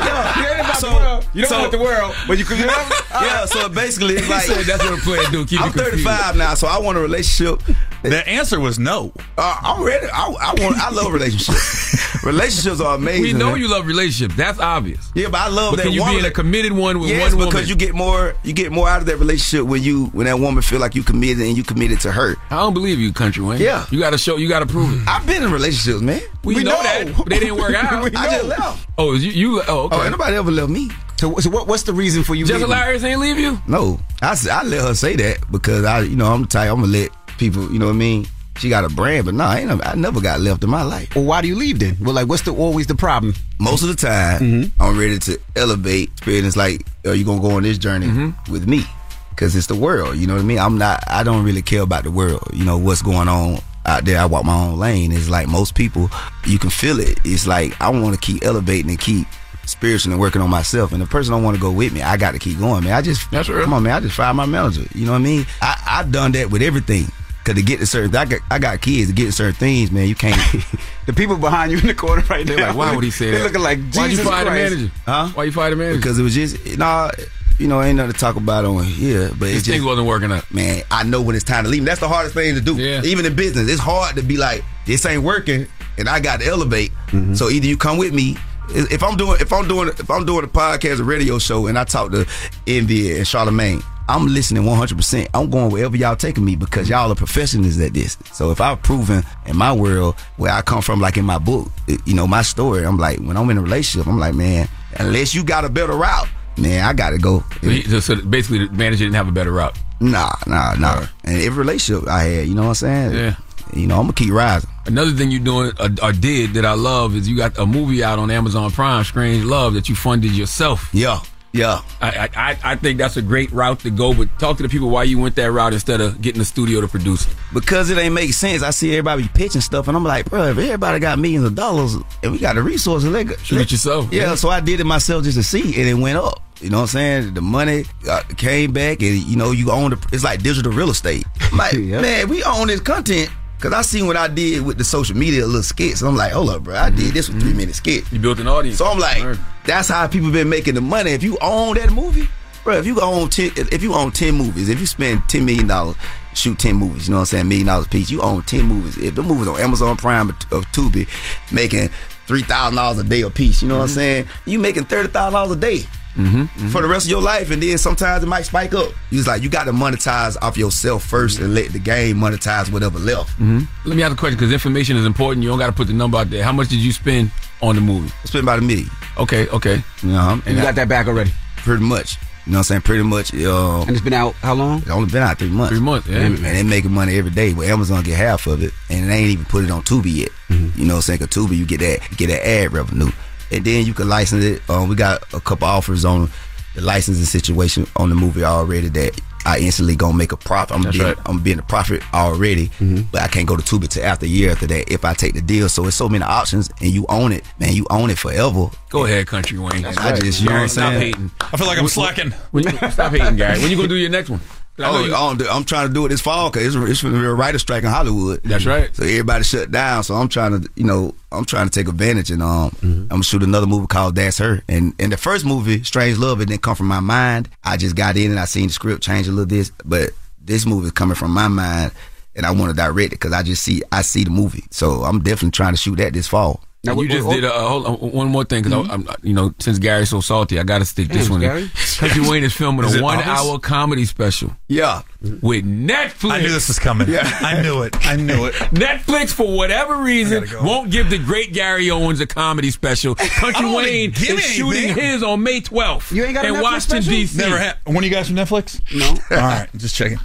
Yeah, 0.00 0.40
you 0.40 0.46
ain't 0.48 0.60
about 0.60 0.76
So- 0.76 0.88
the 0.88 0.94
world. 0.94 1.26
You 1.32 1.42
don't 1.42 1.50
so- 1.50 1.58
want 1.60 1.72
the 1.72 1.78
world, 1.78 2.14
but 2.26 2.38
you 2.38 2.44
can. 2.44 2.58
yeah, 3.10 3.44
so 3.44 3.68
basically 3.68 4.14
it's 4.14 4.28
like 4.28 4.42
said 4.42 4.64
that's 4.64 4.82
what 4.84 4.98
a 4.98 5.02
player 5.02 5.22
do. 5.30 5.44
Keep 5.46 5.60
I'm 5.60 5.72
35 5.72 6.36
now, 6.36 6.54
so 6.54 6.66
I 6.66 6.78
want 6.78 6.96
a 6.98 7.00
relationship. 7.00 7.60
The 8.02 8.26
answer 8.28 8.58
was 8.60 8.78
no. 8.78 9.12
Uh, 9.36 9.58
I'm 9.62 9.82
ready. 9.82 10.06
I, 10.06 10.26
I 10.40 10.54
want. 10.62 10.78
I 10.78 10.90
love 10.90 11.12
relationships. 11.12 12.24
relationships 12.24 12.80
are 12.80 12.94
amazing. 12.96 13.22
We 13.22 13.32
know 13.32 13.50
man. 13.52 13.60
you 13.60 13.68
love 13.68 13.86
relationships. 13.86 14.34
That's 14.36 14.58
obvious. 14.58 15.10
Yeah, 15.14 15.28
but 15.28 15.40
I 15.40 15.48
love 15.48 15.72
But 15.72 15.76
that 15.78 15.82
can 15.84 15.92
you 15.92 16.00
woman. 16.00 16.14
be 16.16 16.20
in 16.20 16.24
a 16.26 16.30
committed 16.30 16.72
one 16.72 16.98
with 16.98 17.10
yes, 17.10 17.34
one 17.34 17.46
because 17.48 17.68
you 17.68 17.76
get 17.76 17.94
more. 17.94 18.34
You 18.42 18.52
get 18.52 18.72
more 18.72 18.88
out 18.88 18.99
of 19.00 19.06
that 19.06 19.16
relationship 19.16 19.66
when 19.66 19.82
you 19.82 20.06
when 20.06 20.26
that 20.26 20.38
woman 20.38 20.62
feel 20.62 20.78
like 20.80 20.94
you 20.94 21.02
committed 21.02 21.44
and 21.46 21.56
you 21.56 21.62
committed 21.62 22.00
to 22.00 22.12
her. 22.12 22.36
I 22.50 22.56
don't 22.56 22.74
believe 22.74 22.98
you, 22.98 23.12
Kountry 23.12 23.46
Wayne. 23.46 23.60
Yeah. 23.60 23.86
you 23.90 23.98
got 23.98 24.10
to 24.10 24.18
show. 24.18 24.36
You 24.36 24.48
got 24.48 24.60
to 24.60 24.66
prove 24.66 25.02
it. 25.02 25.08
I've 25.08 25.26
been 25.26 25.42
in 25.42 25.52
relationships, 25.52 26.00
man. 26.00 26.20
We, 26.44 26.62
know, 26.64 26.70
that 26.82 27.12
but 27.16 27.28
they 27.28 27.38
didn't 27.40 27.58
work 27.58 27.74
out. 27.74 28.04
I 28.16 28.30
just 28.30 28.44
left. 28.46 28.88
Oh, 28.96 29.14
you, 29.14 29.30
you 29.30 29.62
oh 29.68 29.84
okay. 29.84 29.96
Oh, 29.96 30.08
nobody 30.08 30.36
ever 30.36 30.50
left 30.50 30.70
me. 30.70 30.90
So, 31.16 31.36
so 31.36 31.50
what, 31.50 31.66
what's 31.66 31.82
the 31.82 31.92
reason 31.92 32.24
for 32.24 32.34
you? 32.34 32.46
Just 32.46 32.60
leaving? 32.60 32.74
hilarious 32.74 33.04
ain't 33.04 33.20
leave 33.20 33.38
you. 33.38 33.60
No, 33.66 34.00
I, 34.22 34.36
I 34.50 34.62
let 34.62 34.80
her 34.80 34.94
say 34.94 35.16
that 35.16 35.50
because 35.50 35.84
I, 35.84 36.00
you 36.00 36.16
know, 36.16 36.32
I'm 36.32 36.42
the 36.42 36.48
type 36.48 36.70
I'm 36.70 36.80
gonna 36.80 36.92
let 36.92 37.10
people, 37.36 37.70
you 37.70 37.78
know 37.78 37.86
what 37.86 37.92
I 37.92 37.96
mean. 37.96 38.26
She 38.60 38.68
got 38.68 38.84
a 38.84 38.88
brand, 38.88 39.24
but 39.24 39.34
no, 39.34 39.44
I, 39.44 39.60
ain't, 39.60 39.86
I 39.86 39.94
never 39.94 40.20
got 40.20 40.38
left 40.40 40.62
in 40.62 40.70
my 40.70 40.82
life. 40.82 41.14
Well, 41.16 41.24
why 41.24 41.40
do 41.42 41.48
you 41.48 41.56
leave 41.56 41.78
then? 41.78 41.96
Well, 42.00 42.14
like, 42.14 42.28
what's 42.28 42.42
the 42.42 42.54
always 42.54 42.86
the 42.86 42.94
problem? 42.94 43.34
Most 43.58 43.82
of 43.82 43.88
the 43.88 43.94
time, 43.96 44.40
Mm-hmm. 44.40 44.82
I'm 44.82 44.98
ready 44.98 45.18
to 45.18 45.40
elevate. 45.56 46.16
Spirit 46.18 46.44
is 46.44 46.56
like, 46.56 46.86
are 47.06 47.14
you 47.14 47.24
gonna 47.24 47.40
go 47.40 47.52
on 47.52 47.62
this 47.62 47.78
journey 47.78 48.06
Mm-hmm. 48.06 48.52
with 48.52 48.68
me? 48.68 48.84
Because 49.30 49.56
it's 49.56 49.66
the 49.68 49.74
world. 49.74 50.16
You 50.16 50.26
know 50.26 50.34
what 50.34 50.42
I 50.42 50.44
mean? 50.44 50.58
I'm 50.58 50.76
not. 50.76 51.02
I 51.06 51.22
don't 51.22 51.42
really 51.44 51.62
care 51.62 51.80
about 51.82 52.04
the 52.04 52.10
world. 52.10 52.42
You 52.52 52.64
know 52.66 52.76
what's 52.76 53.00
going 53.00 53.28
on 53.28 53.60
out 53.86 54.04
there. 54.04 54.18
I 54.20 54.26
walk 54.26 54.44
my 54.44 54.54
own 54.66 54.78
lane. 54.78 55.12
It's 55.12 55.30
like 55.30 55.48
most 55.48 55.74
people, 55.74 56.10
you 56.44 56.58
can 56.58 56.68
feel 56.68 57.00
it. 57.00 57.18
It's 57.24 57.46
like 57.46 57.80
I 57.80 57.88
want 57.88 58.14
to 58.14 58.20
keep 58.20 58.44
elevating 58.44 58.90
and 58.90 59.00
keep 59.00 59.26
spiritually 59.64 60.12
and 60.14 60.20
working 60.20 60.42
on 60.42 60.50
myself. 60.50 60.92
And 60.92 61.00
the 61.00 61.06
person 61.06 61.32
don't 61.32 61.42
want 61.44 61.56
to 61.56 61.60
go 61.60 61.70
with 61.70 61.92
me, 61.94 62.02
I 62.02 62.18
got 62.18 62.32
to 62.32 62.38
keep 62.38 62.58
going, 62.58 62.84
man. 62.84 62.92
I 62.92 63.00
just 63.00 63.30
That's 63.30 63.48
real. 63.48 63.62
come 63.62 63.72
on, 63.72 63.82
man. 63.84 63.94
I 63.94 64.00
just 64.00 64.16
fired 64.16 64.34
my 64.34 64.44
manager. 64.44 64.82
You 64.94 65.06
know 65.06 65.12
what 65.12 65.18
I 65.20 65.22
mean? 65.22 65.46
I 65.62 65.82
I've 65.86 66.12
done 66.12 66.32
that 66.32 66.50
with 66.50 66.60
everything. 66.60 67.06
Cause 67.50 67.56
to 67.56 67.62
get 67.62 67.80
to 67.80 67.86
certain, 67.86 68.14
I 68.14 68.24
got 68.24 68.40
I 68.50 68.58
got 68.58 68.80
kids 68.80 69.08
to 69.10 69.14
get 69.14 69.26
to 69.26 69.32
certain 69.32 69.54
things, 69.54 69.90
man. 69.90 70.08
You 70.08 70.14
can't. 70.14 70.38
The 71.06 71.12
people 71.16 71.36
behind 71.36 71.72
you 71.72 71.78
in 71.78 71.88
the 71.88 71.94
corner 71.94 72.22
right 72.30 72.46
They're 72.46 72.56
now. 72.56 72.68
like, 72.68 72.76
why 72.76 72.94
would 72.94 73.02
he 73.02 73.10
say 73.10 73.32
that? 73.32 73.42
Looking 73.42 73.62
like 73.62 73.78
Why'd 73.78 73.94
you 74.12 74.16
Jesus 74.18 74.28
fire 74.28 74.44
the 74.44 74.50
manager? 74.52 74.92
Huh? 75.04 75.28
Why 75.34 75.44
you 75.44 75.50
fired 75.50 75.72
the 75.72 75.76
manager? 75.76 75.98
because 75.98 76.18
it 76.20 76.22
was 76.22 76.34
just 76.34 76.78
nah, 76.78 77.10
you 77.58 77.66
know, 77.66 77.82
ain't 77.82 77.96
nothing 77.96 78.12
to 78.12 78.18
talk 78.18 78.36
about 78.36 78.64
on 78.64 78.84
here. 78.84 79.30
But 79.36 79.48
His 79.48 79.64
thing 79.66 79.76
just 79.76 79.86
wasn't 79.86 80.06
working 80.06 80.30
out. 80.30 80.48
man, 80.54 80.82
I 80.88 81.02
know 81.02 81.20
when 81.20 81.34
it's 81.34 81.44
time 81.44 81.64
to 81.64 81.70
leave. 81.70 81.84
That's 81.84 81.98
the 81.98 82.06
hardest 82.06 82.34
thing 82.34 82.54
to 82.54 82.60
do. 82.60 82.76
Yeah. 82.76 83.02
Even 83.02 83.26
in 83.26 83.34
business, 83.34 83.68
it's 83.68 83.80
hard 83.80 84.14
to 84.16 84.22
be 84.22 84.36
like, 84.36 84.62
this 84.86 85.04
ain't 85.04 85.24
working, 85.24 85.66
and 85.98 86.08
I 86.08 86.20
got 86.20 86.40
to 86.40 86.46
elevate. 86.46 86.92
Mm-hmm. 87.08 87.34
So 87.34 87.48
either 87.50 87.66
you 87.66 87.76
come 87.76 87.98
with 87.98 88.14
me. 88.14 88.36
If 88.72 89.02
I'm 89.02 89.16
doing, 89.16 89.38
if 89.40 89.52
I'm 89.52 89.66
doing, 89.66 89.88
if 89.88 90.08
I'm 90.12 90.24
doing 90.24 90.44
a 90.44 90.48
podcast, 90.48 91.00
a 91.00 91.04
radio 91.04 91.40
show, 91.40 91.66
and 91.66 91.76
I 91.76 91.82
talk 91.82 92.12
to 92.12 92.24
Envy 92.68 93.16
and 93.16 93.26
Charlamagne, 93.26 93.82
I'm 94.10 94.26
listening 94.26 94.66
100. 94.66 94.96
percent 94.96 95.28
I'm 95.34 95.50
going 95.50 95.70
wherever 95.70 95.96
y'all 95.96 96.16
taking 96.16 96.44
me 96.44 96.56
because 96.56 96.88
y'all 96.88 97.12
are 97.12 97.14
professionals 97.14 97.78
at 97.78 97.94
this. 97.94 98.18
So 98.32 98.50
if 98.50 98.60
I've 98.60 98.82
proven 98.82 99.22
in 99.46 99.56
my 99.56 99.72
world 99.72 100.16
where 100.36 100.52
I 100.52 100.62
come 100.62 100.82
from, 100.82 101.00
like 101.00 101.16
in 101.16 101.24
my 101.24 101.38
book, 101.38 101.68
you 102.04 102.14
know, 102.14 102.26
my 102.26 102.42
story, 102.42 102.84
I'm 102.84 102.98
like, 102.98 103.18
when 103.20 103.36
I'm 103.36 103.48
in 103.50 103.58
a 103.58 103.62
relationship, 103.62 104.08
I'm 104.08 104.18
like, 104.18 104.34
man, 104.34 104.68
unless 104.98 105.32
you 105.32 105.44
got 105.44 105.64
a 105.64 105.68
better 105.68 105.92
route, 105.92 106.28
man, 106.58 106.84
I 106.84 106.92
gotta 106.92 107.18
go. 107.18 107.44
So, 107.88 108.00
so, 108.00 108.16
basically, 108.22 108.66
the 108.66 108.72
manager 108.72 109.04
didn't 109.04 109.14
have 109.14 109.28
a 109.28 109.32
better 109.32 109.52
route. 109.52 109.78
Nah, 110.00 110.32
nah, 110.44 110.74
nah. 110.74 111.06
And 111.24 111.40
every 111.42 111.58
relationship 111.58 112.08
I 112.08 112.22
had, 112.24 112.48
you 112.48 112.54
know 112.54 112.62
what 112.62 112.68
I'm 112.68 112.74
saying? 112.74 113.12
Yeah. 113.14 113.36
You 113.72 113.86
know, 113.86 113.94
I'm 113.94 114.02
gonna 114.02 114.14
keep 114.14 114.32
rising. 114.32 114.68
Another 114.86 115.12
thing 115.12 115.30
you're 115.30 115.40
doing 115.40 115.70
uh, 115.78 115.88
or 116.02 116.10
did 116.10 116.54
that 116.54 116.64
I 116.64 116.72
love 116.72 117.14
is 117.14 117.28
you 117.28 117.36
got 117.36 117.56
a 117.58 117.66
movie 117.66 118.02
out 118.02 118.18
on 118.18 118.28
Amazon 118.28 118.72
Prime, 118.72 119.04
Strange 119.04 119.44
Love, 119.44 119.74
that 119.74 119.88
you 119.88 119.94
funded 119.94 120.32
yourself. 120.32 120.90
Yeah, 120.92 121.20
yeah. 121.52 121.80
I, 122.00 122.28
I 122.36 122.58
I 122.72 122.76
think 122.76 122.98
that's 122.98 123.16
a 123.16 123.22
great 123.22 123.50
route 123.52 123.80
to 123.80 123.90
go, 123.90 124.14
but 124.14 124.28
talk 124.38 124.56
to 124.58 124.62
the 124.62 124.68
people 124.68 124.88
why 124.90 125.02
you 125.04 125.18
went 125.18 125.34
that 125.36 125.50
route 125.50 125.72
instead 125.72 126.00
of 126.00 126.20
getting 126.20 126.38
the 126.38 126.44
studio 126.44 126.80
to 126.80 126.88
produce 126.88 127.26
it. 127.26 127.34
Because 127.52 127.90
it 127.90 127.98
ain't 127.98 128.14
make 128.14 128.32
sense. 128.34 128.62
I 128.62 128.70
see 128.70 128.92
everybody 128.92 129.28
pitching 129.28 129.60
stuff, 129.60 129.88
and 129.88 129.96
I'm 129.96 130.04
like, 130.04 130.26
bro, 130.30 130.44
if 130.48 130.58
everybody 130.58 131.00
got 131.00 131.18
millions 131.18 131.44
of 131.44 131.54
dollars 131.54 131.96
and 132.22 132.32
we 132.32 132.38
got 132.38 132.54
the 132.54 132.62
resources, 132.62 133.10
let, 133.10 133.24
go. 133.26 133.36
Shoot 133.36 133.60
it 133.62 133.72
yourself. 133.72 134.12
Yeah, 134.12 134.34
so 134.36 134.48
I 134.48 134.60
did 134.60 134.80
it 134.80 134.84
myself 134.84 135.24
just 135.24 135.36
to 135.36 135.42
see, 135.42 135.62
and 135.80 135.88
it 135.88 135.94
went 135.94 136.18
up. 136.18 136.40
You 136.60 136.68
know 136.68 136.76
what 136.76 136.82
I'm 136.82 136.88
saying? 136.88 137.34
The 137.34 137.40
money 137.40 137.84
uh, 138.06 138.22
came 138.36 138.72
back, 138.72 139.00
and 139.00 139.16
you 139.16 139.36
know 139.36 139.50
you 139.50 139.70
own 139.70 139.90
the. 139.92 140.08
It's 140.12 140.22
like 140.22 140.42
digital 140.42 140.72
real 140.72 140.90
estate. 140.90 141.24
I'm 141.40 141.56
like, 141.56 141.72
Yeah. 141.74 142.02
man, 142.02 142.28
we 142.28 142.44
own 142.44 142.66
this 142.66 142.80
content. 142.80 143.30
Cause 143.60 143.74
I 143.74 143.82
seen 143.82 144.06
what 144.06 144.16
I 144.16 144.26
did 144.26 144.62
with 144.62 144.78
the 144.78 144.84
social 144.84 145.14
media 145.14 145.44
a 145.44 145.46
little 145.46 145.62
skits. 145.62 146.00
I'm 146.00 146.16
like, 146.16 146.32
hold 146.32 146.48
up, 146.48 146.64
bro. 146.64 146.76
I 146.76 146.88
did 146.88 146.98
mm-hmm. 146.98 147.14
this 147.14 147.28
with 147.28 147.40
three 147.40 147.50
mm-hmm. 147.50 147.58
minute 147.58 147.74
skit. 147.74 148.10
You 148.10 148.18
built 148.18 148.38
an 148.38 148.48
audience. 148.48 148.78
So 148.78 148.86
I'm 148.86 148.98
like, 148.98 149.38
that's 149.66 149.88
how 149.88 150.06
people 150.06 150.30
been 150.30 150.48
making 150.48 150.76
the 150.76 150.80
money. 150.80 151.10
If 151.10 151.22
you 151.22 151.36
own 151.42 151.74
that 151.74 151.90
movie, 151.92 152.26
bro, 152.64 152.78
if 152.78 152.86
you 152.86 152.98
own 153.02 153.28
ten, 153.28 153.50
if 153.56 153.82
you 153.82 153.92
own 153.92 154.12
ten 154.12 154.34
movies, 154.34 154.70
if 154.70 154.80
you 154.80 154.86
spend 154.86 155.28
ten 155.28 155.44
million 155.44 155.66
dollars, 155.66 155.96
shoot 156.32 156.58
ten 156.58 156.76
movies, 156.76 157.06
you 157.06 157.12
know 157.12 157.18
what 157.18 157.22
I'm 157.22 157.26
saying, 157.26 157.48
million 157.48 157.66
dollars 157.66 157.84
a 157.84 157.90
piece, 157.90 158.10
you 158.10 158.22
own 158.22 158.42
ten 158.44 158.64
movies. 158.64 158.96
If 158.96 159.14
the 159.14 159.22
movies 159.22 159.46
on 159.46 159.60
Amazon 159.60 159.94
Prime 159.98 160.30
or, 160.30 160.32
or 160.52 160.62
Tubi 160.72 161.06
making 161.52 161.90
three 162.26 162.42
thousand 162.42 162.76
dollars 162.76 162.98
a 162.98 163.04
day 163.04 163.20
a 163.20 163.28
piece, 163.28 163.60
you 163.60 163.68
know 163.68 163.76
what 163.76 163.82
I'm 163.82 163.88
mm-hmm. 163.88 163.94
saying, 163.94 164.28
you 164.46 164.58
making 164.58 164.84
thirty 164.84 165.10
thousand 165.10 165.34
dollars 165.34 165.52
a 165.58 165.60
day. 165.60 165.82
For 166.14 166.82
the 166.82 166.88
rest 166.88 167.06
of 167.06 167.10
your 167.10 167.22
life, 167.22 167.50
and 167.50 167.62
then 167.62 167.78
sometimes 167.78 168.22
it 168.22 168.26
might 168.26 168.42
spike 168.42 168.74
up. 168.74 168.92
It's 169.10 169.26
like 169.26 169.42
you 169.42 169.48
got 169.48 169.64
to 169.64 169.72
monetize 169.72 170.36
off 170.42 170.56
yourself 170.56 171.04
first, 171.04 171.38
and 171.38 171.54
let 171.54 171.72
the 171.72 171.78
game 171.78 172.16
monetize 172.16 172.70
whatever 172.72 172.98
left. 172.98 173.38
Let 173.40 173.96
me 173.96 174.02
ask 174.02 174.12
a 174.12 174.16
question 174.16 174.36
because 174.38 174.52
information 174.52 174.96
is 174.96 175.06
important. 175.06 175.42
You 175.42 175.48
don't 175.50 175.58
got 175.58 175.66
to 175.68 175.72
put 175.72 175.86
the 175.86 175.92
number 175.94 176.18
out 176.18 176.30
there. 176.30 176.42
How 176.44 176.52
much 176.52 176.68
did 176.68 176.78
you 176.80 176.92
spend 176.92 177.30
on 177.62 177.74
the 177.76 177.80
movie? 177.80 178.12
I 178.22 178.26
spent 178.26 178.42
about 178.44 178.58
a 178.58 178.62
million. 178.62 178.90
Okay, 179.18 179.46
okay. 179.48 179.82
You 180.02 180.08
know, 180.10 180.40
And 180.46 180.56
you 180.56 180.62
got 180.62 180.74
that 180.76 180.88
back 180.88 181.06
already. 181.06 181.32
pretty 181.58 181.84
much. 181.84 182.16
You 182.46 182.52
know 182.52 182.58
what 182.58 182.60
I'm 182.60 182.64
saying? 182.64 182.80
Pretty 182.82 183.02
much. 183.04 183.34
Um, 183.34 183.82
And 183.82 183.90
it's 183.90 184.00
been 184.00 184.14
out 184.14 184.34
how 184.36 184.54
long? 184.54 184.78
It's 184.78 184.90
only 184.90 185.10
been 185.10 185.22
out 185.22 185.38
three 185.38 185.50
months. 185.50 185.70
Three 185.72 185.80
months, 185.80 186.08
yeah. 186.08 186.18
And, 186.20 186.34
and 186.36 186.44
they 186.44 186.62
making 186.62 186.90
money 186.90 187.16
every 187.18 187.30
day. 187.30 187.52
But 187.52 187.66
Amazon 187.66 188.02
get 188.02 188.16
half 188.16 188.46
of 188.46 188.62
it, 188.62 188.72
and 188.88 189.10
they 189.10 189.14
ain't 189.18 189.30
even 189.30 189.44
put 189.44 189.64
it 189.64 189.70
on 189.70 189.82
Tubi 189.82 190.12
yet. 190.16 190.30
Mm-hmm. 190.48 190.80
You 190.80 190.86
know 190.86 190.94
what 190.94 190.98
I'm 190.98 191.02
saying? 191.02 191.18
'Cause 191.20 191.28
Tubi, 191.28 191.56
you 191.58 191.66
get 191.66 191.80
that, 191.80 192.00
you 192.10 192.16
get 192.16 192.28
that 192.28 192.44
ad 192.48 192.72
revenue, 192.72 193.10
and 193.52 193.64
then 193.64 193.86
you 193.86 193.94
can 193.94 194.08
license 194.08 194.44
it. 194.44 194.68
Um, 194.70 194.88
we 194.88 194.96
got 194.96 195.22
a 195.34 195.40
couple 195.40 195.66
offers 195.66 196.04
on 196.04 196.30
the 196.74 196.82
licensing 196.82 197.24
situation 197.24 197.86
on 197.96 198.08
the 198.08 198.14
movie 198.14 198.44
already 198.44 198.88
that 198.90 199.20
I 199.46 199.58
instantly 199.58 199.96
gonna 199.96 200.16
make 200.16 200.32
a 200.32 200.36
profit. 200.36 200.76
I'm 200.76 200.82
That's 200.82 200.96
being, 200.96 201.08
right. 201.08 201.16
Mm-hmm. 201.16 201.30
I'm 201.30 201.42
being 201.42 201.58
a 201.58 201.62
profit 201.62 202.02
already, 202.14 202.70
but 203.10 203.22
I 203.22 203.28
can't 203.28 203.48
go 203.48 203.56
to 203.56 203.62
Tubi 203.62 203.88
till 203.88 204.04
after 204.04 204.26
a 204.26 204.28
year 204.28 204.50
after 204.50 204.66
that 204.66 204.92
if 204.92 205.04
I 205.04 205.14
take 205.14 205.32
the 205.34 205.40
deal. 205.40 205.68
So 205.70 205.86
it's 205.86 205.96
so 205.96 206.08
many 206.10 206.22
options, 206.22 206.68
and 206.80 206.90
you 206.90 207.06
own 207.08 207.32
it, 207.32 207.44
man. 207.58 207.72
You 207.72 207.86
own 207.88 208.10
it 208.10 208.18
forever. 208.18 208.68
Go 208.90 209.06
ahead, 209.06 209.26
Kountry 209.26 209.58
Wayne. 209.58 209.86
I 209.86 210.18
just, 210.18 210.42
you 210.42 210.48
know 210.48 210.56
what 210.56 210.62
I'm 210.62 210.68
Stop 210.68 210.92
saying? 210.92 211.00
hating. 211.00 211.30
I 211.40 211.56
feel 211.56 211.66
like 211.66 211.78
I'm 211.78 211.88
slacking. 211.88 212.32
When 212.50 212.64
you, 212.64 212.70
stop 212.90 213.12
hating, 213.12 213.36
Gary. 213.36 213.58
When 213.60 213.70
you 213.70 213.76
gonna 213.76 213.88
do 213.88 213.96
your 213.96 214.10
next 214.10 214.28
one? 214.28 214.40
Oh, 214.78 215.36
I'm, 215.50 215.64
trying 215.64 215.88
to 215.88 215.92
do 215.92 216.06
it 216.06 216.08
this 216.08 216.20
fall 216.22 216.50
because 216.50 216.74
it's, 216.74 216.90
it's 216.90 217.02
going 217.02 217.14
to 217.14 217.20
be 217.20 217.26
a 217.26 217.34
writer's 217.34 217.60
strike 217.62 217.82
in 217.84 217.90
Hollywood. 217.90 218.40
That's 218.42 218.64
right. 218.64 218.94
So 218.96 219.04
everybody 219.04 219.44
shut 219.44 219.70
down. 219.70 220.04
So 220.04 220.14
I'm 220.14 220.28
trying 220.28 220.60
to, 220.60 220.70
you 220.74 220.84
know, 220.84 221.14
I'm 221.32 221.44
trying 221.44 221.68
to 221.68 221.70
take 221.70 221.86
advantage, 221.88 222.30
and 222.30 222.42
um, 222.42 222.74
I'm 222.82 223.08
gonna 223.08 223.22
shoot 223.22 223.42
another 223.42 223.66
movie 223.66 223.86
called 223.86 224.14
That's 224.16 224.38
Her. 224.38 224.62
And 224.68 224.94
in 224.98 225.10
the 225.10 225.16
first 225.16 225.44
movie, 225.44 225.84
Strange 225.84 226.18
Love, 226.18 226.40
it 226.40 226.46
didn't 226.46 226.62
come 226.62 226.76
from 226.76 226.88
my 226.88 227.00
mind. 227.00 227.48
I 227.62 227.76
just 227.76 227.94
got 227.94 228.16
in 228.16 228.30
and 228.30 228.40
I 228.40 228.46
seen 228.46 228.66
the 228.68 228.72
script 228.72 229.02
change 229.02 229.28
a 229.28 229.30
little 229.30 229.46
this, 229.46 229.70
but 229.84 230.10
this 230.42 230.66
movie 230.66 230.86
is 230.86 230.92
coming 230.92 231.14
from 231.14 231.30
my 231.32 231.46
mind, 231.48 231.92
and 232.34 232.46
I 232.46 232.50
want 232.50 232.70
to 232.70 232.76
direct 232.76 233.12
it 233.12 233.20
because 233.20 233.32
I 233.32 233.42
just 233.42 233.62
see 233.62 233.82
I 233.92 234.02
see 234.02 234.24
the 234.24 234.30
movie. 234.30 234.64
So 234.70 235.02
I'm 235.04 235.18
definitely 235.20 235.52
trying 235.52 235.74
to 235.74 235.76
shoot 235.80 235.96
that 235.96 236.14
this 236.14 236.26
fall. 236.26 236.62
Now, 236.82 236.98
you 236.98 237.08
just 237.08 237.28
did 237.28 237.44
a, 237.44 237.54
uh, 237.54 237.68
hold 237.68 237.86
on, 237.86 237.94
one 238.12 238.28
more 238.28 238.44
thing 238.44 238.62
because 238.62 238.88
I'm, 238.88 239.06
you 239.22 239.34
know, 239.34 239.52
since 239.58 239.78
Gary's 239.78 240.08
so 240.08 240.22
salty, 240.22 240.58
I 240.58 240.62
got 240.62 240.78
to 240.78 240.86
stick 240.86 241.08
this 241.08 241.24
Damn, 241.24 241.32
one 241.32 241.40
Gary. 241.42 241.62
in. 241.64 241.68
Kountry 241.68 242.30
Wayne 242.30 242.42
is 242.42 242.54
filming 242.54 242.86
Is 242.86 242.96
a 242.96 243.02
one-hour 243.02 243.58
comedy 243.58 244.06
special. 244.06 244.56
Yeah, 244.66 245.02
with 245.20 245.66
Netflix. 245.66 246.30
I 246.30 246.40
knew 246.40 246.48
this 246.48 246.68
was 246.68 246.78
coming. 246.78 247.08
Yeah. 247.08 247.28
I 247.40 247.60
knew 247.60 247.82
it. 247.82 247.94
I 248.06 248.16
knew 248.16 248.46
it. 248.46 248.54
Netflix, 248.54 249.30
for 249.32 249.54
whatever 249.54 249.96
reason, 249.96 250.44
go. 250.46 250.62
won't 250.62 250.90
give 250.90 251.10
the 251.10 251.18
great 251.18 251.52
Gary 251.52 251.90
Owens 251.90 252.20
a 252.20 252.26
comedy 252.26 252.70
special. 252.70 253.14
Country 253.16 253.48
I 253.56 253.60
don't 253.60 253.72
wanna 253.74 253.88
Wayne 253.88 254.10
give 254.12 254.38
is 254.38 254.44
shooting 254.44 254.94
his 254.94 255.22
on 255.22 255.42
May 255.42 255.60
12th 255.60 256.12
You 256.12 256.24
ain't 256.24 256.34
got 256.34 256.46
a 256.46 256.48
in 256.48 256.54
Netflix 256.54 256.62
Washington, 256.62 257.02
special? 257.02 257.12
D.C. 257.12 257.38
Never 257.38 257.58
had. 257.58 257.76
One 257.84 257.98
of 257.98 258.04
you 258.04 258.10
guys 258.10 258.26
from 258.28 258.36
Netflix? 258.36 258.80
No. 258.96 259.08
All 259.36 259.46
right, 259.46 259.68
just 259.76 259.94
checking. 259.94 260.18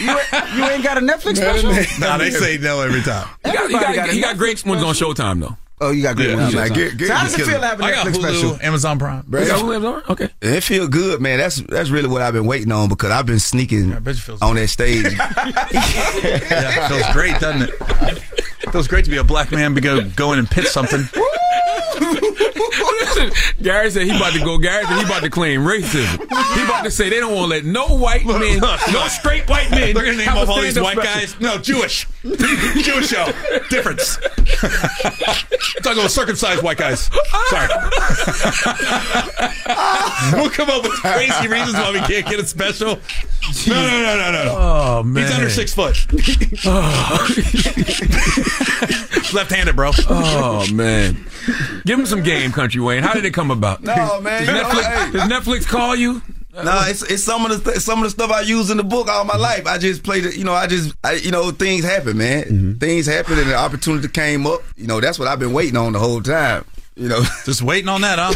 You 0.00 0.64
ain't 0.64 0.82
got 0.82 0.98
a 0.98 1.00
Netflix 1.00 1.36
special? 1.36 1.70
no, 2.00 2.18
they 2.18 2.30
say 2.30 2.58
no 2.58 2.80
every 2.80 3.02
time. 3.02 3.28
He 3.44 3.52
got, 3.52 3.70
he 3.70 3.74
Everybody 3.76 3.84
got, 3.84 3.96
got 3.96 4.08
a 4.08 4.12
he 4.12 4.20
got 4.20 4.36
great 4.36 4.64
ones 4.66 4.82
on 4.82 4.94
Showtime, 5.04 5.40
though. 5.40 5.56
Oh, 5.80 5.90
you 5.90 6.02
got 6.04 6.16
good 6.16 6.30
Yeah, 6.30 6.36
ones. 6.36 6.54
like, 6.54 6.70
on 6.70 6.76
Gary- 6.76 6.90
Showtime. 6.90 6.96
Gary 6.98 7.08
so 7.08 7.14
how 7.14 7.24
does 7.24 7.34
it 7.34 7.36
feel 7.38 7.46
killing 7.46 7.60
to 7.60 7.66
have 7.66 7.78
got 7.78 8.06
Netflix 8.06 8.12
Hulu, 8.12 8.20
special? 8.20 8.58
Amazon 8.62 8.98
Prime. 8.98 9.24
Bro, 9.26 9.40
You 9.42 9.46
got 9.48 9.60
Hulu, 9.64 9.74
Amazon? 9.76 10.02
Okay. 10.08 10.28
It 10.40 10.60
feel 10.62 10.88
good, 10.88 11.20
man. 11.20 11.38
That's 11.38 11.56
that's 11.56 11.90
really 11.90 12.08
what 12.08 12.22
I've 12.22 12.32
been 12.32 12.46
waiting 12.46 12.70
on 12.72 12.88
because 12.88 13.10
I've 13.10 13.26
been 13.26 13.40
sneaking 13.40 13.90
bet 14.00 14.14
you 14.14 14.20
feels 14.20 14.40
on 14.40 14.54
that 14.56 14.68
stage. 14.68 15.04
Yeah, 15.74 16.86
it 16.86 16.88
feels 16.88 17.12
great, 17.12 17.38
doesn't 17.40 17.62
it? 17.62 17.70
It 18.62 18.70
feels 18.72 18.88
great 18.88 19.04
to 19.04 19.10
be 19.10 19.16
a 19.18 19.24
black 19.24 19.50
man, 19.52 19.74
be 19.74 19.80
go, 19.80 20.08
go 20.10 20.32
in 20.32 20.38
and 20.38 20.48
pitch 20.50 20.66
something. 20.68 21.00
Listen, 22.00 23.30
Gary 23.62 23.90
said 23.90 24.02
he 24.02 24.10
about 24.16 24.32
to 24.32 24.40
go. 24.40 24.58
Gary 24.58 24.84
said 24.84 24.98
he 24.98 25.04
about 25.04 25.22
to 25.22 25.30
claim 25.30 25.60
racism. 25.60 26.18
He 26.54 26.62
about 26.64 26.84
to 26.84 26.90
say 26.90 27.08
they 27.08 27.20
don't 27.20 27.34
want 27.34 27.44
to 27.44 27.48
let 27.56 27.64
no 27.64 27.86
white 27.96 28.24
men, 28.26 28.58
no 28.60 29.06
straight 29.08 29.48
white 29.48 29.70
men. 29.70 29.94
They're 29.94 30.04
gonna 30.04 30.16
name 30.16 30.28
off 30.28 30.48
all 30.48 30.60
these 30.60 30.78
white 30.78 30.96
guys. 30.96 31.38
No, 31.40 31.58
Jewish. 31.58 32.06
Jewish 32.22 33.08
show. 33.08 33.26
Difference. 33.70 34.16
Talking 35.82 35.98
about 35.98 36.10
circumcised 36.10 36.62
white 36.62 36.78
guys. 36.78 37.10
Sorry. 37.48 37.68
we'll 40.32 40.50
come 40.50 40.70
up 40.70 40.82
with 40.82 40.92
crazy 40.92 41.48
reasons 41.48 41.74
why 41.74 41.92
we 41.92 42.00
can't 42.00 42.26
get 42.26 42.40
a 42.40 42.46
special. 42.46 42.98
No, 43.68 43.74
no, 43.74 44.02
no, 44.02 44.16
no, 44.16 44.32
no, 44.32 44.44
no. 44.44 44.54
Oh 44.56 45.02
man, 45.02 45.24
He's 45.26 45.34
under 45.34 45.50
six 45.50 45.74
foot. 45.74 45.96
Oh. 46.64 47.26
Left-handed, 49.34 49.76
bro. 49.76 49.90
Oh 50.08 50.66
man, 50.72 51.26
give 51.86 51.98
him 51.98 52.06
some 52.06 52.22
game, 52.22 52.50
Kountry 52.52 52.84
Wayne. 52.84 53.02
How 53.02 53.14
did 53.14 53.24
it 53.24 53.32
come 53.32 53.50
about? 53.50 53.82
No, 53.82 54.20
man, 54.20 54.44
Does 54.44 54.48
you 54.48 54.54
know, 54.54 54.64
Netflix, 54.68 54.82
hey. 54.82 55.12
does 55.12 55.22
Netflix 55.30 55.66
call 55.66 55.96
you? 55.96 56.22
No, 56.54 56.84
it's 56.86 57.02
it's 57.02 57.24
some 57.24 57.44
of 57.44 57.64
the 57.64 57.70
th- 57.72 57.82
some 57.82 57.98
of 57.98 58.04
the 58.04 58.10
stuff 58.10 58.30
I 58.30 58.42
use 58.42 58.70
in 58.70 58.76
the 58.76 58.84
book 58.84 59.08
all 59.08 59.24
my 59.24 59.36
life. 59.36 59.66
I 59.66 59.76
just 59.76 60.04
played 60.04 60.24
it, 60.24 60.36
you 60.36 60.44
know. 60.44 60.52
I 60.52 60.68
just, 60.68 60.94
I, 61.02 61.14
you 61.14 61.32
know, 61.32 61.50
things 61.50 61.84
happen, 61.84 62.16
man. 62.18 62.44
Mm-hmm. 62.44 62.72
Things 62.74 63.06
happen, 63.06 63.38
and 63.40 63.50
the 63.50 63.56
opportunity 63.56 64.06
came 64.06 64.46
up. 64.46 64.60
You 64.76 64.86
know, 64.86 65.00
that's 65.00 65.18
what 65.18 65.26
I've 65.26 65.40
been 65.40 65.52
waiting 65.52 65.76
on 65.76 65.92
the 65.94 65.98
whole 65.98 66.22
time. 66.22 66.64
You 66.96 67.08
know, 67.08 67.22
Just 67.44 67.62
waiting 67.62 67.88
on 67.88 68.02
that, 68.02 68.18
huh? 68.20 68.32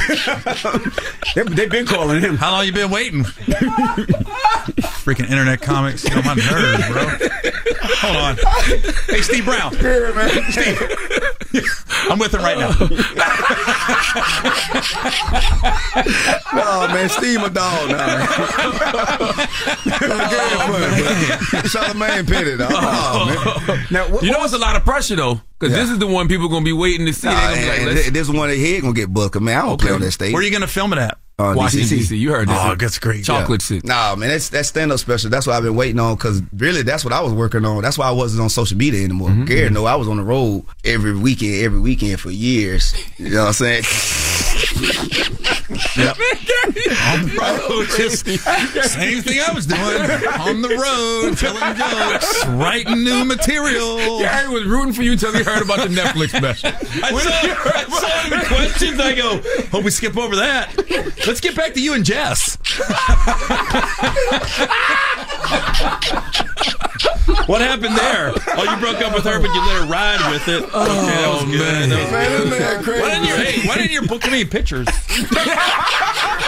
They, 1.34 1.42
they've 1.42 1.70
been 1.70 1.86
calling 1.86 2.20
him. 2.20 2.36
How 2.36 2.50
long 2.50 2.66
you 2.66 2.72
been 2.72 2.90
waiting? 2.90 3.22
Freaking 5.04 5.30
internet 5.30 5.60
comics. 5.60 6.02
You 6.04 6.16
know, 6.16 6.22
my 6.22 6.34
nerves, 6.34 6.88
bro. 6.88 7.06
Hold 8.00 8.16
on. 8.16 8.36
Hey, 9.06 9.20
Steve 9.20 9.44
Brown. 9.44 9.74
Yeah, 9.74 10.12
man. 10.14 10.30
Steve. 10.50 11.84
I'm 12.10 12.18
with 12.18 12.34
him 12.34 12.40
right 12.40 12.58
now. 12.58 12.70
no, 12.70 12.76
oh, 16.64 16.88
man, 16.92 17.08
Steve 17.10 17.40
my 17.40 17.48
dog 17.50 17.90
now. 17.90 18.26
Charlamagne 21.68 22.26
Petty, 22.26 22.56
dog. 22.56 22.72
Oh, 22.72 23.64
man. 23.66 23.86
Now, 23.90 24.08
what, 24.08 24.22
You 24.24 24.32
know, 24.32 24.42
it's 24.42 24.54
a 24.54 24.58
lot 24.58 24.74
of 24.76 24.84
pressure 24.84 25.16
though, 25.16 25.40
because 25.58 25.74
this 25.74 25.90
is 25.90 25.98
the 25.98 26.06
one 26.06 26.28
people 26.28 26.48
gonna 26.48 26.64
be 26.64 26.72
waiting 26.72 27.06
to 27.06 27.12
see. 27.12 27.26
Nah, 27.28 27.34
gonna 27.34 27.54
be 27.54 27.60
and- 27.60 27.96
like, 27.96 28.06
and 28.06 28.16
this 28.16 28.28
one 28.28 28.48
head 28.50 28.82
gonna 28.82 28.92
get 28.94 29.12
booked. 29.12 29.40
Man, 29.40 29.58
I 29.58 29.62
don't 29.62 29.80
play 29.80 29.92
on 29.92 30.00
that 30.00 30.12
stage. 30.12 30.32
Where 30.32 30.42
are 30.42 30.44
you 30.44 30.50
going 30.50 30.62
to 30.62 30.68
film 30.68 30.92
it 30.92 30.98
at? 30.98 31.18
Uh, 31.40 31.54
Washington 31.56 31.88
DCC. 31.88 31.98
D.C. 31.98 32.16
You 32.16 32.30
heard 32.32 32.48
this? 32.48 32.56
Oh, 32.58 32.74
that's 32.74 32.98
great. 32.98 33.24
Chocolate 33.24 33.62
City. 33.62 33.86
Nah, 33.86 34.16
man, 34.16 34.28
that's 34.30 34.48
that 34.48 34.66
stand 34.66 34.90
up 34.90 34.98
special. 34.98 35.30
That's 35.30 35.46
what 35.46 35.54
I've 35.54 35.62
been 35.62 35.76
waiting 35.76 36.00
on 36.00 36.16
because 36.16 36.42
really, 36.56 36.82
that's 36.82 37.04
what 37.04 37.12
I 37.12 37.20
was 37.20 37.32
working 37.32 37.64
on. 37.64 37.82
That's 37.82 37.96
why 37.96 38.08
I 38.08 38.10
wasn't 38.10 38.42
on 38.42 38.48
social 38.50 38.76
media 38.76 39.04
anymore. 39.04 39.28
Mm-hmm. 39.28 39.44
Gary, 39.44 39.70
know 39.70 39.84
I 39.84 39.94
was 39.94 40.08
on 40.08 40.16
the 40.16 40.24
road 40.24 40.64
every 40.84 41.16
weekend, 41.16 41.64
every 41.64 41.78
weekend 41.78 42.18
for 42.18 42.32
years. 42.32 42.92
You 43.18 43.30
know 43.30 43.42
what 43.42 43.46
I'm 43.48 43.52
saying? 43.52 43.84
Yep. 44.78 46.16
on 46.88 47.26
the 47.26 47.36
road. 47.40 47.86
Just 47.96 48.92
same 48.92 49.22
thing 49.22 49.40
I 49.40 49.52
was 49.52 49.66
doing. 49.66 49.80
On 49.80 50.62
the 50.62 50.68
road, 50.68 51.36
telling 51.36 51.76
jokes, 51.76 52.46
writing 52.46 53.04
new 53.04 53.24
material. 53.24 54.20
Gary 54.20 54.48
was 54.48 54.64
rooting 54.64 54.92
for 54.92 55.02
you 55.02 55.12
until 55.12 55.32
he 55.32 55.42
heard 55.42 55.62
about 55.62 55.88
the 55.88 55.94
Netflix 55.94 56.36
special. 56.36 56.70
I 57.02 57.10
saw, 57.10 57.30
I 57.74 57.84
saw 57.84 58.38
the 58.38 58.44
questions. 58.46 59.00
I 59.00 59.14
go, 59.14 59.40
hope 59.70 59.84
we 59.84 59.90
skip 59.90 60.16
over 60.16 60.36
that. 60.36 60.74
Let's 61.26 61.40
get 61.40 61.56
back 61.56 61.74
to 61.74 61.80
you 61.80 61.94
and 61.94 62.04
Jess. 62.04 62.56
what 67.46 67.60
happened 67.60 67.96
there? 67.96 68.32
Oh, 68.56 68.64
you 68.64 68.76
broke 68.80 69.02
up 69.02 69.14
with 69.14 69.24
her, 69.24 69.40
but 69.40 69.52
you 69.54 69.60
let 69.60 69.82
her 69.82 69.86
ride 69.86 70.32
with 70.32 70.48
it. 70.48 70.68
Oh, 70.72 70.82
okay, 70.82 71.06
that 71.06 71.28
was 71.32 71.44
good. 71.44 71.90
That 71.90 72.02
was 72.02 72.12
Man, 72.12 72.50
this 72.50 72.58
man 72.58 72.84
crazy. 72.84 73.02
Why 73.02 73.10
didn't 73.10 73.28
you? 73.28 73.34
Hey, 73.36 73.68
why 73.68 73.74
didn't 73.76 73.92
you 73.92 74.02
book 74.02 74.24
any 74.26 74.44
pictures? 74.68 74.86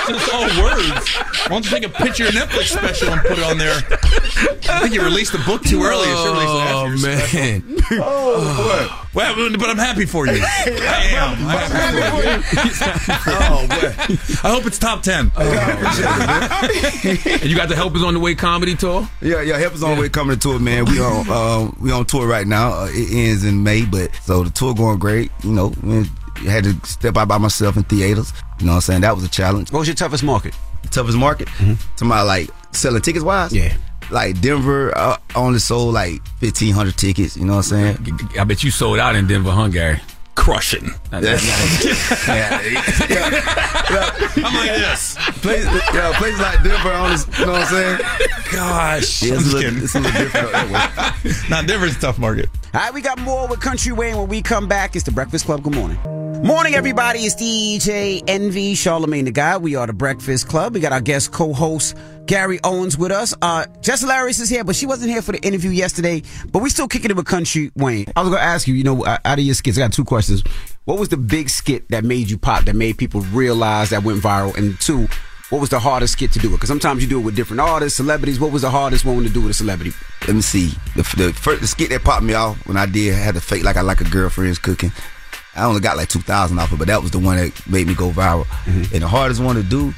Just 0.08 0.34
all 0.34 0.42
words. 0.62 1.08
Why 1.16 1.48
don't 1.48 1.64
you 1.64 1.70
take 1.70 1.84
a 1.84 1.88
picture 1.88 2.26
of 2.26 2.34
your 2.34 2.42
Netflix 2.42 2.76
special 2.76 3.08
and 3.12 3.20
put 3.22 3.38
it 3.38 3.44
on 3.44 3.56
there? 3.58 3.74
I 4.68 4.80
think 4.80 4.92
you 4.94 5.02
released 5.02 5.32
the 5.32 5.38
book 5.38 5.62
too 5.62 5.82
early. 5.82 6.06
You 6.08 6.14
release 6.26 6.50
it 6.50 6.60
after 6.60 6.74
Oh 6.74 6.86
your 6.86 6.96
special. 6.98 7.40
man, 7.40 7.62
Oh, 7.92 9.06
Well, 9.14 9.34
but 9.58 9.70
I'm 9.70 9.76
happy 9.78 10.04
for 10.06 10.26
you. 10.26 10.32
I 10.42 11.08
am. 11.12 11.46
I'm 11.46 11.70
happy 11.70 12.02
for 12.10 12.22
you. 12.28 12.42
oh, 13.40 13.66
boy. 13.68 13.94
I 14.48 14.50
hope 14.52 14.66
it's 14.66 14.78
top 14.78 15.02
ten. 15.02 15.30
and 15.36 17.44
you 17.44 17.56
got 17.56 17.68
the 17.68 17.76
Help 17.76 17.94
is 17.96 18.02
on 18.02 18.14
the 18.14 18.20
Way 18.20 18.34
comedy 18.34 18.74
tour. 18.74 19.08
Yeah, 19.20 19.42
yeah. 19.42 19.58
Help 19.58 19.74
is 19.74 19.82
on 19.82 19.96
the 19.96 20.02
way 20.02 20.08
coming 20.08 20.36
to 20.36 20.40
tour, 20.40 20.58
man. 20.58 20.84
We 20.84 21.00
on 21.00 21.28
um, 21.30 21.76
we 21.80 21.92
on 21.92 22.04
tour 22.06 22.26
right 22.26 22.46
now. 22.46 22.72
Uh, 22.72 22.88
it 22.90 23.10
ends 23.12 23.44
in 23.44 23.62
May, 23.62 23.84
but 23.84 24.14
so 24.22 24.44
the 24.44 24.50
tour 24.50 24.74
going 24.74 24.98
great. 24.98 25.30
You 25.42 25.52
know, 25.52 25.72
we 25.82 26.06
had 26.48 26.64
to 26.64 26.74
step 26.86 27.16
out 27.16 27.28
by 27.28 27.38
myself 27.38 27.76
in 27.76 27.84
theaters. 27.84 28.32
You 28.58 28.66
know 28.66 28.72
what 28.72 28.76
I'm 28.76 28.80
saying? 28.82 29.00
That 29.02 29.14
was 29.14 29.24
a 29.24 29.28
challenge. 29.28 29.72
what 29.72 29.80
was 29.80 29.88
your 29.88 29.94
toughest 29.94 30.24
market? 30.24 30.54
toughest 30.90 31.18
market. 31.18 31.48
To 31.98 32.04
my 32.04 32.22
like 32.22 32.50
selling 32.72 33.02
tickets 33.02 33.24
wise. 33.24 33.52
Yeah. 33.54 33.76
Like 34.10 34.40
Denver, 34.40 34.96
uh, 34.96 35.16
only 35.36 35.60
sold 35.60 35.94
like 35.94 36.26
fifteen 36.38 36.74
hundred 36.74 36.96
tickets. 36.96 37.36
You 37.36 37.44
know 37.44 37.56
what 37.56 37.72
I'm 37.72 37.96
saying? 37.96 38.38
I 38.38 38.44
bet 38.44 38.64
you 38.64 38.70
sold 38.70 38.98
out 38.98 39.14
in 39.14 39.26
Denver, 39.28 39.52
Hungary 39.52 40.00
Crushing. 40.34 40.90
Yeah, 41.12 41.20
yeah. 42.28 42.60
I'm 44.36 44.54
like 44.54 44.70
this. 44.70 45.16
Places, 45.42 45.66
yeah, 45.92 46.16
places 46.16 46.40
like 46.40 46.62
Denver, 46.62 46.92
only, 46.92 47.16
you 47.38 47.46
know 47.46 47.52
what 47.52 47.62
I'm 47.62 47.66
saying? 47.66 47.98
Gosh. 48.52 49.22
Yeah, 49.22 49.34
I'm 49.34 49.40
it's, 49.40 49.52
a 49.52 49.56
little, 49.56 49.82
it's 49.82 49.94
a 49.96 50.00
little 50.00 50.20
different 50.20 50.52
that 50.52 51.24
way. 51.24 51.32
Not 51.50 51.66
Denver's 51.66 51.96
a 51.96 52.00
tough 52.00 52.18
market. 52.18 52.48
All 52.72 52.80
right, 52.80 52.94
we 52.94 53.02
got 53.02 53.18
more 53.18 53.48
with 53.48 53.58
Kountry 53.60 53.92
Wayne 53.92 54.16
when 54.16 54.28
we 54.28 54.40
come 54.40 54.68
back. 54.68 54.94
It's 54.94 55.04
the 55.04 55.10
Breakfast 55.10 55.46
Club. 55.46 55.62
Good 55.64 55.74
morning. 55.74 55.98
Morning, 56.42 56.74
everybody. 56.74 57.20
It's 57.20 57.34
DJ 57.34 58.22
Envy, 58.26 58.74
Charlamagne 58.74 59.26
the 59.26 59.30
God. 59.30 59.62
We 59.62 59.74
are 59.76 59.86
the 59.86 59.92
Breakfast 59.92 60.48
Club. 60.48 60.72
We 60.72 60.80
got 60.80 60.90
our 60.90 61.00
guest 61.00 61.32
co-host 61.32 61.94
Gary 62.24 62.58
Owens 62.64 62.96
with 62.96 63.12
us. 63.12 63.34
Uh, 63.42 63.66
Jess 63.82 64.00
Hilarious 64.00 64.40
is 64.40 64.48
here, 64.48 64.64
but 64.64 64.74
she 64.74 64.86
wasn't 64.86 65.10
here 65.10 65.20
for 65.20 65.32
the 65.32 65.40
interview 65.40 65.68
yesterday. 65.68 66.22
But 66.50 66.62
we 66.62 66.70
still 66.70 66.88
kicking 66.88 67.10
it 67.10 67.16
with 67.16 67.26
Kountry 67.26 67.70
Wayne. 67.76 68.06
I 68.16 68.22
was 68.22 68.30
gonna 68.30 68.40
ask 68.40 68.66
you, 68.66 68.72
you 68.72 68.84
know, 68.84 69.04
out 69.04 69.38
of 69.38 69.40
your 69.40 69.54
skits, 69.54 69.76
I 69.76 69.82
got 69.82 69.92
two 69.92 70.04
questions. 70.04 70.42
What 70.86 70.98
was 70.98 71.10
the 71.10 71.18
big 71.18 71.50
skit 71.50 71.86
that 71.90 72.04
made 72.04 72.30
you 72.30 72.38
pop? 72.38 72.64
That 72.64 72.74
made 72.74 72.96
people 72.96 73.20
realize 73.20 73.90
that 73.90 74.02
went 74.02 74.22
viral? 74.22 74.56
And 74.56 74.80
two, 74.80 75.08
what 75.50 75.60
was 75.60 75.68
the 75.68 75.78
hardest 75.78 76.14
skit 76.14 76.32
to 76.32 76.38
do 76.38 76.48
it? 76.48 76.52
Because 76.52 76.68
sometimes 76.68 77.02
you 77.02 77.08
do 77.08 77.20
it 77.20 77.24
with 77.24 77.36
different 77.36 77.60
artists, 77.60 77.98
celebrities. 77.98 78.40
What 78.40 78.50
was 78.50 78.62
the 78.62 78.70
hardest 78.70 79.04
one 79.04 79.22
to 79.24 79.28
do 79.28 79.42
with 79.42 79.50
a 79.50 79.54
celebrity? 79.54 79.92
Let 80.26 80.36
me 80.36 80.42
see. 80.42 80.70
The, 80.96 81.02
the 81.16 81.32
first 81.34 81.60
the 81.60 81.66
skit 81.66 81.90
that 81.90 82.02
popped 82.02 82.24
me 82.24 82.32
off 82.32 82.66
when 82.66 82.78
I 82.78 82.86
did 82.86 83.14
had 83.14 83.34
to 83.34 83.42
fake 83.42 83.62
like 83.62 83.76
I 83.76 83.82
like 83.82 84.00
a 84.00 84.04
girlfriend's 84.04 84.58
cooking. 84.58 84.90
I 85.54 85.64
only 85.64 85.80
got 85.80 85.96
like 85.96 86.08
two 86.08 86.20
thousand 86.20 86.58
off 86.58 86.72
it, 86.72 86.78
but 86.78 86.88
that 86.88 87.02
was 87.02 87.10
the 87.10 87.18
one 87.18 87.36
that 87.36 87.66
made 87.68 87.86
me 87.86 87.94
go 87.94 88.10
viral. 88.10 88.46
And 88.92 89.02
the 89.02 89.08
hardest 89.08 89.40
one 89.42 89.56
to 89.56 89.62
do 89.62 89.92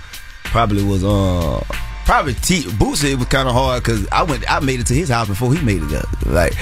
probably 0.44 0.82
was 0.82 1.04
uh 1.04 1.62
probably 2.04 2.34
T 2.34 2.62
Boosie 2.62 3.12
It 3.12 3.18
was 3.18 3.28
kind 3.28 3.48
of 3.48 3.54
hard 3.54 3.82
because 3.82 4.06
I 4.10 4.22
went 4.22 4.50
I 4.50 4.60
made 4.60 4.80
it 4.80 4.86
to 4.88 4.94
his 4.94 5.08
house 5.08 5.28
before 5.28 5.52
he 5.54 5.64
made 5.64 5.82
it 5.82 5.92
up. 5.94 6.26
Like 6.26 6.54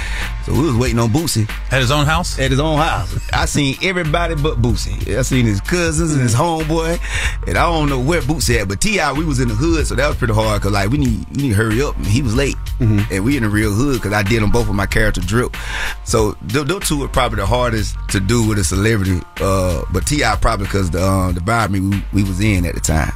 so 0.45 0.53
we 0.55 0.63
was 0.63 0.77
waiting 0.77 0.99
on 0.99 1.11
Boosie 1.11 1.49
at 1.73 1.81
his 1.81 1.91
own 1.91 2.07
house. 2.07 2.39
At 2.39 2.51
his 2.51 2.61
own 2.61 2.79
house. 2.79 3.19
I 3.33 3.45
seen 3.45 3.77
everybody 3.83 4.35
but 4.35 4.61
Boosie. 4.63 5.17
I 5.17 5.23
seen 5.23 5.45
his 5.47 5.61
cousins 5.61 6.13
and 6.13 6.23
his 6.23 6.35
homeboy, 6.35 6.99
and 7.47 7.59
I 7.59 7.63
don't 7.71 7.89
know 7.89 8.01
where 8.01 8.23
Boosie 8.23 8.61
at. 8.61 8.69
But 8.69 8.81
T.I. 8.81 9.13
we 9.13 9.25
was 9.25 9.39
in 9.41 9.49
the 9.49 9.55
hood, 9.55 9.87
so 9.87 9.95
that 9.95 10.09
was 10.09 10.17
pretty 10.17 10.33
hard 10.35 10.61
because 10.61 10.73
like 10.73 10.91
we 10.91 10.99
need 10.99 11.27
we 11.31 11.43
need 11.43 11.49
to 11.51 11.55
hurry 11.55 11.83
up. 11.83 11.95
He 12.07 12.23
was 12.23 12.35
late, 12.35 12.57
and 12.81 13.25
we 13.25 13.37
in 13.37 13.43
the 13.43 13.49
real 13.51 13.73
hood 13.73 13.97
because 13.97 14.13
I 14.13 14.23
did 14.23 14.43
them 14.43 14.51
both 14.51 14.67
with 14.67 14.77
my 14.77 14.87
character 14.87 15.21
drip. 15.21 15.57
So 16.05 16.33
th- 16.49 16.67
those 16.67 16.89
two 16.89 16.99
were 16.99 17.09
probably 17.09 17.37
the 17.37 17.47
hardest 17.47 17.97
to 18.11 18.21
do 18.21 18.47
with 18.49 18.59
a 18.59 18.65
celebrity. 18.65 19.21
Uh, 19.41 19.83
but 19.93 20.07
T.I. 20.07 20.37
probably 20.37 20.67
because 20.67 20.91
the 20.91 21.07
um, 21.07 21.35
the 21.35 21.41
environment 21.41 22.05
we, 22.13 22.23
we 22.23 22.29
was 22.29 22.41
in 22.41 22.65
at 22.65 22.75
the 22.75 22.81
time. 22.81 23.13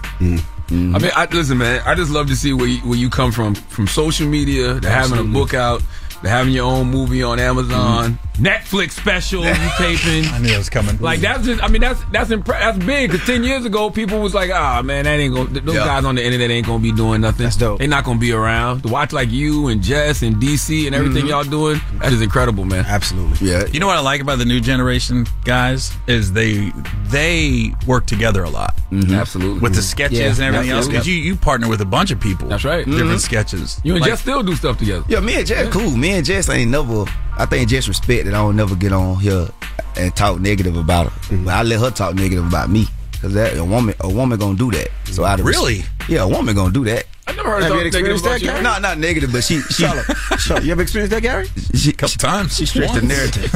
Mm-hmm. 0.69 0.97
I 0.97 0.99
mean, 0.99 1.11
I, 1.15 1.27
listen, 1.27 1.59
man. 1.59 1.83
I 1.85 1.95
just 1.95 2.11
love 2.11 2.27
to 2.29 2.37
see 2.37 2.53
where 2.53 2.67
you, 2.67 2.79
where 2.81 2.99
you 2.99 3.11
come 3.11 3.33
from, 3.33 3.55
from 3.55 3.87
social 3.87 4.27
media 4.27 4.81
to 4.81 4.89
having 4.89 5.19
a 5.19 5.25
book 5.25 5.53
out, 5.53 5.83
to 6.23 6.29
having 6.29 6.55
your 6.55 6.65
own 6.65 6.91
movie 6.91 7.23
on 7.23 7.39
Amazon, 7.39 8.13
mm-hmm. 8.13 8.34
Netflix 8.35 8.93
special 8.93 9.45
you 9.45 9.55
taping. 9.79 10.25
I 10.33 10.39
knew 10.39 10.53
it 10.53 10.59
was 10.59 10.69
coming. 10.69 10.99
Like 10.99 11.21
that's 11.21 11.45
just, 11.45 11.63
I 11.63 11.69
mean, 11.69 11.81
that's 11.81 12.03
that's 12.13 12.31
impre- 12.31 12.59
that's 12.59 12.79
big. 12.85 13.11
Cause 13.13 13.25
ten 13.25 13.45
years 13.45 13.65
ago, 13.65 13.91
people 13.91 14.21
was 14.21 14.35
like, 14.35 14.51
ah, 14.51 14.83
man, 14.83 15.05
that 15.05 15.19
ain't 15.21 15.35
gonna. 15.35 15.61
Those 15.61 15.77
Yeah. 15.77 15.85
guys 15.85 16.05
on 16.05 16.17
the 16.17 16.25
internet 16.25 16.51
ain't 16.51 16.67
gonna 16.67 16.83
be 16.83 16.93
doing 16.93 17.21
nothing. 17.21 17.45
That's 17.45 17.57
dope. 17.57 17.79
They're 17.79 17.89
not 17.89 18.05
gonna 18.05 18.19
be 18.19 18.33
around 18.33 18.83
to 18.83 18.89
watch 18.89 19.13
like 19.13 19.31
you 19.31 19.69
and 19.69 19.83
Jess 19.83 20.23
and 20.23 20.37
DC 20.37 20.87
and 20.87 20.95
everything 20.95 21.27
Mhm. 21.27 21.29
y'all 21.29 21.45
doing. 21.45 21.81
That 22.01 22.13
is 22.13 22.23
incredible, 22.23 22.65
man. 22.65 22.85
Absolutely. 22.87 23.49
Yeah. 23.51 23.65
You 23.73 23.79
know 23.81 23.87
what 23.87 23.97
I 23.97 24.01
like 24.01 24.21
about 24.21 24.39
the 24.39 24.45
new 24.45 24.61
generation 24.61 25.27
guys 25.45 25.93
is 26.07 26.33
they 26.33 26.73
they 27.09 27.73
work 27.87 28.07
together 28.07 28.43
a 28.45 28.51
lot. 28.51 28.75
Absolutely. 28.93 29.61
With 29.61 29.75
the 29.75 29.83
sketches 29.83 30.19
Yeah, 30.19 30.27
and 30.27 30.41
everything 30.41 30.71
else. 30.71 30.87
absolutely. 30.87 30.93
Because 30.93 31.09
you, 31.09 31.15
you 31.15 31.37
partner 31.37 31.69
with 31.69 31.81
a 31.81 31.85
bunch 31.85 32.11
of 32.11 32.21
people. 32.21 32.49
That's 32.49 32.65
right. 32.65 32.85
Different 32.85 33.11
Mhm. 33.13 33.21
sketches. 33.21 33.81
You 33.83 33.95
and 33.95 34.03
Like- 34.03 34.11
Jess 34.11 34.21
still 34.21 34.43
do 34.43 34.55
stuff 34.55 34.79
together. 34.79 35.05
Yeah, 35.09 35.21
me 35.21 35.35
and 35.37 35.47
Jess 35.47 35.73
cool. 35.73 35.91
Me 35.97 36.11
and 36.13 36.25
Jess 36.25 36.49
ain't 36.49 36.71
never. 36.71 37.05
I 37.37 37.47
think 37.47 37.69
just 37.69 37.89
respect 37.89 38.25
that 38.27 38.35
I 38.35 38.39
don't 38.39 38.57
never 38.57 38.77
get 38.77 38.93
on 38.93 39.17
here 39.19 39.49
and 39.97 40.15
talk 40.15 40.41
negative 40.41 40.77
about 40.77 41.11
her. 41.13 41.21
Mhm. 41.37 41.45
But 41.45 41.55
I 41.55 41.63
let 41.63 41.81
her 41.81 41.91
talk 41.91 42.15
negative 42.15 42.47
about 42.47 42.71
me 42.71 42.87
because 43.13 43.33
that 43.35 43.57
a 43.57 43.65
woman 43.65 43.95
a 44.01 44.09
woman 44.09 44.39
gonna 44.39 44.57
do 44.57 44.71
that. 44.73 44.89
So 45.07 45.25
I 45.25 45.35
Really? 45.37 45.85
yeah, 46.09 46.23
a 46.23 46.29
woman 46.29 46.55
gonna 46.55 46.73
do 46.73 46.85
that. 46.85 47.07
I 47.27 47.33
never 47.33 47.49
heard 47.49 47.63
Have 47.63 47.73
of 47.73 47.81
you 47.81 47.87
experienced 47.87 48.25
that. 48.25 48.41
Gary? 48.41 48.63
No, 48.63 48.79
not 48.79 48.99
negative, 48.99 49.33
but 49.33 49.45
she 49.45 49.61
she. 49.63 49.83
you 49.83 50.73
ever 50.73 50.83
experienced 50.83 51.13
that, 51.13 51.23
Gary? 51.23 51.49
She, 51.75 51.93
couple 51.93 52.17
times. 52.17 52.57
She 52.57 52.67
stretched 52.67 52.95
the 52.95 53.03
narrative. 53.03 53.51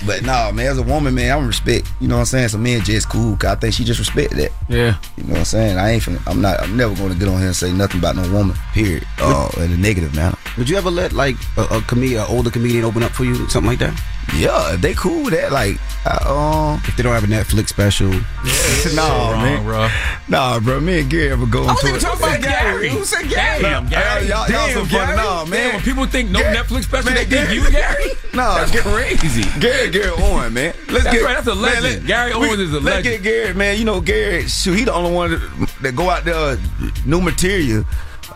but 0.06 0.22
no, 0.22 0.52
man, 0.52 0.66
as 0.66 0.78
a 0.78 0.82
woman, 0.82 1.14
man, 1.14 1.36
I'm 1.36 1.46
respect. 1.46 1.88
You 2.00 2.08
know 2.08 2.16
what 2.16 2.20
I'm 2.20 2.26
saying? 2.26 2.48
So 2.48 2.58
men 2.58 2.82
just 2.82 3.08
cool. 3.08 3.36
Cause 3.36 3.50
I 3.50 3.54
think 3.56 3.74
she 3.74 3.84
just 3.84 3.98
respect 3.98 4.34
that. 4.36 4.52
Yeah. 4.68 4.96
You 5.16 5.24
know 5.24 5.30
what 5.30 5.38
I'm 5.40 5.44
saying? 5.44 5.78
I 5.78 5.90
ain't. 5.90 6.02
Finna, 6.02 6.22
I'm 6.28 6.40
not. 6.40 6.60
I'm 6.60 6.76
never 6.76 6.94
going 6.94 7.12
to 7.12 7.18
get 7.18 7.28
on 7.28 7.38
here 7.38 7.48
and 7.48 7.56
say 7.56 7.72
nothing 7.72 7.98
about 7.98 8.16
no 8.16 8.30
woman. 8.32 8.56
Period. 8.72 9.04
Uh, 9.18 9.50
in 9.58 9.72
a 9.72 9.76
negative 9.76 10.14
manner. 10.14 10.36
Would 10.56 10.68
you 10.68 10.76
ever 10.76 10.90
let 10.90 11.12
like 11.12 11.36
a, 11.56 11.62
a 11.62 11.80
comedian, 11.82 12.22
an 12.22 12.30
older 12.30 12.50
comedian, 12.50 12.84
open 12.84 13.02
up 13.02 13.12
for 13.12 13.24
you, 13.24 13.34
something 13.48 13.70
like 13.70 13.80
that? 13.80 14.00
Yeah, 14.36 14.74
if 14.74 14.80
they 14.80 14.94
cool 14.94 15.24
with 15.24 15.34
that. 15.34 15.52
Like, 15.52 15.78
I, 16.06 16.16
um, 16.26 16.80
if 16.86 16.96
they 16.96 17.02
don't 17.02 17.12
have 17.14 17.24
a 17.24 17.26
Netflix 17.26 17.68
special, 17.68 18.08
no, 18.94 19.36
man. 19.36 19.62
bro. 19.64 19.88
Nah, 20.28 20.58
bro. 20.60 20.80
Me 20.80 21.00
and 21.00 21.10
Gary 21.10 21.30
ever 21.30 21.46
go 21.46 21.64
I 21.64 21.72
was 21.72 21.84
even 21.84 22.00
talking 22.00 22.24
about 22.26 22.40
Gary. 22.42 22.88
Who 22.90 23.04
said 23.04 23.28
Gary? 23.28 23.62
Damn, 23.62 23.88
Gary. 23.88 24.26
Y'all, 24.26 24.48
y'all 24.48 24.48
Damn, 24.48 24.72
some 24.78 24.88
Gary. 24.88 25.06
funny. 25.06 25.16
Nah, 25.16 25.40
Damn, 25.44 25.50
man. 25.50 25.74
when 25.74 25.82
people 25.82 26.06
think 26.06 26.30
no 26.30 26.40
Gary- 26.40 26.56
Netflix 26.56 26.84
special, 26.84 27.06
man, 27.06 27.14
they 27.14 27.24
think 27.26 27.50
you, 27.50 27.70
Gary. 27.70 28.10
No, 28.34 28.54
That's 28.56 28.72
Gary- 28.72 29.14
crazy. 29.16 29.60
Gary, 29.60 29.90
Gary 29.90 30.10
Owen, 30.18 30.52
man. 30.52 30.74
Let's 30.90 31.04
That's 31.04 31.16
get 31.16 31.24
right, 31.24 31.34
that's 31.36 31.46
a 31.46 31.54
man, 31.54 31.82
legend. 31.82 32.06
Gary 32.08 32.32
Owens 32.32 32.58
is 32.58 32.72
a 32.72 32.80
let's 32.80 32.84
legend. 33.04 33.04
get 33.04 33.22
Gary, 33.22 33.54
man. 33.54 33.78
You 33.78 33.84
know, 33.84 34.00
Gary. 34.00 34.48
Shoot, 34.48 34.74
he 34.78 34.84
the 34.84 34.92
only 34.92 35.12
one 35.12 35.30
that, 35.30 35.68
that 35.82 35.94
go 35.96 36.10
out 36.10 36.24
there 36.24 36.58
new 37.06 37.20
material. 37.20 37.84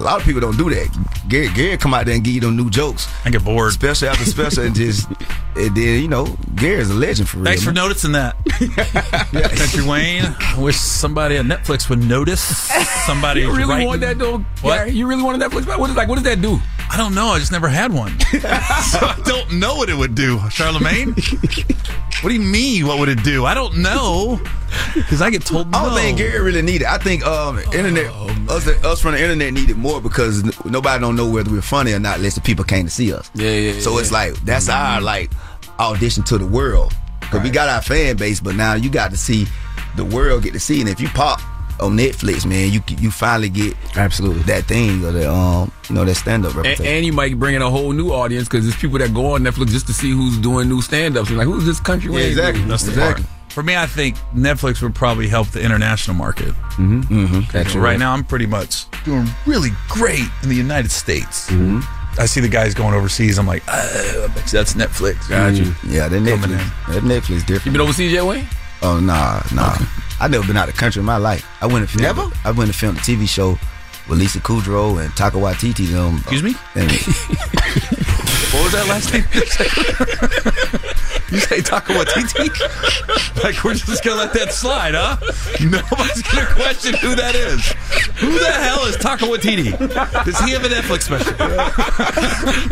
A 0.00 0.02
lot 0.02 0.20
of 0.20 0.24
people 0.24 0.40
don't 0.40 0.56
do 0.56 0.70
that. 0.70 0.88
Gary, 1.28 1.48
Gary 1.54 1.76
come 1.76 1.92
out 1.92 2.06
there 2.06 2.14
and 2.14 2.22
give 2.24 2.34
you 2.34 2.40
them 2.40 2.56
new 2.56 2.70
jokes. 2.70 3.08
I 3.24 3.30
get 3.30 3.44
bored. 3.44 3.72
Special 3.72 4.08
after 4.08 4.24
special, 4.24 4.64
and 4.64 4.74
just 4.74 5.08
and 5.56 5.76
then 5.76 6.00
you 6.02 6.08
know, 6.08 6.36
Gary's 6.54 6.88
a 6.90 6.94
legend 6.94 7.28
for 7.28 7.38
real. 7.38 7.46
Thanks 7.46 7.62
for 7.64 7.70
man. 7.70 7.74
noticing 7.84 8.12
that. 8.12 8.36
Kountry 8.44 9.88
Wayne. 9.88 10.24
I 10.38 10.58
wish 10.60 10.76
somebody 10.76 11.36
at 11.36 11.44
Netflix 11.46 11.88
would 11.90 11.98
notice. 12.04 12.40
Somebody 13.06 13.40
You 13.42 13.50
really 13.54 13.64
writing- 13.70 13.86
want 13.88 14.00
that 14.02 14.18
though, 14.18 14.38
What? 14.62 14.76
Gary? 14.76 14.90
You 14.92 15.06
really 15.08 15.22
want 15.22 15.40
a 15.42 15.44
Netflix 15.46 15.62
special? 15.62 15.80
What 15.80 15.90
is 15.90 15.96
like? 15.96 16.08
What 16.08 16.14
does 16.16 16.24
that 16.24 16.40
do? 16.40 16.58
I 16.90 16.96
don't 16.96 17.14
know. 17.14 17.28
I 17.28 17.38
just 17.38 17.52
never 17.52 17.68
had 17.68 17.92
one. 17.92 18.18
so 18.20 18.38
I 18.42 19.20
don't 19.24 19.52
know 19.54 19.74
what 19.76 19.90
it 19.90 19.96
would 19.96 20.14
do. 20.14 20.38
Charlamagne? 20.48 21.14
what 22.22 22.30
do 22.30 22.34
you 22.34 22.40
mean? 22.40 22.86
What 22.86 22.98
would 22.98 23.10
it 23.10 23.22
do? 23.22 23.44
I 23.44 23.52
don't 23.54 23.78
know. 23.78 24.40
Because 24.94 25.20
I 25.20 25.28
get 25.30 25.44
told. 25.44 25.74
I 25.74 25.84
don't 25.84 25.94
think 25.94 26.16
Gary 26.18 26.40
really 26.40 26.62
needed. 26.62 26.82
it. 26.82 26.88
I 26.88 26.96
think 26.98 27.26
um, 27.26 27.58
internet 27.74 28.06
us, 28.48 28.66
us 28.66 29.00
from 29.02 29.12
the 29.12 29.20
internet 29.20 29.52
needed 29.52 29.70
it 29.70 29.76
more 29.88 30.00
because 30.00 30.42
nobody 30.64 31.00
don't 31.00 31.16
know 31.16 31.28
whether 31.30 31.50
we're 31.50 31.62
funny 31.62 31.92
or 31.92 31.98
not 31.98 32.16
unless 32.18 32.34
the 32.34 32.40
people 32.40 32.64
came 32.64 32.84
to 32.86 32.90
see 32.90 33.12
us. 33.12 33.30
Yeah, 33.34 33.50
yeah. 33.50 33.80
So 33.80 33.98
it's 33.98 34.12
like 34.12 34.34
that's 34.44 34.68
our 34.68 35.00
like 35.00 35.30
audition 35.78 36.22
to 36.24 36.38
the 36.38 36.46
world 36.46 36.92
because 37.20 37.42
we 37.42 37.50
got 37.50 37.68
our 37.68 37.82
fan 37.82 38.16
base, 38.16 38.40
but 38.40 38.54
now 38.54 38.74
you 38.74 38.90
got 38.90 39.10
to 39.10 39.16
see 39.16 39.46
the 39.96 40.04
world 40.04 40.42
get 40.42 40.52
to 40.54 40.60
see. 40.60 40.80
And 40.80 40.88
if 40.88 41.00
you 41.00 41.08
pop 41.08 41.40
on 41.80 41.96
Netflix, 41.96 42.44
man, 42.46 42.72
you 42.72 42.80
you 42.98 43.10
finally 43.10 43.48
get 43.48 43.74
absolutely 43.96 44.42
that 44.44 44.64
thing 44.64 45.04
or 45.04 45.12
the 45.12 45.30
um 45.30 45.70
you 45.88 45.94
know 45.94 46.04
that 46.04 46.14
stand 46.16 46.44
up 46.44 46.54
And, 46.56 46.80
and 46.80 47.06
you 47.06 47.12
might 47.12 47.38
bring 47.38 47.54
in 47.54 47.62
a 47.62 47.70
whole 47.70 47.92
new 47.92 48.10
audience 48.10 48.48
because 48.48 48.64
there's 48.64 48.76
people 48.80 48.98
that 48.98 49.14
go 49.14 49.34
on 49.34 49.42
Netflix 49.42 49.68
just 49.70 49.86
to 49.86 49.92
see 49.94 50.10
who's 50.10 50.36
doing 50.38 50.68
new 50.68 50.82
stand-ups. 50.82 51.28
And 51.28 51.38
like, 51.38 51.46
who's 51.46 51.64
this 51.64 51.80
Kountry? 51.80 52.10
Wayne 52.10 52.34
dude? 52.34 52.68
That's 52.68 52.82
the 52.82 52.90
Exactly. 52.90 53.24
part. 53.24 53.37
For 53.58 53.64
me, 53.64 53.76
I 53.76 53.86
think 53.86 54.14
Netflix 54.36 54.80
would 54.82 54.94
probably 54.94 55.26
help 55.26 55.48
the 55.48 55.60
international 55.60 56.16
market. 56.16 56.54
Mm-hmm. 56.76 57.00
Mm-hmm. 57.00 57.40
That's 57.50 57.74
right 57.74 57.98
now, 57.98 58.12
I'm 58.12 58.22
pretty 58.22 58.46
much 58.46 58.88
doing 59.02 59.26
really 59.46 59.70
great 59.88 60.22
in 60.44 60.48
the 60.48 60.54
United 60.54 60.92
States. 60.92 61.50
I 61.50 62.26
see 62.26 62.40
the 62.40 62.48
guys 62.48 62.72
going 62.72 62.94
overseas. 62.94 63.36
I'm 63.36 63.48
like, 63.48 63.64
uh, 63.66 63.72
I 63.72 64.26
bet 64.28 64.52
you 64.52 64.58
that's 64.60 64.74
Netflix. 64.74 65.28
Got 65.28 65.54
you. 65.54 65.74
Yeah, 65.92 66.06
that 66.06 66.18
Coming 66.18 66.56
Netflix. 66.56 66.86
That 66.86 67.02
Netflix 67.02 67.40
different. 67.40 67.66
You 67.66 67.72
been 67.72 67.80
overseas 67.80 68.12
yet, 68.12 68.24
Wayne? 68.24 68.46
Oh 68.82 69.00
nah, 69.00 69.42
nah. 69.52 69.76
I 70.20 70.28
never 70.28 70.46
been 70.46 70.56
out 70.56 70.68
of 70.68 70.76
the 70.76 70.80
country 70.80 71.00
in 71.00 71.06
my 71.06 71.16
life. 71.16 71.44
I 71.60 71.66
went 71.66 71.78
and 71.78 71.90
filmed. 71.90 72.02
Never? 72.02 72.30
I 72.44 72.52
went 72.52 72.68
and 72.68 72.76
filmed 72.76 72.98
a 72.98 73.00
TV 73.00 73.28
show 73.28 73.58
with 74.08 74.20
Lisa 74.20 74.38
Kudrow 74.38 75.04
and 75.04 75.12
Taika 75.14 75.32
Waititi. 75.32 75.88
Them. 75.88 76.18
Excuse 76.18 76.44
me? 76.44 76.54
And 76.76 76.88
What 78.52 78.62
was 78.64 78.72
that 78.72 78.86
last 78.88 79.12
name? 79.12 79.24
you 81.30 81.38
say 81.40 81.60
Taco 81.60 81.92
Watiti? 81.94 82.48
like 83.44 83.62
we're 83.64 83.74
just 83.74 84.02
gonna 84.04 84.16
let 84.16 84.32
that 84.34 84.52
slide, 84.52 84.94
huh? 84.94 85.16
Nobody's 85.60 86.22
gonna 86.22 86.46
question 86.54 86.94
who 86.94 87.14
that 87.16 87.34
is. 87.34 87.66
Who 88.20 88.38
the 88.38 88.50
hell 88.52 88.84
is 88.86 88.96
Taco 88.96 89.26
Watiti? 89.26 89.76
Does 90.24 90.38
he 90.40 90.50
have 90.52 90.64
a 90.64 90.68
Netflix 90.68 91.02
special? 91.02 91.34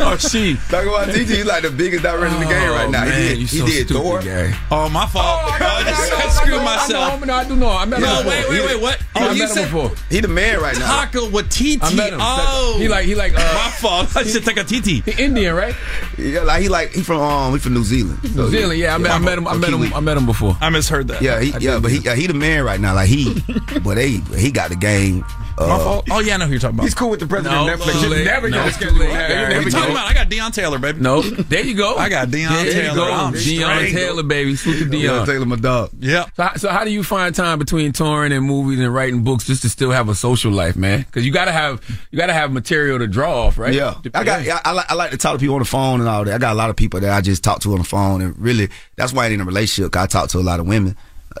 oh, 0.01 0.17
she. 0.19 0.55
Taika 0.69 0.87
Waititi, 0.87 1.25
he's 1.35 1.45
like 1.45 1.63
the 1.63 1.71
biggest 1.71 2.03
director 2.03 2.25
in 2.27 2.39
the 2.39 2.45
game 2.45 2.69
right 2.71 2.89
now. 2.89 3.05
man, 3.05 3.21
he 3.21 3.27
did, 3.29 3.37
you 3.39 3.45
he 3.47 3.57
so 3.59 3.65
did 3.65 3.85
stupid, 3.87 4.01
Thor. 4.03 4.21
Gary. 4.21 4.53
Oh, 4.71 4.89
my 4.89 5.05
fault. 5.07 5.25
Oh, 5.25 5.49
I 5.59 5.83
just 5.83 6.13
I 6.13 6.19
know, 6.23 6.29
screwed 6.29 6.53
I 6.53 6.57
know, 6.57 6.63
myself. 6.63 7.23
I 7.23 7.25
know, 7.25 7.33
I 7.35 7.43
do 7.47 7.55
know. 7.55 7.69
I 7.69 7.85
met 7.85 7.99
him 7.99 8.05
No, 8.05 8.23
before. 8.23 8.31
wait, 8.31 8.49
wait, 8.49 8.65
wait. 8.65 8.81
What? 8.81 9.01
I 9.15 9.27
Oh, 9.27 9.31
you 9.31 9.39
met 9.39 9.49
him 9.49 9.55
said 9.55 9.63
before. 9.71 9.91
He 10.09 10.19
the 10.19 10.27
man 10.27 10.59
right 10.59 10.77
now. 10.77 10.87
Taco 10.87 11.29
Watiti. 11.29 11.79
I 11.81 11.93
met 11.95 12.13
him. 12.13 12.19
Oh, 12.21 12.77
He 12.79 12.87
like 12.87 13.05
he 13.05 13.15
like 13.15 13.33
uh, 13.33 13.37
my 13.37 13.69
fault. 13.79 14.15
I 14.15 14.23
said 14.23 14.43
Taco 14.43 14.63
Titi. 14.63 15.01
he 15.01 15.23
Indian, 15.23 15.55
right? 15.55 15.75
Yeah, 16.17 16.41
like 16.41 16.61
he 16.61 16.69
like 16.69 16.91
he 16.91 17.01
from 17.03 17.19
um 17.21 17.53
he 17.53 17.59
from 17.59 17.73
New 17.73 17.83
Zealand. 17.83 18.19
So, 18.35 18.46
New 18.51 18.57
Zealand. 18.57 18.79
Yeah, 18.79 18.95
I 18.95 18.97
met, 18.97 19.11
I 19.11 19.19
met 19.19 19.37
him. 19.37 19.47
I 19.47 19.57
met 19.57 19.69
him. 19.71 19.93
I 19.93 19.99
met 19.99 20.17
him 20.17 20.25
before. 20.25 20.57
I 20.61 20.69
misheard 20.69 21.07
that. 21.09 21.21
Yeah, 21.21 21.39
he, 21.39 21.51
yeah, 21.51 21.59
did 21.59 21.83
but 21.83 21.91
he 21.91 21.99
yeah, 21.99 22.15
he 22.15 22.27
the 22.27 22.33
man 22.33 22.63
right 22.63 22.79
now. 22.79 22.93
Like 22.95 23.09
he, 23.09 23.33
but 23.83 23.95
they 23.95 24.21
he 24.37 24.51
got 24.51 24.69
the 24.69 24.75
game. 24.75 25.23
My 25.59 25.65
Uh, 25.65 25.79
fault. 25.79 26.07
Oh 26.11 26.19
yeah, 26.19 26.35
I 26.35 26.37
know 26.37 26.45
who 26.45 26.51
you're 26.51 26.59
talking 26.59 26.75
about. 26.75 26.83
he's 26.83 26.93
cool 26.93 27.09
with 27.09 27.19
the 27.19 27.25
president 27.27 27.55
No, 27.65 27.73
of 27.73 27.79
Netflix. 27.79 27.91
too 27.93 27.99
Should 27.99 28.09
late. 28.11 28.25
never 28.25 28.49
No, 28.49 28.57
get 28.57 28.67
it's 28.67 28.77
a 28.77 28.79
too 28.79 28.85
late. 28.91 28.95
schedule. 28.95 29.07
Yeah, 29.07 29.13
Yeah, 29.13 29.27
you 29.27 29.33
What 29.33 29.43
are 29.45 29.49
never 29.49 29.63
you 29.63 29.71
talking 29.71 29.91
about? 29.91 30.07
I 30.07 30.13
got 30.13 30.29
Deon 30.29 30.53
Taylor, 30.53 30.77
baby. 30.79 30.99
No, 31.01 31.21
there 31.21 31.65
you 31.65 31.73
go. 31.73 31.95
I 31.95 32.09
got 32.09 32.27
Deon 32.27 32.49
there 32.49 32.65
you 32.65 32.71
Taylor. 32.73 32.95
go. 32.95 33.11
I'm 33.13 33.33
Deon. 33.33 33.91
Taylor, 33.91 34.23
baby. 34.23 34.55
Salute 34.55 34.91
to 34.91 34.97
yeah, 34.97 35.09
Deon. 35.09 35.25
Taylor, 35.25 35.45
my 35.47 35.55
dog. 35.55 35.89
Yeah. 35.99 36.25
So, 36.35 36.43
how- 36.43 36.55
so 36.57 36.69
how 36.69 36.83
do 36.83 36.91
you 36.91 37.01
find 37.03 37.33
time 37.33 37.57
between 37.57 37.91
touring 37.91 38.31
and 38.33 38.45
movies 38.45 38.79
and 38.79 38.93
writing 38.93 39.23
books 39.23 39.45
just 39.45 39.63
to 39.63 39.69
still 39.69 39.89
have 39.91 40.09
a 40.09 40.15
social 40.15 40.51
life, 40.51 40.75
man? 40.75 40.99
Because 40.99 41.25
you 41.25 41.31
gotta 41.31 41.51
have 41.51 41.81
you 42.11 42.17
gotta 42.19 42.33
have 42.33 42.51
material 42.51 42.99
to 42.99 43.07
draw 43.07 43.45
off, 43.47 43.57
right? 43.57 43.73
Yeah, 43.73 43.95
I 44.13 44.23
got. 44.23 44.43
Yeah, 44.43 44.59
I 44.63 44.71
like. 44.73 44.91
I 44.91 44.93
like 44.93 45.11
to 45.11 45.17
talk 45.17 45.33
to 45.33 45.39
people 45.39 45.55
on 45.55 45.61
the 45.61 45.65
phone 45.65 46.01
and 46.01 46.07
all 46.09 46.23
that. 46.23 46.35
I 46.35 46.37
got 46.37 46.53
a 46.53 46.55
lot 46.55 46.69
of 46.69 46.75
people 46.75 46.99
that 46.99 47.11
I 47.11 47.21
just 47.21 47.43
talk 47.43 47.61
to 47.61 47.71
on 47.71 47.79
the 47.79 47.83
phone, 47.83 48.21
and 48.21 48.35
really, 48.37 48.69
that's 48.95 49.11
why 49.11 49.23
I 49.23 49.25
ain't 49.25 49.33
in 49.35 49.41
a 49.41 49.45
relationship. 49.45 49.95
I 49.95 50.05
talk 50.05 50.29
to 50.29 50.37
a 50.37 50.41
lot 50.41 50.59
of 50.59 50.67
women, 50.67 50.95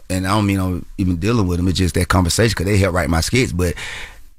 and 0.09 0.25
I 0.27 0.31
don't 0.31 0.45
mean 0.45 0.59
I'm 0.59 0.85
even 0.97 1.17
dealing 1.17 1.47
with 1.47 1.57
them. 1.57 1.67
It's 1.67 1.77
just 1.77 1.95
that 1.95 2.07
conversation 2.07 2.51
because 2.51 2.65
they 2.65 2.77
help 2.77 2.93
write 2.93 3.09
my 3.09 3.21
skits. 3.21 3.51
But 3.51 3.75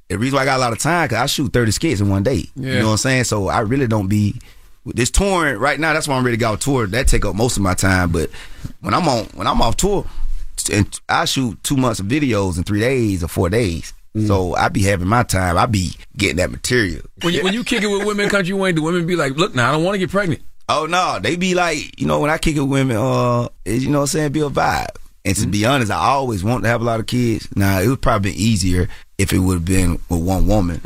the 0.09 0.19
reason 0.19 0.37
why 0.37 0.43
I 0.43 0.45
got 0.47 0.59
a 0.59 0.61
lot 0.61 0.73
of 0.73 0.79
time 0.79 1.07
because 1.09 1.23
I 1.23 1.27
shoot 1.27 1.53
thirty 1.53 1.71
skits 1.71 2.01
in 2.01 2.09
one 2.09 2.23
day. 2.23 2.45
You 2.57 2.81
know 2.81 2.87
what 2.87 2.91
I'm 2.93 2.97
saying? 2.99 3.25
So 3.25 3.49
I 3.49 3.61
really 3.61 3.87
don't 3.87 4.09
be. 4.09 4.41
This 4.87 5.11
touring 5.11 5.59
right 5.59 5.79
now, 5.79 5.93
that's 5.93 6.09
why 6.09 6.17
I'm 6.17 6.25
ready 6.25 6.39
to 6.39 6.41
go 6.41 6.57
tour. 6.57 6.87
That 6.87 7.09
take 7.09 7.27
up 7.27 7.35
most 7.35 7.59
of 7.59 7.63
my 7.63 7.75
time. 7.75 8.11
But 8.11 8.31
when 8.81 8.95
I'm 8.95 9.07
on, 9.07 9.25
when 9.35 9.47
I'm 9.47 9.61
off 9.61 9.77
tour, 9.77 10.07
and 10.73 11.01
I 11.09 11.27
shoot 11.27 11.63
two 11.63 11.77
months 11.77 12.01
of 12.01 12.07
videos 12.07 12.57
in 12.57 12.65
three 12.65 12.81
days 12.81 13.23
or 13.23 13.29
four 13.29 13.51
days. 13.51 13.93
So 14.27 14.55
I 14.57 14.69
be 14.69 14.83
having 14.83 15.07
my 15.07 15.23
time. 15.23 15.57
I 15.57 15.67
be 15.67 15.93
getting 16.17 16.39
that 16.39 16.51
material. 16.51 17.03
When 17.23 17.35
you, 17.35 17.45
when 17.45 17.55
you 17.55 17.63
kick 17.63 17.83
it 17.83 17.87
with 17.87 18.05
women, 18.05 18.29
Kountry 18.29 18.59
Wayne, 18.59 18.75
do 18.75 18.83
women 18.83 19.07
be 19.07 19.15
like, 19.15 19.37
"Look, 19.37 19.55
now 19.55 19.69
I 19.69 19.73
don't 19.73 19.85
want 19.85 19.95
to 19.95 19.99
get 19.99 20.11
pregnant." 20.11 20.43
Oh 20.69 20.87
no, 20.87 21.19
they 21.21 21.37
be 21.37 21.55
like, 21.55 22.01
you 22.01 22.07
know, 22.07 22.19
when 22.19 22.31
I 22.31 22.37
kick 22.39 22.57
it 22.57 22.61
with 22.61 22.71
women, 22.71 22.97
uh, 22.97 23.49
you 23.65 23.89
know 23.91 23.99
what 23.99 24.03
I'm 24.03 24.07
saying, 24.09 24.33
be 24.33 24.41
a 24.41 24.51
vibe. 24.51 24.89
And 25.25 25.37
to 25.37 25.47
be 25.47 25.65
honest, 25.67 25.91
I 25.91 25.97
always 25.97 26.43
wanted 26.43 26.63
to 26.63 26.69
have 26.69 26.81
a 26.81 26.85
lot 26.85 27.01
of 27.01 27.07
kids. 27.07 27.49
Now 27.55 27.81
it 27.81 27.89
would 27.89 28.01
probably 28.01 28.31
been 28.31 28.41
easier 28.41 28.89
if 29.19 29.33
it 29.33 29.39
would 29.39 29.55
have 29.55 29.65
been 29.65 29.99
with 30.09 30.23
one 30.23 30.47
woman. 30.47 30.81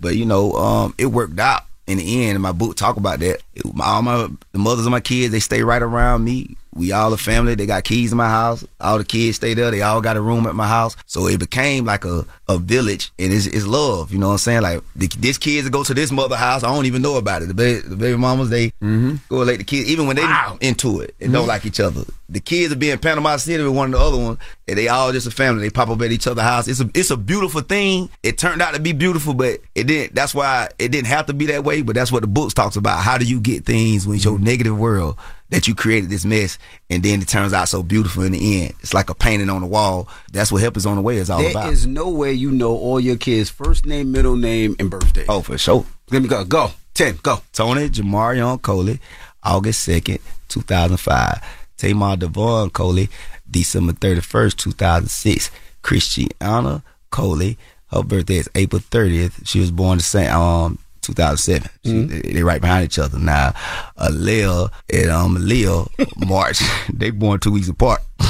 But 0.00 0.16
you 0.16 0.26
know, 0.26 0.52
um, 0.52 0.94
it 0.98 1.06
worked 1.06 1.38
out 1.38 1.62
in 1.86 1.98
the 1.98 2.26
end. 2.26 2.36
In 2.36 2.42
my 2.42 2.52
book, 2.52 2.76
talk 2.76 2.96
about 2.96 3.20
that. 3.20 3.40
All 3.82 4.02
my 4.02 4.28
the 4.52 4.58
mothers 4.58 4.86
of 4.86 4.92
my 4.92 5.00
kids, 5.00 5.32
they 5.32 5.40
stay 5.40 5.62
right 5.62 5.82
around 5.82 6.24
me. 6.24 6.56
We 6.74 6.92
all 6.92 7.12
a 7.12 7.16
family. 7.16 7.56
They 7.56 7.66
got 7.66 7.82
keys 7.82 8.12
in 8.12 8.18
my 8.18 8.28
house. 8.28 8.64
All 8.80 8.98
the 8.98 9.04
kids 9.04 9.36
stay 9.36 9.52
there. 9.54 9.70
They 9.70 9.82
all 9.82 10.00
got 10.00 10.16
a 10.16 10.20
room 10.20 10.46
at 10.46 10.54
my 10.54 10.68
house. 10.68 10.96
So 11.06 11.26
it 11.26 11.40
became 11.40 11.84
like 11.84 12.04
a, 12.04 12.24
a 12.46 12.58
village, 12.58 13.10
and 13.18 13.32
it's, 13.32 13.46
it's 13.46 13.66
love. 13.66 14.12
You 14.12 14.18
know 14.18 14.28
what 14.28 14.34
I'm 14.34 14.38
saying? 14.38 14.62
Like 14.62 14.82
the, 14.94 15.08
this 15.18 15.38
kids 15.38 15.64
that 15.64 15.70
go 15.70 15.82
to 15.82 15.92
this 15.92 16.12
mother 16.12 16.36
house, 16.36 16.62
I 16.62 16.72
don't 16.72 16.86
even 16.86 17.02
know 17.02 17.16
about 17.16 17.42
it. 17.42 17.46
The 17.46 17.54
baby, 17.54 17.80
the 17.80 17.96
baby 17.96 18.16
mamas, 18.16 18.50
they 18.50 18.68
mm-hmm. 18.68 19.16
go 19.28 19.38
like 19.38 19.58
the 19.58 19.64
kids, 19.64 19.88
even 19.88 20.06
when 20.06 20.16
they 20.16 20.22
into 20.60 21.00
it 21.00 21.16
and 21.18 21.28
mm-hmm. 21.28 21.32
don't 21.32 21.48
like 21.48 21.66
each 21.66 21.80
other. 21.80 22.04
The 22.28 22.40
kids 22.40 22.70
will 22.70 22.78
be 22.78 22.90
in 22.90 22.98
Panama 22.98 23.38
City 23.38 23.62
with 23.64 23.74
one 23.74 23.92
of 23.94 23.98
the 23.98 24.06
other 24.06 24.18
ones, 24.18 24.38
and 24.68 24.76
they 24.76 24.86
all 24.88 25.10
just 25.12 25.26
a 25.26 25.30
family. 25.30 25.62
They 25.62 25.70
pop 25.70 25.88
up 25.88 26.00
at 26.02 26.12
each 26.12 26.26
other's 26.26 26.44
house. 26.44 26.68
It's 26.68 26.80
a 26.80 26.90
it's 26.94 27.10
a 27.10 27.16
beautiful 27.16 27.62
thing. 27.62 28.10
It 28.22 28.36
turned 28.36 28.60
out 28.60 28.74
to 28.74 28.80
be 28.80 28.92
beautiful, 28.92 29.32
but 29.32 29.60
it 29.74 29.84
didn't. 29.84 30.14
That's 30.14 30.34
why 30.34 30.68
it 30.78 30.92
didn't 30.92 31.06
have 31.06 31.26
to 31.26 31.32
be 31.32 31.46
that 31.46 31.64
way. 31.64 31.80
But 31.80 31.94
that's 31.96 32.12
what 32.12 32.20
the 32.20 32.28
books 32.28 32.52
talks 32.52 32.76
about. 32.76 33.00
How 33.00 33.16
do 33.16 33.24
you 33.24 33.40
get 33.52 33.64
things 33.64 34.06
when 34.06 34.18
your 34.18 34.38
negative 34.38 34.78
world 34.78 35.16
that 35.50 35.66
you 35.66 35.74
created 35.74 36.10
this 36.10 36.24
mess, 36.24 36.58
and 36.90 37.02
then 37.02 37.22
it 37.22 37.28
turns 37.28 37.52
out 37.52 37.68
so 37.68 37.82
beautiful 37.82 38.22
in 38.22 38.32
the 38.32 38.62
end? 38.64 38.74
It's 38.80 38.92
like 38.94 39.08
a 39.10 39.14
painting 39.14 39.50
on 39.50 39.60
the 39.62 39.66
wall. 39.66 40.08
That's 40.32 40.52
what 40.52 40.62
help 40.62 40.76
is 40.76 40.86
on 40.86 40.96
the 40.96 41.02
way 41.02 41.16
is 41.16 41.30
all 41.30 41.40
There 41.40 41.50
about. 41.50 41.72
is 41.72 41.86
no 41.86 42.08
way 42.10 42.32
you 42.32 42.50
know 42.50 42.72
all 42.76 43.00
your 43.00 43.16
kids' 43.16 43.50
first 43.50 43.86
name, 43.86 44.12
middle 44.12 44.36
name, 44.36 44.76
and 44.78 44.90
birthday. 44.90 45.24
Oh, 45.28 45.40
for 45.42 45.56
sure. 45.58 45.84
Let 46.10 46.22
me 46.22 46.28
go. 46.28 46.44
Go. 46.44 46.70
Ten. 46.94 47.18
Go. 47.22 47.40
Tony 47.52 47.88
Jamarion 47.88 48.60
Coley, 48.60 48.98
August 49.42 49.88
2nd, 49.88 50.20
2005. 50.48 51.40
Tamar 51.76 52.16
Devon 52.16 52.70
Coley, 52.70 53.08
December 53.50 53.92
31st, 53.92 54.56
2006. 54.56 55.50
Christiana 55.82 56.82
Coley, 57.10 57.56
her 57.92 58.02
birthday 58.02 58.36
is 58.38 58.50
April 58.54 58.82
30th. 58.82 59.46
She 59.46 59.60
was 59.60 59.70
born 59.70 59.98
the 59.98 60.04
same, 60.04 60.30
um, 60.32 60.78
2007. 61.14 61.70
She- 61.84 62.32
they, 62.32 62.42
right 62.42 62.60
behind 62.60 62.84
each 62.84 62.98
other. 62.98 63.18
Now, 63.18 63.54
Alea 63.96 64.70
and 64.92 65.10
um, 65.10 65.36
Leo, 65.40 65.88
March, 66.26 66.60
they 66.92 67.10
born 67.10 67.40
two 67.40 67.52
weeks 67.52 67.68
apart. 67.68 68.00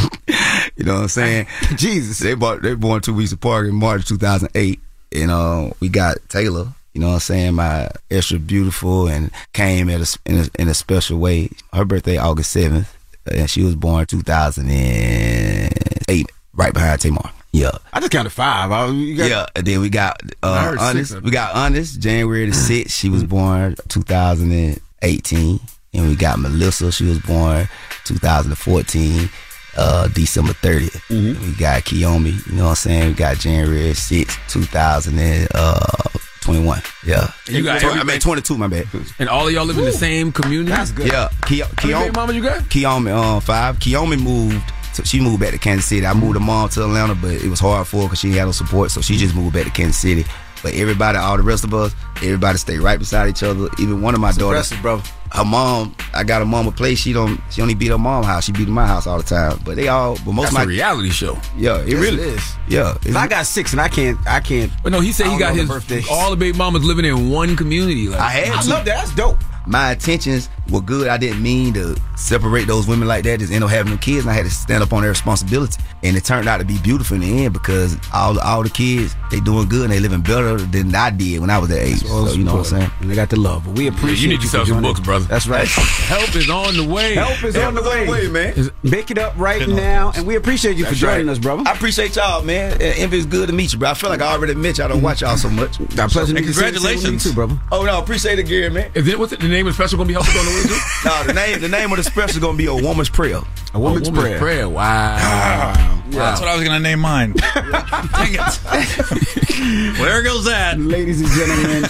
you 0.77 0.85
know 0.85 0.95
what 0.95 1.03
I'm 1.03 1.09
saying? 1.09 1.47
Jesus. 1.77 2.19
They, 2.19 2.35
bought, 2.35 2.63
they 2.63 2.75
born 2.75 3.01
two 3.01 3.15
weeks 3.15 3.33
apart 3.33 3.67
in 3.67 3.75
March 3.75 4.07
2008. 4.07 4.81
And 5.11 5.31
uh, 5.31 5.71
we 5.81 5.89
got 5.89 6.19
Taylor, 6.29 6.69
you 6.93 7.01
know 7.01 7.09
what 7.09 7.15
I'm 7.15 7.21
saying? 7.21 7.55
My 7.55 7.89
extra 8.11 8.39
beautiful 8.39 9.09
and 9.09 9.31
came 9.53 9.89
at 9.89 10.01
a, 10.01 10.19
in, 10.27 10.39
a, 10.41 10.49
in 10.61 10.69
a 10.69 10.75
special 10.75 11.19
way. 11.19 11.49
Her 11.73 11.87
birthday 11.87 12.19
August 12.19 12.55
7th, 12.55 12.87
and 13.31 13.49
she 13.49 13.63
was 13.63 13.75
born 13.75 14.05
2008, 14.05 16.27
right 16.53 16.75
behind 16.75 17.01
Tamar. 17.01 17.31
Yeah. 17.53 17.71
I 17.93 18.01
just 18.01 18.13
counted 18.13 18.31
five. 18.31 18.71
I, 18.71 18.87
you 18.89 19.17
got, 19.17 19.31
yeah, 19.31 19.47
and 19.57 19.67
then 19.67 19.81
we 19.81 19.89
got 19.89 20.21
uh, 20.43 20.77
Honest. 20.79 21.21
We 21.23 21.31
got 21.31 21.55
Honest, 21.55 21.99
January 22.01 22.45
the 22.47 22.53
6th. 22.53 22.91
She 22.93 23.09
was 23.09 23.25
born 23.25 23.75
2018. 23.89 25.61
And 25.95 26.07
we 26.09 26.15
got 26.17 26.39
Melissa. 26.39 26.93
She 26.93 27.05
was 27.05 27.19
born 27.21 27.67
2014, 28.05 29.31
uh, 29.79 30.09
December 30.09 30.53
30th. 30.53 31.01
Mm-hmm. 31.09 31.47
We 31.47 31.53
got 31.57 31.83
Kiyomi, 31.85 32.47
you 32.47 32.53
know 32.57 32.65
what 32.65 32.69
I'm 32.71 32.77
saying? 32.77 33.09
We 33.09 33.15
got 33.15 33.39
January 33.39 33.93
6th, 33.93 34.51
2021. 34.53 36.83
Yeah. 37.07 37.31
You 37.47 37.63
got 37.65 37.81
Tw- 37.81 37.85
I 37.85 37.87
every- 38.01 38.05
mean, 38.05 38.21
22, 38.21 38.59
my 38.59 38.67
bad. 38.69 38.87
And 39.19 39.29
all 39.31 39.47
of 39.49 39.53
y'all 39.55 39.65
live 39.65 39.79
in 39.79 39.85
the 39.87 39.93
same 39.93 40.31
community. 40.33 40.71
That's 40.73 40.93
good. 40.93 41.07
Yeah. 41.09 41.31
Ki- 41.47 41.61
How 41.61 41.69
baby 42.01 42.11
mamas 42.15 42.37
you 42.37 42.43
got? 42.43 42.65
Kiyomi, 42.65 43.11
um, 43.11 43.41
five. 43.41 43.79
Kiyomi 43.79 44.21
moved. 44.23 44.63
To, 44.95 45.05
she 45.05 45.21
moved 45.21 45.41
back 45.41 45.53
to 45.53 45.59
Kansas 45.59 45.87
City. 45.87 46.05
I 46.07 46.15
moved 46.15 46.35
her 46.35 46.41
mom 46.45 46.69
to 46.71 46.83
Atlanta, 46.85 47.15
but 47.15 47.33
it 47.33 47.49
was 47.49 47.61
hard 47.61 47.87
for 47.87 47.99
her 48.03 48.03
because 48.05 48.19
she 48.21 48.33
had 48.33 48.45
no 48.47 48.53
support, 48.53 48.91
so 48.91 49.01
she 49.01 49.17
just 49.17 49.35
moved 49.35 49.55
back 49.55 49.65
to 49.65 49.71
Kansas 49.71 49.99
City. 50.01 50.25
But 50.61 50.75
everybody, 50.75 51.17
all 51.19 51.37
the 51.37 51.45
rest 51.45 51.63
of 51.63 51.73
us, 51.73 51.95
everybody 52.17 52.59
stay 52.59 52.79
right 52.79 52.99
beside 52.99 53.29
each 53.29 53.45
other. 53.45 53.69
Even 53.79 54.03
one 54.03 54.15
of 54.15 54.21
my 54.21 54.33
daughters, 54.33 54.73
impressive, 54.73 54.83
bro. 54.83 55.01
Her 55.31 55.45
mom, 55.45 55.95
I 56.15 56.25
got 56.25 56.43
a 56.43 56.45
mom 56.45 56.67
a 56.67 56.73
place. 56.73 56.99
She 56.99 57.13
don't. 57.13 57.41
She 57.53 57.63
only 57.63 57.75
beat 57.75 57.89
her 57.89 57.99
mom 57.99 58.25
house. 58.25 58.45
She 58.47 58.51
beat 58.53 58.67
my 58.67 58.85
house 58.87 59.07
all 59.07 59.19
the 59.19 59.23
time. 59.23 59.61
But 59.65 59.77
they 59.77 59.87
all. 59.87 60.17
But 60.25 60.33
most 60.33 60.45
That's 60.47 60.53
of 60.55 60.59
my 60.59 60.63
a 60.65 60.67
reality 60.67 61.11
show. 61.11 61.39
Yeah, 61.57 61.79
it 61.83 61.89
Yes, 61.91 62.01
really 62.01 62.23
it 62.23 62.29
is. 62.31 62.53
Yeah, 62.67 62.97
If 63.05 63.15
I 63.15 63.29
got 63.29 63.47
six 63.47 63.71
and 63.73 63.81
I 63.81 63.89
can't, 63.89 64.19
I 64.27 64.41
can't. 64.41 64.73
But 64.83 64.91
no, 64.91 64.99
he 65.01 65.13
said 65.13 65.29
he 65.29 65.39
got 65.39 65.55
his 65.55 65.69
the 65.69 65.75
birthdays. 65.75 66.09
all 66.11 66.31
the 66.31 66.37
baby 66.37 66.59
mamas 66.59 66.83
living 66.83 67.05
in 67.05 67.31
one 67.31 67.55
community. 67.55 68.09
Like 68.09 68.19
I 68.21 68.31
had 68.31 68.59
I 68.59 68.63
to. 68.63 68.71
love 68.71 68.85
that. 68.87 68.97
That's 69.05 69.15
dope. 69.15 69.39
my 69.67 69.93
intentions 69.93 70.49
were 70.71 70.81
good. 70.81 71.09
I 71.09 71.17
didn't 71.17 71.43
mean 71.43 71.75
to 71.75 71.97
separate 72.17 72.67
those 72.67 72.87
women 72.87 73.09
like 73.09 73.25
that. 73.25 73.41
Just 73.41 73.53
end 73.53 73.65
up 73.65 73.71
having 73.71 73.91
them 73.91 73.99
kids, 73.99 74.25
and 74.25 74.31
I 74.31 74.35
had 74.35 74.45
to 74.45 74.51
stand 74.51 74.83
up 74.83 74.93
on 74.93 75.03
their 75.03 75.11
responsibility. 75.11 75.83
And 76.03 76.17
it 76.17 76.25
turned 76.25 76.49
out 76.49 76.59
to 76.59 76.65
be 76.65 76.79
beautiful 76.79 77.17
in 77.17 77.23
the 77.23 77.45
end 77.45 77.53
because 77.53 77.97
all 78.15 78.39
all 78.41 78.63
the 78.63 78.71
kids 78.71 79.17
they 79.31 79.41
doing 79.41 79.69
good 79.69 79.85
and 79.85 79.93
they 79.93 80.01
living 80.01 80.21
better 80.21 80.57
than 80.57 80.95
I 80.95 81.11
did 81.11 81.41
when 81.41 81.51
I 81.51 81.59
was 81.59 81.69
that 81.71 81.81
age. 81.81 82.03
So 82.03 82.33
you 82.33 82.45
know 82.45 82.57
what 82.57 82.73
I'm 82.73 82.79
saying? 82.81 82.91
And 83.01 83.11
they 83.11 83.15
got 83.15 83.31
the 83.31 83.39
love. 83.39 83.65
But 83.65 83.77
we 83.77 83.85
Yeah, 83.85 83.91
appreciate 83.91 84.21
you 84.21 84.29
need 84.29 84.41
to 84.41 84.47
for 84.47 84.65
sell 84.65 84.67
some 84.67 84.83
books, 84.83 85.01
brother. 85.01 85.25
That's 85.25 85.49
right. 85.49 85.67
Help 85.69 86.35
is 86.37 86.49
on 86.49 86.77
the 86.77 86.85
way. 86.85 87.15
Help 87.15 87.43
is 87.43 87.57
on 87.57 87.75
the 87.75 87.83
way, 87.83 88.29
man. 88.29 88.71
Make 88.83 89.11
it 89.11 89.19
up 89.19 89.35
right 89.37 89.67
now, 89.69 90.13
and 90.15 90.27
we 90.27 90.37
appreciate 90.37 90.77
you 90.77 90.85
for 90.85 90.95
joining 90.95 91.27
right. 91.27 91.33
us, 91.33 91.39
brother. 91.39 91.65
I 91.67 91.73
appreciate 91.73 92.15
y'all, 92.17 92.43
man. 92.43 92.73
And 92.73 92.83
If 92.83 93.13
it's 93.13 93.27
good 93.27 93.49
to 93.49 93.55
meet 93.55 93.73
you, 93.73 93.79
bro. 93.79 93.91
I 93.91 93.95
feel 93.95 94.11
like 94.11 94.23
I 94.23 94.33
already 94.33 94.55
met 94.55 94.79
you. 94.79 94.85
I 94.85 94.89
don't 94.89 95.03
watch 95.03 95.23
y'all 95.23 95.37
so 95.37 95.51
much. 95.51 95.81
Our 95.99 96.09
pleasure. 96.09 96.37
And 96.37 96.45
congratulations. 96.45 97.25
too, 97.25 97.33
brother. 97.33 97.59
Oh 97.73 97.85
no, 97.85 97.99
appreciate 97.99 98.39
it, 98.39 98.45
Gary, 98.45 98.71
man. 98.71 98.91
Is 98.95 99.09
it 99.09 99.19
what's 99.19 99.33
it, 99.33 99.41
the 99.41 99.49
name 99.49 99.67
of 99.67 99.73
the 99.73 99.75
special 99.75 99.99
gonna 99.99 100.09
be 100.09 100.15
help 100.15 100.29
is 100.29 100.37
on 100.37 100.45
the 100.45 100.51
way 100.53 100.58
too? 100.63 101.09
No, 101.09 101.25
the 101.25 101.33
name 101.35 101.61
the 101.61 101.69
name 101.69 101.91
of 101.93 101.99
the 101.99 102.05
special 102.05 102.31
is 102.31 102.39
gonna 102.39 102.57
be 102.59 102.67
a 102.67 102.75
woman's 102.75 103.09
prayer. 103.09 103.41
A 103.75 103.79
woman's, 103.81 104.09
A 104.09 104.11
woman's 104.11 104.29
prayer. 104.29 104.39
prayer. 104.39 104.69
Wow. 104.69 106.03
That's 106.09 106.41
what 106.41 106.49
I 106.49 106.55
was 106.57 106.65
gonna 106.65 106.81
name 106.81 107.01
mine. 107.01 107.33
Dang 107.55 108.35
it. 108.35 108.39
well, 109.99 110.05
there 110.05 110.23
goes 110.23 110.45
that. 110.47 110.77
Ladies 110.79 111.21
and 111.21 111.31
gentlemen, 111.31 111.85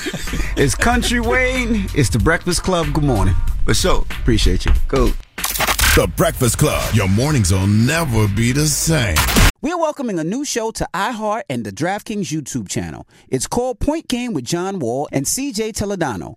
it's 0.57 0.75
Kountry 0.75 1.25
Wayne. 1.25 1.87
It's 1.95 2.09
the 2.11 2.19
Breakfast 2.19 2.63
Club. 2.65 2.93
Good 2.93 3.05
morning. 3.05 3.35
For 3.65 3.75
sure. 3.75 4.05
Appreciate 4.21 4.65
you. 4.65 4.73
Cool. 4.89 5.13
The 5.97 6.11
Breakfast 6.17 6.59
Club. 6.59 6.95
Your 6.95 7.09
mornings 7.09 7.53
will 7.53 7.67
never 7.67 8.29
be 8.29 8.53
the 8.53 8.67
same. 8.67 9.17
We 9.61 9.73
are 9.73 9.79
welcoming 9.79 10.19
a 10.21 10.25
new 10.25 10.45
show 10.45 10.71
to 10.73 10.89
iHeart 10.95 11.43
and 11.51 11.65
the 11.65 11.73
DraftKings 11.73 12.27
YouTube 12.33 12.69
channel. 12.69 13.09
It's 13.29 13.47
called 13.49 13.81
Point 13.81 14.07
Game 14.09 14.33
with 14.33 14.45
John 14.45 14.79
Wall 14.79 15.09
and 15.11 15.27
CJ 15.27 15.73
Toledano. 15.73 16.37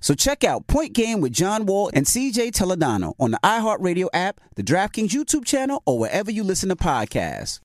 So 0.00 0.14
check 0.14 0.44
out 0.44 0.66
Point 0.66 0.92
Game 0.92 1.20
with 1.20 1.32
John 1.32 1.66
Wall 1.66 1.90
and 1.94 2.06
CJ 2.06 2.52
Toledano 2.52 3.14
on 3.18 3.30
the 3.32 3.40
iHeartRadio 3.42 4.08
app, 4.12 4.40
the 4.56 4.62
DraftKings 4.62 5.10
YouTube 5.10 5.44
channel, 5.44 5.82
or 5.86 5.98
wherever 5.98 6.30
you 6.30 6.44
listen 6.44 6.68
to 6.68 6.76
podcasts. 6.76 7.60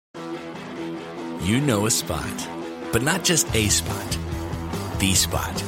You 1.42 1.60
know 1.60 1.86
a 1.86 1.92
spot, 1.92 2.48
but 2.92 3.02
not 3.02 3.24
just 3.24 3.54
a 3.54 3.68
spot, 3.68 4.18
the 5.00 5.14
spot. 5.14 5.64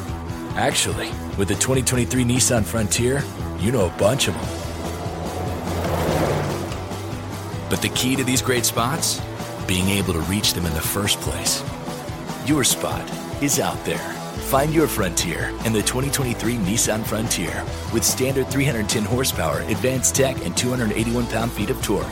Actually, 0.55 1.09
with 1.37 1.49
the 1.49 1.55
2023 1.55 2.23
Nissan 2.23 2.63
Frontier, 2.63 3.23
you 3.59 3.71
know 3.71 3.87
a 3.87 3.97
bunch 3.97 4.29
of 4.29 4.35
them. 4.35 4.65
But 7.69 7.81
the 7.81 7.89
key 7.89 8.15
to 8.15 8.23
these 8.23 8.41
great 8.41 8.63
spots? 8.65 9.21
Being 9.67 9.89
able 9.89 10.13
to 10.13 10.21
reach 10.21 10.53
them 10.53 10.65
in 10.65 10.73
the 10.73 10.79
first 10.79 11.19
place. 11.19 11.63
Your 12.47 12.63
spot 12.63 13.03
is 13.41 13.59
out 13.59 13.83
there. 13.83 14.14
Find 14.45 14.71
your 14.71 14.87
frontier 14.87 15.49
in 15.65 15.73
the 15.73 15.81
2023 15.81 16.57
Nissan 16.57 17.03
Frontier 17.03 17.65
with 17.91 18.03
standard 18.03 18.47
310 18.47 19.03
horsepower, 19.03 19.61
advanced 19.61 20.13
tech, 20.15 20.37
and 20.45 20.55
281 20.55 21.25
pound 21.27 21.51
feet 21.51 21.71
of 21.71 21.81
torque. 21.81 22.05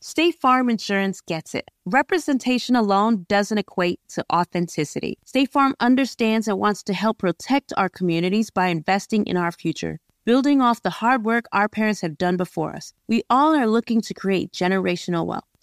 State 0.00 0.36
Farm 0.36 0.70
Insurance 0.70 1.20
gets 1.20 1.52
it. 1.52 1.68
Representation 1.84 2.76
alone 2.76 3.26
doesn't 3.28 3.58
equate 3.58 3.98
to 4.10 4.24
authenticity. 4.32 5.18
State 5.24 5.50
Farm 5.50 5.74
understands 5.80 6.46
and 6.46 6.56
wants 6.56 6.84
to 6.84 6.94
help 6.94 7.18
protect 7.18 7.72
our 7.76 7.88
communities 7.88 8.50
by 8.50 8.68
investing 8.68 9.26
in 9.26 9.36
our 9.36 9.50
future. 9.50 9.98
Building 10.24 10.60
off 10.60 10.80
the 10.80 10.90
hard 10.90 11.24
work 11.24 11.46
our 11.50 11.68
parents 11.68 12.02
have 12.02 12.16
done 12.16 12.36
before 12.36 12.76
us, 12.76 12.92
we 13.08 13.24
all 13.28 13.52
are 13.56 13.66
looking 13.66 14.00
to 14.02 14.14
create 14.14 14.52
generational 14.52 15.26
wealth 15.26 15.44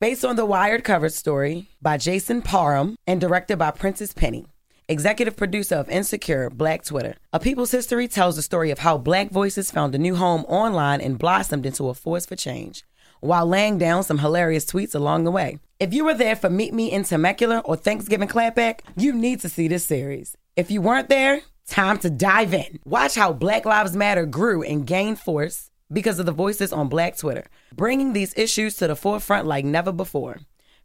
Based 0.00 0.24
on 0.24 0.36
the 0.36 0.46
Wired 0.46 0.84
cover 0.84 1.08
story 1.08 1.70
by 1.82 1.96
Jason 1.96 2.40
Parham 2.40 2.94
and 3.04 3.20
directed 3.20 3.56
by 3.56 3.72
Prentice 3.72 4.12
Penny. 4.12 4.46
Executive 4.88 5.34
producer 5.34 5.74
of 5.74 5.90
Insecure, 5.90 6.50
Black 6.50 6.84
Twitter. 6.84 7.16
A 7.32 7.40
People's 7.40 7.72
History 7.72 8.06
tells 8.06 8.36
the 8.36 8.42
story 8.42 8.70
of 8.70 8.78
how 8.78 8.96
black 8.96 9.32
voices 9.32 9.72
found 9.72 9.96
a 9.96 9.98
new 9.98 10.14
home 10.14 10.42
online 10.42 11.00
and 11.00 11.18
blossomed 11.18 11.66
into 11.66 11.88
a 11.88 11.94
force 11.94 12.26
for 12.26 12.36
change, 12.36 12.84
while 13.18 13.44
laying 13.44 13.76
down 13.76 14.04
some 14.04 14.18
hilarious 14.18 14.64
tweets 14.64 14.94
along 14.94 15.24
the 15.24 15.32
way. 15.32 15.58
If 15.80 15.92
you 15.92 16.04
were 16.04 16.14
there 16.14 16.36
for 16.36 16.48
Meet 16.48 16.74
Me 16.74 16.92
in 16.92 17.02
Temecula 17.02 17.58
or 17.64 17.74
Thanksgiving 17.74 18.28
Clapback, 18.28 18.82
you 18.96 19.12
need 19.12 19.40
to 19.40 19.48
see 19.48 19.66
this 19.66 19.84
series. 19.84 20.36
If 20.54 20.70
you 20.70 20.80
weren't 20.80 21.08
there, 21.08 21.40
time 21.66 21.98
to 21.98 22.08
dive 22.08 22.54
in. 22.54 22.78
Watch 22.84 23.16
how 23.16 23.32
Black 23.32 23.64
Lives 23.64 23.96
Matter 23.96 24.26
grew 24.26 24.62
and 24.62 24.86
gained 24.86 25.18
force 25.18 25.72
because 25.92 26.18
of 26.18 26.26
the 26.26 26.32
voices 26.32 26.72
on 26.72 26.88
Black 26.88 27.16
Twitter, 27.16 27.44
bringing 27.74 28.12
these 28.12 28.36
issues 28.36 28.76
to 28.76 28.86
the 28.86 28.96
forefront 28.96 29.46
like 29.46 29.64
never 29.64 29.92
before. 29.92 30.38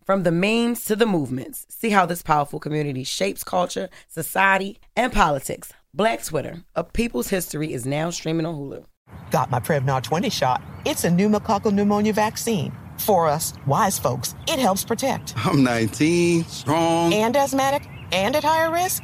From 0.05 0.23
the 0.23 0.31
memes 0.31 0.84
to 0.85 0.95
the 0.95 1.05
movements, 1.05 1.65
see 1.69 1.89
how 1.89 2.05
this 2.05 2.21
powerful 2.21 2.59
community 2.59 3.03
shapes 3.03 3.43
culture, 3.43 3.89
society, 4.09 4.80
and 4.95 5.13
politics. 5.13 5.71
Black 5.93 6.23
Twitter, 6.23 6.63
a 6.75 6.84
people's 6.84 7.30
history, 7.30 7.71
is 7.71 7.85
now 7.85 8.09
streaming 8.09 8.45
on 8.45 8.55
Hulu. 8.55 8.85
Got 9.31 9.51
my 9.51 9.59
Prevnar 9.59 10.01
20 10.01 10.30
shot. 10.30 10.61
It's 10.85 11.03
a 11.03 11.09
pneumococcal 11.09 11.73
pneumonia 11.73 12.13
vaccine. 12.13 12.73
For 12.97 13.27
us, 13.27 13.53
wise 13.65 13.97
folks, 13.97 14.35
it 14.47 14.59
helps 14.59 14.84
protect. 14.84 15.34
I'm 15.38 15.63
19, 15.63 16.45
strong. 16.45 17.13
And 17.13 17.35
asthmatic, 17.35 17.88
and 18.11 18.35
at 18.35 18.43
higher 18.43 18.71
risk. 18.71 19.03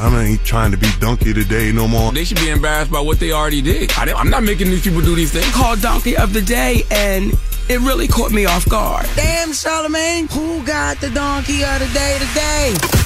I 0.00 0.24
ain't 0.24 0.44
trying 0.44 0.70
to 0.70 0.76
be 0.76 0.88
donkey 1.00 1.34
today 1.34 1.72
no 1.72 1.88
more. 1.88 2.12
They 2.12 2.24
should 2.24 2.38
be 2.38 2.50
embarrassed 2.50 2.90
by 2.90 3.00
what 3.00 3.18
they 3.18 3.32
already 3.32 3.60
did. 3.60 3.90
I, 3.92 4.08
am 4.20 4.30
not 4.30 4.44
making 4.44 4.68
these 4.68 4.82
people 4.82 5.00
do 5.00 5.16
these 5.16 5.32
things. 5.32 5.50
Called 5.52 5.80
Donkey 5.80 6.16
of 6.16 6.32
the 6.32 6.40
Day, 6.40 6.82
and 6.90 7.32
it 7.68 7.80
really 7.80 8.06
caught 8.06 8.30
me 8.30 8.46
off 8.46 8.68
guard. 8.68 9.06
Damn, 9.16 9.48
Charlamagne, 9.50 10.30
who 10.30 10.64
got 10.64 11.00
the 11.00 11.10
Donkey 11.10 11.64
of 11.64 11.80
the 11.80 11.90
Day 11.92 12.16
today? 12.20 12.98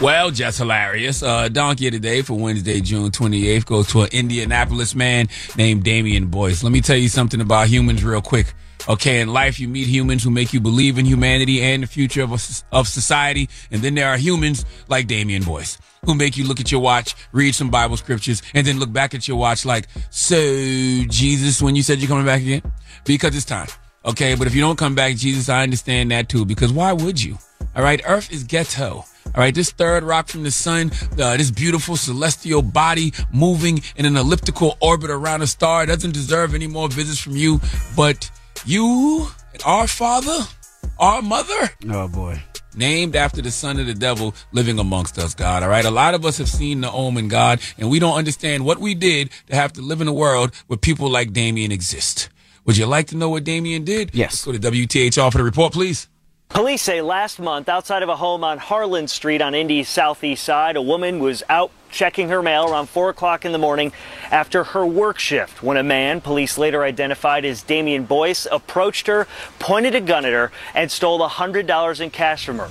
Well, 0.00 0.30
just 0.30 0.56
hilarious. 0.56 1.22
Uh, 1.22 1.50
donkey 1.50 1.88
of 1.88 1.92
the 1.92 1.98
day 1.98 2.22
for 2.22 2.32
Wednesday, 2.32 2.80
June 2.80 3.10
28th 3.10 3.66
goes 3.66 3.88
to 3.88 4.02
an 4.02 4.08
Indianapolis 4.12 4.94
man 4.94 5.28
named 5.58 5.84
Damian 5.84 6.28
Boyce. 6.28 6.62
Let 6.62 6.72
me 6.72 6.80
tell 6.80 6.96
you 6.96 7.10
something 7.10 7.38
about 7.38 7.68
humans 7.68 8.02
real 8.02 8.22
quick. 8.22 8.54
Okay, 8.90 9.20
in 9.20 9.32
life, 9.32 9.60
you 9.60 9.68
meet 9.68 9.86
humans 9.86 10.24
who 10.24 10.30
make 10.30 10.52
you 10.52 10.60
believe 10.60 10.98
in 10.98 11.06
humanity 11.06 11.62
and 11.62 11.84
the 11.84 11.86
future 11.86 12.24
of, 12.24 12.32
a, 12.32 12.76
of 12.76 12.88
society. 12.88 13.48
And 13.70 13.82
then 13.82 13.94
there 13.94 14.08
are 14.08 14.16
humans 14.16 14.66
like 14.88 15.06
Damien 15.06 15.44
Boyce 15.44 15.78
who 16.04 16.12
make 16.16 16.36
you 16.36 16.44
look 16.44 16.58
at 16.58 16.72
your 16.72 16.80
watch, 16.80 17.14
read 17.30 17.54
some 17.54 17.70
Bible 17.70 17.96
scriptures, 17.96 18.42
and 18.52 18.66
then 18.66 18.80
look 18.80 18.92
back 18.92 19.14
at 19.14 19.28
your 19.28 19.36
watch 19.36 19.64
like, 19.64 19.86
so 20.10 20.34
Jesus, 20.34 21.62
when 21.62 21.76
you 21.76 21.84
said 21.84 22.00
you're 22.00 22.08
coming 22.08 22.26
back 22.26 22.40
again? 22.40 22.62
Because 23.04 23.36
it's 23.36 23.44
time. 23.44 23.68
Okay, 24.04 24.34
but 24.34 24.48
if 24.48 24.56
you 24.56 24.60
don't 24.60 24.78
come 24.78 24.96
back, 24.96 25.14
Jesus, 25.14 25.48
I 25.48 25.62
understand 25.62 26.10
that 26.10 26.28
too. 26.28 26.44
Because 26.44 26.72
why 26.72 26.92
would 26.92 27.22
you? 27.22 27.38
All 27.76 27.84
right, 27.84 28.00
Earth 28.04 28.32
is 28.32 28.42
ghetto. 28.42 29.04
All 29.26 29.32
right, 29.36 29.54
this 29.54 29.70
third 29.70 30.02
rock 30.02 30.26
from 30.26 30.42
the 30.42 30.50
sun, 30.50 30.90
uh, 31.12 31.36
this 31.36 31.52
beautiful 31.52 31.96
celestial 31.96 32.62
body 32.62 33.12
moving 33.32 33.82
in 33.94 34.04
an 34.04 34.16
elliptical 34.16 34.76
orbit 34.80 35.10
around 35.10 35.42
a 35.42 35.46
star 35.46 35.86
doesn't 35.86 36.12
deserve 36.12 36.56
any 36.56 36.66
more 36.66 36.88
visits 36.88 37.20
from 37.20 37.36
you. 37.36 37.60
But 37.94 38.28
you, 38.66 39.28
our 39.64 39.86
father, 39.86 40.38
our 40.98 41.22
mother, 41.22 41.70
Oh 41.88 42.08
boy. 42.08 42.42
named 42.74 43.16
after 43.16 43.42
the 43.42 43.50
son 43.50 43.78
of 43.80 43.86
the 43.86 43.94
devil 43.94 44.34
living 44.52 44.78
amongst 44.78 45.18
us, 45.18 45.34
God. 45.34 45.62
All 45.62 45.68
right. 45.68 45.84
A 45.84 45.90
lot 45.90 46.14
of 46.14 46.24
us 46.24 46.38
have 46.38 46.48
seen 46.48 46.80
the 46.82 46.90
omen, 46.90 47.28
God, 47.28 47.60
and 47.78 47.90
we 47.90 47.98
don't 47.98 48.16
understand 48.16 48.64
what 48.64 48.78
we 48.78 48.94
did 48.94 49.30
to 49.48 49.54
have 49.56 49.72
to 49.74 49.80
live 49.82 50.00
in 50.00 50.08
a 50.08 50.12
world 50.12 50.54
where 50.66 50.76
people 50.76 51.08
like 51.10 51.32
Damien 51.32 51.72
exist. 51.72 52.28
Would 52.66 52.76
you 52.76 52.86
like 52.86 53.06
to 53.08 53.16
know 53.16 53.30
what 53.30 53.44
Damien 53.44 53.84
did? 53.84 54.14
Yes. 54.14 54.46
Let's 54.46 54.62
go 54.62 54.70
to 54.70 54.70
WTHR 54.86 55.32
for 55.32 55.38
the 55.38 55.44
report, 55.44 55.72
please. 55.72 56.08
Police 56.50 56.82
say 56.82 57.00
last 57.00 57.38
month, 57.38 57.68
outside 57.68 58.02
of 58.02 58.08
a 58.08 58.16
home 58.16 58.42
on 58.42 58.58
Harlan 58.58 59.06
Street 59.06 59.40
on 59.40 59.54
Indy's 59.54 59.88
southeast 59.88 60.42
side, 60.42 60.74
a 60.74 60.82
woman 60.82 61.20
was 61.20 61.44
out 61.48 61.70
checking 61.92 62.28
her 62.28 62.42
mail 62.42 62.68
around 62.68 62.88
4 62.88 63.10
o'clock 63.10 63.44
in 63.44 63.52
the 63.52 63.58
morning 63.58 63.92
after 64.32 64.64
her 64.64 64.84
work 64.84 65.20
shift 65.20 65.62
when 65.62 65.76
a 65.76 65.84
man, 65.84 66.20
police 66.20 66.58
later 66.58 66.82
identified 66.82 67.44
as 67.44 67.62
Damian 67.62 68.04
Boyce, 68.04 68.48
approached 68.50 69.06
her, 69.06 69.28
pointed 69.60 69.94
a 69.94 70.00
gun 70.00 70.24
at 70.24 70.32
her, 70.32 70.50
and 70.74 70.90
stole 70.90 71.20
$100 71.20 72.00
in 72.00 72.10
cash 72.10 72.44
from 72.44 72.58
her. 72.58 72.70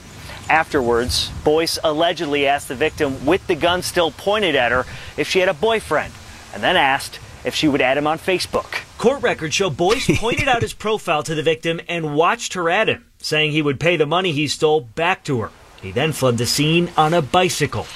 Afterwards, 0.50 1.32
Boyce 1.46 1.80
allegedly 1.82 2.46
asked 2.48 2.68
the 2.68 2.76
victim, 2.76 3.26
with 3.26 3.48
the 3.48 3.56
gun 3.56 3.82
still 3.82 4.12
pointed 4.12 4.56
at 4.56 4.74
her, 4.74 4.86
if 5.16 5.30
she 5.30 5.40
had 5.40 5.48
a 5.48 5.54
boyfriend, 5.54 6.14
and 6.54 6.62
then 6.62 6.76
asked 6.76 7.22
if 7.46 7.56
she 7.56 7.70
would 7.70 7.82
add 7.82 7.98
him 7.98 8.08
on 8.08 8.20
Facebook. 8.20 8.84
Court 9.00 9.24
records 9.24 9.56
show 9.56 9.70
Boyce 9.70 10.08
pointed 10.20 10.50
out 10.50 10.62
his 10.62 10.74
profile 10.74 11.24
to 11.24 11.34
the 11.34 11.42
victim 11.42 11.80
and 11.88 12.16
watched 12.16 12.54
her 12.54 12.70
at 12.70 12.90
him, 12.90 13.06
saying 13.18 13.54
he 13.54 13.62
would 13.62 13.80
pay 13.80 13.96
the 13.96 14.06
money 14.06 14.34
he 14.34 14.46
stole 14.46 14.82
back 14.82 15.24
to 15.24 15.40
her. 15.40 15.52
He 15.82 15.94
then 15.94 16.12
fled 16.12 16.38
the 16.38 16.46
scene 16.46 16.92
on 16.98 17.14
a 17.14 17.22
bicycle. 17.22 17.88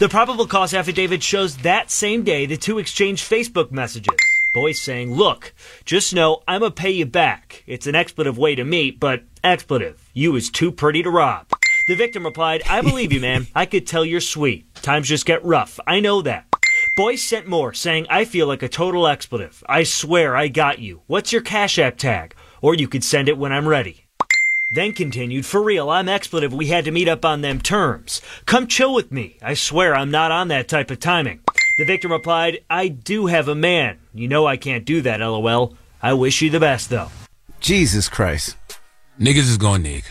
The 0.00 0.08
probable 0.08 0.48
cause 0.48 0.74
affidavit 0.74 1.22
shows 1.22 1.58
that 1.58 1.92
same 1.92 2.24
day 2.24 2.46
the 2.46 2.56
two 2.56 2.80
exchanged 2.80 3.30
Facebook 3.30 3.70
messages. 3.70 4.16
Boyce 4.52 4.80
saying, 4.80 5.14
Look, 5.14 5.54
just 5.84 6.12
know 6.12 6.42
I'ma 6.48 6.70
pay 6.70 6.90
you 6.90 7.06
back. 7.06 7.62
It's 7.68 7.86
an 7.86 7.94
expletive 7.94 8.36
way 8.36 8.56
to 8.56 8.64
meet, 8.64 8.98
but 8.98 9.22
expletive. 9.44 10.10
You 10.14 10.34
is 10.34 10.50
too 10.50 10.72
pretty 10.72 11.04
to 11.04 11.10
rob. 11.10 11.46
The 11.86 11.94
victim 11.94 12.24
replied, 12.24 12.62
I 12.68 12.80
believe 12.82 13.12
you, 13.12 13.20
man. 13.20 13.46
I 13.54 13.66
could 13.66 13.86
tell 13.86 14.04
you're 14.04 14.20
sweet. 14.20 14.74
Times 14.74 15.06
just 15.06 15.26
get 15.26 15.44
rough. 15.44 15.78
I 15.86 16.00
know 16.00 16.22
that. 16.22 16.49
Boyce 16.96 17.22
sent 17.22 17.46
more, 17.46 17.72
saying, 17.72 18.06
I 18.10 18.24
feel 18.24 18.46
like 18.46 18.62
a 18.62 18.68
total 18.68 19.06
expletive. 19.06 19.62
I 19.68 19.84
swear 19.84 20.36
I 20.36 20.48
got 20.48 20.80
you. 20.80 21.02
What's 21.06 21.32
your 21.32 21.42
Cash 21.42 21.78
App 21.78 21.96
tag? 21.96 22.34
Or 22.60 22.74
you 22.74 22.88
could 22.88 23.04
send 23.04 23.28
it 23.28 23.38
when 23.38 23.52
I'm 23.52 23.68
ready. 23.68 24.04
Then 24.74 24.92
continued, 24.92 25.46
For 25.46 25.62
real, 25.62 25.88
I'm 25.88 26.08
expletive. 26.08 26.52
We 26.52 26.66
had 26.66 26.84
to 26.84 26.90
meet 26.90 27.08
up 27.08 27.24
on 27.24 27.40
them 27.40 27.60
terms. 27.60 28.20
Come 28.44 28.66
chill 28.66 28.92
with 28.92 29.10
me. 29.12 29.36
I 29.40 29.54
swear 29.54 29.94
I'm 29.94 30.10
not 30.10 30.32
on 30.32 30.48
that 30.48 30.68
type 30.68 30.90
of 30.90 31.00
timing. 31.00 31.40
The 31.78 31.84
victim 31.84 32.12
replied, 32.12 32.62
I 32.68 32.88
do 32.88 33.26
have 33.26 33.48
a 33.48 33.54
man. 33.54 33.98
You 34.12 34.28
know 34.28 34.46
I 34.46 34.56
can't 34.56 34.84
do 34.84 35.00
that, 35.02 35.20
lol. 35.20 35.74
I 36.02 36.12
wish 36.12 36.42
you 36.42 36.50
the 36.50 36.60
best, 36.60 36.90
though. 36.90 37.08
Jesus 37.60 38.08
Christ. 38.08 38.56
Niggas 39.18 39.48
is 39.48 39.58
going 39.58 39.82
nig. 39.82 40.04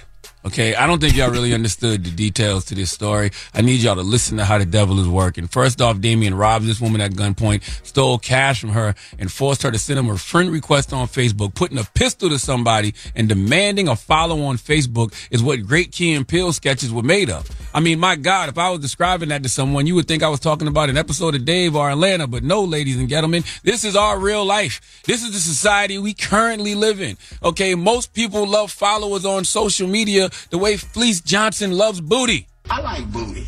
Okay, 0.46 0.74
I 0.74 0.88
don't 0.88 1.02
think 1.02 1.18
y'all 1.18 1.32
really 1.32 1.54
understood 1.54 2.06
the 2.06 2.12
details 2.12 2.64
to 2.66 2.76
this 2.76 2.90
story. 2.92 3.32
I 3.54 3.60
need 3.60 3.82
y'all 3.82 3.96
to 3.96 4.04
listen 4.04 4.38
to 4.38 4.46
how 4.46 4.58
the 4.58 4.66
devil 4.66 4.98
is 5.02 5.08
working. 5.08 5.48
First 5.48 5.82
off, 5.82 6.00
Damien 6.00 6.34
robbed 6.34 6.64
this 6.64 6.80
woman 6.80 7.02
at 7.02 7.12
gunpoint, 7.12 7.62
stole 7.86 8.18
cash 8.18 8.62
from 8.62 8.70
her, 8.70 8.96
and 9.18 9.30
forced 9.30 9.64
her 9.64 9.72
to 9.72 9.78
send 9.78 10.00
him 10.00 10.10
a 10.10 10.18
friend 10.18 10.50
request 10.50 10.94
on 10.94 11.08
Facebook, 11.08 11.56
putting 11.56 11.78
a 11.78 11.84
pistol 11.84 12.30
to 12.30 12.40
somebody 12.40 12.94
and 13.16 13.28
demanding 13.28 13.90
a 13.90 13.98
follow 13.98 14.42
on 14.44 14.56
Facebook 14.56 15.14
is 15.30 15.44
what 15.44 15.66
Great 15.66 15.92
Key 15.92 16.14
and 16.14 16.26
sketches 16.56 16.94
were 16.94 17.04
made 17.04 17.30
of. 17.30 17.50
I 17.74 17.82
mean, 17.82 18.00
my 18.00 18.16
God, 18.16 18.48
if 18.48 18.58
I 18.58 18.70
was 18.70 18.80
describing 18.80 19.30
that 19.30 19.44
to 19.44 19.50
someone, 19.50 19.88
you 19.88 19.96
would 19.96 20.08
think 20.08 20.24
I 20.24 20.30
was 20.30 20.40
talking 20.40 20.70
about 20.70 20.90
an 20.90 20.98
episode 20.98 21.36
of 21.36 21.44
Dave 21.44 21.76
or 21.76 21.90
Atlanta, 21.90 22.28
but 22.28 22.44
no, 22.44 22.64
ladies 22.64 22.98
and 22.98 23.10
gentlemen, 23.10 23.44
this 23.64 23.84
is 23.84 23.98
our 23.98 24.18
real 24.18 24.46
life. 24.46 25.02
This 25.04 25.22
is 25.22 25.34
the 25.34 25.40
society 25.40 25.98
we 25.98 26.14
currently 26.14 26.76
live 26.76 27.02
in. 27.02 27.18
Okay, 27.44 27.76
most 27.76 28.14
people 28.14 28.48
love 28.48 28.72
followers 28.72 29.26
on 29.26 29.44
social 29.44 29.88
media 29.88 30.29
the 30.50 30.58
way 30.58 30.78
Fleece 30.78 31.22
Johnson 31.22 31.72
loves 31.72 32.02
booty. 32.02 32.48
I 32.70 32.82
like 32.82 33.12
booty. 33.12 33.46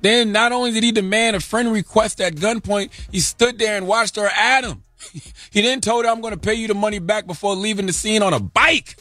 Then 0.00 0.32
not 0.32 0.52
only 0.52 0.70
did 0.70 0.84
he 0.84 0.92
demand 0.92 1.34
a 1.34 1.40
friend 1.40 1.72
request 1.72 2.20
at 2.20 2.34
gunpoint, 2.34 2.90
he 3.10 3.20
stood 3.20 3.58
there 3.58 3.76
and 3.76 3.86
watched 3.86 4.16
her 4.16 4.28
at 4.28 4.64
him. 4.64 4.82
He 5.50 5.62
then 5.62 5.80
told 5.80 6.04
her, 6.04 6.10
I'm 6.10 6.20
going 6.20 6.34
to 6.34 6.40
pay 6.40 6.54
you 6.54 6.66
the 6.66 6.74
money 6.74 6.98
back 6.98 7.28
before 7.28 7.54
leaving 7.54 7.86
the 7.86 7.92
scene 7.92 8.22
on 8.22 8.34
a 8.34 8.40
bike. 8.40 8.96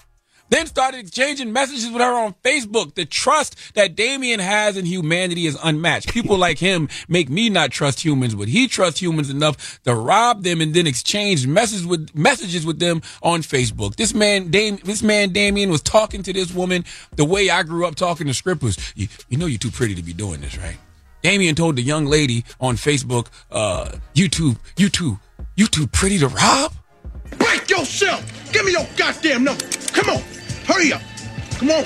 Then 0.54 0.68
started 0.68 1.00
exchanging 1.00 1.52
messages 1.52 1.90
with 1.90 2.00
her 2.00 2.14
on 2.14 2.36
Facebook. 2.44 2.94
The 2.94 3.06
trust 3.06 3.74
that 3.74 3.96
Damien 3.96 4.40
has 4.40 4.78
in 4.78 4.86
humanity 4.86 5.48
is 5.48 5.58
unmatched. 5.64 6.14
People 6.14 6.38
like 6.38 6.60
him 6.60 6.90
make 7.08 7.28
me 7.28 7.50
not 7.50 7.72
trust 7.72 8.06
humans, 8.06 8.36
but 8.36 8.48
he 8.48 8.68
trusts 8.68 9.02
humans 9.02 9.32
enough 9.32 9.82
to 9.82 9.96
rob 9.96 10.44
them 10.44 10.62
and 10.62 10.72
then 10.76 10.86
exchange 10.86 11.48
messages 11.48 11.88
with 11.88 12.14
messages 12.14 12.68
with 12.68 12.78
them 12.78 13.02
on 13.24 13.42
Facebook. 13.42 13.96
This 13.96 14.14
man, 14.14 14.52
Dam- 14.52 14.78
this 14.84 15.02
man 15.02 15.32
Damien 15.32 15.72
was 15.72 15.82
talking 15.82 16.22
to 16.22 16.32
this 16.32 16.54
woman 16.54 16.86
the 17.16 17.26
way 17.26 17.50
I 17.50 17.64
grew 17.64 17.88
up 17.88 17.96
talking 17.96 18.28
to 18.28 18.34
strippers. 18.36 18.78
You, 18.96 19.08
you 19.30 19.40
know 19.40 19.48
you're 19.48 19.58
too 19.58 19.72
pretty 19.72 19.96
to 19.96 20.04
be 20.04 20.14
doing 20.14 20.42
this, 20.42 20.56
right? 20.60 20.78
Damien 21.24 21.56
told 21.56 21.78
the 21.78 21.82
young 21.82 22.06
lady 22.06 22.46
on 22.60 22.76
Facebook, 22.76 23.30
uh, 23.50 23.98
you 24.14 24.30
too, 24.30 24.58
you 24.78 24.90
too, 24.90 25.20
you 25.56 25.66
too 25.66 25.88
pretty 25.88 26.20
to 26.20 26.28
rob? 26.28 26.74
Break 27.40 27.68
yourself. 27.72 28.54
Give 28.54 28.64
me 28.64 28.74
your 28.74 28.86
goddamn 28.96 29.46
number. 29.46 29.66
Come 29.94 30.10
on. 30.12 30.24
Hurry 30.66 30.94
up. 30.94 31.02
Come 31.58 31.72
on. 31.72 31.84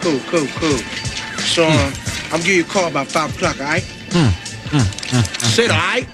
Cool, 0.00 0.20
cool, 0.28 0.46
cool. 0.56 0.78
So, 1.38 1.66
um, 1.66 1.72
hmm. 1.72 2.34
I'm 2.34 2.40
give 2.40 2.48
you 2.48 2.64
a 2.64 2.66
call 2.66 2.88
about 2.88 3.06
5 3.06 3.34
o'clock, 3.36 3.60
all 3.60 3.66
right? 3.66 3.82
Hmm, 4.10 4.28
hmm, 4.70 5.46
Sit, 5.46 5.70
all 5.70 5.76
right? 5.76 6.06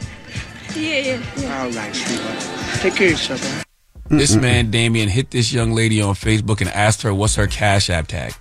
Yeah, 0.74 0.98
yeah, 0.98 1.22
yeah. 1.36 1.62
All 1.62 1.70
right, 1.70 1.94
sweetheart. 1.94 2.80
Take 2.80 2.94
care 2.96 3.06
of 3.06 3.12
yourself, 3.12 3.44
all 3.44 3.56
right? 3.56 3.66
This 4.18 4.34
man, 4.36 4.70
Damien, 4.70 5.08
hit 5.08 5.30
this 5.30 5.52
young 5.52 5.72
lady 5.72 6.02
on 6.02 6.14
Facebook 6.14 6.60
and 6.60 6.68
asked 6.68 7.00
her 7.02 7.14
what's 7.14 7.36
her 7.36 7.46
Cash 7.46 7.88
App 7.88 8.08
tag. 8.08 8.34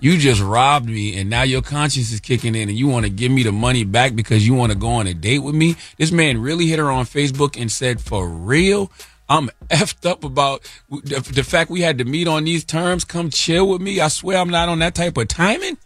You 0.00 0.16
just 0.16 0.40
robbed 0.40 0.88
me 0.88 1.16
and 1.20 1.30
now 1.30 1.42
your 1.42 1.62
conscience 1.62 2.10
is 2.10 2.20
kicking 2.20 2.54
in 2.54 2.68
and 2.68 2.76
you 2.76 2.88
want 2.88 3.04
to 3.04 3.10
give 3.10 3.30
me 3.30 3.42
the 3.42 3.52
money 3.52 3.84
back 3.84 4.16
because 4.16 4.46
you 4.46 4.54
want 4.54 4.72
to 4.72 4.78
go 4.78 4.88
on 4.88 5.06
a 5.06 5.14
date 5.14 5.40
with 5.40 5.54
me. 5.54 5.76
This 5.96 6.10
man 6.10 6.40
really 6.40 6.66
hit 6.66 6.78
her 6.78 6.90
on 6.90 7.04
Facebook 7.04 7.60
and 7.60 7.70
said, 7.70 8.00
for 8.00 8.26
real? 8.26 8.90
I'm 9.30 9.48
effed 9.70 10.04
up 10.04 10.24
about 10.24 10.68
the, 10.90 11.20
the 11.32 11.44
fact 11.44 11.70
we 11.70 11.80
had 11.80 11.98
to 11.98 12.04
meet 12.04 12.28
on 12.28 12.44
these 12.44 12.64
terms. 12.64 13.04
Come 13.04 13.30
chill 13.30 13.68
with 13.68 13.80
me. 13.80 14.00
I 14.00 14.08
swear 14.08 14.38
I'm 14.38 14.50
not 14.50 14.68
on 14.68 14.80
that 14.80 14.94
type 14.94 15.16
of 15.16 15.28
timing. 15.28 15.78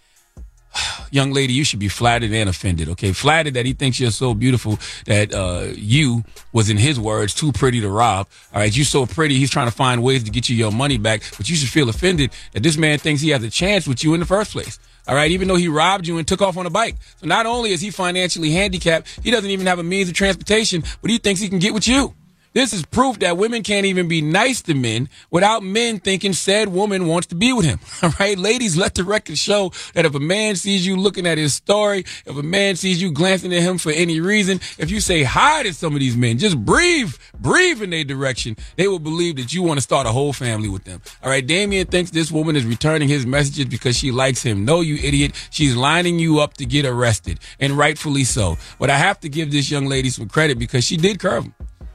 Young 1.10 1.32
lady, 1.32 1.52
you 1.52 1.62
should 1.62 1.78
be 1.78 1.88
flattered 1.88 2.32
and 2.32 2.48
offended. 2.48 2.88
Okay, 2.88 3.12
flattered 3.12 3.54
that 3.54 3.66
he 3.66 3.74
thinks 3.74 4.00
you're 4.00 4.10
so 4.10 4.34
beautiful 4.34 4.78
that 5.06 5.32
uh, 5.32 5.68
you 5.76 6.24
was, 6.52 6.70
in 6.70 6.76
his 6.76 6.98
words, 6.98 7.34
too 7.34 7.52
pretty 7.52 7.80
to 7.82 7.88
rob. 7.88 8.26
All 8.52 8.60
right, 8.60 8.74
you 8.74 8.82
so 8.82 9.06
pretty, 9.06 9.38
he's 9.38 9.50
trying 9.50 9.68
to 9.68 9.74
find 9.76 10.02
ways 10.02 10.24
to 10.24 10.30
get 10.30 10.48
you 10.48 10.56
your 10.56 10.72
money 10.72 10.98
back. 10.98 11.22
But 11.36 11.48
you 11.48 11.54
should 11.54 11.68
feel 11.68 11.88
offended 11.88 12.32
that 12.52 12.62
this 12.62 12.76
man 12.76 12.98
thinks 12.98 13.20
he 13.20 13.30
has 13.30 13.44
a 13.44 13.50
chance 13.50 13.86
with 13.86 14.02
you 14.02 14.14
in 14.14 14.20
the 14.20 14.26
first 14.26 14.52
place. 14.52 14.78
All 15.06 15.14
right, 15.14 15.30
even 15.30 15.48
though 15.48 15.56
he 15.56 15.68
robbed 15.68 16.06
you 16.06 16.16
and 16.16 16.26
took 16.26 16.40
off 16.40 16.56
on 16.56 16.64
a 16.64 16.70
bike. 16.70 16.96
So 17.18 17.26
not 17.26 17.44
only 17.44 17.72
is 17.72 17.82
he 17.82 17.90
financially 17.90 18.52
handicapped, 18.52 19.20
he 19.22 19.30
doesn't 19.30 19.50
even 19.50 19.66
have 19.66 19.78
a 19.78 19.82
means 19.82 20.08
of 20.08 20.14
transportation, 20.14 20.82
but 21.02 21.10
he 21.10 21.18
thinks 21.18 21.42
he 21.42 21.50
can 21.50 21.58
get 21.58 21.74
with 21.74 21.86
you. 21.86 22.14
This 22.54 22.72
is 22.72 22.86
proof 22.86 23.18
that 23.18 23.36
women 23.36 23.64
can't 23.64 23.84
even 23.84 24.06
be 24.06 24.22
nice 24.22 24.62
to 24.62 24.74
men 24.74 25.08
without 25.28 25.64
men 25.64 25.98
thinking 25.98 26.32
said 26.32 26.68
woman 26.68 27.08
wants 27.08 27.26
to 27.28 27.34
be 27.34 27.52
with 27.52 27.64
him. 27.64 27.80
All 28.00 28.10
right, 28.20 28.38
ladies, 28.38 28.76
let 28.76 28.94
the 28.94 29.02
record 29.02 29.36
show 29.36 29.72
that 29.94 30.04
if 30.04 30.14
a 30.14 30.20
man 30.20 30.54
sees 30.54 30.86
you 30.86 30.96
looking 30.96 31.26
at 31.26 31.36
his 31.36 31.52
story, 31.52 32.04
if 32.24 32.36
a 32.36 32.44
man 32.44 32.76
sees 32.76 33.02
you 33.02 33.10
glancing 33.10 33.52
at 33.52 33.62
him 33.62 33.76
for 33.76 33.90
any 33.90 34.20
reason, 34.20 34.60
if 34.78 34.88
you 34.92 35.00
say 35.00 35.24
hi 35.24 35.64
to 35.64 35.74
some 35.74 35.94
of 35.94 35.98
these 35.98 36.16
men, 36.16 36.38
just 36.38 36.56
breathe, 36.56 37.12
breathe 37.40 37.82
in 37.82 37.90
their 37.90 38.04
direction, 38.04 38.56
they 38.76 38.86
will 38.86 39.00
believe 39.00 39.34
that 39.34 39.52
you 39.52 39.64
want 39.64 39.78
to 39.78 39.82
start 39.82 40.06
a 40.06 40.10
whole 40.10 40.32
family 40.32 40.68
with 40.68 40.84
them. 40.84 41.02
All 41.24 41.30
right, 41.30 41.44
Damien 41.44 41.88
thinks 41.88 42.12
this 42.12 42.30
woman 42.30 42.54
is 42.54 42.64
returning 42.64 43.08
his 43.08 43.26
messages 43.26 43.64
because 43.64 43.96
she 43.96 44.12
likes 44.12 44.44
him. 44.44 44.64
No, 44.64 44.80
you 44.80 44.94
idiot. 45.02 45.32
She's 45.50 45.74
lining 45.74 46.20
you 46.20 46.38
up 46.38 46.54
to 46.58 46.66
get 46.66 46.86
arrested, 46.86 47.40
and 47.58 47.72
rightfully 47.72 48.22
so. 48.22 48.58
But 48.78 48.90
I 48.90 48.96
have 48.96 49.18
to 49.20 49.28
give 49.28 49.50
this 49.50 49.72
young 49.72 49.86
lady 49.86 50.08
some 50.10 50.28
credit 50.28 50.56
because 50.56 50.84
she 50.84 50.96
did 50.96 51.18
curve 51.18 51.46
him. 51.46 51.54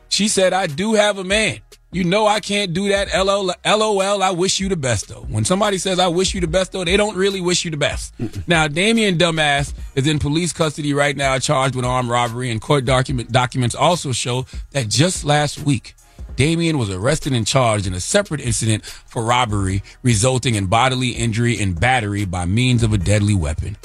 She 0.10 0.27
said, 0.27 0.53
I 0.53 0.68
do 0.68 0.94
have 0.94 1.18
a 1.18 1.23
man. 1.23 1.60
You 1.91 2.03
know 2.03 2.27
I 2.27 2.40
can't 2.40 2.72
do 2.72 2.90
that. 2.90 3.07
LOL, 3.15 3.52
LOL, 3.65 4.22
I 4.22 4.30
wish 4.30 4.60
you 4.60 4.69
the 4.69 4.76
best 4.76 5.07
though. 5.07 5.26
When 5.27 5.44
somebody 5.44 5.80
says 5.80 5.98
I 5.98 6.07
wish 6.07 6.36
you 6.36 6.41
the 6.41 6.48
best 6.48 6.72
though, 6.72 6.84
they 6.84 6.98
don't 6.98 7.15
really 7.15 7.41
wish 7.41 7.65
you 7.65 7.72
the 7.72 7.77
best. 7.77 8.14
now, 8.48 8.68
Damien 8.68 9.18
Dumbass 9.18 9.73
is 9.95 10.06
in 10.06 10.19
police 10.19 10.53
custody 10.53 10.94
right 10.94 11.18
now, 11.18 11.40
charged 11.40 11.76
with 11.76 11.86
armed 11.86 12.10
robbery, 12.10 12.52
and 12.52 12.61
court 12.61 12.86
document 12.86 13.31
documents 13.31 13.73
also 13.73 14.11
show 14.11 14.45
that 14.72 14.88
just 14.88 15.26
last 15.26 15.61
week, 15.61 15.95
Damien 16.36 16.77
was 16.77 16.91
arrested 16.91 17.34
and 17.34 17.48
charged 17.48 17.88
in 17.88 17.95
a 17.95 17.99
separate 17.99 18.41
incident 18.41 18.86
for 18.86 19.23
robbery, 19.23 19.81
resulting 20.03 20.53
in 20.53 20.68
bodily 20.68 21.10
injury 21.10 21.60
and 21.60 21.80
battery 21.80 22.23
by 22.23 22.45
means 22.45 22.84
of 22.84 22.94
a 22.94 22.99
deadly 22.99 23.34
weapon. 23.34 23.77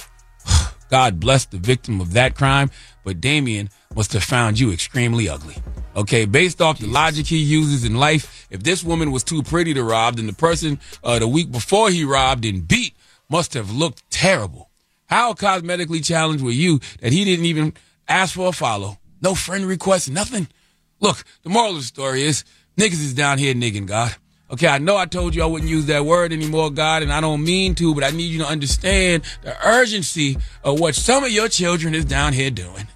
God 0.90 1.18
bless 1.18 1.46
the 1.46 1.56
victim 1.56 2.02
of 2.02 2.12
that 2.12 2.34
crime, 2.34 2.70
but 3.02 3.22
Damien 3.22 3.70
must 3.96 4.12
have 4.12 4.24
found 4.24 4.60
you 4.60 4.70
extremely 4.70 5.26
ugly. 5.26 5.56
Okay, 5.96 6.24
based 6.24 6.60
off 6.60 6.80
the 6.80 6.88
logic 6.88 7.26
he 7.26 7.38
uses 7.38 7.84
in 7.84 7.94
life, 7.94 8.48
if 8.50 8.62
this 8.62 8.82
woman 8.82 9.12
was 9.12 9.22
too 9.22 9.42
pretty 9.42 9.74
to 9.74 9.84
rob, 9.84 10.16
then 10.16 10.26
the 10.26 10.32
person 10.32 10.80
uh, 11.04 11.18
the 11.20 11.28
week 11.28 11.52
before 11.52 11.90
he 11.90 12.04
robbed 12.04 12.44
and 12.44 12.66
beat 12.66 12.94
must 13.28 13.54
have 13.54 13.70
looked 13.70 14.08
terrible. 14.10 14.70
How 15.06 15.34
cosmetically 15.34 16.04
challenged 16.04 16.42
were 16.42 16.50
you 16.50 16.80
that 17.00 17.12
he 17.12 17.24
didn't 17.24 17.44
even 17.44 17.74
ask 18.08 18.34
for 18.34 18.48
a 18.48 18.52
follow? 18.52 18.98
No 19.22 19.34
friend 19.34 19.66
request, 19.66 20.10
nothing? 20.10 20.48
Look, 21.00 21.24
the 21.42 21.50
moral 21.50 21.70
of 21.70 21.76
the 21.76 21.82
story 21.82 22.22
is 22.22 22.44
niggas 22.76 22.92
is 22.94 23.14
down 23.14 23.38
here 23.38 23.54
nigging 23.54 23.86
God. 23.86 24.14
Okay, 24.50 24.68
I 24.68 24.78
know 24.78 24.96
I 24.96 25.06
told 25.06 25.34
you 25.34 25.42
I 25.42 25.46
wouldn't 25.46 25.70
use 25.70 25.86
that 25.86 26.04
word 26.04 26.32
anymore, 26.32 26.70
God, 26.70 27.02
and 27.02 27.12
I 27.12 27.20
don't 27.20 27.42
mean 27.42 27.74
to, 27.76 27.94
but 27.94 28.04
I 28.04 28.10
need 28.10 28.30
you 28.30 28.40
to 28.40 28.46
understand 28.46 29.22
the 29.42 29.56
urgency 29.66 30.36
of 30.62 30.80
what 30.80 30.94
some 30.94 31.24
of 31.24 31.30
your 31.30 31.48
children 31.48 31.94
is 31.94 32.04
down 32.04 32.32
here 32.32 32.50
doing. 32.50 32.86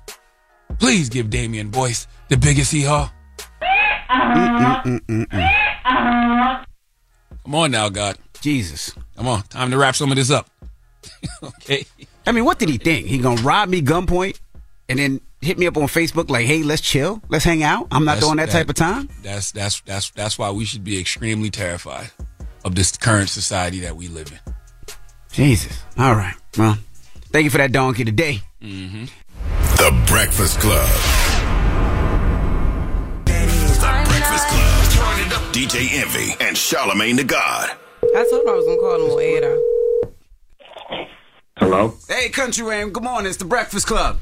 Please 0.78 1.08
give 1.08 1.30
Damien 1.30 1.70
Boyce 1.70 2.06
the 2.28 2.36
biggest 2.36 2.72
hee 2.72 2.84
haw. 2.84 3.10
Come 7.44 7.55
on 7.55 7.70
now, 7.70 7.88
God. 7.88 8.18
Jesus. 8.40 8.92
Come 9.16 9.28
on. 9.28 9.42
Time 9.44 9.70
to 9.70 9.78
wrap 9.78 9.96
some 9.96 10.10
of 10.10 10.16
this 10.16 10.30
up. 10.30 10.48
okay. 11.42 11.84
I 12.26 12.32
mean, 12.32 12.44
what 12.44 12.59
did 12.59 12.68
he 12.68 12.78
think? 12.78 13.06
He 13.06 13.18
gonna 13.18 13.40
rob 13.42 13.68
me 13.68 13.80
gunpoint 13.80 14.38
and 14.88 14.98
then 14.98 15.20
hit 15.40 15.59
me 15.59 15.66
up 15.66 15.76
on 15.76 15.84
Facebook 15.84 16.28
like, 16.28 16.46
hey, 16.46 16.62
let's 16.62 16.82
chill, 16.82 17.22
let's 17.28 17.44
hang 17.44 17.62
out. 17.62 17.88
I'm 17.90 18.05
not 18.05 18.16
That's- 18.16 18.26
doing 18.26 18.36
that, 18.38 18.50
type 18.50 18.68
of 18.68 18.74
time. 18.74 19.09
That's 19.22 19.52
that's 19.52 19.80
that's 19.82 20.10
that's 20.10 20.38
why 20.38 20.50
we 20.50 20.64
should 20.64 20.84
be 20.84 20.98
extremely 21.00 21.50
terrified 21.50 22.10
of 22.64 22.74
this 22.74 22.96
current 22.96 23.30
society 23.30 23.80
that 23.80 23.96
we 23.96 24.09
live 24.09 24.30
in. 24.30 24.55
Jesus. 25.32 25.82
All 25.96 26.14
right. 26.14 26.34
Well, 26.56 26.76
thank 27.32 27.44
you 27.44 27.50
for 27.50 27.59
that 27.59 27.72
donkey 27.72 28.05
today. 28.05 28.40
Mm-hmm. 28.62 29.05
The 29.76 30.05
Breakfast 30.06 30.59
Club. 30.60 30.88
DJ 35.59 35.90
Envy 35.94 36.36
and 36.39 36.56
Charlamagne 36.56 37.16
the 37.16 37.24
God. 37.24 37.70
I 38.05 38.24
told 38.30 38.43
him 38.44 38.48
I 38.48 38.55
was 38.55 38.64
gonna 38.64 38.78
call 38.78 38.94
him 38.94 39.10
on 39.10 39.20
air. 39.20 39.59
Hello. 41.56 41.94
Hey, 42.09 42.28
Country 42.28 42.64
Ram. 42.64 42.90
Good 42.90 43.02
morning. 43.02 43.28
It's 43.28 43.39
the 43.39 43.44
Breakfast 43.44 43.89
Club. 43.89 44.20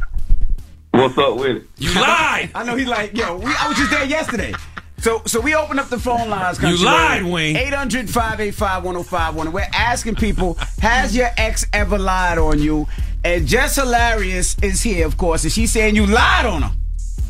What's 0.92 1.18
up 1.18 1.36
with 1.36 1.58
it? 1.58 1.64
You 1.76 1.92
lied. 1.92 2.52
I 2.54 2.64
know 2.64 2.74
he 2.74 2.86
like, 2.86 3.14
yo, 3.14 3.36
we, 3.36 3.52
I 3.54 3.68
was 3.68 3.76
just 3.76 3.90
there 3.90 4.06
yesterday. 4.06 4.54
So 4.96 5.20
so 5.26 5.42
we 5.42 5.54
opened 5.54 5.78
up 5.78 5.90
the 5.90 5.98
phone 5.98 6.30
lines. 6.30 6.58
You 6.62 6.82
lied, 6.82 7.24
Wayne. 7.24 7.54
800-585-1051. 7.56 9.40
And 9.42 9.52
we're 9.52 9.66
asking 9.74 10.14
people, 10.14 10.54
has 10.80 11.14
your 11.14 11.28
ex 11.36 11.66
ever 11.74 11.98
lied 11.98 12.38
on 12.38 12.60
you? 12.60 12.86
And 13.24 13.46
Jess 13.46 13.76
Hilarious 13.76 14.56
is 14.62 14.80
here, 14.80 15.04
of 15.04 15.18
course, 15.18 15.42
and 15.44 15.52
she's 15.52 15.70
saying 15.70 15.96
you 15.96 16.06
lied 16.06 16.46
on 16.46 16.62
her. 16.62 16.72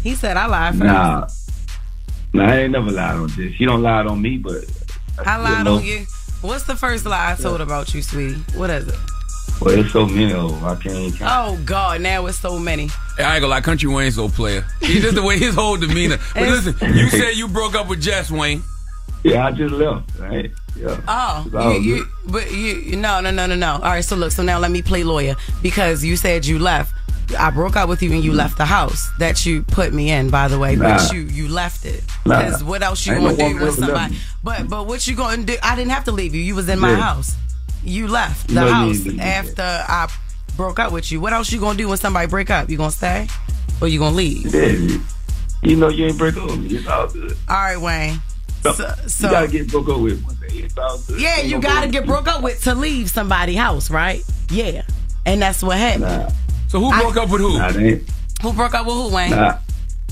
He 0.04 0.14
said 0.14 0.36
I 0.36 0.46
lied 0.46 0.74
first. 0.74 0.84
Nah. 0.84 1.26
Nah, 2.36 2.52
I 2.52 2.58
ain't 2.58 2.72
never 2.72 2.90
lied 2.90 3.16
on 3.16 3.28
this. 3.36 3.58
You 3.58 3.66
don't 3.66 3.82
lie 3.82 4.04
on 4.04 4.20
me, 4.20 4.38
but 4.38 4.64
I 5.24 5.36
lied 5.36 5.64
know. 5.64 5.76
on 5.76 5.84
you. 5.84 6.06
What's 6.42 6.64
the 6.64 6.76
first 6.76 7.06
lie 7.06 7.32
I 7.32 7.34
told 7.40 7.60
about 7.60 7.94
you, 7.94 8.02
sweetie? 8.02 8.40
What 8.54 8.70
is 8.70 8.88
it? 8.88 8.94
well, 9.60 9.74
there's 9.74 9.90
so 9.92 10.06
many 10.06 10.32
of 10.32 10.50
them. 10.50 10.64
I 10.64 10.74
can't. 10.74 11.14
count. 11.16 11.22
Oh 11.22 11.62
God, 11.64 12.00
now 12.02 12.26
it's 12.26 12.38
so 12.38 12.58
many. 12.58 12.88
Hey, 13.16 13.24
I 13.24 13.34
ain't 13.36 13.40
gonna 13.40 13.48
lie, 13.48 13.60
Kountry 13.60 13.94
Wayne's 13.94 14.18
no 14.18 14.28
player. 14.28 14.66
He's 14.80 15.02
just 15.02 15.14
the 15.14 15.22
way 15.22 15.38
his 15.38 15.54
whole 15.54 15.76
demeanor. 15.76 16.18
But 16.34 16.48
listen, 16.48 16.74
you 16.94 17.08
said 17.08 17.32
you 17.32 17.48
broke 17.48 17.74
up 17.74 17.88
with 17.88 18.02
Jess, 18.02 18.30
Wayne. 18.30 18.62
Yeah, 19.24 19.46
I 19.46 19.52
just 19.52 19.72
left. 19.74 20.18
Right? 20.18 20.50
Yeah. 20.76 21.00
Oh, 21.08 21.72
you, 21.72 21.96
you, 21.96 22.06
but 22.26 22.52
you, 22.52 22.96
no, 22.96 23.20
no, 23.20 23.30
no, 23.30 23.46
no, 23.46 23.56
no. 23.56 23.72
All 23.74 23.80
right, 23.80 24.04
so 24.04 24.14
look, 24.14 24.30
so 24.30 24.42
now 24.42 24.58
let 24.58 24.70
me 24.70 24.82
play 24.82 25.04
lawyer 25.04 25.34
because 25.62 26.04
you 26.04 26.16
said 26.16 26.44
you 26.44 26.58
left. 26.58 26.92
I 27.38 27.50
broke 27.50 27.76
up 27.76 27.88
with 27.88 28.02
you 28.02 28.12
and 28.12 28.22
you 28.22 28.32
left 28.32 28.56
the 28.58 28.64
house 28.64 29.08
that 29.18 29.44
you 29.46 29.62
put 29.62 29.92
me 29.92 30.10
in, 30.10 30.30
by 30.30 30.48
the 30.48 30.58
way, 30.58 30.76
but 30.76 31.12
you 31.12 31.20
you 31.22 31.48
left 31.48 31.84
it. 31.84 32.04
Nah. 32.24 32.38
Because 32.42 32.62
what 32.64 32.82
else 32.82 33.04
you 33.06 33.14
Ain't 33.14 33.22
gonna 33.22 33.36
no 33.36 33.58
do 33.58 33.64
with 33.64 33.74
somebody? 33.76 34.16
But 34.44 34.68
but 34.68 34.86
what 34.86 35.06
you 35.06 35.16
gonna 35.16 35.42
do? 35.42 35.56
I 35.62 35.74
didn't 35.76 35.90
have 35.92 36.04
to 36.04 36.12
leave 36.12 36.34
you. 36.34 36.40
You 36.42 36.54
was 36.54 36.68
in 36.68 36.78
my 36.78 36.90
Yeah. 36.90 36.96
house. 37.00 37.34
You 37.84 38.08
left 38.08 38.48
the 38.48 38.54
No, 38.54 38.72
house 38.72 38.98
after 39.18 39.62
I 39.62 40.08
broke 40.56 40.78
up 40.78 40.92
with 40.92 41.10
you. 41.12 41.20
What 41.20 41.32
else 41.32 41.50
you 41.52 41.60
gonna 41.60 41.78
do 41.78 41.88
when 41.88 41.98
somebody 41.98 42.26
break 42.26 42.50
up? 42.50 42.68
You 42.70 42.76
gonna 42.76 42.90
stay 42.90 43.28
or 43.80 43.88
you 43.88 43.98
gonna 43.98 44.16
leave? 44.16 44.52
Yeah, 44.54 44.98
you, 45.62 45.76
know 45.76 45.88
you 45.88 46.06
ain't 46.06 46.18
break 46.18 46.36
up 46.36 46.46
with 46.46 46.58
me. 46.60 46.76
It's 46.76 46.86
all 46.86 47.06
good. 47.08 47.36
All 47.48 47.56
right, 47.56 47.76
Wayne. 47.80 48.20
So, 48.62 48.72
so- 49.06 49.26
you 49.26 49.32
gotta 49.32 49.48
get 49.48 49.68
broke 49.70 49.88
up 49.88 50.00
with 50.00 50.22
one 50.24 50.36
day. 50.36 50.56
It's 50.58 50.76
all 50.78 50.98
good. 51.06 51.20
Yeah, 51.20 51.40
you 51.42 51.60
gotta 51.60 51.88
get 51.88 52.06
broke 52.06 52.28
up 52.28 52.42
with 52.42 52.62
to 52.64 52.74
leave 52.74 53.10
somebody's 53.10 53.56
house, 53.58 53.90
right? 53.90 54.22
Yeah, 54.50 54.82
and 55.24 55.40
that's 55.42 55.62
what 55.62 55.76
happened. 55.78 56.32
So 56.76 56.80
who 56.80 56.90
broke 56.90 57.16
up 57.16 57.30
with 57.30 57.40
who? 57.40 57.56
Nah, 57.56 57.70
they. 57.70 58.02
Who 58.42 58.52
broke 58.52 58.74
up 58.74 58.84
with 58.84 58.96
who, 58.96 59.08
Wayne? 59.14 59.30
Nah, 59.30 59.56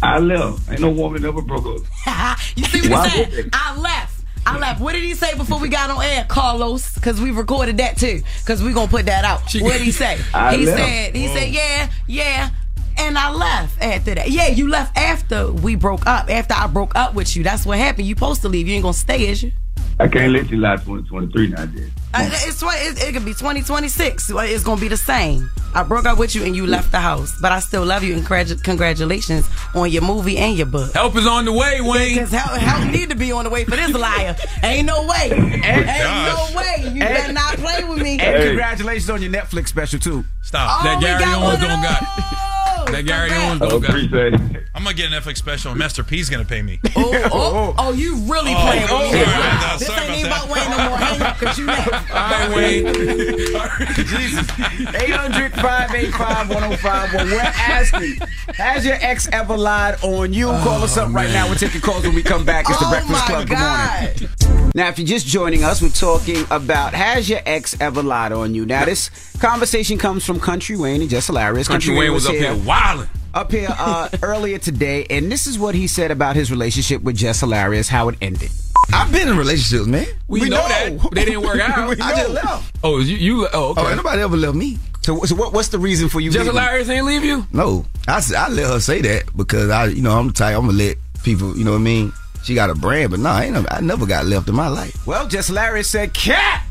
I 0.03 0.19
left. 0.19 0.71
Ain't 0.71 0.81
no 0.81 0.89
woman 0.89 1.23
ever 1.23 1.43
broke 1.43 1.67
up. 1.67 2.39
you 2.57 2.65
see 2.65 2.89
what 2.89 3.01
Why 3.01 3.09
he 3.11 3.21
would 3.21 3.33
said? 3.35 3.51
I 3.53 3.77
left. 3.79 4.25
I 4.47 4.57
left. 4.59 4.81
What 4.81 4.95
did 4.95 5.03
he 5.03 5.13
say 5.13 5.37
before 5.37 5.61
we 5.61 5.69
got 5.69 5.91
on 5.91 6.03
air, 6.03 6.25
Carlos? 6.27 6.95
Because 6.95 7.21
we 7.21 7.33
recorded 7.33 7.77
that 7.77 7.99
too. 7.99 8.23
Because 8.41 8.63
we 8.63 8.73
gonna 8.73 8.91
put 8.91 9.05
that 9.05 9.27
out. 9.27 9.43
what 9.43 9.73
did 9.75 9.83
he 9.83 9.93
say? 10.05 10.19
I 10.33 10.57
he 10.57 10.65
left. 10.65 10.79
said. 10.79 11.15
He 11.15 11.27
Whoa. 11.27 11.35
said, 11.35 11.51
yeah, 11.51 11.91
yeah. 12.07 12.51
And 12.97 13.19
I 13.19 13.31
left 13.31 13.83
after 13.83 14.15
that. 14.15 14.31
Yeah, 14.31 14.49
you 14.49 14.71
left 14.71 14.97
after 14.97 15.53
we 15.53 15.75
broke 15.75 16.07
up. 16.07 16.31
After 16.31 16.55
I 16.55 16.67
broke 16.67 16.97
up 16.97 17.13
with 17.13 17.37
you, 17.37 17.43
that's 17.45 17.67
what 17.67 17.77
happened. 17.77 18.07
You 18.07 18.15
supposed 18.15 18.41
to 18.41 18.49
leave. 18.49 18.69
You 18.69 18.77
ain't 18.77 18.85
gonna 18.85 18.95
stay, 18.95 19.29
is 19.29 19.43
you? 19.43 19.53
I 20.01 20.09
can't 20.09 20.33
let 20.33 20.49
you 20.51 20.57
lie 20.57 20.77
2023 20.77 21.49
now, 21.49 21.67
then. 21.67 21.93
Uh, 22.15 22.31
it's 22.47 22.63
what 22.63 22.77
it, 22.81 23.03
it 23.03 23.13
could 23.13 23.25
be 23.25 23.33
2026. 23.33 24.33
Well, 24.33 24.47
It's 24.47 24.63
gonna 24.65 24.81
be 24.81 24.89
the 24.89 24.97
same. 24.97 25.51
I 25.75 25.83
broke 25.83 26.07
up 26.07 26.19
with 26.19 26.37
you 26.37 26.45
and 26.45 26.55
you 26.55 26.69
left 26.69 26.93
the 26.93 27.01
house, 27.01 27.35
but 27.41 27.51
I 27.51 27.59
still 27.59 27.85
love 27.85 28.05
you 28.05 28.15
and 28.15 28.25
congratu- 28.25 28.63
congratulations 28.63 29.49
on 29.75 29.91
your 29.91 30.03
movie 30.03 30.39
and 30.39 30.57
your 30.57 30.67
book. 30.67 30.93
Help 30.93 31.17
is 31.17 31.27
on 31.27 31.45
the 31.47 31.53
way, 31.53 31.81
Wayne. 31.81 32.15
Because 32.15 32.31
help, 32.31 32.61
help 32.61 32.93
need 32.93 33.11
to 33.11 33.17
be 33.17 33.33
on 33.33 33.43
the 33.43 33.51
way 33.51 33.65
for 33.65 33.75
this 33.75 33.93
liar. 33.93 34.37
Ain't 34.63 34.87
no 34.87 35.05
way. 35.05 35.31
Ain't 35.33 35.65
no 35.65 36.49
way. 36.55 36.93
You 36.95 37.01
better 37.01 37.33
not 37.33 37.57
play 37.57 37.83
with 37.83 37.99
me. 38.01 38.21
And 38.21 38.45
congratulations 38.45 39.11
on 39.11 39.21
your 39.21 39.33
Netflix 39.33 39.69
special 39.69 39.99
too. 39.99 40.25
Stop. 40.43 40.71
Oh, 40.81 40.85
that 40.85 40.99
we 40.99 41.05
Gary 41.07 41.25
Owens 41.25 41.59
don't 41.59 41.83
got. 41.83 42.41
That 42.93 43.05
Gary 43.07 43.31
Owens 43.33 43.63
I 43.63 43.69
don't 43.69 43.81
got. 43.81 43.91
appreciate 43.91 44.35
it. 44.35 44.41
I'm 44.75 44.83
gonna 44.83 44.95
get 44.95 45.13
an 45.13 45.21
Netflix 45.21 45.39
special. 45.39 45.71
and 45.71 45.79
Master 45.79 46.03
P's 46.05 46.29
gonna 46.29 46.45
pay 46.45 46.63
me. 46.63 46.81
Oh, 46.97 47.11
oh, 47.15 47.29
oh. 47.33 47.75
oh, 47.79 47.93
you 47.93 48.17
really 48.31 48.53
Oh, 48.55 48.61
playing 48.63 48.87
oh, 48.91 48.99
with 49.11 49.13
me. 49.13 49.25
sorry 49.25 49.35
about 49.35 49.61
that. 49.61 49.77
This 49.79 49.91
ain't 49.91 50.11
even 50.19 50.27
about 50.27 50.45
about 50.45 50.57
Wayne 50.57 50.71
no 50.71 50.89
more. 50.89 50.97
Hang 50.99 51.23
up 51.23 51.39
because 51.39 51.59
you 51.59 51.67
left. 51.67 51.89
All 52.11 52.31
right, 52.31 52.55
Wayne. 52.55 52.95
Jesus. 53.95 54.49
800 54.95 55.53
585 55.55 56.49
1051. 56.51 57.31
We're 57.31 57.41
asking, 57.41 58.17
has 58.55 58.85
your 58.85 58.97
ex 59.01 59.29
ever 59.33 59.57
lied 59.57 60.03
on 60.03 60.33
you? 60.33 60.47
Call 60.47 60.83
us 60.83 60.97
up 60.97 61.09
oh, 61.09 61.13
right 61.13 61.31
now. 61.31 61.49
We're 61.49 61.55
taking 61.57 61.81
calls 61.81 62.05
when 62.05 62.15
we 62.15 62.23
come 62.23 62.45
back. 62.45 62.67
It's 62.69 62.79
the 62.79 62.87
Oh, 62.87 62.91
Breakfast 62.91 63.13
my 63.13 63.27
Club. 63.27 63.49
Good 63.49 63.59
God. 63.59 64.21
morning. 64.51 64.64
Now, 64.77 64.89
if 64.89 64.99
you're 64.99 65.07
just 65.07 65.25
joining 65.25 65.63
us, 65.63 65.81
we're 65.81 65.89
talking 65.91 66.45
about 66.51 66.95
has 66.95 67.29
your 67.29 67.39
ex 67.47 67.81
ever 67.81 68.03
lied 68.03 68.33
on 68.33 68.57
you? 68.57 68.67
Now, 68.67 68.85
this 68.85 69.09
conversation 69.39 69.99
comes 69.99 70.25
from 70.25 70.41
Kountry 70.41 70.77
Wayne 70.77 71.01
and 71.01 71.09
Jess 71.09 71.29
Hilarious. 71.29 71.69
Kountry 71.69 71.97
Wayne 71.97 72.13
was 72.13 72.27
up 72.27 72.35
here 72.35 72.57
wilding. 72.57 73.09
Up 73.35 73.53
here 73.53 73.69
uh, 73.71 74.09
earlier 74.23 74.59
today, 74.59 75.07
and 75.11 75.31
this 75.31 75.47
is 75.47 75.61
what 75.61 75.77
he 75.77 75.87
said 75.87 76.11
about 76.11 76.35
his 76.35 76.51
relationship 76.51 77.03
with 77.03 77.17
Jess 77.17 77.39
Hilarious, 77.39 77.89
how 77.89 78.09
it 78.09 78.17
ended. 78.21 78.51
I've 78.93 79.13
been 79.13 79.29
in 79.29 79.37
relationships, 79.37 79.87
man. 79.87 80.07
We, 80.27 80.49
know, 80.49 80.57
that, 80.57 81.11
they 81.13 81.25
didn't 81.25 81.43
work 81.43 81.61
out. 81.61 81.91
I 82.01 82.17
just 82.17 82.31
left. 82.31 82.77
Oh, 82.83 82.99
you, 82.99 83.17
you 83.17 83.49
oh, 83.53 83.71
okay. 83.71 83.81
Oh, 83.81 83.95
nobody 83.95 84.23
ever 84.23 84.37
left 84.37 84.57
me. 84.57 84.79
So, 85.03 85.23
so 85.23 85.37
what, 85.37 85.53
what's 85.53 85.69
the 85.69 85.79
reason 85.79 86.09
for 86.09 86.21
you 86.21 86.31
Just 86.33 86.47
leaving? 86.47 86.61
hilarious 86.61 86.89
ain't 86.89 87.07
leave 87.07 87.23
you? 87.25 87.47
No, 87.53 87.85
I, 88.09 88.17
s- 88.17 88.35
I 88.35 88.49
let 88.49 88.67
her 88.67 88.81
say 88.81 89.03
that 89.03 89.37
because 89.37 89.71
I, 89.71 89.87
you 89.87 90.03
know, 90.03 90.19
I'm 90.19 90.29
the 90.29 90.33
type 90.33 90.57
I'm 90.57 90.67
gonna 90.67 90.79
let 90.79 90.97
people, 91.23 91.57
you 91.57 91.63
know 91.65 91.73
what 91.73 91.79
I 91.79 91.83
mean. 91.83 92.13
She 92.45 92.55
got 92.55 92.71
a 92.71 92.75
brand, 92.75 93.11
but 93.11 93.21
no, 93.21 93.31
I 93.31 93.45
ain't. 93.45 93.55
never- 93.55 93.73
I 93.73 93.81
never 93.81 94.07
got 94.07 94.27
left 94.27 94.49
in 94.49 94.55
my 94.55 94.69
life. 94.69 94.95
Well, 95.07 95.27
just 95.27 95.51
Larry 95.51 95.83
said, 95.83 96.13
"Cat." 96.13 96.63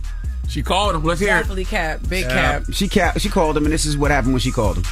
She 0.47 0.61
called 0.61 0.95
him. 0.95 1.03
Let's 1.03 1.19
hear 1.19 1.29
it. 1.29 1.39
Definitely 1.39 1.65
cap. 1.65 2.01
Big 2.07 2.27
cap. 2.29 2.63
She 2.71 2.87
cap. 2.87 3.19
She 3.19 3.29
called 3.29 3.57
him, 3.57 3.65
and 3.65 3.73
this 3.73 3.85
is 3.85 3.97
what 3.97 4.11
happened 4.11 4.33
when 4.33 4.39
she 4.41 4.51
called 4.51 4.77
him. 4.77 4.83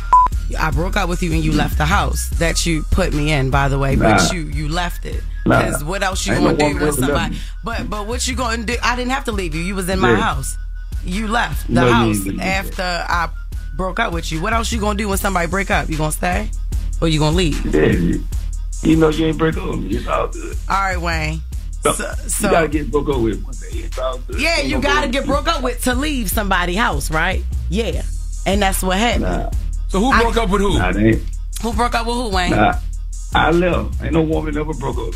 I 0.60 0.72
broke 0.72 0.98
up 0.98 1.08
with 1.08 1.22
you 1.24 1.32
and 1.32 1.44
you 1.44 1.52
left 1.54 1.78
the 1.78 1.86
house 1.86 2.28
that 2.40 2.66
you 2.66 2.84
put 2.92 3.14
me 3.14 3.32
in, 3.32 3.52
by 3.52 3.68
the 3.70 3.78
way, 3.80 3.96
but 3.96 4.34
you 4.34 4.42
you 4.42 4.68
left 4.70 5.06
it. 5.06 5.24
Nah. 5.46 5.62
Because 5.64 5.84
what 5.84 6.04
else 6.04 6.26
you 6.26 6.34
Ain't 6.34 6.44
gonna 6.44 6.58
no 6.58 6.80
do 6.80 6.86
with 6.86 6.96
somebody? 7.00 7.36
me. 7.36 7.42
But 7.64 7.90
but 7.90 8.06
what 8.08 8.28
you 8.28 8.36
gonna 8.36 8.64
do? 8.64 8.76
I 8.84 8.96
didn't 8.96 9.12
have 9.12 9.24
to 9.26 9.32
leave 9.32 9.54
you. 9.56 9.62
You 9.62 9.76
was 9.76 9.88
in 9.88 10.00
my 10.00 10.12
Yeah. 10.12 10.18
house. 10.22 10.58
You 11.06 11.28
left 11.28 11.68
the 11.68 11.74
No, 11.74 11.88
you 11.88 11.94
house 11.94 12.20
didn't. 12.20 12.42
after 12.42 12.84
I 13.08 13.30
broke 13.76 14.00
up 14.00 14.12
with 14.14 14.32
you. 14.32 14.42
What 14.42 14.54
else 14.54 14.72
you 14.72 14.80
gonna 14.80 14.98
do 14.98 15.08
when 15.08 15.18
somebody 15.18 15.48
break 15.48 15.70
up? 15.72 15.90
You 15.90 15.98
gonna 15.98 16.12
stay 16.12 16.50
or 17.00 17.08
you 17.08 17.20
gonna 17.20 17.36
leave? 17.36 17.64
Yeah, 17.74 18.18
you, 18.84 18.92
you 18.92 18.96
know 18.98 19.10
you 19.10 19.28
ain't 19.28 19.38
break 19.38 19.58
up 19.58 19.70
with 19.70 19.80
me. 19.80 19.96
It's 19.96 20.08
all 20.08 20.28
good. 20.28 20.58
All 20.70 20.76
right, 20.82 20.98
Wayne. 21.00 21.42
So, 21.84 21.94
So, 21.94 22.48
you 22.48 22.52
gotta 22.52 22.68
get 22.68 22.92
broke 22.92 23.10
up 23.10 23.18
with 23.22 23.44
one 23.44 23.54
day. 23.56 23.80
It's 23.80 23.98
all 23.98 24.18
good. 24.20 24.40
yeah, 24.40 24.62
you 24.62 24.80
gotta 24.80 25.02
going- 25.02 25.12
get 25.12 25.26
broke 25.26 25.48
up 25.48 25.64
with 25.64 25.84
to 25.86 25.96
leave 25.96 26.30
somebody's 26.30 26.78
house, 26.78 27.10
right? 27.10 27.44
Yeah, 27.70 28.04
and 28.46 28.62
that's 28.62 28.84
what 28.84 28.98
happened. 29.00 29.24
Nah, 29.24 29.50
So 29.88 30.00
who 30.00 30.12
I- 30.12 30.22
broke 30.22 30.38
up 30.38 30.50
with 30.50 30.62
who? 30.62 30.78
nah, 30.78 30.92
they 30.92 31.10
ain't. 31.10 31.22
Who 31.64 31.74
broke 31.74 31.96
up 31.96 32.06
with 32.06 32.16
who, 32.16 32.30
Wayne? 32.30 32.52
Nah, 32.52 32.76
I 33.34 33.50
left. 33.52 34.02
Ain't 34.04 34.14
no 34.14 34.22
woman 34.22 34.56
ever 34.58 34.74
broke 34.74 34.98
up. 35.00 35.14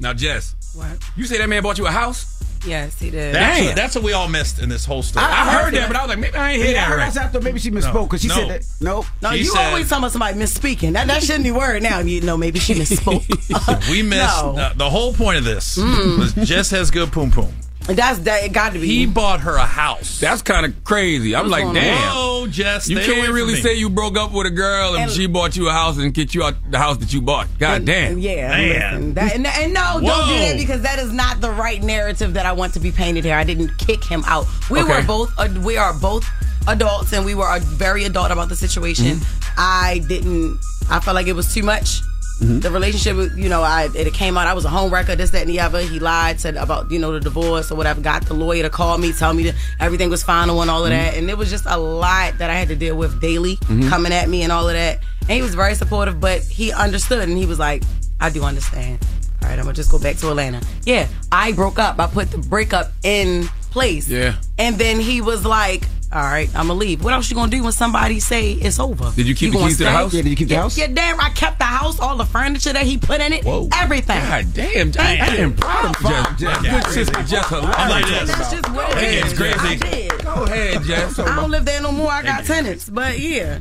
Now, 0.00 0.12
Jess, 0.12 0.54
What? 0.74 0.88
you 1.16 1.26
say 1.26 1.38
that 1.38 1.48
man 1.48 1.62
bought 1.62 1.78
you 1.78 1.86
a 1.86 1.90
house? 1.90 2.39
Yes, 2.66 2.98
he 3.00 3.10
did. 3.10 3.34
That's 3.34 3.56
Damn. 3.58 3.66
what, 3.66 3.76
that's 3.76 3.94
what 3.94 4.04
we 4.04 4.12
all 4.12 4.28
missed 4.28 4.58
in 4.60 4.68
this 4.68 4.84
whole 4.84 5.02
story. 5.02 5.24
I, 5.24 5.62
heard 5.62 5.74
that, 5.74 5.88
but 5.88 5.96
I 5.96 6.02
was 6.02 6.08
like, 6.10 6.18
maybe 6.18 6.36
I 6.36 6.52
ain't 6.52 6.62
hear 6.62 6.72
Yeah, 6.72 6.78
I 6.78 6.80
that 6.80 6.88
heard 6.90 6.98
right. 6.98 7.16
after 7.16 7.40
maybe 7.40 7.58
she 7.58 7.70
misspoke 7.70 8.04
because 8.06 8.20
she 8.22 8.28
No. 8.28 8.34
said 8.34 8.48
that. 8.50 8.66
Nope. 8.80 9.06
No, 9.22 9.30
He 9.30 9.38
you 9.38 9.44
said- 9.46 9.68
always 9.68 9.88
talking 9.88 10.02
about 10.04 10.12
somebody 10.12 10.38
misspeaking. 10.38 10.92
That 10.92 11.06
that 11.06 11.22
shouldn't 11.22 11.44
be 11.44 11.50
word 11.52 11.82
now. 11.82 12.00
You 12.00 12.20
know, 12.20 12.36
maybe 12.36 12.58
she 12.58 12.74
misspoke. 12.82 13.90
we 13.90 14.02
missed 14.02 14.42
No. 14.44 14.56
uh, 14.58 14.72
the 14.74 14.90
whole 14.90 15.14
point 15.14 15.38
of 15.38 15.44
this. 15.44 15.78
Mm. 15.78 16.18
Was 16.18 16.34
Jess 16.48 16.70
has 16.70 16.90
good 16.90 17.10
poom 17.12 17.30
poom. 17.30 17.52
That's 17.86 18.20
that. 18.20 18.44
It 18.44 18.52
got 18.52 18.74
to 18.74 18.78
be. 18.78 18.86
He 18.86 19.06
bought 19.06 19.40
her 19.40 19.56
a 19.56 19.66
house. 19.66 20.20
That's 20.20 20.42
kind 20.42 20.64
of 20.66 20.84
crazy. 20.84 21.34
I'm 21.34 21.48
like, 21.48 21.64
damn. 21.74 22.14
Whoa, 22.14 22.46
Jess, 22.46 22.88
You 22.88 22.98
can't 23.00 23.32
really 23.32 23.56
say 23.56 23.74
you 23.74 23.90
broke 23.90 24.16
up 24.16 24.32
with 24.32 24.46
a 24.46 24.50
girl 24.50 24.94
and, 24.94 25.04
And- 25.04 25.10
she 25.10 25.26
bought 25.26 25.56
you 25.56 25.68
a 25.68 25.72
house 25.72 25.98
and 25.98 26.12
get 26.14 26.34
you 26.34 26.44
out 26.44 26.54
the 26.70 26.78
house 26.78 26.98
that 26.98 27.12
you 27.12 27.20
bought. 27.20 27.48
God 27.58 27.84
damn. 27.84 28.18
Yeah, 28.18 28.48
Man. 28.48 28.68
listen, 28.68 29.14
that, 29.14 29.34
and, 29.34 29.46
and 29.46 29.74
no, 29.74 29.80
don't 29.94 30.02
do 30.02 30.06
Whoa. 30.08 30.26
that 30.38 30.56
because 30.56 30.82
that 30.82 30.98
is 30.98 31.12
not 31.12 31.40
the 31.40 31.50
right 31.50 31.82
narrative 31.82 32.34
that 32.34 32.46
I 32.46 32.52
want 32.52 32.74
to 32.74 32.80
be 32.80 32.92
painted 32.92 33.24
here. 33.24 33.34
I 33.34 33.44
didn't 33.44 33.76
kick 33.78 34.04
him 34.04 34.22
out. 34.26 34.46
We 34.70 34.80
Okay. 34.82 35.00
were 35.00 35.02
both 35.06 35.32
uh, 35.38 35.48
we 35.64 35.76
are 35.76 35.92
both 35.94 36.24
adults 36.68 37.12
and 37.12 37.24
we 37.24 37.34
were 37.34 37.48
uh, 37.48 37.58
very 37.60 38.04
adult 38.04 38.30
about 38.30 38.48
the 38.50 38.56
situation. 38.56 39.06
Mm-hmm. 39.16 39.54
I 39.58 40.02
didn't. 40.06 40.58
I 40.90 41.00
felt 41.00 41.14
like 41.14 41.26
it 41.26 41.32
was 41.34 41.52
too 41.52 41.62
much. 41.62 42.02
Mm-hmm. 42.40 42.60
The 42.60 42.70
relationship, 42.70 43.36
you 43.36 43.50
know, 43.50 43.62
I 43.62 43.88
it 43.94 44.12
came 44.14 44.38
out. 44.38 44.46
I 44.46 44.54
was 44.54 44.64
a 44.64 44.70
home 44.70 44.92
wrecker, 44.92 45.14
this, 45.14 45.30
that, 45.30 45.42
and 45.42 45.50
the 45.50 45.60
other. 45.60 45.80
He 45.80 45.98
lied, 45.98 46.40
said 46.40 46.56
about 46.56 46.90
you 46.90 46.98
know 46.98 47.12
the 47.12 47.20
divorce 47.20 47.70
or 47.70 47.74
whatever. 47.74 48.00
Got 48.00 48.24
the 48.26 48.34
lawyer 48.34 48.62
to 48.62 48.70
call 48.70 48.96
me, 48.96 49.12
tell 49.12 49.34
me 49.34 49.44
that 49.44 49.54
everything 49.78 50.08
was 50.08 50.22
final 50.22 50.62
and 50.62 50.70
all 50.70 50.84
of 50.84 50.90
that. 50.90 51.10
Mm-hmm. 51.10 51.18
And 51.18 51.30
it 51.30 51.36
was 51.36 51.50
just 51.50 51.66
a 51.66 51.76
lot 51.76 52.38
that 52.38 52.48
I 52.48 52.54
had 52.54 52.68
to 52.68 52.76
deal 52.76 52.96
with 52.96 53.20
daily, 53.20 53.56
mm-hmm. 53.56 53.88
coming 53.90 54.12
at 54.12 54.28
me 54.28 54.42
and 54.42 54.50
all 54.50 54.66
of 54.66 54.74
that. 54.74 55.00
And 55.22 55.30
he 55.30 55.42
was 55.42 55.54
very 55.54 55.74
supportive, 55.74 56.18
but 56.18 56.40
he 56.42 56.72
understood 56.72 57.28
and 57.28 57.36
he 57.36 57.44
was 57.44 57.58
like, 57.58 57.82
"I 58.20 58.30
do 58.30 58.42
understand." 58.42 59.04
All 59.42 59.48
right, 59.48 59.58
I'm 59.58 59.64
gonna 59.64 59.74
just 59.74 59.90
go 59.90 59.98
back 59.98 60.16
to 60.16 60.30
Atlanta. 60.30 60.62
Yeah, 60.84 61.08
I 61.30 61.52
broke 61.52 61.78
up. 61.78 61.98
I 61.98 62.06
put 62.06 62.30
the 62.30 62.38
breakup 62.38 62.90
in 63.02 63.48
place. 63.70 64.08
Yeah. 64.08 64.36
And 64.58 64.76
then 64.76 65.00
he 65.00 65.20
was 65.20 65.44
like, 65.44 65.84
"All 66.12 66.22
right, 66.22 66.48
I'm 66.54 66.66
gonna 66.68 66.74
leave." 66.74 67.02
What 67.04 67.12
else 67.14 67.30
you 67.30 67.36
gonna 67.36 67.50
do 67.50 67.62
when 67.62 67.72
somebody 67.72 68.20
say 68.20 68.52
it's 68.52 68.78
over? 68.78 69.12
Did 69.14 69.26
you 69.28 69.34
keep 69.34 69.52
the 69.52 69.58
gonna 69.58 69.68
keys 69.68 69.78
to 69.78 69.84
the 69.84 69.90
house? 69.90 70.12
Yeah, 70.14 70.22
did 70.22 70.30
you 70.30 70.36
keep 70.36 70.48
the 70.48 70.54
Yeah, 70.54 70.60
house? 70.62 70.78
Yeah, 70.78 70.86
damn. 70.88 71.20
I 71.20 71.30
kept 71.30 71.58
the 71.58 71.64
house, 71.64 72.00
all 72.00 72.16
the 72.16 72.24
furniture 72.24 72.72
that 72.72 72.84
he 72.84 72.98
put 72.98 73.20
in 73.20 73.32
it, 73.32 73.46
everything. 73.46 74.20
God 74.20 74.52
damn. 74.54 74.92
I, 74.98 75.18
I 75.20 75.36
am 75.36 75.54
proud 75.54 75.96
of 75.96 76.02
Jess. 76.02 76.40
Jess. 76.40 76.64
Yeah. 76.64 76.80
Good 76.82 76.92
sister, 76.92 77.22
Jess. 77.22 77.48
Hilarious. 77.48 77.76
I'm 77.78 77.90
like 77.90 78.06
this. 78.06 78.28
that's 78.36 78.50
just 78.50 78.70
what 78.72 78.90
it 78.90 78.98
Hey, 78.98 79.18
is. 79.18 79.24
it's 79.32 79.38
crazy. 79.38 79.58
I 79.58 79.76
did. 79.76 80.24
Go 80.24 80.34
ahead, 80.44 80.82
Jess. 80.84 81.18
I 81.18 81.36
don't 81.36 81.50
live 81.50 81.64
there 81.64 81.80
no 81.82 81.92
more. 81.92 82.10
I 82.10 82.22
got 82.22 82.44
tenants, 82.44 82.88
but 82.90 83.18
yeah. 83.18 83.60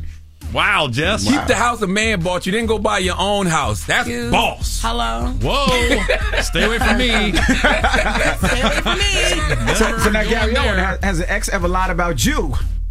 Wow, 0.54 0.88
Jess. 0.90 1.24
Keep 1.30 1.46
the 1.46 1.56
house 1.56 1.82
a 1.82 1.88
man 1.88 2.22
bought 2.22 2.46
you. 2.46 2.52
Then 2.52 2.66
go 2.66 2.80
buy 2.80 2.98
your 3.00 3.16
own 3.20 3.46
house. 3.46 3.86
That's 3.86 4.08
You- 4.10 4.32
boss. 4.32 4.80
Hello. 4.82 5.28
Whoa. 5.42 6.42
Stay 6.42 6.64
away 6.64 6.80
from 6.80 6.98
me. 6.98 7.34
Stay 7.34 8.62
away 8.62 8.82
from 8.82 8.98
me. 8.98 9.76
So, 9.76 9.98
so 10.00 10.10
now, 10.10 10.22
Never 10.24 10.30
Gary 10.30 10.54
going 10.54 10.80
has, 10.80 11.00
has 11.04 11.20
an 11.20 11.26
ex 11.30 11.50
ever 11.50 11.68
lied 11.68 11.92
about 11.92 12.26
you? 12.26 12.48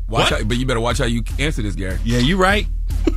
Watch 0.09 0.30
What? 0.30 0.32
how, 0.32 0.44
but 0.44 0.56
you 0.56 0.66
better 0.66 0.80
watch 0.80 0.98
how 0.98 1.05
you 1.06 1.22
answer 1.39 1.62
this, 1.62 1.74
Gary. 1.74 1.98
Yeah, 2.05 2.18
you 2.18 2.36
right. 2.36 2.66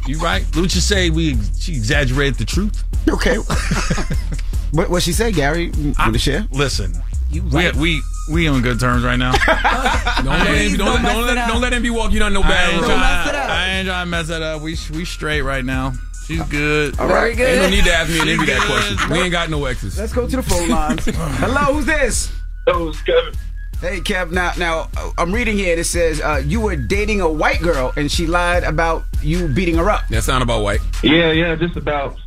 You 0.08 0.18
right. 0.20 0.44
What 0.56 0.74
you 0.76 0.82
say? 0.82 1.10
We 1.10 1.38
she 1.60 1.74
exaggerated 1.74 2.36
the 2.36 2.46
truth. 2.46 2.84
Okay. 3.10 3.36
what 4.72 4.90
what 4.90 5.04
she 5.04 5.14
say, 5.14 5.32
Gary? 5.32 5.72
Want 6.00 6.14
to 6.14 6.20
share? 6.20 6.48
Listen, 6.52 6.94
You 7.32 7.44
we 7.44 7.50
right. 7.50 7.76
we 7.76 8.02
we 8.30 8.48
on 8.48 8.62
good 8.62 8.80
terms 8.80 9.04
right 9.04 9.16
now. 9.16 9.32
Don't 10.18 10.26
let 10.26 10.48
him, 10.48 10.54
Please 10.54 10.78
don't, 10.78 10.88
don't 10.88 11.04
let, 11.04 11.14
don't, 11.14 11.26
let, 11.26 11.48
don't 11.48 11.62
let 11.62 11.74
him 11.74 11.82
be 11.82 11.90
walking 11.90 12.18
you 12.18 12.24
on 12.24 12.34
no 12.34 12.42
bad 12.44 12.74
road. 12.74 12.88
Don't 12.88 13.00
mess 13.00 13.30
it. 13.30 13.36
I 13.36 13.70
ain't 13.70 13.88
trying 13.88 14.06
to 14.06 14.10
mess 14.10 14.30
it 14.30 14.42
up. 14.42 14.62
We 14.62 14.78
we 14.94 15.06
straight 15.06 15.42
right 15.42 15.66
now. 15.66 15.94
She's 16.28 16.44
good. 16.44 17.00
All 17.00 17.08
right. 17.08 17.38
Ain't 17.38 17.62
no 17.62 17.70
need 17.70 17.86
to 17.86 17.94
ask 17.94 18.10
me 18.10 18.20
an 18.20 18.28
envy 18.28 18.46
that 18.46 18.62
question. 18.68 19.10
We 19.10 19.22
ain't 19.22 19.32
got 19.32 19.50
no 19.50 19.66
exes. 19.66 19.98
Let's 19.98 20.14
go 20.14 20.28
to 20.28 20.36
the 20.36 20.44
phone 20.44 20.70
lines. 20.70 21.06
Hello, 21.08 21.74
who's 21.74 21.86
this? 21.86 22.32
Hello, 22.68 22.90
it's 22.90 23.02
Kevin. 23.02 23.34
Hey, 23.80 24.00
Kev. 24.02 24.32
Now, 24.32 24.52
now 24.58 24.90
uh, 24.96 25.12
I'm 25.18 25.34
reading 25.34 25.58
here. 25.58 25.78
It 25.78 25.86
says 25.86 26.22
uh, 26.22 26.44
you 26.46 26.62
were 26.62 26.76
dating 26.76 27.22
a 27.22 27.32
white 27.32 27.62
girl 27.62 27.94
and 27.98 28.12
she 28.12 28.28
lied 28.28 28.64
about 28.64 29.04
you 29.24 29.48
beating 29.48 29.76
her 29.76 29.90
up. 29.90 30.08
That 30.10 30.22
sound 30.22 30.44
about 30.44 30.64
white. 30.64 30.82
Yeah, 31.02 31.32
yeah, 31.32 31.56
just 31.56 31.76
about, 31.78 32.18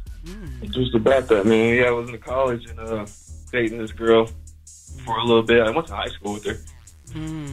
just 0.63 0.95
about 0.95 1.29
that, 1.29 1.47
man. 1.47 1.77
Yeah, 1.77 1.85
I 1.85 1.91
was 1.93 2.09
in 2.09 2.19
college 2.19 2.67
and 2.67 2.81
uh, 2.81 3.07
dating 3.53 3.79
this 3.79 3.93
girl 3.93 4.29
for 5.05 5.17
a 5.19 5.25
little 5.25 5.43
bit. 5.43 5.61
I 5.63 5.71
went 5.71 5.87
to 5.89 5.95
high 5.97 6.09
school 6.09 6.35
with 6.35 6.45
her, 6.45 6.59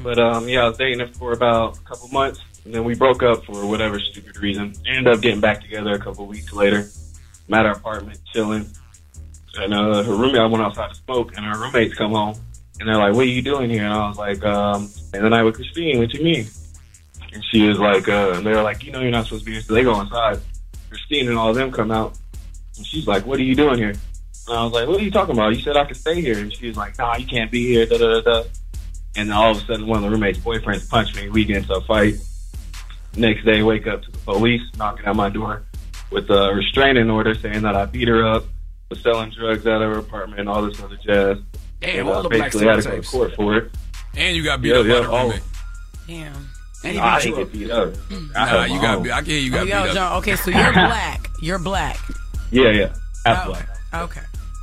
but 0.03 0.17
um, 0.19 0.47
yeah, 0.47 0.63
I 0.65 0.69
was 0.69 0.77
dating 0.77 0.99
her 0.99 1.07
for 1.07 1.33
about 1.33 1.77
a 1.77 1.81
couple 1.81 2.07
months, 2.09 2.39
and 2.65 2.73
then 2.73 2.83
we 2.83 2.95
broke 2.95 3.21
up 3.23 3.45
for 3.45 3.65
whatever 3.65 3.99
stupid 3.99 4.37
reason. 4.37 4.73
Ended 4.87 5.07
up 5.13 5.21
getting 5.21 5.41
back 5.41 5.61
together 5.61 5.91
a 5.93 5.99
couple 5.99 6.25
weeks 6.25 6.51
later. 6.53 6.87
I'm 7.47 7.53
at 7.53 7.65
our 7.65 7.73
apartment 7.73 8.19
chilling, 8.33 8.65
and 9.57 9.73
uh, 9.73 10.03
her 10.03 10.15
roommate. 10.15 10.41
I 10.41 10.45
went 10.45 10.63
outside 10.63 10.89
to 10.89 10.95
smoke, 10.95 11.35
and 11.35 11.45
her 11.45 11.59
roommates 11.59 11.95
come 11.95 12.11
home, 12.11 12.35
and 12.79 12.87
they're 12.87 12.97
like, 12.97 13.13
"What 13.13 13.23
are 13.23 13.29
you 13.29 13.41
doing 13.41 13.69
here?" 13.69 13.83
And 13.83 13.93
I 13.93 14.07
was 14.07 14.17
like, 14.17 14.43
um, 14.43 14.89
"And 15.13 15.23
then 15.23 15.33
I 15.33 15.43
with 15.43 15.55
Christine. 15.55 15.99
What 15.99 16.09
do 16.09 16.17
you 16.17 16.23
mean?" 16.23 16.47
And 17.33 17.43
she 17.45 17.67
was 17.67 17.79
like, 17.79 18.09
uh, 18.09 18.33
and 18.35 18.45
they 18.45 18.51
were 18.51 18.61
like, 18.61 18.83
"You 18.83 18.91
know, 18.91 18.99
you're 19.01 19.11
not 19.11 19.25
supposed 19.25 19.43
to 19.43 19.45
be 19.45 19.53
here." 19.53 19.61
So 19.61 19.73
they 19.73 19.83
go 19.83 19.99
inside. 20.01 20.39
Christine 20.89 21.29
and 21.29 21.37
all 21.37 21.49
of 21.49 21.55
them 21.55 21.71
come 21.71 21.91
out, 21.91 22.17
and 22.77 22.85
she's 22.85 23.07
like, 23.07 23.25
"What 23.25 23.39
are 23.39 23.43
you 23.43 23.55
doing 23.55 23.77
here?" 23.77 23.93
And 24.51 24.59
I 24.59 24.63
was 24.65 24.73
like, 24.73 24.87
"What 24.87 24.99
are 24.99 25.03
you 25.03 25.11
talking 25.11 25.33
about? 25.33 25.55
You 25.55 25.61
said 25.61 25.77
I 25.77 25.85
could 25.85 25.95
stay 25.95 26.19
here." 26.19 26.37
And 26.37 26.53
she 26.53 26.67
was 26.67 26.75
like, 26.75 26.97
"Nah, 26.97 27.15
you 27.15 27.25
can't 27.25 27.49
be 27.49 27.67
here." 27.67 27.85
Da 27.85 27.97
da 27.97 28.19
da. 28.19 28.21
da. 28.21 28.43
And 29.15 29.29
then 29.29 29.35
all 29.37 29.51
of 29.51 29.57
a 29.57 29.65
sudden, 29.65 29.87
one 29.87 29.97
of 29.99 30.03
the 30.03 30.09
roommates' 30.09 30.39
boyfriends 30.39 30.89
punched 30.89 31.15
me. 31.15 31.29
We 31.29 31.45
get 31.45 31.57
into 31.57 31.73
a 31.73 31.81
fight. 31.81 32.15
Next 33.15 33.43
day, 33.45 33.61
wake 33.63 33.87
up 33.87 34.03
to 34.03 34.11
the 34.11 34.17
police 34.19 34.61
knocking 34.77 35.05
at 35.05 35.15
my 35.15 35.29
door 35.29 35.63
with 36.11 36.29
a 36.29 36.53
restraining 36.53 37.09
order 37.09 37.33
saying 37.35 37.61
that 37.63 37.75
I 37.75 37.85
beat 37.85 38.07
her 38.07 38.25
up, 38.25 38.45
was 38.89 39.01
selling 39.01 39.31
drugs 39.31 39.65
out 39.67 39.81
of 39.81 39.91
her 39.93 39.99
apartment, 39.99 40.39
and 40.41 40.49
all 40.49 40.61
this 40.63 40.81
other 40.81 40.97
jazz. 40.97 41.37
Damn, 41.81 41.99
and, 41.99 42.09
uh, 42.09 42.11
all 42.13 42.23
the 42.23 42.29
black 42.29 42.51
basically 42.51 42.67
had 42.67 42.81
to 42.83 42.89
go 42.89 43.01
to 43.01 43.07
court 43.07 43.35
for 43.35 43.55
it. 43.57 43.71
And 44.15 44.35
you 44.35 44.43
got 44.43 44.61
beat 44.61 44.69
Yeah, 44.69 44.75
up 44.79 44.85
yeah, 44.85 44.93
by 44.93 44.99
the 45.05 45.09
all- 45.11 45.23
roommate. 45.27 45.41
Damn. 46.07 46.49
And 46.83 46.97
Nah, 46.97 47.05
I 47.05 47.19
didn't 47.21 47.35
get 47.37 47.51
beat 47.53 47.71
up. 47.71 47.93
I 48.35 48.45
Nah, 48.51 48.63
you 48.65 48.81
got. 48.81 48.97
own. 48.97 49.03
Beat, 49.03 49.11
I 49.11 49.17
can 49.21 49.25
hear 49.25 49.39
you 49.39 49.51
Oh, 49.51 49.55
got 49.55 49.67
yo, 49.67 49.81
beat 49.83 49.89
up. 49.89 49.93
John, 49.95 50.17
okay, 50.19 50.35
so 50.35 50.51
you're 50.51 50.73
black. 50.73 51.29
You're 51.41 51.59
black. 51.59 51.97
Yeah, 52.51 52.69
yeah. 52.71 52.93
Half 53.25 53.45
Oh, 53.47 53.49
black. 53.51 53.69
Okay. 53.93 54.21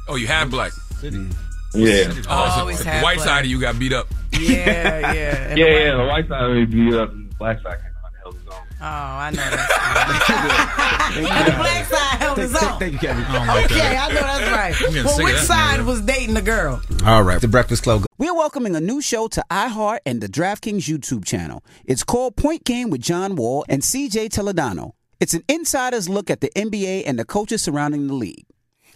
Oh, 0.08 0.16
you 0.16 0.26
had 0.26 0.50
black. 0.50 0.72
City. 1.00 1.26
Yeah. 1.74 2.10
Oh, 2.28 2.52
so 2.54 2.60
Always 2.60 2.78
the 2.82 2.88
had 2.88 3.02
white 3.02 3.16
black. 3.16 3.28
side 3.28 3.44
of 3.44 3.50
you 3.50 3.60
got 3.60 3.78
beat 3.78 3.92
up. 3.92 4.06
Yeah, 4.32 5.12
yeah. 5.12 5.54
Yeah, 5.54 5.66
yeah, 5.66 5.90
the 5.92 5.96
The 6.02 6.08
white 6.08 6.28
side 6.28 6.44
of 6.44 6.52
me 6.56 6.64
beat 6.64 6.94
up, 6.94 7.10
and 7.12 7.30
the 7.30 7.34
black 7.36 7.56
side 7.62 7.78
came 7.78 7.92
out 8.04 8.12
and 8.12 8.16
held 8.22 8.34
his 8.36 8.44
own. 8.48 8.54
Oh, 8.80 8.84
I 8.84 9.30
know 9.30 9.36
that. 9.50 11.12
and 11.16 11.24
the 11.52 11.56
black 11.58 11.84
side 11.86 12.18
held 12.20 12.38
his 12.38 12.54
own. 12.54 12.78
Thank 12.78 12.92
you, 12.94 12.98
Kevin. 13.00 13.22
Okay, 13.24 13.96
I 13.96 14.08
know 14.08 14.14
that's 14.14 14.50
right. 14.50 14.74
getting 14.78 15.04
Well, 15.04 15.18
which 15.24 15.34
that, 15.34 15.44
side 15.46 15.76
man. 15.78 15.86
was 15.86 16.00
dating 16.02 16.34
the 16.34 16.42
girl? 16.42 16.80
All 17.04 17.22
right. 17.22 17.40
The 17.40 17.48
Breakfast 17.48 17.82
Club. 17.82 18.06
We're 18.18 18.34
welcoming 18.34 18.74
a 18.76 18.80
new 18.80 19.00
show 19.02 19.28
to 19.28 19.44
iHeart 19.50 19.98
and 20.06 20.20
the 20.20 20.28
DraftKings 20.28 20.82
YouTube 20.88 21.24
channel. 21.24 21.62
It's 21.84 22.02
called 22.04 22.36
Point 22.36 22.64
Game 22.64 22.88
with 22.90 23.00
John 23.02 23.36
Wall 23.36 23.64
and 23.68 23.82
CJ 23.82 24.28
Toledano. 24.30 24.92
It's 25.20 25.34
an 25.34 25.42
insider's 25.48 26.08
look 26.08 26.30
at 26.30 26.40
the 26.40 26.50
NBA 26.56 27.02
and 27.06 27.18
the 27.18 27.24
coaches 27.24 27.62
surrounding 27.62 28.06
the 28.06 28.14
league. 28.14 28.44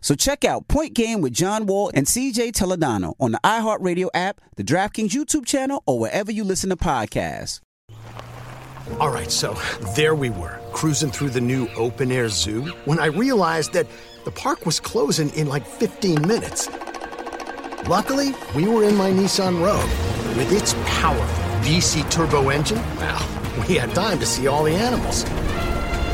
So 0.00 0.14
check 0.14 0.44
out 0.44 0.68
Point 0.68 0.94
Game 0.94 1.20
with 1.20 1.32
John 1.32 1.66
Wall 1.66 1.90
and 1.94 2.06
CJ 2.06 2.52
Toledano 2.52 3.14
on 3.20 3.32
the 3.32 3.40
iHeartRadio 3.44 4.08
app, 4.14 4.40
the 4.56 4.64
DraftKings 4.64 5.10
YouTube 5.10 5.46
channel, 5.46 5.82
or 5.86 5.98
wherever 5.98 6.30
you 6.30 6.44
listen 6.44 6.70
to 6.70 6.76
podcasts. 6.76 7.60
All 8.98 9.10
right, 9.10 9.30
so 9.30 9.56
there 9.94 10.14
we 10.14 10.30
were, 10.30 10.60
cruising 10.72 11.10
through 11.10 11.30
the 11.30 11.40
new 11.40 11.68
open 11.76 12.10
air 12.10 12.28
zoo 12.28 12.66
when 12.84 12.98
I 12.98 13.06
realized 13.06 13.72
that 13.72 13.86
the 14.24 14.30
park 14.30 14.66
was 14.66 14.80
closing 14.80 15.30
in 15.30 15.48
like 15.48 15.66
15 15.66 16.26
minutes. 16.26 16.68
Luckily, 17.88 18.34
we 18.54 18.68
were 18.68 18.84
in 18.84 18.94
my 18.96 19.10
Nissan 19.10 19.62
Rogue. 19.62 20.36
With 20.36 20.52
its 20.52 20.74
powerful 20.86 21.44
VC 21.60 22.08
turbo 22.10 22.48
engine, 22.48 22.78
well, 22.96 23.28
we 23.68 23.74
had 23.74 23.94
time 23.94 24.18
to 24.18 24.26
see 24.26 24.46
all 24.46 24.64
the 24.64 24.74
animals. 24.74 25.24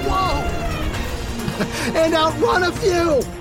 Whoa! 0.04 0.42
and 1.98 2.14
outrun 2.14 2.64
a 2.64 2.72
few! 2.72 3.37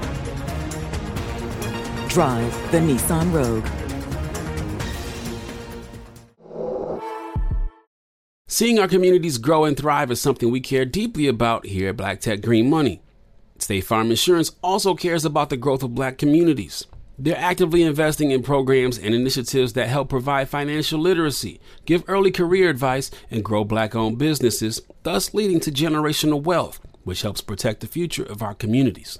Drive 2.07 2.71
the 2.71 2.77
Nissan 2.77 3.33
Rogue. 3.33 3.65
Seeing 8.47 8.79
our 8.79 8.87
communities 8.87 9.37
grow 9.37 9.65
and 9.65 9.77
thrive 9.77 10.09
is 10.09 10.21
something 10.21 10.49
we 10.49 10.61
care 10.61 10.85
deeply 10.85 11.27
about 11.27 11.65
here 11.65 11.89
at 11.89 11.97
Black 11.97 12.21
Tech 12.21 12.41
Green 12.41 12.69
Money. 12.69 13.01
State 13.59 13.81
Farm 13.81 14.09
Insurance 14.09 14.53
also 14.63 14.95
cares 14.95 15.25
about 15.25 15.49
the 15.49 15.57
growth 15.57 15.83
of 15.83 15.95
black 15.95 16.17
communities. 16.17 16.87
They're 17.19 17.37
actively 17.37 17.83
investing 17.83 18.31
in 18.31 18.41
programs 18.41 18.97
and 18.97 19.13
initiatives 19.13 19.73
that 19.73 19.89
help 19.89 20.09
provide 20.09 20.49
financial 20.49 20.99
literacy, 20.99 21.59
give 21.85 22.03
early 22.07 22.31
career 22.31 22.69
advice, 22.69 23.11
and 23.29 23.43
grow 23.43 23.63
black 23.63 23.95
owned 23.95 24.17
businesses, 24.17 24.81
thus 25.03 25.33
leading 25.33 25.59
to 25.59 25.71
generational 25.71 26.41
wealth, 26.41 26.79
which 27.03 27.23
helps 27.23 27.41
protect 27.41 27.81
the 27.81 27.87
future 27.87 28.23
of 28.23 28.41
our 28.41 28.53
communities. 28.53 29.19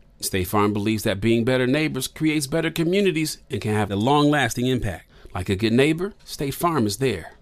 State 0.23 0.47
Farm 0.47 0.73
believes 0.73 1.03
that 1.03 1.21
being 1.21 1.43
better 1.43 1.67
neighbors 1.67 2.07
creates 2.07 2.47
better 2.47 2.71
communities 2.71 3.39
and 3.49 3.61
can 3.61 3.73
have 3.73 3.91
a 3.91 3.95
long 3.95 4.29
lasting 4.29 4.67
impact. 4.67 5.09
Like 5.33 5.49
a 5.49 5.55
good 5.55 5.73
neighbor, 5.73 6.13
State 6.23 6.53
Farm 6.53 6.85
is 6.85 6.97
there. 6.97 7.33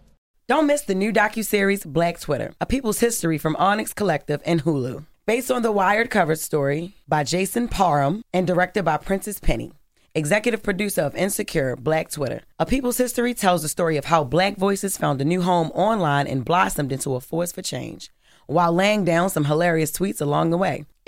Don't 0.48 0.68
miss 0.68 0.82
the 0.82 0.96
new 0.96 1.14
docuseries 1.14 1.86
Black 1.86 2.20
Twitter, 2.20 2.54
a 2.60 2.66
people's 2.66 3.00
history 3.00 3.38
from 3.38 3.56
Onyx 3.58 3.94
Collective 3.94 4.42
and 4.46 4.64
Hulu. 4.64 5.06
Based 5.28 5.52
on 5.52 5.62
the 5.62 5.72
Wired 5.72 6.10
cover 6.10 6.36
story 6.36 6.96
by 7.08 7.24
Jason 7.24 7.68
Parham 7.68 8.24
and 8.34 8.48
directed 8.48 8.84
by 8.84 8.98
Prentice 8.98 9.40
Penny. 9.40 9.72
Executive 10.16 10.64
producer 10.64 11.04
of 11.04 11.16
Insecure, 11.16 11.76
Black 11.76 12.10
Twitter. 12.10 12.42
A 12.58 12.66
People's 12.66 12.98
History 12.98 13.36
tells 13.36 13.62
the 13.62 13.70
story 13.70 13.96
of 13.96 14.06
how 14.06 14.24
black 14.24 14.58
voices 14.58 14.98
found 14.98 15.22
a 15.22 15.26
new 15.26 15.44
home 15.44 15.70
online 15.76 16.26
and 16.26 16.44
blossomed 16.44 16.92
into 16.92 17.14
a 17.14 17.22
force 17.22 17.52
for 17.52 17.62
change, 17.62 18.10
while 18.48 18.74
laying 18.74 19.06
down 19.06 19.30
some 19.30 19.46
hilarious 19.46 19.92
tweets 19.92 20.20
along 20.20 20.50
the 20.50 20.58
way. 20.58 20.86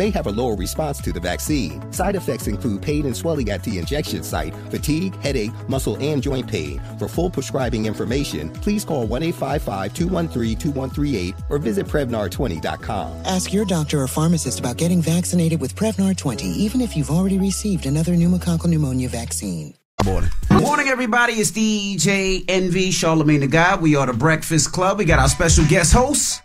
may 0.00 0.08
have 0.08 0.26
a 0.26 0.32
lower 0.32 0.56
response 0.56 0.98
to 1.02 1.12
the 1.12 1.20
vaccine. 1.20 1.92
Side 1.92 2.16
effects 2.16 2.46
include 2.46 2.80
pain 2.80 3.04
and 3.04 3.14
swelling 3.14 3.50
at 3.50 3.62
the 3.62 3.78
injection 3.78 4.22
site, 4.22 4.54
fatigue, 4.70 5.14
headache, 5.16 5.52
muscle, 5.68 5.96
and 6.00 6.22
joint 6.22 6.48
pain. 6.48 6.80
For 6.98 7.06
full 7.06 7.28
prescribing 7.28 7.84
information, 7.84 8.48
please 8.64 8.82
call 8.82 9.06
1 9.06 9.22
855 9.22 9.92
213 9.92 10.56
2138 10.56 11.34
or 11.50 11.58
visit 11.58 11.86
Prevnar20.com. 11.86 13.26
Ask 13.26 13.52
your 13.52 13.66
doctor 13.66 14.00
or 14.00 14.08
pharmacist 14.08 14.58
about 14.58 14.78
getting 14.78 15.02
vaccinated 15.02 15.60
with 15.60 15.76
Prevnar 15.76 16.16
20, 16.16 16.46
even 16.46 16.80
if 16.80 16.96
you've 16.96 17.10
already 17.10 17.38
received 17.38 17.84
another 17.84 18.12
pneumococcal 18.12 18.68
pneumonia 18.68 19.10
vaccine. 19.10 19.74
Morning. 20.06 20.30
Morning, 20.50 20.88
everybody. 20.88 21.34
It's 21.34 21.50
DJ 21.50 22.42
Envy, 22.48 22.88
Charlamagne 22.88 23.40
the 23.40 23.48
God. 23.48 23.82
We 23.82 23.96
are 23.96 24.06
the 24.06 24.14
Breakfast 24.14 24.72
Club. 24.72 24.96
We 24.96 25.04
got 25.04 25.18
our 25.18 25.28
special 25.28 25.66
guest 25.66 25.92
host. 25.92 26.40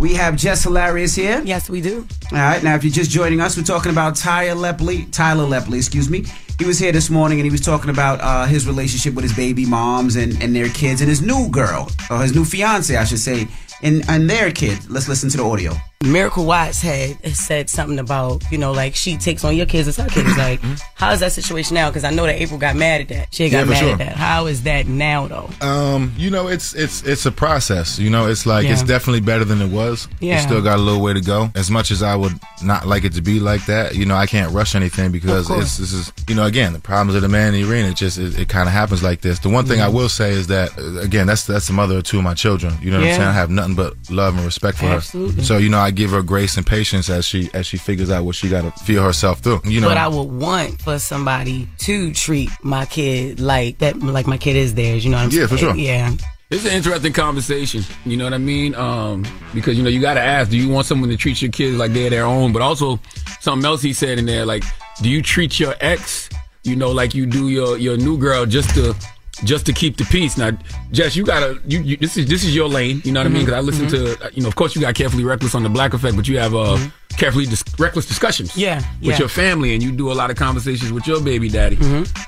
We 0.00 0.14
have 0.14 0.34
Jess 0.34 0.62
Hilarious 0.64 1.14
here. 1.14 1.42
Yes, 1.44 1.68
we 1.68 1.82
do. 1.82 2.06
All 2.32 2.38
right. 2.38 2.62
Now, 2.62 2.74
if 2.74 2.82
you're 2.82 2.90
just 2.90 3.10
joining 3.10 3.38
us, 3.42 3.58
we're 3.58 3.64
talking 3.64 3.92
about 3.92 4.16
Tyler 4.16 4.58
Lepley. 4.58 5.12
Tyler 5.12 5.44
Lepley, 5.44 5.76
excuse 5.76 6.08
me. 6.08 6.24
He 6.58 6.64
was 6.64 6.78
here 6.78 6.90
this 6.90 7.10
morning 7.10 7.38
and 7.38 7.44
he 7.44 7.50
was 7.50 7.60
talking 7.60 7.90
about 7.90 8.18
uh, 8.22 8.46
his 8.46 8.66
relationship 8.66 9.12
with 9.12 9.24
his 9.24 9.34
baby 9.34 9.66
moms 9.66 10.16
and, 10.16 10.42
and 10.42 10.56
their 10.56 10.70
kids 10.70 11.02
and 11.02 11.10
his 11.10 11.20
new 11.20 11.50
girl, 11.50 11.90
or 12.10 12.22
his 12.22 12.34
new 12.34 12.46
fiance, 12.46 12.96
I 12.96 13.04
should 13.04 13.18
say, 13.18 13.46
and, 13.82 14.02
and 14.08 14.28
their 14.28 14.50
kid. 14.50 14.88
Let's 14.88 15.06
listen 15.06 15.28
to 15.30 15.36
the 15.36 15.44
audio. 15.44 15.74
Miracle 16.04 16.46
Watts 16.46 16.80
had 16.80 17.22
said 17.36 17.68
something 17.68 17.98
about, 17.98 18.42
you 18.50 18.56
know, 18.56 18.72
like 18.72 18.94
she 18.94 19.18
takes 19.18 19.44
on 19.44 19.54
your 19.54 19.66
kids 19.66 19.86
as 19.86 19.98
her 19.98 20.08
kids. 20.08 20.34
Like, 20.38 20.58
how 20.94 21.10
is 21.12 21.20
that 21.20 21.30
situation 21.32 21.74
now? 21.74 21.90
Because 21.90 22.04
I 22.04 22.10
know 22.10 22.24
that 22.24 22.40
April 22.40 22.58
got 22.58 22.74
mad 22.74 23.02
at 23.02 23.08
that. 23.08 23.34
She 23.34 23.50
got 23.50 23.58
Yeah, 23.66 23.70
mad 23.70 23.78
sure. 23.80 23.92
at 23.92 23.98
that. 23.98 24.16
How 24.16 24.46
is 24.46 24.62
that 24.62 24.86
now, 24.86 25.26
though? 25.28 25.50
Um, 25.60 26.14
you 26.16 26.30
know, 26.30 26.48
it's 26.48 26.74
it's 26.74 27.02
it's 27.02 27.26
a 27.26 27.30
process. 27.30 27.98
You 27.98 28.08
know, 28.08 28.28
it's 28.28 28.46
like 28.46 28.64
it's 28.66 28.82
definitely 28.82 29.20
better 29.20 29.44
than 29.44 29.60
it 29.60 29.70
was. 29.70 30.08
Yeah. 30.20 30.36
It's 30.36 30.44
still 30.44 30.62
got 30.62 30.78
a 30.78 30.80
little 30.82 31.02
way 31.02 31.12
to 31.12 31.20
go. 31.20 31.50
As 31.54 31.70
much 31.70 31.90
as 31.90 32.02
I 32.02 32.16
would 32.16 32.32
not 32.64 32.86
like 32.86 33.04
it 33.04 33.12
to 33.12 33.20
be 33.20 33.38
like 33.38 33.66
that, 33.66 33.94
you 33.94 34.06
know, 34.06 34.16
I 34.16 34.24
can't 34.24 34.50
rush 34.54 34.74
anything 34.74 35.12
because 35.12 35.50
it's 35.50 35.76
this 35.76 35.92
is 35.92 36.10
you 36.26 36.34
know 36.34 36.46
again 36.46 36.72
the 36.72 36.80
problems 36.80 37.14
of 37.14 37.20
the 37.20 37.28
man 37.28 37.52
in 37.54 37.60
the 37.60 37.70
arena. 37.70 37.88
It 37.90 37.96
just 37.96 38.16
it, 38.16 38.38
it 38.38 38.48
kind 38.48 38.66
of 38.66 38.72
happens 38.72 39.02
like 39.02 39.20
this. 39.20 39.38
The 39.40 39.50
one 39.50 39.66
thing 39.66 39.82
I 39.82 39.88
Mhm. 39.90 39.92
will 39.92 40.08
say 40.08 40.30
is 40.30 40.46
that 40.46 40.70
uh, 40.78 41.00
again 41.00 41.26
that's 41.26 41.44
that's 41.46 41.66
the 41.66 41.74
mother 41.74 41.98
of 41.98 42.04
two 42.04 42.16
of 42.16 42.24
my 42.24 42.32
children. 42.32 42.78
You 42.80 42.90
know 42.90 43.00
what 43.00 43.04
Yeah. 43.04 43.12
I'm 43.12 43.16
saying? 43.18 43.28
I 43.28 43.32
have 43.34 43.50
nothing 43.50 43.74
but 43.74 43.92
love 44.08 44.34
and 44.34 44.46
respect 44.46 44.78
for 44.78 44.86
Absolutely. 44.86 45.36
her. 45.36 45.42
So 45.42 45.58
you 45.58 45.68
know, 45.68 45.78
I 45.78 45.89
give 45.92 46.10
her 46.10 46.22
grace 46.22 46.56
and 46.56 46.66
patience 46.66 47.08
as 47.10 47.24
she 47.24 47.50
as 47.54 47.66
she 47.66 47.76
figures 47.76 48.10
out 48.10 48.24
what 48.24 48.34
she 48.34 48.48
got 48.48 48.62
to 48.62 48.84
feel 48.84 49.02
herself 49.02 49.40
through. 49.40 49.60
You 49.64 49.80
know, 49.80 49.88
but 49.88 49.96
I 49.96 50.08
would 50.08 50.30
want 50.30 50.80
for 50.82 50.98
somebody 50.98 51.68
to 51.78 52.12
treat 52.12 52.50
my 52.62 52.86
kid 52.86 53.40
like 53.40 53.78
that, 53.78 53.98
like 53.98 54.26
my 54.26 54.38
kid 54.38 54.56
is 54.56 54.74
theirs. 54.74 55.04
You 55.04 55.10
know 55.10 55.18
what 55.18 55.24
I'm 55.24 55.30
Yeah, 55.30 55.46
for 55.46 55.56
sure. 55.56 55.74
Yeah. 55.76 56.12
It's 56.50 56.64
an 56.64 56.72
interesting 56.72 57.12
conversation. 57.12 57.84
You 58.04 58.16
know 58.16 58.24
what 58.24 58.34
I 58.34 58.38
mean? 58.38 58.74
Um, 58.74 59.24
because 59.54 59.76
you 59.78 59.84
know 59.84 59.88
you 59.88 60.00
got 60.00 60.14
to 60.14 60.20
ask: 60.20 60.50
Do 60.50 60.56
you 60.56 60.68
want 60.68 60.84
someone 60.86 61.08
to 61.10 61.16
treat 61.16 61.40
your 61.40 61.52
kids 61.52 61.76
like 61.76 61.92
they're 61.92 62.10
their 62.10 62.24
own? 62.24 62.52
But 62.52 62.60
also 62.60 62.98
something 63.40 63.64
else 63.64 63.82
he 63.82 63.92
said 63.92 64.18
in 64.18 64.26
there, 64.26 64.44
like, 64.44 64.64
do 65.00 65.08
you 65.08 65.22
treat 65.22 65.60
your 65.60 65.74
ex, 65.80 66.28
you 66.64 66.74
know, 66.74 66.90
like 66.90 67.14
you 67.14 67.24
do 67.24 67.50
your 67.50 67.78
your 67.78 67.96
new 67.96 68.18
girl, 68.18 68.46
just 68.46 68.74
to 68.74 68.96
just 69.44 69.66
to 69.66 69.72
keep 69.72 69.96
the 69.96 70.04
peace? 70.04 70.36
Now, 70.36 70.50
Jess, 70.92 71.16
you 71.16 71.24
gotta 71.24 71.60
you, 71.66 71.80
you 71.80 71.96
this 71.96 72.16
is 72.16 72.26
this 72.26 72.44
is 72.44 72.54
your 72.54 72.68
lane. 72.68 73.00
You 73.04 73.12
know 73.12 73.20
what 73.20 73.26
I 73.26 73.28
mean? 73.30 73.46
Mm-hmm. 73.46 73.46
Because 73.46 73.58
I 73.58 73.60
listen 73.60 73.86
mm-hmm. 73.86 74.20
to 74.20 74.26
uh, 74.26 74.30
you 74.34 74.42
know, 74.42 74.48
of 74.48 74.56
course, 74.56 74.74
you 74.74 74.80
got 74.80 74.94
carefully 74.94 75.24
reckless 75.24 75.54
on 75.54 75.62
the 75.62 75.68
Black 75.68 75.94
Effect, 75.94 76.16
but 76.16 76.28
you 76.28 76.38
have 76.38 76.54
uh 76.54 76.76
mm-hmm. 76.76 77.16
carefully 77.16 77.46
dis- 77.46 77.64
reckless 77.78 78.06
discussions. 78.06 78.56
Yeah, 78.56 78.76
with 79.00 79.10
yeah. 79.10 79.18
your 79.18 79.28
family, 79.28 79.74
and 79.74 79.82
you 79.82 79.92
do 79.92 80.10
a 80.10 80.14
lot 80.14 80.30
of 80.30 80.36
conversations 80.36 80.92
with 80.92 81.06
your 81.06 81.20
baby 81.20 81.48
daddy. 81.48 81.78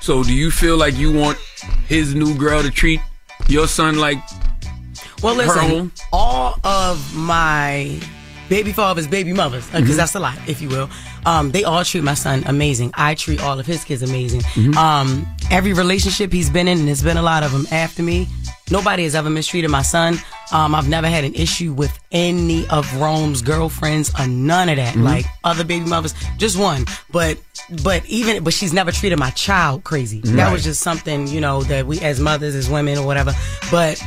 So, 0.01 0.23
do 0.23 0.33
you 0.33 0.51
feel 0.51 0.77
like 0.77 0.95
you 0.95 1.11
want 1.11 1.37
his 1.87 2.13
new 2.15 2.35
girl 2.35 2.61
to 2.61 2.71
treat 2.71 2.99
your 3.47 3.67
son 3.67 3.97
like 3.97 4.17
Well, 5.21 5.35
her 5.35 5.45
listen, 5.45 5.71
own? 5.71 5.91
all 6.11 6.57
of 6.63 7.15
my 7.15 7.99
baby 8.49 8.71
fathers, 8.71 9.07
baby 9.07 9.33
mothers, 9.33 9.67
uh, 9.73 9.79
because 9.79 9.95
Mhm. 9.95 9.97
that's 9.97 10.15
a 10.15 10.19
lot, 10.19 10.37
if 10.47 10.61
you 10.61 10.69
will. 10.69 10.89
Um, 11.25 11.51
they 11.51 11.63
all 11.63 11.83
treat 11.83 12.03
my 12.03 12.13
son 12.13 12.43
amazing. 12.45 12.91
I 12.95 13.15
treat 13.15 13.41
all 13.41 13.59
of 13.59 13.65
his 13.65 13.83
kids 13.83 14.01
amazing. 14.01 14.41
Mhm. 14.41 14.75
Um, 14.75 15.27
every 15.51 15.73
relationship 15.73 16.31
he's 16.33 16.49
been 16.49 16.67
in, 16.67 16.79
and 16.79 16.87
there's 16.87 17.01
been 17.03 17.17
a 17.17 17.21
lot 17.21 17.43
of 17.43 17.51
them 17.51 17.67
after 17.71 18.03
me. 18.03 18.27
Nobody 18.71 19.03
has 19.03 19.13
ever 19.13 19.29
mistreated 19.29 19.69
my 19.69 19.81
son. 19.81 20.19
Um, 20.51 20.73
I've 20.73 20.87
never 20.87 21.07
had 21.07 21.23
an 21.23 21.33
issue 21.35 21.73
with 21.73 21.97
any 22.11 22.65
of 22.67 22.91
Rome's 22.95 23.41
girlfriends 23.41 24.11
or 24.19 24.25
none 24.27 24.69
of 24.69 24.77
that. 24.77 24.95
Mhm. 24.95 25.03
Like 25.03 25.25
other 25.43 25.63
baby 25.63 25.85
mothers, 25.85 26.13
just 26.37 26.57
one. 26.57 26.85
But 27.11 27.37
but 27.83 28.05
even 28.07 28.43
but 28.43 28.53
she's 28.53 28.73
never 28.73 28.91
treated 28.91 29.19
my 29.19 29.31
child 29.31 29.83
crazy. 29.83 30.21
That 30.23 30.51
was 30.51 30.63
just 30.63 30.81
something 30.81 31.27
you 31.27 31.41
know 31.41 31.63
that 31.63 31.85
we 31.87 31.99
as 31.99 32.19
mothers, 32.19 32.55
as 32.55 32.69
women 32.69 32.97
or 32.97 33.05
whatever. 33.05 33.33
But 33.71 34.01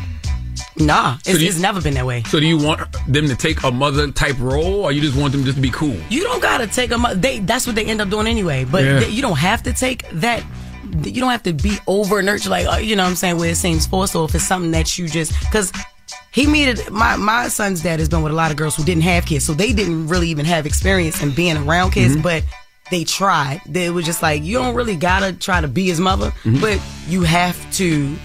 nah, 0.77 1.19
So 1.19 1.31
it's, 1.31 1.39
do 1.39 1.45
you- 1.45 1.51
it's 1.51 1.59
never 1.59 1.81
been 1.81 1.95
that 1.95 2.07
way. 2.07 2.23
So 2.25 2.41
do 2.41 2.47
you 2.47 2.59
want 2.59 2.81
them 3.09 3.27
to 3.29 3.37
take 3.37 3.63
a 3.63 3.71
mother 3.71 4.11
type 4.13 4.37
role, 4.39 4.85
or 4.85 4.93
you 4.93 5.01
just 5.01 5.17
want 5.17 5.33
them 5.33 5.45
just 5.45 5.57
to 5.57 5.63
be 5.63 5.71
cool? 5.71 5.97
You 6.11 6.23
don't 6.23 6.43
gotta 6.43 6.67
take 6.67 6.91
them. 6.91 7.05
They 7.15 7.41
that's 7.41 7.67
what 7.67 7.77
they 7.77 7.85
end 7.85 8.01
up 8.01 8.09
doing 8.11 8.27
anyway. 8.27 8.65
But 8.65 8.85
Yeah. 8.85 8.99
they- 9.01 9.11
you 9.11 9.23
don't 9.23 9.39
have 9.39 9.63
to 9.65 9.73
take 9.73 10.09
that. 10.13 10.43
You 11.03 11.21
don't 11.21 11.31
have 11.31 11.43
to 11.45 11.53
be 11.53 11.77
over 11.87 12.23
nurtured 12.23 12.51
like 12.51 12.67
uh, 12.67 12.77
you 12.77 12.97
know 12.97 13.03
what 13.05 13.11
I'm 13.11 13.17
saying 13.17 13.39
where 13.39 13.51
it 13.51 13.57
seems 13.57 13.87
forced. 13.87 14.15
Or 14.15 14.25
if 14.25 14.35
it's 14.35 14.47
something 14.47 14.71
that 14.71 14.97
you 14.99 15.09
just 15.09 15.33
because 15.41 15.73
he 16.33 16.47
meted 16.47 16.91
my 16.91 17.17
my 17.17 17.49
son's 17.49 17.83
dad 17.83 17.99
has 17.99 18.09
been 18.09 18.23
with 18.23 18.33
a 18.33 18.37
lot 18.37 18.51
of 18.51 18.57
girls 18.57 18.77
who 18.77 18.85
didn't 18.85 19.03
have 19.03 19.27
kids, 19.27 19.45
so 19.45 19.53
they 19.55 19.73
didn't 19.73 20.09
really 20.09 20.29
even 20.29 20.45
have 20.47 20.65
experience 20.67 21.23
in 21.23 21.33
being 21.33 21.57
around 21.57 21.91
kids, 21.93 22.13
Mm-hmm. 22.15 22.21
Mhm. 22.21 22.23
but. 22.23 22.45
They 22.89 23.03
tried. 23.03 23.63
They 23.67 23.91
was 23.91 24.07
just 24.07 24.23
like 24.23 24.45
you 24.45 24.59
don't 24.59 24.77
really 24.77 24.95
gotta 24.95 25.33
try 25.33 25.61
to 25.61 25.67
be 25.67 25.87
his 25.89 25.99
mother, 25.99 26.33
Mhm. 26.45 26.61
but 26.61 26.81
you 27.09 27.23
have 27.25 27.57
to, 27.79 28.17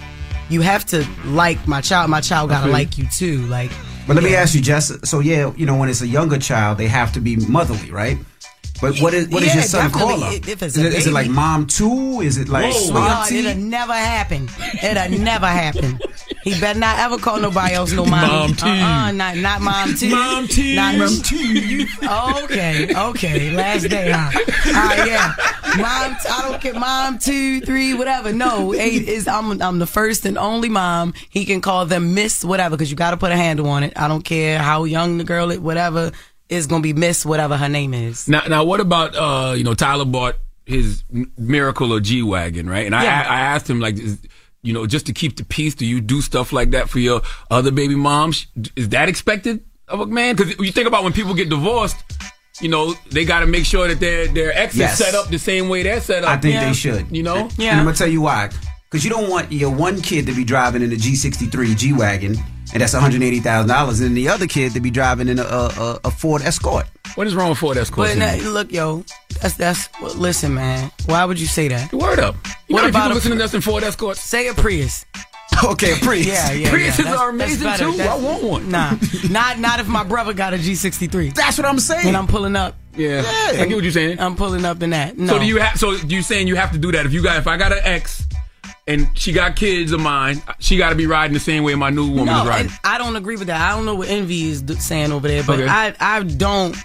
you 0.52 0.62
have 0.62 0.86
to 0.88 1.06
like 1.26 1.68
my 1.68 1.82
child. 1.82 2.10
My 2.10 2.22
child 2.22 2.50
gotta 2.50 2.66
Okay. 2.66 2.74
like 2.74 2.98
you 2.98 3.08
too. 3.08 3.46
Like, 3.48 3.72
But 4.08 4.16
let 4.16 4.24
me 4.24 4.36
ask 4.36 4.54
you, 4.56 4.62
Jess. 4.62 4.92
So 5.04 5.20
yeah, 5.20 5.52
you 5.56 5.66
know, 5.66 5.76
when 5.78 5.88
it's 5.90 6.02
a 6.02 6.08
younger 6.08 6.38
child, 6.38 6.78
they 6.78 6.88
have 6.88 7.12
to 7.14 7.20
be 7.22 7.36
motherly, 7.38 7.92
right? 7.92 8.18
But 8.82 9.00
what 9.00 9.14
is 9.14 9.30
what 9.30 9.44
is 9.44 9.50
Yeah, 9.50 9.54
your 9.56 9.64
son 9.64 9.92
call 9.92 10.20
her? 10.22 10.32
If- 10.34 10.48
if 10.48 10.64
it's 10.64 10.76
is, 10.76 10.84
it, 10.84 10.94
is 10.94 11.08
it 11.08 11.14
like 11.14 11.30
mom 11.30 11.68
too? 11.68 12.22
Is 12.22 12.38
it 12.38 12.50
like 12.50 12.74
Sweetheart, 12.74 13.32
auntie? 13.32 13.40
it'll 13.46 13.62
never 13.62 13.94
happen. 13.94 14.50
It'll 14.84 15.20
never 15.20 15.46
happen. 15.48 16.00
He 16.44 16.60
better 16.60 16.80
not 16.80 16.98
ever 16.98 17.20
call 17.20 17.40
nobody 17.40 17.76
else 17.76 17.92
no 17.92 18.04
mom. 18.06 18.28
Mom 18.28 18.54
T. 18.56 18.66
Uh-uh, 18.68 19.12
not, 19.12 19.38
not 19.38 19.62
mom 19.62 19.94
T. 19.94 20.10
Mom 20.10 20.48
T. 20.48 20.76
Not 20.76 20.96
Mom 20.98 21.10
You, 21.30 21.86
okay, 22.44 22.96
okay. 22.96 23.52
Last 23.52 23.88
day, 23.90 24.10
huh? 24.12 24.32
All 24.68 24.74
right, 24.74 25.08
yeah. 25.08 25.34
Mom, 25.78 26.16
T- 26.20 26.30
I 26.30 26.42
don't 26.50 26.60
care. 26.62 26.74
Mom 26.74 27.20
two, 27.20 27.62
three, 27.62 27.94
whatever. 27.94 28.34
No, 28.34 28.74
eight 28.74 29.08
is 29.08 29.28
I'm 29.28 29.62
I'm 29.62 29.78
the 29.78 29.86
first 29.86 30.26
and 30.26 30.38
only 30.38 30.70
mom. 30.70 31.14
He 31.30 31.46
can 31.46 31.62
call 31.62 31.86
them 31.86 32.16
Miss 32.16 32.44
whatever 32.44 32.76
because 32.76 32.90
you 32.90 32.98
got 32.98 33.12
to 33.12 33.18
put 33.18 33.32
a 33.32 33.38
handle 33.38 33.68
on 33.70 33.84
it. 33.84 33.94
I 33.96 34.08
don't 34.08 34.24
care 34.24 34.58
how 34.58 34.86
young 34.86 35.20
the 35.20 35.24
girl 35.24 35.52
is, 35.52 35.60
whatever. 35.60 36.12
Is 36.52 36.68
gonna 36.68 36.84
be 36.84 36.92
Miss 36.94 37.26
whatever 37.26 37.56
her 37.58 37.70
name 37.70 37.94
is. 37.94 38.28
Now, 38.28 38.42
now, 38.48 38.64
what 38.66 38.80
about 38.82 39.16
uh, 39.16 39.54
you 39.54 39.64
know 39.64 39.74
Tyler 39.74 40.06
bought 40.06 40.36
his 40.66 41.04
Miracle 41.38 41.94
or 41.94 42.00
G 42.02 42.22
wagon, 42.22 42.70
right? 42.70 42.86
And 42.86 42.94
I, 42.94 43.04
Yeah. 43.04 43.26
I, 43.28 43.36
I 43.36 43.40
asked 43.40 43.70
him 43.70 43.80
like, 43.80 43.98
is, 43.98 44.20
you 44.62 44.74
know, 44.74 44.86
just 44.86 45.06
to 45.08 45.14
keep 45.14 45.38
the 45.38 45.44
peace, 45.46 45.74
do 45.76 45.86
you 45.86 46.02
do 46.02 46.22
stuff 46.22 46.52
like 46.54 46.72
that 46.72 46.88
for 46.90 47.00
your 47.00 47.22
other 47.50 47.72
baby 47.72 47.96
moms? 47.96 48.46
Is 48.76 48.90
that 48.90 49.10
expected 49.10 49.64
of 49.88 50.02
a 50.02 50.06
man? 50.06 50.36
Because 50.36 50.60
you 50.60 50.72
think 50.72 50.88
about 50.88 51.04
when 51.04 51.14
people 51.14 51.34
get 51.34 51.50
divorced, 51.50 51.96
you 52.62 52.68
know, 52.70 52.94
they 53.12 53.26
got 53.26 53.40
to 53.40 53.48
make 53.48 53.66
sure 53.66 53.88
that 53.88 54.00
their 54.02 54.28
their 54.28 54.52
ex 54.52 54.76
Yes. 54.76 55.00
is 55.00 55.06
set 55.06 55.16
up 55.16 55.30
the 55.30 55.40
same 55.40 55.68
way 55.70 55.84
they're 55.84 56.02
set 56.02 56.24
up. 56.26 56.30
I 56.30 56.38
think 56.38 56.60
they 56.60 56.74
should. 56.74 57.16
You 57.16 57.24
know, 57.24 57.50
yeah. 57.58 57.72
And 57.72 57.80
I'm 57.80 57.86
gonna 57.86 57.96
tell 57.98 58.08
you 58.10 58.22
why. 58.22 58.50
Because 58.90 59.06
you 59.06 59.10
don't 59.10 59.30
want 59.30 59.52
your 59.54 59.72
one 59.74 60.02
kid 60.02 60.26
to 60.28 60.34
be 60.34 60.44
driving 60.44 60.82
in 60.82 60.92
a 60.92 60.96
G63 60.96 61.78
G 61.78 61.94
wagon, 61.94 62.36
and 62.74 62.82
that's 62.82 62.94
180 62.94 63.40
thousand 63.40 63.70
dollars, 63.70 64.00
and 64.00 64.16
the 64.16 64.30
other 64.30 64.48
kid 64.48 64.74
to 64.74 64.80
be 64.80 64.92
driving 64.92 65.28
in 65.28 65.40
a, 65.40 65.44
a, 65.44 66.00
a 66.06 66.12
Ford 66.12 66.42
Escort. 66.42 66.86
What 67.16 67.28
is 67.28 67.36
wrong 67.36 67.50
with 67.50 67.58
Ford 67.58 67.78
Escort? 67.78 68.10
But 68.10 68.18
now, 68.18 68.36
look, 68.50 68.72
yo, 68.72 69.04
that's 69.42 69.56
that's. 69.56 69.90
well, 70.02 70.14
Listen, 70.16 70.54
man. 70.54 70.92
Why 71.06 71.26
would 71.26 71.40
you 71.40 71.48
say 71.48 71.68
that? 71.68 71.92
Word 71.92 72.20
up. 72.20 72.36
You 72.68 72.76
what 72.76 72.84
know 72.84 72.90
about 72.90 73.04
people 73.04 73.16
listening 73.16 73.38
to 73.40 73.44
us 73.44 73.54
in 73.54 73.62
Ford 73.62 73.84
Escorts? 73.84 74.22
Say 74.22 74.48
a 74.48 74.54
Prius. 74.54 75.06
Okay, 75.64 75.94
a 75.94 75.96
Prius. 75.98 76.26
Yeah, 76.26 76.52
yeah. 76.54 76.70
Priuses 76.70 77.04
yeah. 77.04 77.18
are 77.18 77.30
amazing, 77.30 77.68
better. 77.68 77.92
too. 77.92 78.02
I 78.02 78.18
want 78.18 78.44
one. 78.44 78.72
Nah, 78.72 78.96
not 79.30 79.60
not 79.60 79.80
if 79.80 79.88
my 79.88 80.04
brother 80.04 80.34
got 80.34 80.54
a 80.54 80.58
G63. 80.58 81.36
That's 81.36 81.58
what 81.58 81.68
I'm 81.68 81.80
saying. 81.80 82.08
And 82.08 82.18
I'm 82.18 82.26
pulling 82.26 82.56
up. 82.56 82.76
Yeah, 82.96 83.24
I 83.26 83.66
get 83.66 83.76
what 83.76 83.84
you're 83.84 83.92
saying. 83.92 84.20
I'm 84.20 84.36
pulling 84.36 84.66
up 84.66 84.82
in 84.82 84.92
that. 84.92 85.18
No. 85.18 85.34
So 85.34 85.40
do 85.40 85.46
you 85.46 85.58
have? 85.58 85.78
So 85.78 85.92
you 85.92 86.22
saying 86.22 86.48
you 86.48 86.56
have 86.56 86.72
to 86.72 86.78
do 86.78 86.92
that? 86.94 87.06
If 87.06 87.14
you 87.14 87.22
got, 87.22 87.38
if 87.38 87.48
I 87.48 87.58
got 87.58 87.74
an 87.74 87.80
ex, 87.84 88.26
and 88.88 89.08
she 89.16 89.32
got 89.32 89.56
kids 89.56 89.92
of 89.92 90.00
mine, 90.00 90.42
she 90.60 90.78
got 90.78 90.90
to 90.90 90.96
be 90.96 91.06
riding 91.08 91.34
the 91.34 91.40
same 91.40 91.64
way 91.64 91.76
my 91.76 91.90
new 91.90 92.10
woman 92.10 92.26
no, 92.26 92.42
is 92.44 92.48
riding. 92.48 92.72
I 92.84 92.98
don't 92.98 93.16
agree 93.16 93.36
with 93.38 93.48
that. 93.48 93.62
I 93.62 93.76
don't 93.76 93.86
know 93.86 93.96
what 93.96 94.10
Envy 94.10 94.50
is 94.50 94.64
saying 94.80 95.12
over 95.12 95.28
there, 95.28 95.44
but 95.44 95.60
Okay. 95.60 95.68
I 95.70 95.94
I 96.00 96.24
don't 96.24 96.76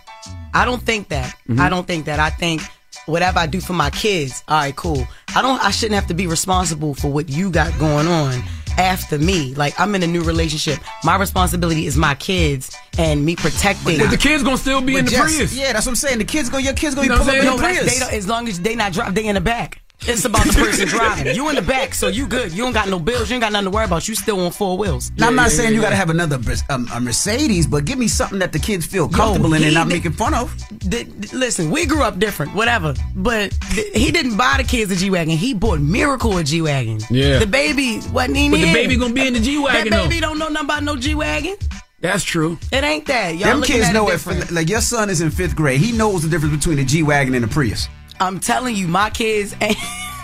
I 0.55 0.65
don't 0.65 0.83
think 0.83 1.09
that. 1.09 1.35
Mhm. 1.49 1.61
I 1.61 1.69
don't 1.69 1.87
think 1.87 2.07
that. 2.07 2.19
I 2.21 2.31
think 2.31 2.63
whatever 3.07 3.39
I 3.39 3.47
do 3.47 3.61
for 3.61 3.73
my 3.75 3.91
kids, 3.91 4.43
all 4.49 4.59
right, 4.59 4.75
cool. 4.77 5.07
I 5.35 5.43
don't 5.43 5.63
I 5.65 5.71
shouldn't 5.71 5.95
have 5.97 6.07
to 6.09 6.15
be 6.15 6.27
responsible 6.27 6.95
for 6.95 7.09
what 7.09 7.29
you 7.29 7.51
got 7.51 7.77
going 7.79 8.07
on. 8.09 8.43
after 8.79 9.19
me. 9.19 9.55
Like 9.55 9.73
I'm 9.81 9.95
in 9.95 10.03
a 10.03 10.07
new 10.07 10.23
relationship. 10.23 10.79
My 11.03 11.17
responsibility 11.17 11.87
is 11.87 11.97
my 11.97 12.15
kids 12.15 12.77
and 12.99 13.25
me 13.25 13.35
protecting. 13.35 13.97
But 13.99 14.11
the 14.11 14.19
kids 14.19 14.43
gonna 14.43 14.59
still 14.59 14.83
be 14.83 14.99
in 14.99 15.07
the 15.07 15.13
Prius. 15.13 15.55
Yeah, 15.55 15.73
that's 15.73 15.87
what 15.87 15.93
I'm 15.93 15.97
saying. 15.97 16.19
The 16.19 16.27
kids 16.27 16.51
go, 16.51 16.59
your 16.59 16.75
kids 16.75 16.95
go, 16.95 17.01
You 17.01 17.05
you 17.09 17.17
know 17.17 17.25
pull 17.25 17.27
what 17.29 17.39
up 17.39 17.45
in 17.45 17.53
the 17.53 17.59
Prius. 17.59 18.13
as 18.13 18.29
long 18.29 18.47
as 18.49 18.61
they 18.61 18.75
not 18.75 18.93
drop, 18.93 19.15
they 19.15 19.25
in 19.25 19.35
the 19.35 19.41
back. 19.41 19.81
It's 20.09 20.25
about 20.25 20.47
the 20.47 20.53
person 20.53 20.87
driving. 20.89 21.35
You 21.35 21.49
in 21.49 21.57
the 21.57 21.63
back, 21.63 21.95
so 21.95 22.09
you 22.09 22.27
good. 22.27 22.53
You 22.53 22.63
don't 22.65 22.73
got 22.73 22.89
no 22.89 22.99
bills. 22.99 23.29
You 23.29 23.35
ain't 23.35 23.43
got 23.43 23.53
nothing 23.53 23.67
to 23.67 23.71
worry 23.71 23.85
about. 23.85 24.07
You 24.09 24.15
still 24.15 24.41
on 24.41 24.53
four 24.53 24.77
wheels. 24.79 25.11
Now, 25.19 25.27
I'm 25.29 25.35
not 25.35 25.51
saying 25.51 25.75
you 25.75 25.81
got 25.81 25.91
to 25.91 25.97
have 25.97 26.11
another 26.11 26.39
um, 26.71 26.89
a 26.93 27.01
Mercedes, 27.01 27.67
but 27.67 27.85
give 27.85 27.99
me 27.99 28.09
something 28.09 28.39
that 28.39 28.53
the 28.53 28.59
kids 28.59 28.87
feel 28.87 29.09
comfortable 29.09 29.53
in 29.55 29.63
and 29.63 29.71
he 29.71 29.75
not 29.75 29.89
making 29.89 30.13
fun 30.13 30.35
of. 30.35 30.55
Th- 30.81 31.07
th- 31.07 31.33
listen, 31.33 31.71
we 31.71 31.87
grew 31.87 32.03
up 32.03 32.19
different, 32.19 32.55
whatever. 32.55 32.95
But 33.15 33.51
th- 33.71 33.93
he 33.95 34.11
didn't 34.13 34.37
buy 34.37 34.55
the 34.59 34.65
kids 34.65 34.91
a 34.93 34.97
G 34.97 35.11
wagon. 35.11 35.37
He 35.37 35.55
bought 35.55 35.81
Miracle 35.81 36.37
a 36.39 36.45
G 36.45 36.63
wagon. 36.63 37.01
Yeah. 37.11 37.39
the 37.39 37.47
baby 37.47 38.01
wasn't 38.13 38.37
even. 38.37 38.61
But 38.61 38.67
the 38.67 38.73
baby 38.73 38.97
gonna 38.97 39.13
be 39.15 39.27
in 39.27 39.35
the 39.35 39.41
G-Wagon, 39.41 39.91
That 39.91 40.05
baby 40.09 40.21
though. 40.21 40.29
don't 40.29 40.39
know 40.39 40.49
nothing 40.49 40.67
about 40.67 40.83
no 40.85 40.97
G 40.97 41.15
wagon. 41.15 41.57
That's 42.01 42.23
true. 42.23 42.59
It 42.71 42.85
ain't 42.85 43.07
that. 43.07 43.37
Y'all 43.37 43.55
Them 43.55 43.63
kids 43.63 43.87
at 43.89 43.95
know 43.95 44.09
it 44.11 44.15
if 44.15 44.25
different. 44.25 44.51
like 44.53 44.69
your 44.69 44.81
son 44.83 45.09
is 45.11 45.21
in 45.23 45.31
fifth 45.31 45.57
grade, 45.57 45.81
he 45.81 45.93
knows 45.93 46.23
the 46.23 46.29
difference 46.29 46.55
between 46.55 46.79
a 46.79 46.85
G 46.85 47.03
wagon 47.03 47.35
and 47.35 47.45
a 47.45 47.49
Prius. 47.49 47.89
I'm 48.21 48.41
telling 48.41 48.77
you, 48.77 48.89
my 48.89 49.11
kids. 49.11 49.55
Ain't- 49.61 49.77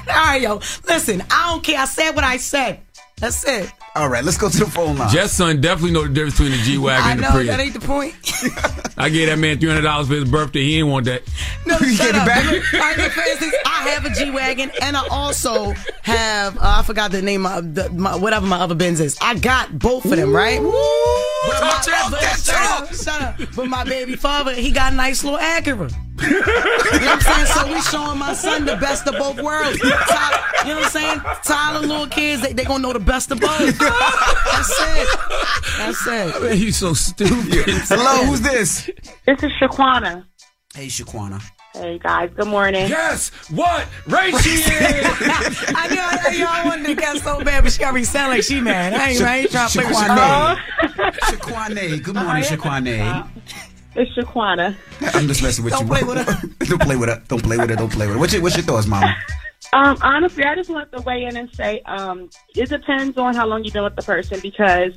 All 0.08 0.14
right, 0.14 0.40
yo. 0.42 0.56
Listen, 0.88 1.22
I 1.30 1.50
don't 1.50 1.62
care. 1.62 1.78
I 1.78 1.84
said 1.84 2.12
what 2.12 2.24
I 2.24 2.36
said. 2.36 2.80
That's 3.18 3.46
it. 3.46 3.70
All 3.94 4.08
right, 4.08 4.24
let's 4.24 4.38
go 4.38 4.48
to 4.48 4.58
the 4.58 4.66
phone 4.66 4.96
line. 4.96 5.10
Jess' 5.10 5.32
son 5.32 5.60
definitely 5.60 5.92
know 5.92 6.02
the 6.04 6.08
difference 6.14 6.38
between 6.38 6.52
the 6.52 6.64
G 6.64 6.76
I 6.76 6.78
wagon 6.78 7.10
and 7.10 7.18
the 7.20 7.22
know 7.30 7.42
that 7.44 7.60
ain't 7.60 7.74
the 7.74 7.80
point. 7.80 8.14
I 8.96 9.10
gave 9.10 9.28
that 9.28 9.38
man 9.38 9.58
three 9.60 9.68
hundred 9.68 9.82
dollars 9.82 10.08
for 10.08 10.14
his 10.14 10.24
birthday. 10.24 10.60
He 10.62 10.78
ain't 10.78 10.88
want 10.88 11.04
that. 11.04 11.22
No, 11.66 11.76
shut 11.78 12.14
up. 12.14 12.26
Look, 12.26 12.74
all 12.74 12.80
right, 12.80 12.96
look, 12.96 13.12
for 13.12 13.20
instance, 13.20 13.54
I 13.66 13.90
have 13.90 14.06
a 14.06 14.10
G 14.10 14.30
wagon, 14.30 14.72
and 14.80 14.96
I 14.96 15.06
also 15.08 15.72
have 16.02 16.56
uh, 16.56 16.60
I 16.78 16.82
forgot 16.84 17.12
the 17.12 17.20
name 17.20 17.44
of 17.44 17.74
the, 17.74 17.90
my, 17.90 18.16
whatever 18.16 18.46
my 18.46 18.60
other 18.60 18.74
Benz 18.74 18.98
is. 18.98 19.18
I 19.20 19.34
got 19.38 19.78
both 19.78 20.06
of 20.06 20.12
them, 20.12 20.34
right? 20.34 20.58
But 20.60 20.70
my, 21.60 21.82
but, 22.10 22.36
shut 22.38 22.56
up, 22.56 22.94
shut 22.94 23.22
up. 23.22 23.38
But 23.54 23.66
my 23.68 23.84
baby 23.84 24.16
father, 24.16 24.54
he 24.54 24.70
got 24.70 24.94
a 24.94 24.96
nice 24.96 25.22
little 25.22 25.38
Acura. 25.38 25.92
You 26.20 26.30
know 26.30 26.40
what 26.40 27.02
I'm 27.02 27.20
saying? 27.20 27.46
So 27.46 27.66
we 27.72 27.80
showing 27.82 28.18
my 28.18 28.32
son 28.34 28.64
the 28.64 28.76
best 28.76 29.06
of 29.06 29.14
both 29.16 29.40
worlds. 29.40 29.78
Tyler, 29.80 30.38
you 30.62 30.68
know 30.68 30.76
what 30.76 30.84
I'm 30.84 30.90
saying? 30.90 31.20
Tyler, 31.44 31.80
little 31.86 32.06
kids, 32.06 32.42
they, 32.42 32.52
they 32.52 32.64
gonna 32.64 32.82
know 32.82 32.92
the 32.92 33.00
best 33.00 33.30
of 33.30 33.40
both. 33.40 33.78
That's 33.78 34.80
it. 34.80 35.08
That's 35.78 36.06
it. 36.06 36.42
Man, 36.42 36.58
you 36.58 36.72
so 36.72 36.94
stupid. 36.94 37.64
Hello, 37.88 38.24
who's 38.26 38.40
this? 38.40 38.90
This 39.26 39.42
is 39.42 39.52
Shaquana. 39.60 40.24
Hey, 40.74 40.86
Shaquana. 40.86 41.42
Hey 41.74 41.98
guys, 41.98 42.28
good 42.36 42.48
morning. 42.48 42.86
Yes. 42.86 43.30
What? 43.50 43.88
Race 44.06 44.42
she 44.42 44.50
is. 44.50 44.62
I 44.68 45.88
knew 45.88 46.00
I, 46.00 46.46
I, 46.46 46.62
I 46.64 46.68
wanted 46.68 46.86
to 46.86 46.94
get 46.94 47.16
so 47.16 47.42
bad, 47.42 47.64
but 47.64 47.72
she 47.72 47.82
already 47.82 48.04
sound 48.04 48.30
like 48.30 48.42
she 48.42 48.60
mad. 48.60 48.92
I 48.92 49.10
ain't, 49.10 49.22
I 49.22 49.36
ain't 49.38 49.50
trying 49.50 49.70
to 49.70 49.78
play 49.78 49.86
with 49.86 49.96
Shaquana. 49.96 50.56
Shaquana. 50.56 50.98
Uh-huh. 50.98 51.32
Shaquane. 51.32 52.02
Good 52.02 52.14
morning, 52.14 52.44
uh-huh. 52.44 52.56
Shaquane. 52.56 53.31
It's 53.94 54.10
Shaquana. 54.16 54.76
I'm 55.14 55.28
just 55.28 55.42
messing 55.42 55.64
with 55.64 55.74
Don't 55.74 55.82
you. 55.82 55.88
play 55.88 56.02
with 56.02 56.26
her. 56.26 56.48
don't 56.64 56.80
play 56.82 56.96
with 56.96 57.08
her. 57.08 57.22
Don't 57.28 57.42
play 57.42 57.58
with 57.58 57.70
her. 57.70 57.76
Don't 57.76 57.92
play 57.92 58.06
with 58.06 58.14
her. 58.14 58.20
What's 58.20 58.32
your, 58.32 58.42
what's 58.42 58.56
your 58.56 58.64
thoughts, 58.64 58.86
Mama? 58.86 59.14
Um, 59.74 59.96
honestly, 60.02 60.44
I 60.44 60.54
just 60.54 60.68
want 60.68 60.92
to 60.92 61.00
weigh 61.00 61.24
in 61.24 61.34
and 61.34 61.48
say, 61.54 61.80
um, 61.86 62.28
it 62.54 62.68
depends 62.68 63.16
on 63.16 63.34
how 63.34 63.46
long 63.46 63.64
you've 63.64 63.72
been 63.72 63.84
with 63.84 63.96
the 63.96 64.02
person 64.02 64.38
because 64.40 64.92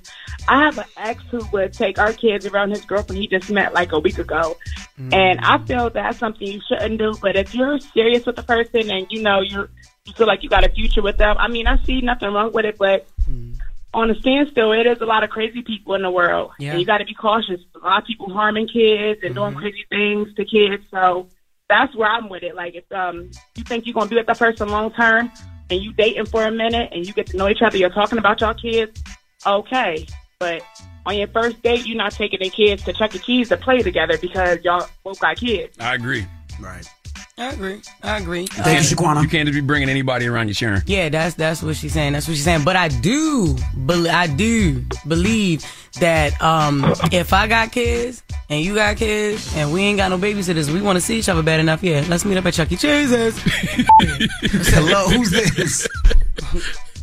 I 0.49 0.65
have 0.65 0.77
an 0.77 0.85
ex 0.97 1.23
who 1.31 1.39
would 1.53 1.71
take 1.71 1.97
our 1.97 2.11
kids 2.11 2.45
around 2.45 2.71
his 2.71 2.83
girlfriend 2.83 3.21
he 3.21 3.27
just 3.27 3.49
met 3.49 3.73
like 3.73 3.93
a 3.93 3.99
week 3.99 4.17
ago. 4.17 4.57
And 5.13 5.39
I 5.39 5.59
feel 5.59 5.89
that's 5.91 6.17
something 6.17 6.45
you 6.45 6.59
shouldn't 6.67 6.97
do. 6.97 7.13
But 7.21 7.37
if 7.37 7.55
you're 7.55 7.79
serious 7.79 8.25
with 8.25 8.35
the 8.35 8.43
person 8.43 8.91
and 8.91 9.07
you 9.09 9.21
know 9.21 9.39
you're, 9.39 9.69
you 10.03 10.13
feel 10.13 10.27
like 10.27 10.43
you 10.43 10.49
got 10.49 10.65
a 10.65 10.69
future 10.69 11.01
with 11.01 11.15
them, 11.17 11.37
I 11.39 11.47
mean, 11.47 11.67
I 11.67 11.81
see 11.85 12.01
nothing 12.01 12.33
wrong 12.33 12.51
with 12.51 12.65
it, 12.65 12.77
but 12.77 13.07
on 13.95 14.11
a 14.11 14.15
standstill, 14.15 14.73
it 14.73 14.85
is 14.85 14.99
a 14.99 15.05
lot 15.05 15.23
of 15.23 15.29
crazy 15.29 15.61
people 15.61 15.95
in 15.95 16.01
the 16.01 16.11
world. 16.11 16.51
Yeah. 16.59 16.71
And 16.71 16.79
you 16.79 16.85
got 16.85 16.97
to 16.97 17.05
be 17.05 17.13
cautious. 17.13 17.61
A 17.75 17.79
lot 17.79 18.01
of 18.01 18.05
people 18.05 18.31
harming 18.31 18.67
kids 18.67 19.21
and 19.23 19.33
doing 19.33 19.55
crazy 19.55 19.85
things 19.89 20.33
to 20.35 20.43
kids. 20.45 20.83
So 20.91 21.29
that's 21.69 21.95
where 21.95 22.09
I'm 22.09 22.27
with 22.27 22.43
it. 22.43 22.55
Like, 22.55 22.75
if 22.75 22.91
um, 22.91 23.31
you 23.55 23.63
think 23.63 23.85
you're 23.85 23.93
going 23.93 24.07
to 24.07 24.09
be 24.09 24.17
with 24.17 24.27
that 24.27 24.37
person 24.37 24.67
long 24.69 24.91
term 24.91 25.31
and 25.69 25.81
you 25.81 25.93
dating 25.93 26.25
for 26.25 26.43
a 26.45 26.51
minute 26.51 26.89
and 26.91 27.07
you 27.07 27.13
get 27.13 27.27
to 27.27 27.37
know 27.37 27.47
each 27.47 27.61
other, 27.61 27.77
you're 27.77 27.89
talking 27.89 28.17
about 28.17 28.41
your 28.41 28.53
kids, 28.53 29.01
okay. 29.45 30.05
But 30.39 30.61
on 31.05 31.17
your 31.17 31.29
first 31.29 31.63
date, 31.63 31.87
you're 31.87 31.97
not 31.97 32.11
taking 32.11 32.39
the 32.41 32.49
kids 32.49 32.83
to 32.83 32.93
Chuck 32.93 33.15
E. 33.15 33.19
Cheese 33.19 33.49
to 33.49 33.57
play 33.57 33.81
together 33.81 34.17
because 34.17 34.59
y'all 34.63 34.85
both 35.05 35.19
got 35.21 35.37
kids. 35.37 35.77
I 35.79 35.95
agree. 35.95 36.27
Right. 36.59 36.85
I 37.37 37.51
agree. 37.51 37.81
I 38.01 38.17
agree. 38.17 38.47
Thank 38.47 38.89
you, 38.89 38.95
Shaquana. 38.95 39.21
You 39.21 39.27
can't 39.27 39.45
just 39.45 39.57
be 39.57 39.61
bringing 39.61 39.89
anybody 39.89 40.25
around 40.25 40.47
your 40.47 40.53
Sharon. 40.53 40.81
Yeah, 40.85 41.09
that's 41.09 41.35
that's 41.35 41.61
what 41.61 41.75
she's 41.75 41.91
saying. 41.91 42.13
That's 42.13 42.29
what 42.29 42.35
she's 42.35 42.45
saying. 42.45 42.63
But 42.63 42.77
I 42.77 42.87
do, 42.87 43.57
bel 43.75 44.07
I 44.07 44.27
do 44.27 44.85
believe 45.05 45.65
that 45.99 46.41
um, 46.41 46.85
if 47.11 47.33
I 47.33 47.47
got 47.47 47.73
kids 47.73 48.23
and 48.49 48.63
you 48.63 48.75
got 48.75 48.95
kids 48.95 49.53
and 49.57 49.73
we 49.73 49.81
ain't 49.81 49.97
got 49.97 50.11
no 50.11 50.17
babysitters, 50.17 50.71
we 50.73 50.81
want 50.81 50.95
to 50.95 51.01
see 51.01 51.19
each 51.19 51.27
other 51.27 51.43
bad 51.43 51.59
enough. 51.59 51.83
Yeah, 51.83 52.05
let's 52.07 52.23
meet 52.23 52.37
up 52.37 52.45
at 52.45 52.53
Chuck 52.53 52.71
E. 52.71 52.77
Cheese's. 52.77 53.37
Hello, 54.73 55.09
who's 55.09 55.31
this? 55.31 55.89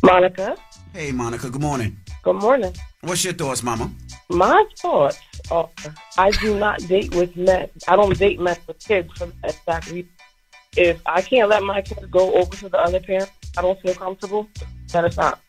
Monica. 0.01 0.57
Hey, 0.93 1.11
Monica. 1.11 1.51
Good 1.51 1.61
morning. 1.61 1.95
Good 2.23 2.37
morning. 2.37 2.73
What's 3.01 3.23
your 3.23 3.33
thoughts, 3.33 3.61
Mama? 3.61 3.91
My 4.29 4.65
thoughts 4.79 5.19
are 5.51 5.69
I 6.17 6.31
do 6.31 6.57
not 6.57 6.79
date 6.87 7.13
with 7.13 7.37
men. 7.37 7.69
I 7.87 7.95
don't 7.95 8.17
date 8.17 8.39
men 8.39 8.57
with 8.65 8.79
kids 8.79 9.11
for 9.15 9.27
that 9.27 9.55
exact 9.55 9.91
reason. 9.91 10.09
If 10.75 11.01
I 11.05 11.21
can't 11.21 11.49
let 11.49 11.63
my 11.63 11.81
kids 11.81 12.05
go 12.07 12.33
over 12.33 12.55
to 12.57 12.69
the 12.69 12.79
other 12.79 12.99
parent, 12.99 13.31
I 13.57 13.61
don't 13.61 13.79
feel 13.81 13.93
comfortable, 13.93 14.47
then 14.91 15.05
it's 15.05 15.17
not. 15.17 15.39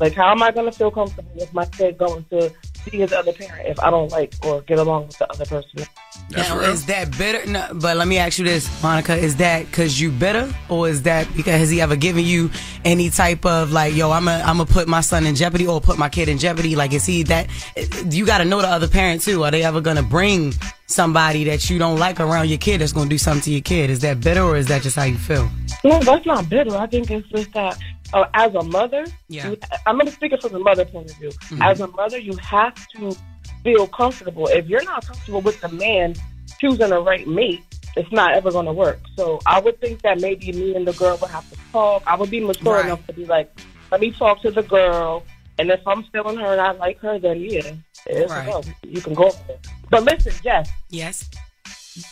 Like, 0.00 0.14
how 0.14 0.30
am 0.30 0.42
I 0.42 0.50
going 0.50 0.70
to 0.70 0.76
feel 0.76 0.90
comfortable 0.90 1.30
with 1.34 1.52
my 1.52 1.64
kid 1.66 1.98
going 1.98 2.24
to 2.30 2.52
see 2.84 2.98
his 2.98 3.12
other 3.12 3.32
parent 3.32 3.66
if 3.66 3.80
I 3.80 3.90
don't 3.90 4.10
like 4.10 4.34
or 4.44 4.62
get 4.62 4.78
along 4.78 5.06
with 5.08 5.18
the 5.18 5.30
other 5.30 5.44
person? 5.46 5.86
now, 6.30 6.60
is 6.60 6.86
that 6.86 7.16
bitter? 7.16 7.50
No, 7.50 7.68
but 7.74 7.96
let 7.96 8.08
me 8.08 8.18
ask 8.18 8.38
you 8.38 8.44
this, 8.44 8.82
Monica: 8.82 9.16
Is 9.16 9.36
that 9.36 9.66
because 9.66 10.00
you 10.00 10.10
bitter, 10.10 10.52
or 10.68 10.88
is 10.88 11.02
that 11.02 11.28
because 11.36 11.58
has 11.58 11.70
he 11.70 11.80
ever 11.80 11.96
given 11.96 12.24
you 12.24 12.50
any 12.84 13.10
type 13.10 13.44
of 13.44 13.72
like, 13.72 13.94
yo, 13.94 14.10
I'm 14.10 14.28
a, 14.28 14.38
I'm 14.38 14.58
gonna 14.58 14.66
put 14.66 14.88
my 14.88 15.00
son 15.00 15.26
in 15.26 15.34
jeopardy 15.34 15.66
or 15.66 15.80
put 15.80 15.98
my 15.98 16.08
kid 16.08 16.28
in 16.28 16.38
jeopardy? 16.38 16.76
Like, 16.76 16.92
is 16.92 17.06
he 17.06 17.22
that? 17.24 17.48
You 18.10 18.26
got 18.26 18.38
to 18.38 18.44
know 18.44 18.60
the 18.60 18.68
other 18.68 18.88
parent 18.88 19.22
too. 19.22 19.44
Are 19.44 19.50
they 19.50 19.62
ever 19.62 19.80
gonna 19.80 20.02
bring 20.02 20.52
somebody 20.86 21.44
that 21.44 21.68
you 21.70 21.78
don't 21.78 21.98
like 21.98 22.20
around 22.20 22.48
your 22.48 22.58
kid 22.58 22.80
that's 22.80 22.92
gonna 22.92 23.10
do 23.10 23.18
something 23.18 23.42
to 23.42 23.50
your 23.50 23.62
kid? 23.62 23.90
Is 23.90 24.00
that 24.00 24.20
bitter, 24.20 24.42
or 24.42 24.56
is 24.56 24.66
that 24.68 24.82
just 24.82 24.96
how 24.96 25.04
you 25.04 25.16
feel? 25.16 25.48
No, 25.82 26.00
that's 26.00 26.26
not 26.26 26.48
bitter. 26.48 26.76
I 26.76 26.86
think 26.86 27.10
it's 27.10 27.28
just 27.28 27.52
that 27.52 27.78
uh, 28.12 28.24
as 28.34 28.54
a 28.54 28.62
mother, 28.62 29.06
Yeah. 29.28 29.50
you, 29.50 29.58
I'm 29.86 29.96
going 29.96 30.06
to 30.06 30.12
speak 30.12 30.32
it 30.32 30.40
from 30.42 30.52
the 30.52 30.58
mother 30.58 30.84
point 30.84 31.10
of 31.10 31.16
view. 31.16 31.30
Mhm. 31.30 31.64
As 31.64 31.80
a 31.80 31.86
mother, 31.88 32.18
you 32.18 32.36
have 32.36 32.74
to 32.96 33.16
feel 33.62 33.86
comfortable. 33.88 34.46
If 34.48 34.66
you're 34.66 34.84
not 34.84 35.06
comfortable 35.06 35.40
with 35.40 35.60
the 35.60 35.68
man 35.70 36.14
choosing 36.60 36.90
the 36.90 37.00
right 37.02 37.26
mate, 37.26 37.62
it's 37.96 38.10
not 38.12 38.34
ever 38.34 38.50
going 38.50 38.66
to 38.66 38.72
work. 38.72 39.00
So 39.16 39.40
I 39.46 39.60
would 39.60 39.80
think 39.80 40.02
that 40.02 40.20
maybe 40.20 40.52
me 40.52 40.74
and 40.74 40.86
the 40.86 40.92
girl 40.92 41.16
would 41.20 41.30
have 41.30 41.48
to 41.50 41.56
talk. 41.72 42.02
I 42.06 42.16
would 42.16 42.30
be 42.30 42.40
mature 42.40 42.74
Right. 42.74 42.84
enough 42.86 43.06
to 43.06 43.12
be 43.12 43.24
like, 43.24 43.50
let 43.90 44.00
me 44.00 44.10
talk 44.10 44.42
to 44.42 44.50
the 44.50 44.62
girl. 44.62 45.24
And 45.58 45.70
if 45.70 45.80
I'm 45.86 46.02
feeling 46.12 46.36
her 46.38 46.52
and 46.52 46.60
I 46.60 46.72
like 46.72 46.98
her, 47.00 47.18
then 47.18 47.40
yeah, 47.40 47.72
it's 48.06 48.30
Right. 48.32 48.46
go. 48.46 48.62
you 48.82 49.00
can 49.00 49.14
go. 49.14 49.32
But 49.90 50.02
listen, 50.02 50.32
Jess, 50.42 50.68
Yes. 50.90 51.30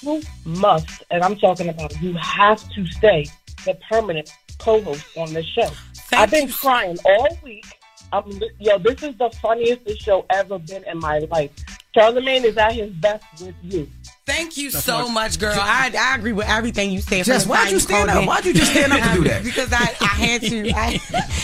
you 0.02 0.22
must, 0.44 1.02
and 1.10 1.22
I'm 1.24 1.36
talking 1.36 1.68
about 1.68 2.00
you 2.00 2.14
have 2.14 2.60
to 2.70 2.86
stay 2.86 3.26
the 3.64 3.74
permanent 3.90 4.32
co-host 4.62 5.04
on 5.16 5.32
this 5.32 5.46
show. 5.46 5.68
I've 6.12 6.30
been 6.30 6.48
crying 6.48 6.96
all 7.04 7.38
week. 7.42 7.66
I'm, 8.12 8.30
yo, 8.58 8.78
this 8.78 9.02
is 9.02 9.16
the 9.16 9.30
funniest 9.40 9.84
this 9.84 9.98
show 9.98 10.24
ever 10.30 10.58
been 10.58 10.84
in 10.84 10.98
my 10.98 11.18
life. 11.18 11.50
Charlamagne 11.96 12.44
is 12.44 12.56
at 12.56 12.72
his 12.72 12.90
best 12.90 13.24
with 13.40 13.54
you. 13.62 13.88
Thank 14.24 14.56
you 14.56 14.70
so 14.70 15.08
much, 15.08 15.40
girl. 15.40 15.52
I, 15.58 15.92
I 15.98 16.14
agree 16.14 16.30
with 16.32 16.46
everything 16.46 16.92
you 16.92 17.00
said. 17.00 17.24
Jess, 17.24 17.42
from 17.42 17.48
the 17.48 17.54
why'd 17.58 17.72
you 17.72 17.80
stand 17.80 18.08
up? 18.08 18.22
in. 18.22 18.26
Why'd 18.28 18.44
you 18.44 18.54
just 18.54 18.70
stand 18.70 18.92
up 18.92 19.00
to 19.10 19.14
do 19.16 19.24
that? 19.28 19.42
because 19.42 19.72
I, 19.72 19.82
I 20.00 20.06
had 20.06 20.40
to. 20.42 20.70
I, 20.70 21.00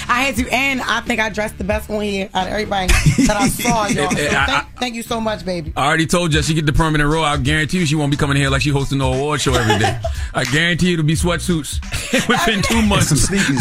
I 0.09 0.23
had 0.23 0.37
to, 0.37 0.49
and 0.51 0.81
I 0.83 1.01
think 1.01 1.19
I 1.19 1.29
dressed 1.29 1.59
the 1.59 1.65
best 1.65 1.91
on 1.91 2.03
here 2.03 2.31
out 2.35 2.47
of 2.47 2.53
everybody 2.53 2.87
that 3.27 3.37
I 3.37 3.49
saw, 3.49 3.87
y'all. 3.89 4.09
So 4.11 4.17
I- 4.23 4.31
I- 4.43 4.47
thank, 4.47 4.79
thank 4.79 4.95
you 4.95 5.03
so 5.03 5.21
much, 5.21 5.45
baby. 5.45 5.73
I 5.77 5.89
already 5.89 6.07
told 6.07 6.33
you 6.33 6.41
she 6.41 6.55
get 6.55 6.67
the 6.67 6.73
permanent 6.73 7.11
role. 7.11 7.25
I 7.25 7.37
guarantee 7.37 7.81
you 7.81 7.87
she 7.87 7.97
won't 7.97 8.13
be 8.13 8.17
coming 8.17 8.37
here 8.37 8.49
like 8.49 8.63
she 8.63 8.71
hosting 8.71 8.99
no 8.99 9.13
award 9.13 9.41
show 9.41 9.55
every 9.55 9.79
day. 9.81 9.99
I 10.35 10.45
guarantee 10.45 10.89
you 10.91 10.95
it'll 10.95 11.05
be 11.05 11.17
sweatsuits 11.17 11.81
within 12.29 12.63
two 12.63 12.81
months. 12.83 13.09
Some 13.09 13.19
sneakers. 13.19 13.59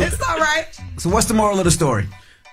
it's 0.00 0.28
all 0.28 0.38
right. 0.38 0.66
So 0.98 1.08
what's 1.10 1.26
the 1.26 1.34
moral 1.34 1.58
of 1.58 1.64
the 1.64 1.70
story? 1.70 2.08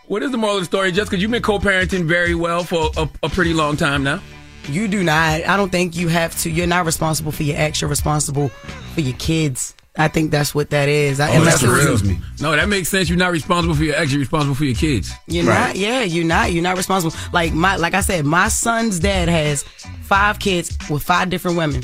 What 0.05 0.21
is 0.21 0.29
the 0.31 0.37
moral 0.37 0.57
of 0.57 0.61
the 0.61 0.65
story, 0.65 0.91
Just 0.91 1.09
because 1.09 1.21
you've 1.21 1.31
been 1.31 1.41
co-parenting 1.41 2.05
very 2.05 2.35
well 2.35 2.63
for 2.63 2.91
a, 2.95 3.09
a 3.23 3.29
pretty 3.29 3.53
long 3.55 3.75
time 3.75 4.03
now? 4.03 4.21
You 4.69 4.87
do 4.87 5.03
not. 5.03 5.45
I 5.47 5.57
don't 5.57 5.71
think 5.71 5.95
you 5.95 6.07
have 6.09 6.37
to. 6.41 6.49
You're 6.49 6.67
not 6.67 6.85
responsible 6.85 7.31
for 7.31 7.43
your 7.43 7.57
ex. 7.57 7.81
You're 7.81 7.89
responsible 7.89 8.49
for 8.93 9.01
your 9.01 9.15
kids. 9.17 9.73
I 9.99 10.09
think 10.09 10.29
that's 10.29 10.53
what 10.53 10.69
that 10.69 10.89
is. 10.89 11.19
I, 11.19 11.29
Oh, 11.35 11.43
that's 11.43 11.61
unless 11.63 11.81
the 11.81 11.87
it 11.89 11.91
was- 12.19 12.41
No, 12.41 12.55
that 12.55 12.69
makes 12.69 12.89
sense. 12.89 13.09
You're 13.09 13.17
not 13.17 13.31
responsible 13.31 13.73
for 13.75 13.83
your 13.83 13.95
ex. 13.95 14.11
You're 14.11 14.19
responsible 14.19 14.53
for 14.55 14.65
your 14.65 14.75
kids. 14.75 15.11
You're 15.27 15.45
not. 15.45 15.75
Yeah, 15.75 16.03
you're 16.03 16.25
not. 16.25 16.51
You're 16.51 16.61
not 16.63 16.77
responsible. 16.77 17.15
Like 17.33 17.53
my, 17.53 17.77
like 17.77 17.93
I 17.95 18.01
said, 18.01 18.23
my 18.25 18.47
son's 18.49 18.99
dad 18.99 19.27
has 19.29 19.63
five 20.03 20.37
kids 20.39 20.77
with 20.89 21.01
five 21.01 21.29
different 21.31 21.57
women. 21.57 21.81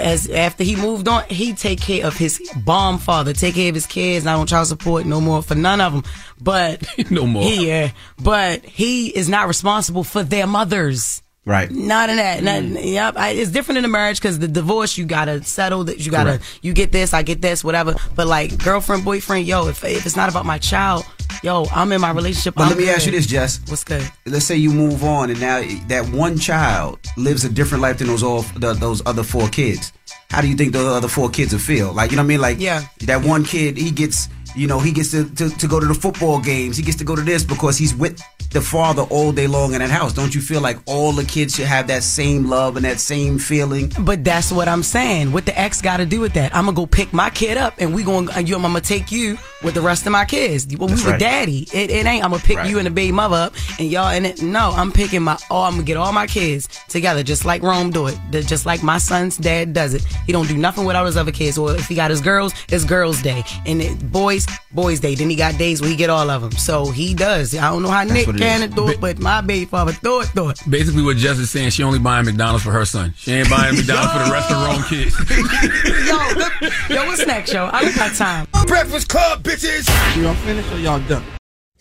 as 0.00 0.28
after 0.30 0.64
he 0.64 0.74
moved 0.76 1.06
on, 1.08 1.24
he 1.28 1.52
take 1.54 1.80
care 1.80 2.04
of 2.06 2.16
his 2.16 2.40
bomb 2.64 2.98
father, 2.98 3.32
take 3.32 3.54
care 3.54 3.68
of 3.68 3.74
his 3.74 3.86
kids, 3.86 4.24
not 4.24 4.38
on 4.38 4.46
child 4.46 4.66
support 4.66 5.06
no 5.06 5.20
more 5.20 5.42
for 5.42 5.54
none 5.54 5.80
of 5.80 5.92
them. 5.92 6.02
But 6.40 6.84
no 7.10 7.26
more. 7.26 7.44
He, 7.44 7.68
yeah, 7.68 7.92
but 8.20 8.64
he 8.64 9.08
is 9.08 9.28
not 9.28 9.46
responsible 9.46 10.02
for 10.04 10.24
their 10.24 10.46
mothers. 10.48 11.21
Right. 11.44 11.68
Not 11.72 12.08
in 12.08 12.16
that. 12.18 12.42
Not, 12.44 12.62
Mm. 12.62 12.92
Yep. 12.92 13.16
I, 13.16 13.30
it's 13.30 13.50
different 13.50 13.78
in 13.78 13.84
a 13.84 13.88
marriage 13.88 14.20
because 14.20 14.38
the 14.38 14.46
divorce 14.46 14.96
you 14.96 15.04
gotta 15.04 15.42
settle 15.42 15.82
that. 15.84 15.98
You 15.98 16.10
gotta 16.12 16.38
Correct. 16.38 16.58
you 16.62 16.72
get 16.72 16.92
this, 16.92 17.12
I 17.12 17.22
get 17.22 17.42
this, 17.42 17.64
whatever. 17.64 17.96
But 18.14 18.28
like 18.28 18.62
girlfriend, 18.62 19.04
boyfriend, 19.04 19.46
yo, 19.46 19.66
if 19.66 19.82
if 19.82 20.06
it's 20.06 20.14
not 20.14 20.28
about 20.30 20.46
my 20.46 20.58
child, 20.58 21.04
yo, 21.42 21.64
I'm 21.74 21.90
in 21.90 22.00
my 22.00 22.12
relationship. 22.12 22.54
But 22.54 22.64
I'm 22.64 22.68
let 22.68 22.78
me 22.78 22.88
ask 22.90 23.06
you 23.06 23.12
this, 23.12 23.26
Jess. 23.26 23.60
What's 23.68 23.82
good? 23.82 24.08
Let's 24.24 24.44
say 24.44 24.56
you 24.56 24.70
move 24.70 25.02
on, 25.02 25.30
and 25.30 25.40
now 25.40 25.60
that 25.88 26.08
one 26.10 26.38
child 26.38 27.00
lives 27.16 27.44
a 27.44 27.48
different 27.48 27.82
life 27.82 27.98
than 27.98 28.06
those 28.06 28.22
all 28.22 28.42
the, 28.42 28.74
those 28.74 29.02
other 29.04 29.24
four 29.24 29.48
kids. 29.48 29.92
How 30.30 30.40
do 30.42 30.48
you 30.48 30.54
think 30.54 30.72
the 30.72 30.86
other 30.86 31.08
four 31.08 31.28
kids 31.28 31.52
will 31.52 31.60
feel? 31.60 31.92
Like 31.92 32.10
you 32.12 32.16
know 32.16 32.22
what 32.22 32.26
I 32.26 32.28
mean? 32.28 32.40
Like 32.40 32.60
Yeah. 32.60 32.84
that 33.00 33.24
one 33.24 33.44
kid, 33.44 33.76
he 33.76 33.90
gets 33.90 34.28
you 34.54 34.66
know 34.66 34.78
he 34.78 34.92
gets 34.92 35.10
to, 35.12 35.28
to 35.34 35.48
to 35.50 35.66
go 35.66 35.80
to 35.80 35.86
the 35.86 35.94
football 35.94 36.40
games. 36.40 36.76
He 36.76 36.82
gets 36.82 36.98
to 36.98 37.04
go 37.04 37.16
to 37.16 37.22
this 37.22 37.44
because 37.44 37.78
he's 37.78 37.94
with 37.94 38.20
the 38.50 38.60
father 38.60 39.02
all 39.04 39.32
day 39.32 39.46
long 39.46 39.72
in 39.72 39.78
that 39.80 39.90
house. 39.90 40.12
Don't 40.12 40.34
you 40.34 40.40
feel 40.42 40.60
like 40.60 40.78
all 40.86 41.12
the 41.12 41.24
kids 41.24 41.54
should 41.56 41.66
have 41.66 41.86
that 41.86 42.02
same 42.02 42.48
love 42.50 42.76
and 42.76 42.84
that 42.84 43.00
same 43.00 43.38
feeling? 43.38 43.90
But 44.00 44.24
that's 44.24 44.52
what 44.52 44.68
I'm 44.68 44.82
saying. 44.82 45.32
What 45.32 45.46
the 45.46 45.58
ex 45.58 45.80
got 45.80 45.96
to 45.98 46.06
do 46.06 46.20
with 46.20 46.34
that? 46.34 46.54
I'm 46.54 46.64
gonna 46.66 46.76
go 46.76 46.86
pick 46.86 47.12
my 47.12 47.30
kid 47.30 47.56
up, 47.56 47.74
and 47.78 47.94
we 47.94 48.02
going. 48.02 48.26
to 48.26 48.32
uh, 48.34 48.38
I'm 48.38 48.60
gonna 48.62 48.80
take 48.80 49.10
you 49.10 49.38
with 49.62 49.74
the 49.74 49.80
rest 49.80 50.06
of 50.06 50.12
my 50.12 50.24
kids. 50.24 50.66
Well, 50.76 50.88
we 50.88 50.94
That's 50.94 51.04
were 51.04 51.10
right. 51.12 51.20
daddy. 51.20 51.66
It, 51.72 51.90
it 51.90 52.06
ain't. 52.06 52.24
I'm 52.24 52.30
gonna 52.30 52.42
pick 52.42 52.58
Right. 52.58 52.68
you 52.68 52.78
and 52.78 52.86
the 52.86 52.90
baby 52.90 53.12
mother 53.12 53.36
up, 53.36 53.54
and 53.78 53.90
y'all. 53.90 54.08
And 54.08 54.26
it, 54.26 54.42
no, 54.42 54.70
I'm 54.76 54.92
picking 54.92 55.22
my. 55.22 55.38
Oh, 55.50 55.62
I'm 55.62 55.72
gonna 55.72 55.82
get 55.84 55.96
all 55.96 56.12
my 56.12 56.26
kids 56.26 56.68
together, 56.88 57.22
just 57.22 57.44
like 57.44 57.62
Rome 57.62 57.90
do 57.90 58.06
it. 58.08 58.18
Just 58.46 58.66
like 58.66 58.82
my 58.82 58.98
son's 58.98 59.36
dad 59.38 59.72
does 59.72 59.94
it. 59.94 60.04
He 60.26 60.32
don't 60.32 60.46
do 60.48 60.56
nothing 60.58 60.84
without 60.84 61.06
his 61.06 61.16
other 61.16 61.32
kids. 61.32 61.56
Or 61.56 61.74
if 61.74 61.88
he 61.88 61.94
got 61.94 62.10
his 62.10 62.20
girls, 62.20 62.52
it's 62.68 62.84
girls' 62.84 63.22
day, 63.22 63.42
and 63.66 63.80
it, 63.80 64.12
boys, 64.12 64.41
boys' 64.72 65.00
day. 65.00 65.14
Then 65.14 65.30
he 65.30 65.36
got 65.36 65.58
days 65.58 65.80
where 65.80 65.90
he 65.90 65.96
get 65.96 66.10
all 66.10 66.28
of 66.30 66.42
them. 66.42 66.52
So 66.52 66.86
he 66.90 67.14
does. 67.14 67.54
I 67.56 67.70
don't 67.70 67.82
know 67.82 67.90
how 67.90 68.04
Nick 68.04 68.26
what 68.26 68.36
it 68.36 68.38
can 68.40 68.62
is. 68.62 68.74
do 68.74 68.88
it, 68.88 69.00
but 69.00 69.18
my 69.18 69.40
baby 69.40 69.64
father 69.66 69.92
do 70.02 70.20
it, 70.20 70.30
do 70.34 70.50
it. 70.50 70.58
Basically, 70.68 71.02
what 71.02 71.16
Jess 71.16 71.38
is 71.38 71.50
saying, 71.50 71.70
she 71.70 71.82
only 71.82 71.98
buying 71.98 72.24
McDonald's 72.24 72.64
for 72.64 72.72
her 72.72 72.84
son. 72.84 73.14
She 73.16 73.32
ain't 73.32 73.50
buying 73.50 73.74
McDonald's 73.76 74.12
for 74.12 74.18
the 74.24 74.32
rest 74.32 74.50
of 74.50 74.56
her 74.56 74.68
own 74.74 74.82
kids. 74.84 76.08
yo, 76.08 76.38
look, 76.38 76.88
yo, 76.90 77.06
what's 77.06 77.26
next, 77.26 77.52
yo? 77.52 77.68
I 77.72 77.82
don't 77.82 77.96
got 77.96 78.14
time. 78.14 78.46
Breakfast 78.66 79.08
Club, 79.08 79.42
bitches. 79.42 79.86
Y'all 80.22 80.34
finished 80.34 80.72
or 80.72 80.78
y'all 80.78 81.00
done? 81.00 81.24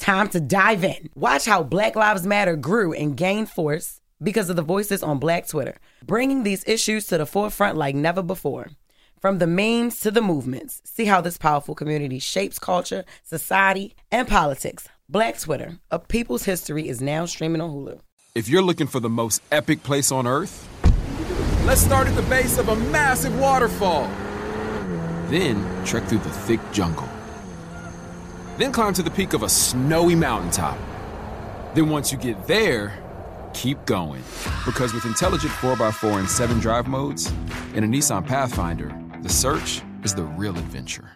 time 0.00 0.28
to 0.30 0.40
dive 0.40 0.82
in. 0.82 1.10
Watch 1.14 1.44
how 1.44 1.62
Black 1.62 1.94
Lives 1.94 2.26
Matter 2.26 2.56
grew 2.56 2.92
and 2.92 3.16
gained 3.16 3.50
force 3.50 4.00
because 4.22 4.50
of 4.50 4.56
the 4.56 4.62
voices 4.62 5.02
on 5.02 5.18
Black 5.18 5.46
Twitter, 5.46 5.76
bringing 6.04 6.42
these 6.42 6.66
issues 6.66 7.06
to 7.06 7.18
the 7.18 7.26
forefront 7.26 7.76
like 7.76 7.94
never 7.94 8.22
before. 8.22 8.70
From 9.20 9.38
the 9.38 9.46
memes 9.46 10.00
to 10.00 10.10
the 10.10 10.22
movements, 10.22 10.80
see 10.84 11.04
how 11.04 11.20
this 11.20 11.36
powerful 11.36 11.74
community 11.74 12.18
shapes 12.18 12.58
culture, 12.58 13.04
society, 13.22 13.94
and 14.10 14.26
politics. 14.26 14.88
Black 15.10 15.38
Twitter, 15.38 15.78
a 15.90 15.98
people's 15.98 16.44
history, 16.44 16.88
is 16.88 17.02
now 17.02 17.26
streaming 17.26 17.60
on 17.60 17.70
Hulu. 17.70 18.00
If 18.34 18.48
you're 18.48 18.62
looking 18.62 18.86
for 18.86 19.00
the 19.00 19.10
most 19.10 19.42
epic 19.52 19.82
place 19.82 20.10
on 20.10 20.26
earth, 20.26 20.66
let's 21.66 21.82
start 21.82 22.08
at 22.08 22.16
the 22.16 22.22
base 22.22 22.56
of 22.56 22.70
a 22.70 22.76
massive 22.76 23.38
waterfall. 23.38 24.04
Then 25.26 25.84
trek 25.84 26.04
through 26.04 26.18
the 26.18 26.30
thick 26.30 26.60
jungle. 26.72 27.09
Then 28.60 28.72
climb 28.72 28.92
to 28.92 29.02
the 29.02 29.10
peak 29.10 29.32
of 29.32 29.42
a 29.42 29.48
snowy 29.48 30.14
mountaintop. 30.14 30.76
Then 31.74 31.88
once 31.88 32.12
you 32.12 32.18
get 32.18 32.46
there, 32.46 32.92
keep 33.54 33.82
going. 33.86 34.22
Because 34.66 34.92
with 34.92 35.06
intelligent 35.06 35.50
4x4 35.54 36.18
and 36.18 36.28
7 36.28 36.60
drive 36.60 36.86
modes 36.86 37.32
and 37.74 37.86
a 37.86 37.88
Nissan 37.88 38.26
Pathfinder, 38.26 38.94
the 39.22 39.30
search 39.30 39.80
is 40.04 40.14
the 40.14 40.24
real 40.24 40.58
adventure. 40.58 41.10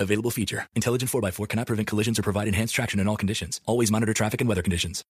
Available 0.00 0.30
feature. 0.30 0.68
Intelligent 0.74 1.10
4x4 1.10 1.46
cannot 1.50 1.66
prevent 1.66 1.86
collisions 1.86 2.18
or 2.18 2.22
provide 2.22 2.48
enhanced 2.48 2.74
traction 2.74 2.98
in 2.98 3.06
all 3.06 3.18
conditions. 3.18 3.60
Always 3.66 3.90
monitor 3.90 4.14
traffic 4.14 4.40
and 4.40 4.48
weather 4.48 4.62
conditions. 4.62 5.04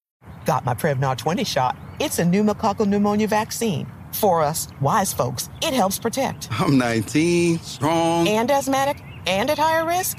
Got 0.45 0.65
my 0.65 0.75
Prevnar 0.75 1.17
20 1.17 1.45
shot. 1.45 1.77
It's 2.01 2.19
a 2.19 2.25
pneumococcal 2.25 2.89
pneumonia 2.89 3.29
vaccine. 3.29 3.87
For 4.13 4.43
us, 4.43 4.67
wise 4.81 5.13
folks, 5.13 5.51
it 5.63 5.73
helps 5.73 6.01
protect. 6.01 6.49
I'm 6.51 6.79
19, 6.79 7.61
strong. 7.61 8.27
And 8.27 8.51
asthmatic 8.51 9.01
and 9.27 9.49
at 9.49 9.59
higher 9.59 9.87
risk? 9.87 10.19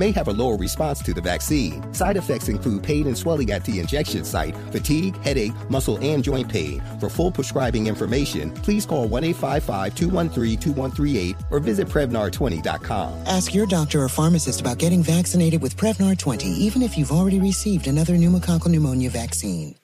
may 0.01 0.11
have 0.11 0.27
a 0.29 0.33
lower 0.33 0.57
response 0.57 0.99
to 1.03 1.13
the 1.13 1.21
vaccine. 1.21 1.93
Side 1.93 2.17
effects 2.17 2.49
include 2.49 2.81
pain 2.81 3.05
and 3.05 3.15
swelling 3.15 3.51
at 3.51 3.63
the 3.65 3.79
injection 3.79 4.23
site, 4.25 4.55
fatigue, 4.71 5.15
headache, 5.17 5.53
muscle, 5.69 5.99
and 6.01 6.23
joint 6.23 6.49
pain. 6.49 6.81
For 6.99 7.07
full 7.07 7.31
prescribing 7.31 7.85
information, 7.85 8.49
please 8.65 8.83
call 8.83 9.07
1 9.07 9.23
855 9.23 9.93
213 9.93 10.59
2138 10.59 11.35
or 11.51 11.59
visit 11.59 11.87
Prevnar20.com. 11.87 13.13
Ask 13.27 13.53
your 13.53 13.67
doctor 13.67 14.01
or 14.01 14.09
pharmacist 14.09 14.61
about 14.61 14.79
getting 14.79 15.03
vaccinated 15.03 15.61
with 15.61 15.77
Prevnar 15.77 16.17
20, 16.17 16.47
even 16.47 16.81
if 16.81 16.97
you've 16.97 17.11
already 17.11 17.39
received 17.39 17.85
another 17.85 18.15
pneumococcal 18.15 18.69
pneumonia 18.69 19.11
vaccine. 19.11 19.75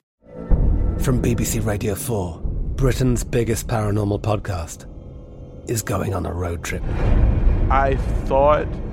From 0.98 1.22
BBC 1.22 1.64
Radio 1.64 1.94
4, 1.94 2.40
Britain's 2.74 3.22
biggest 3.22 3.68
paranormal 3.68 4.20
podcast 4.20 4.86
is 5.70 5.80
going 5.80 6.12
on 6.12 6.26
a 6.26 6.32
road 6.32 6.64
trip. 6.64 6.82
I 7.70 7.96
thought 8.24 8.66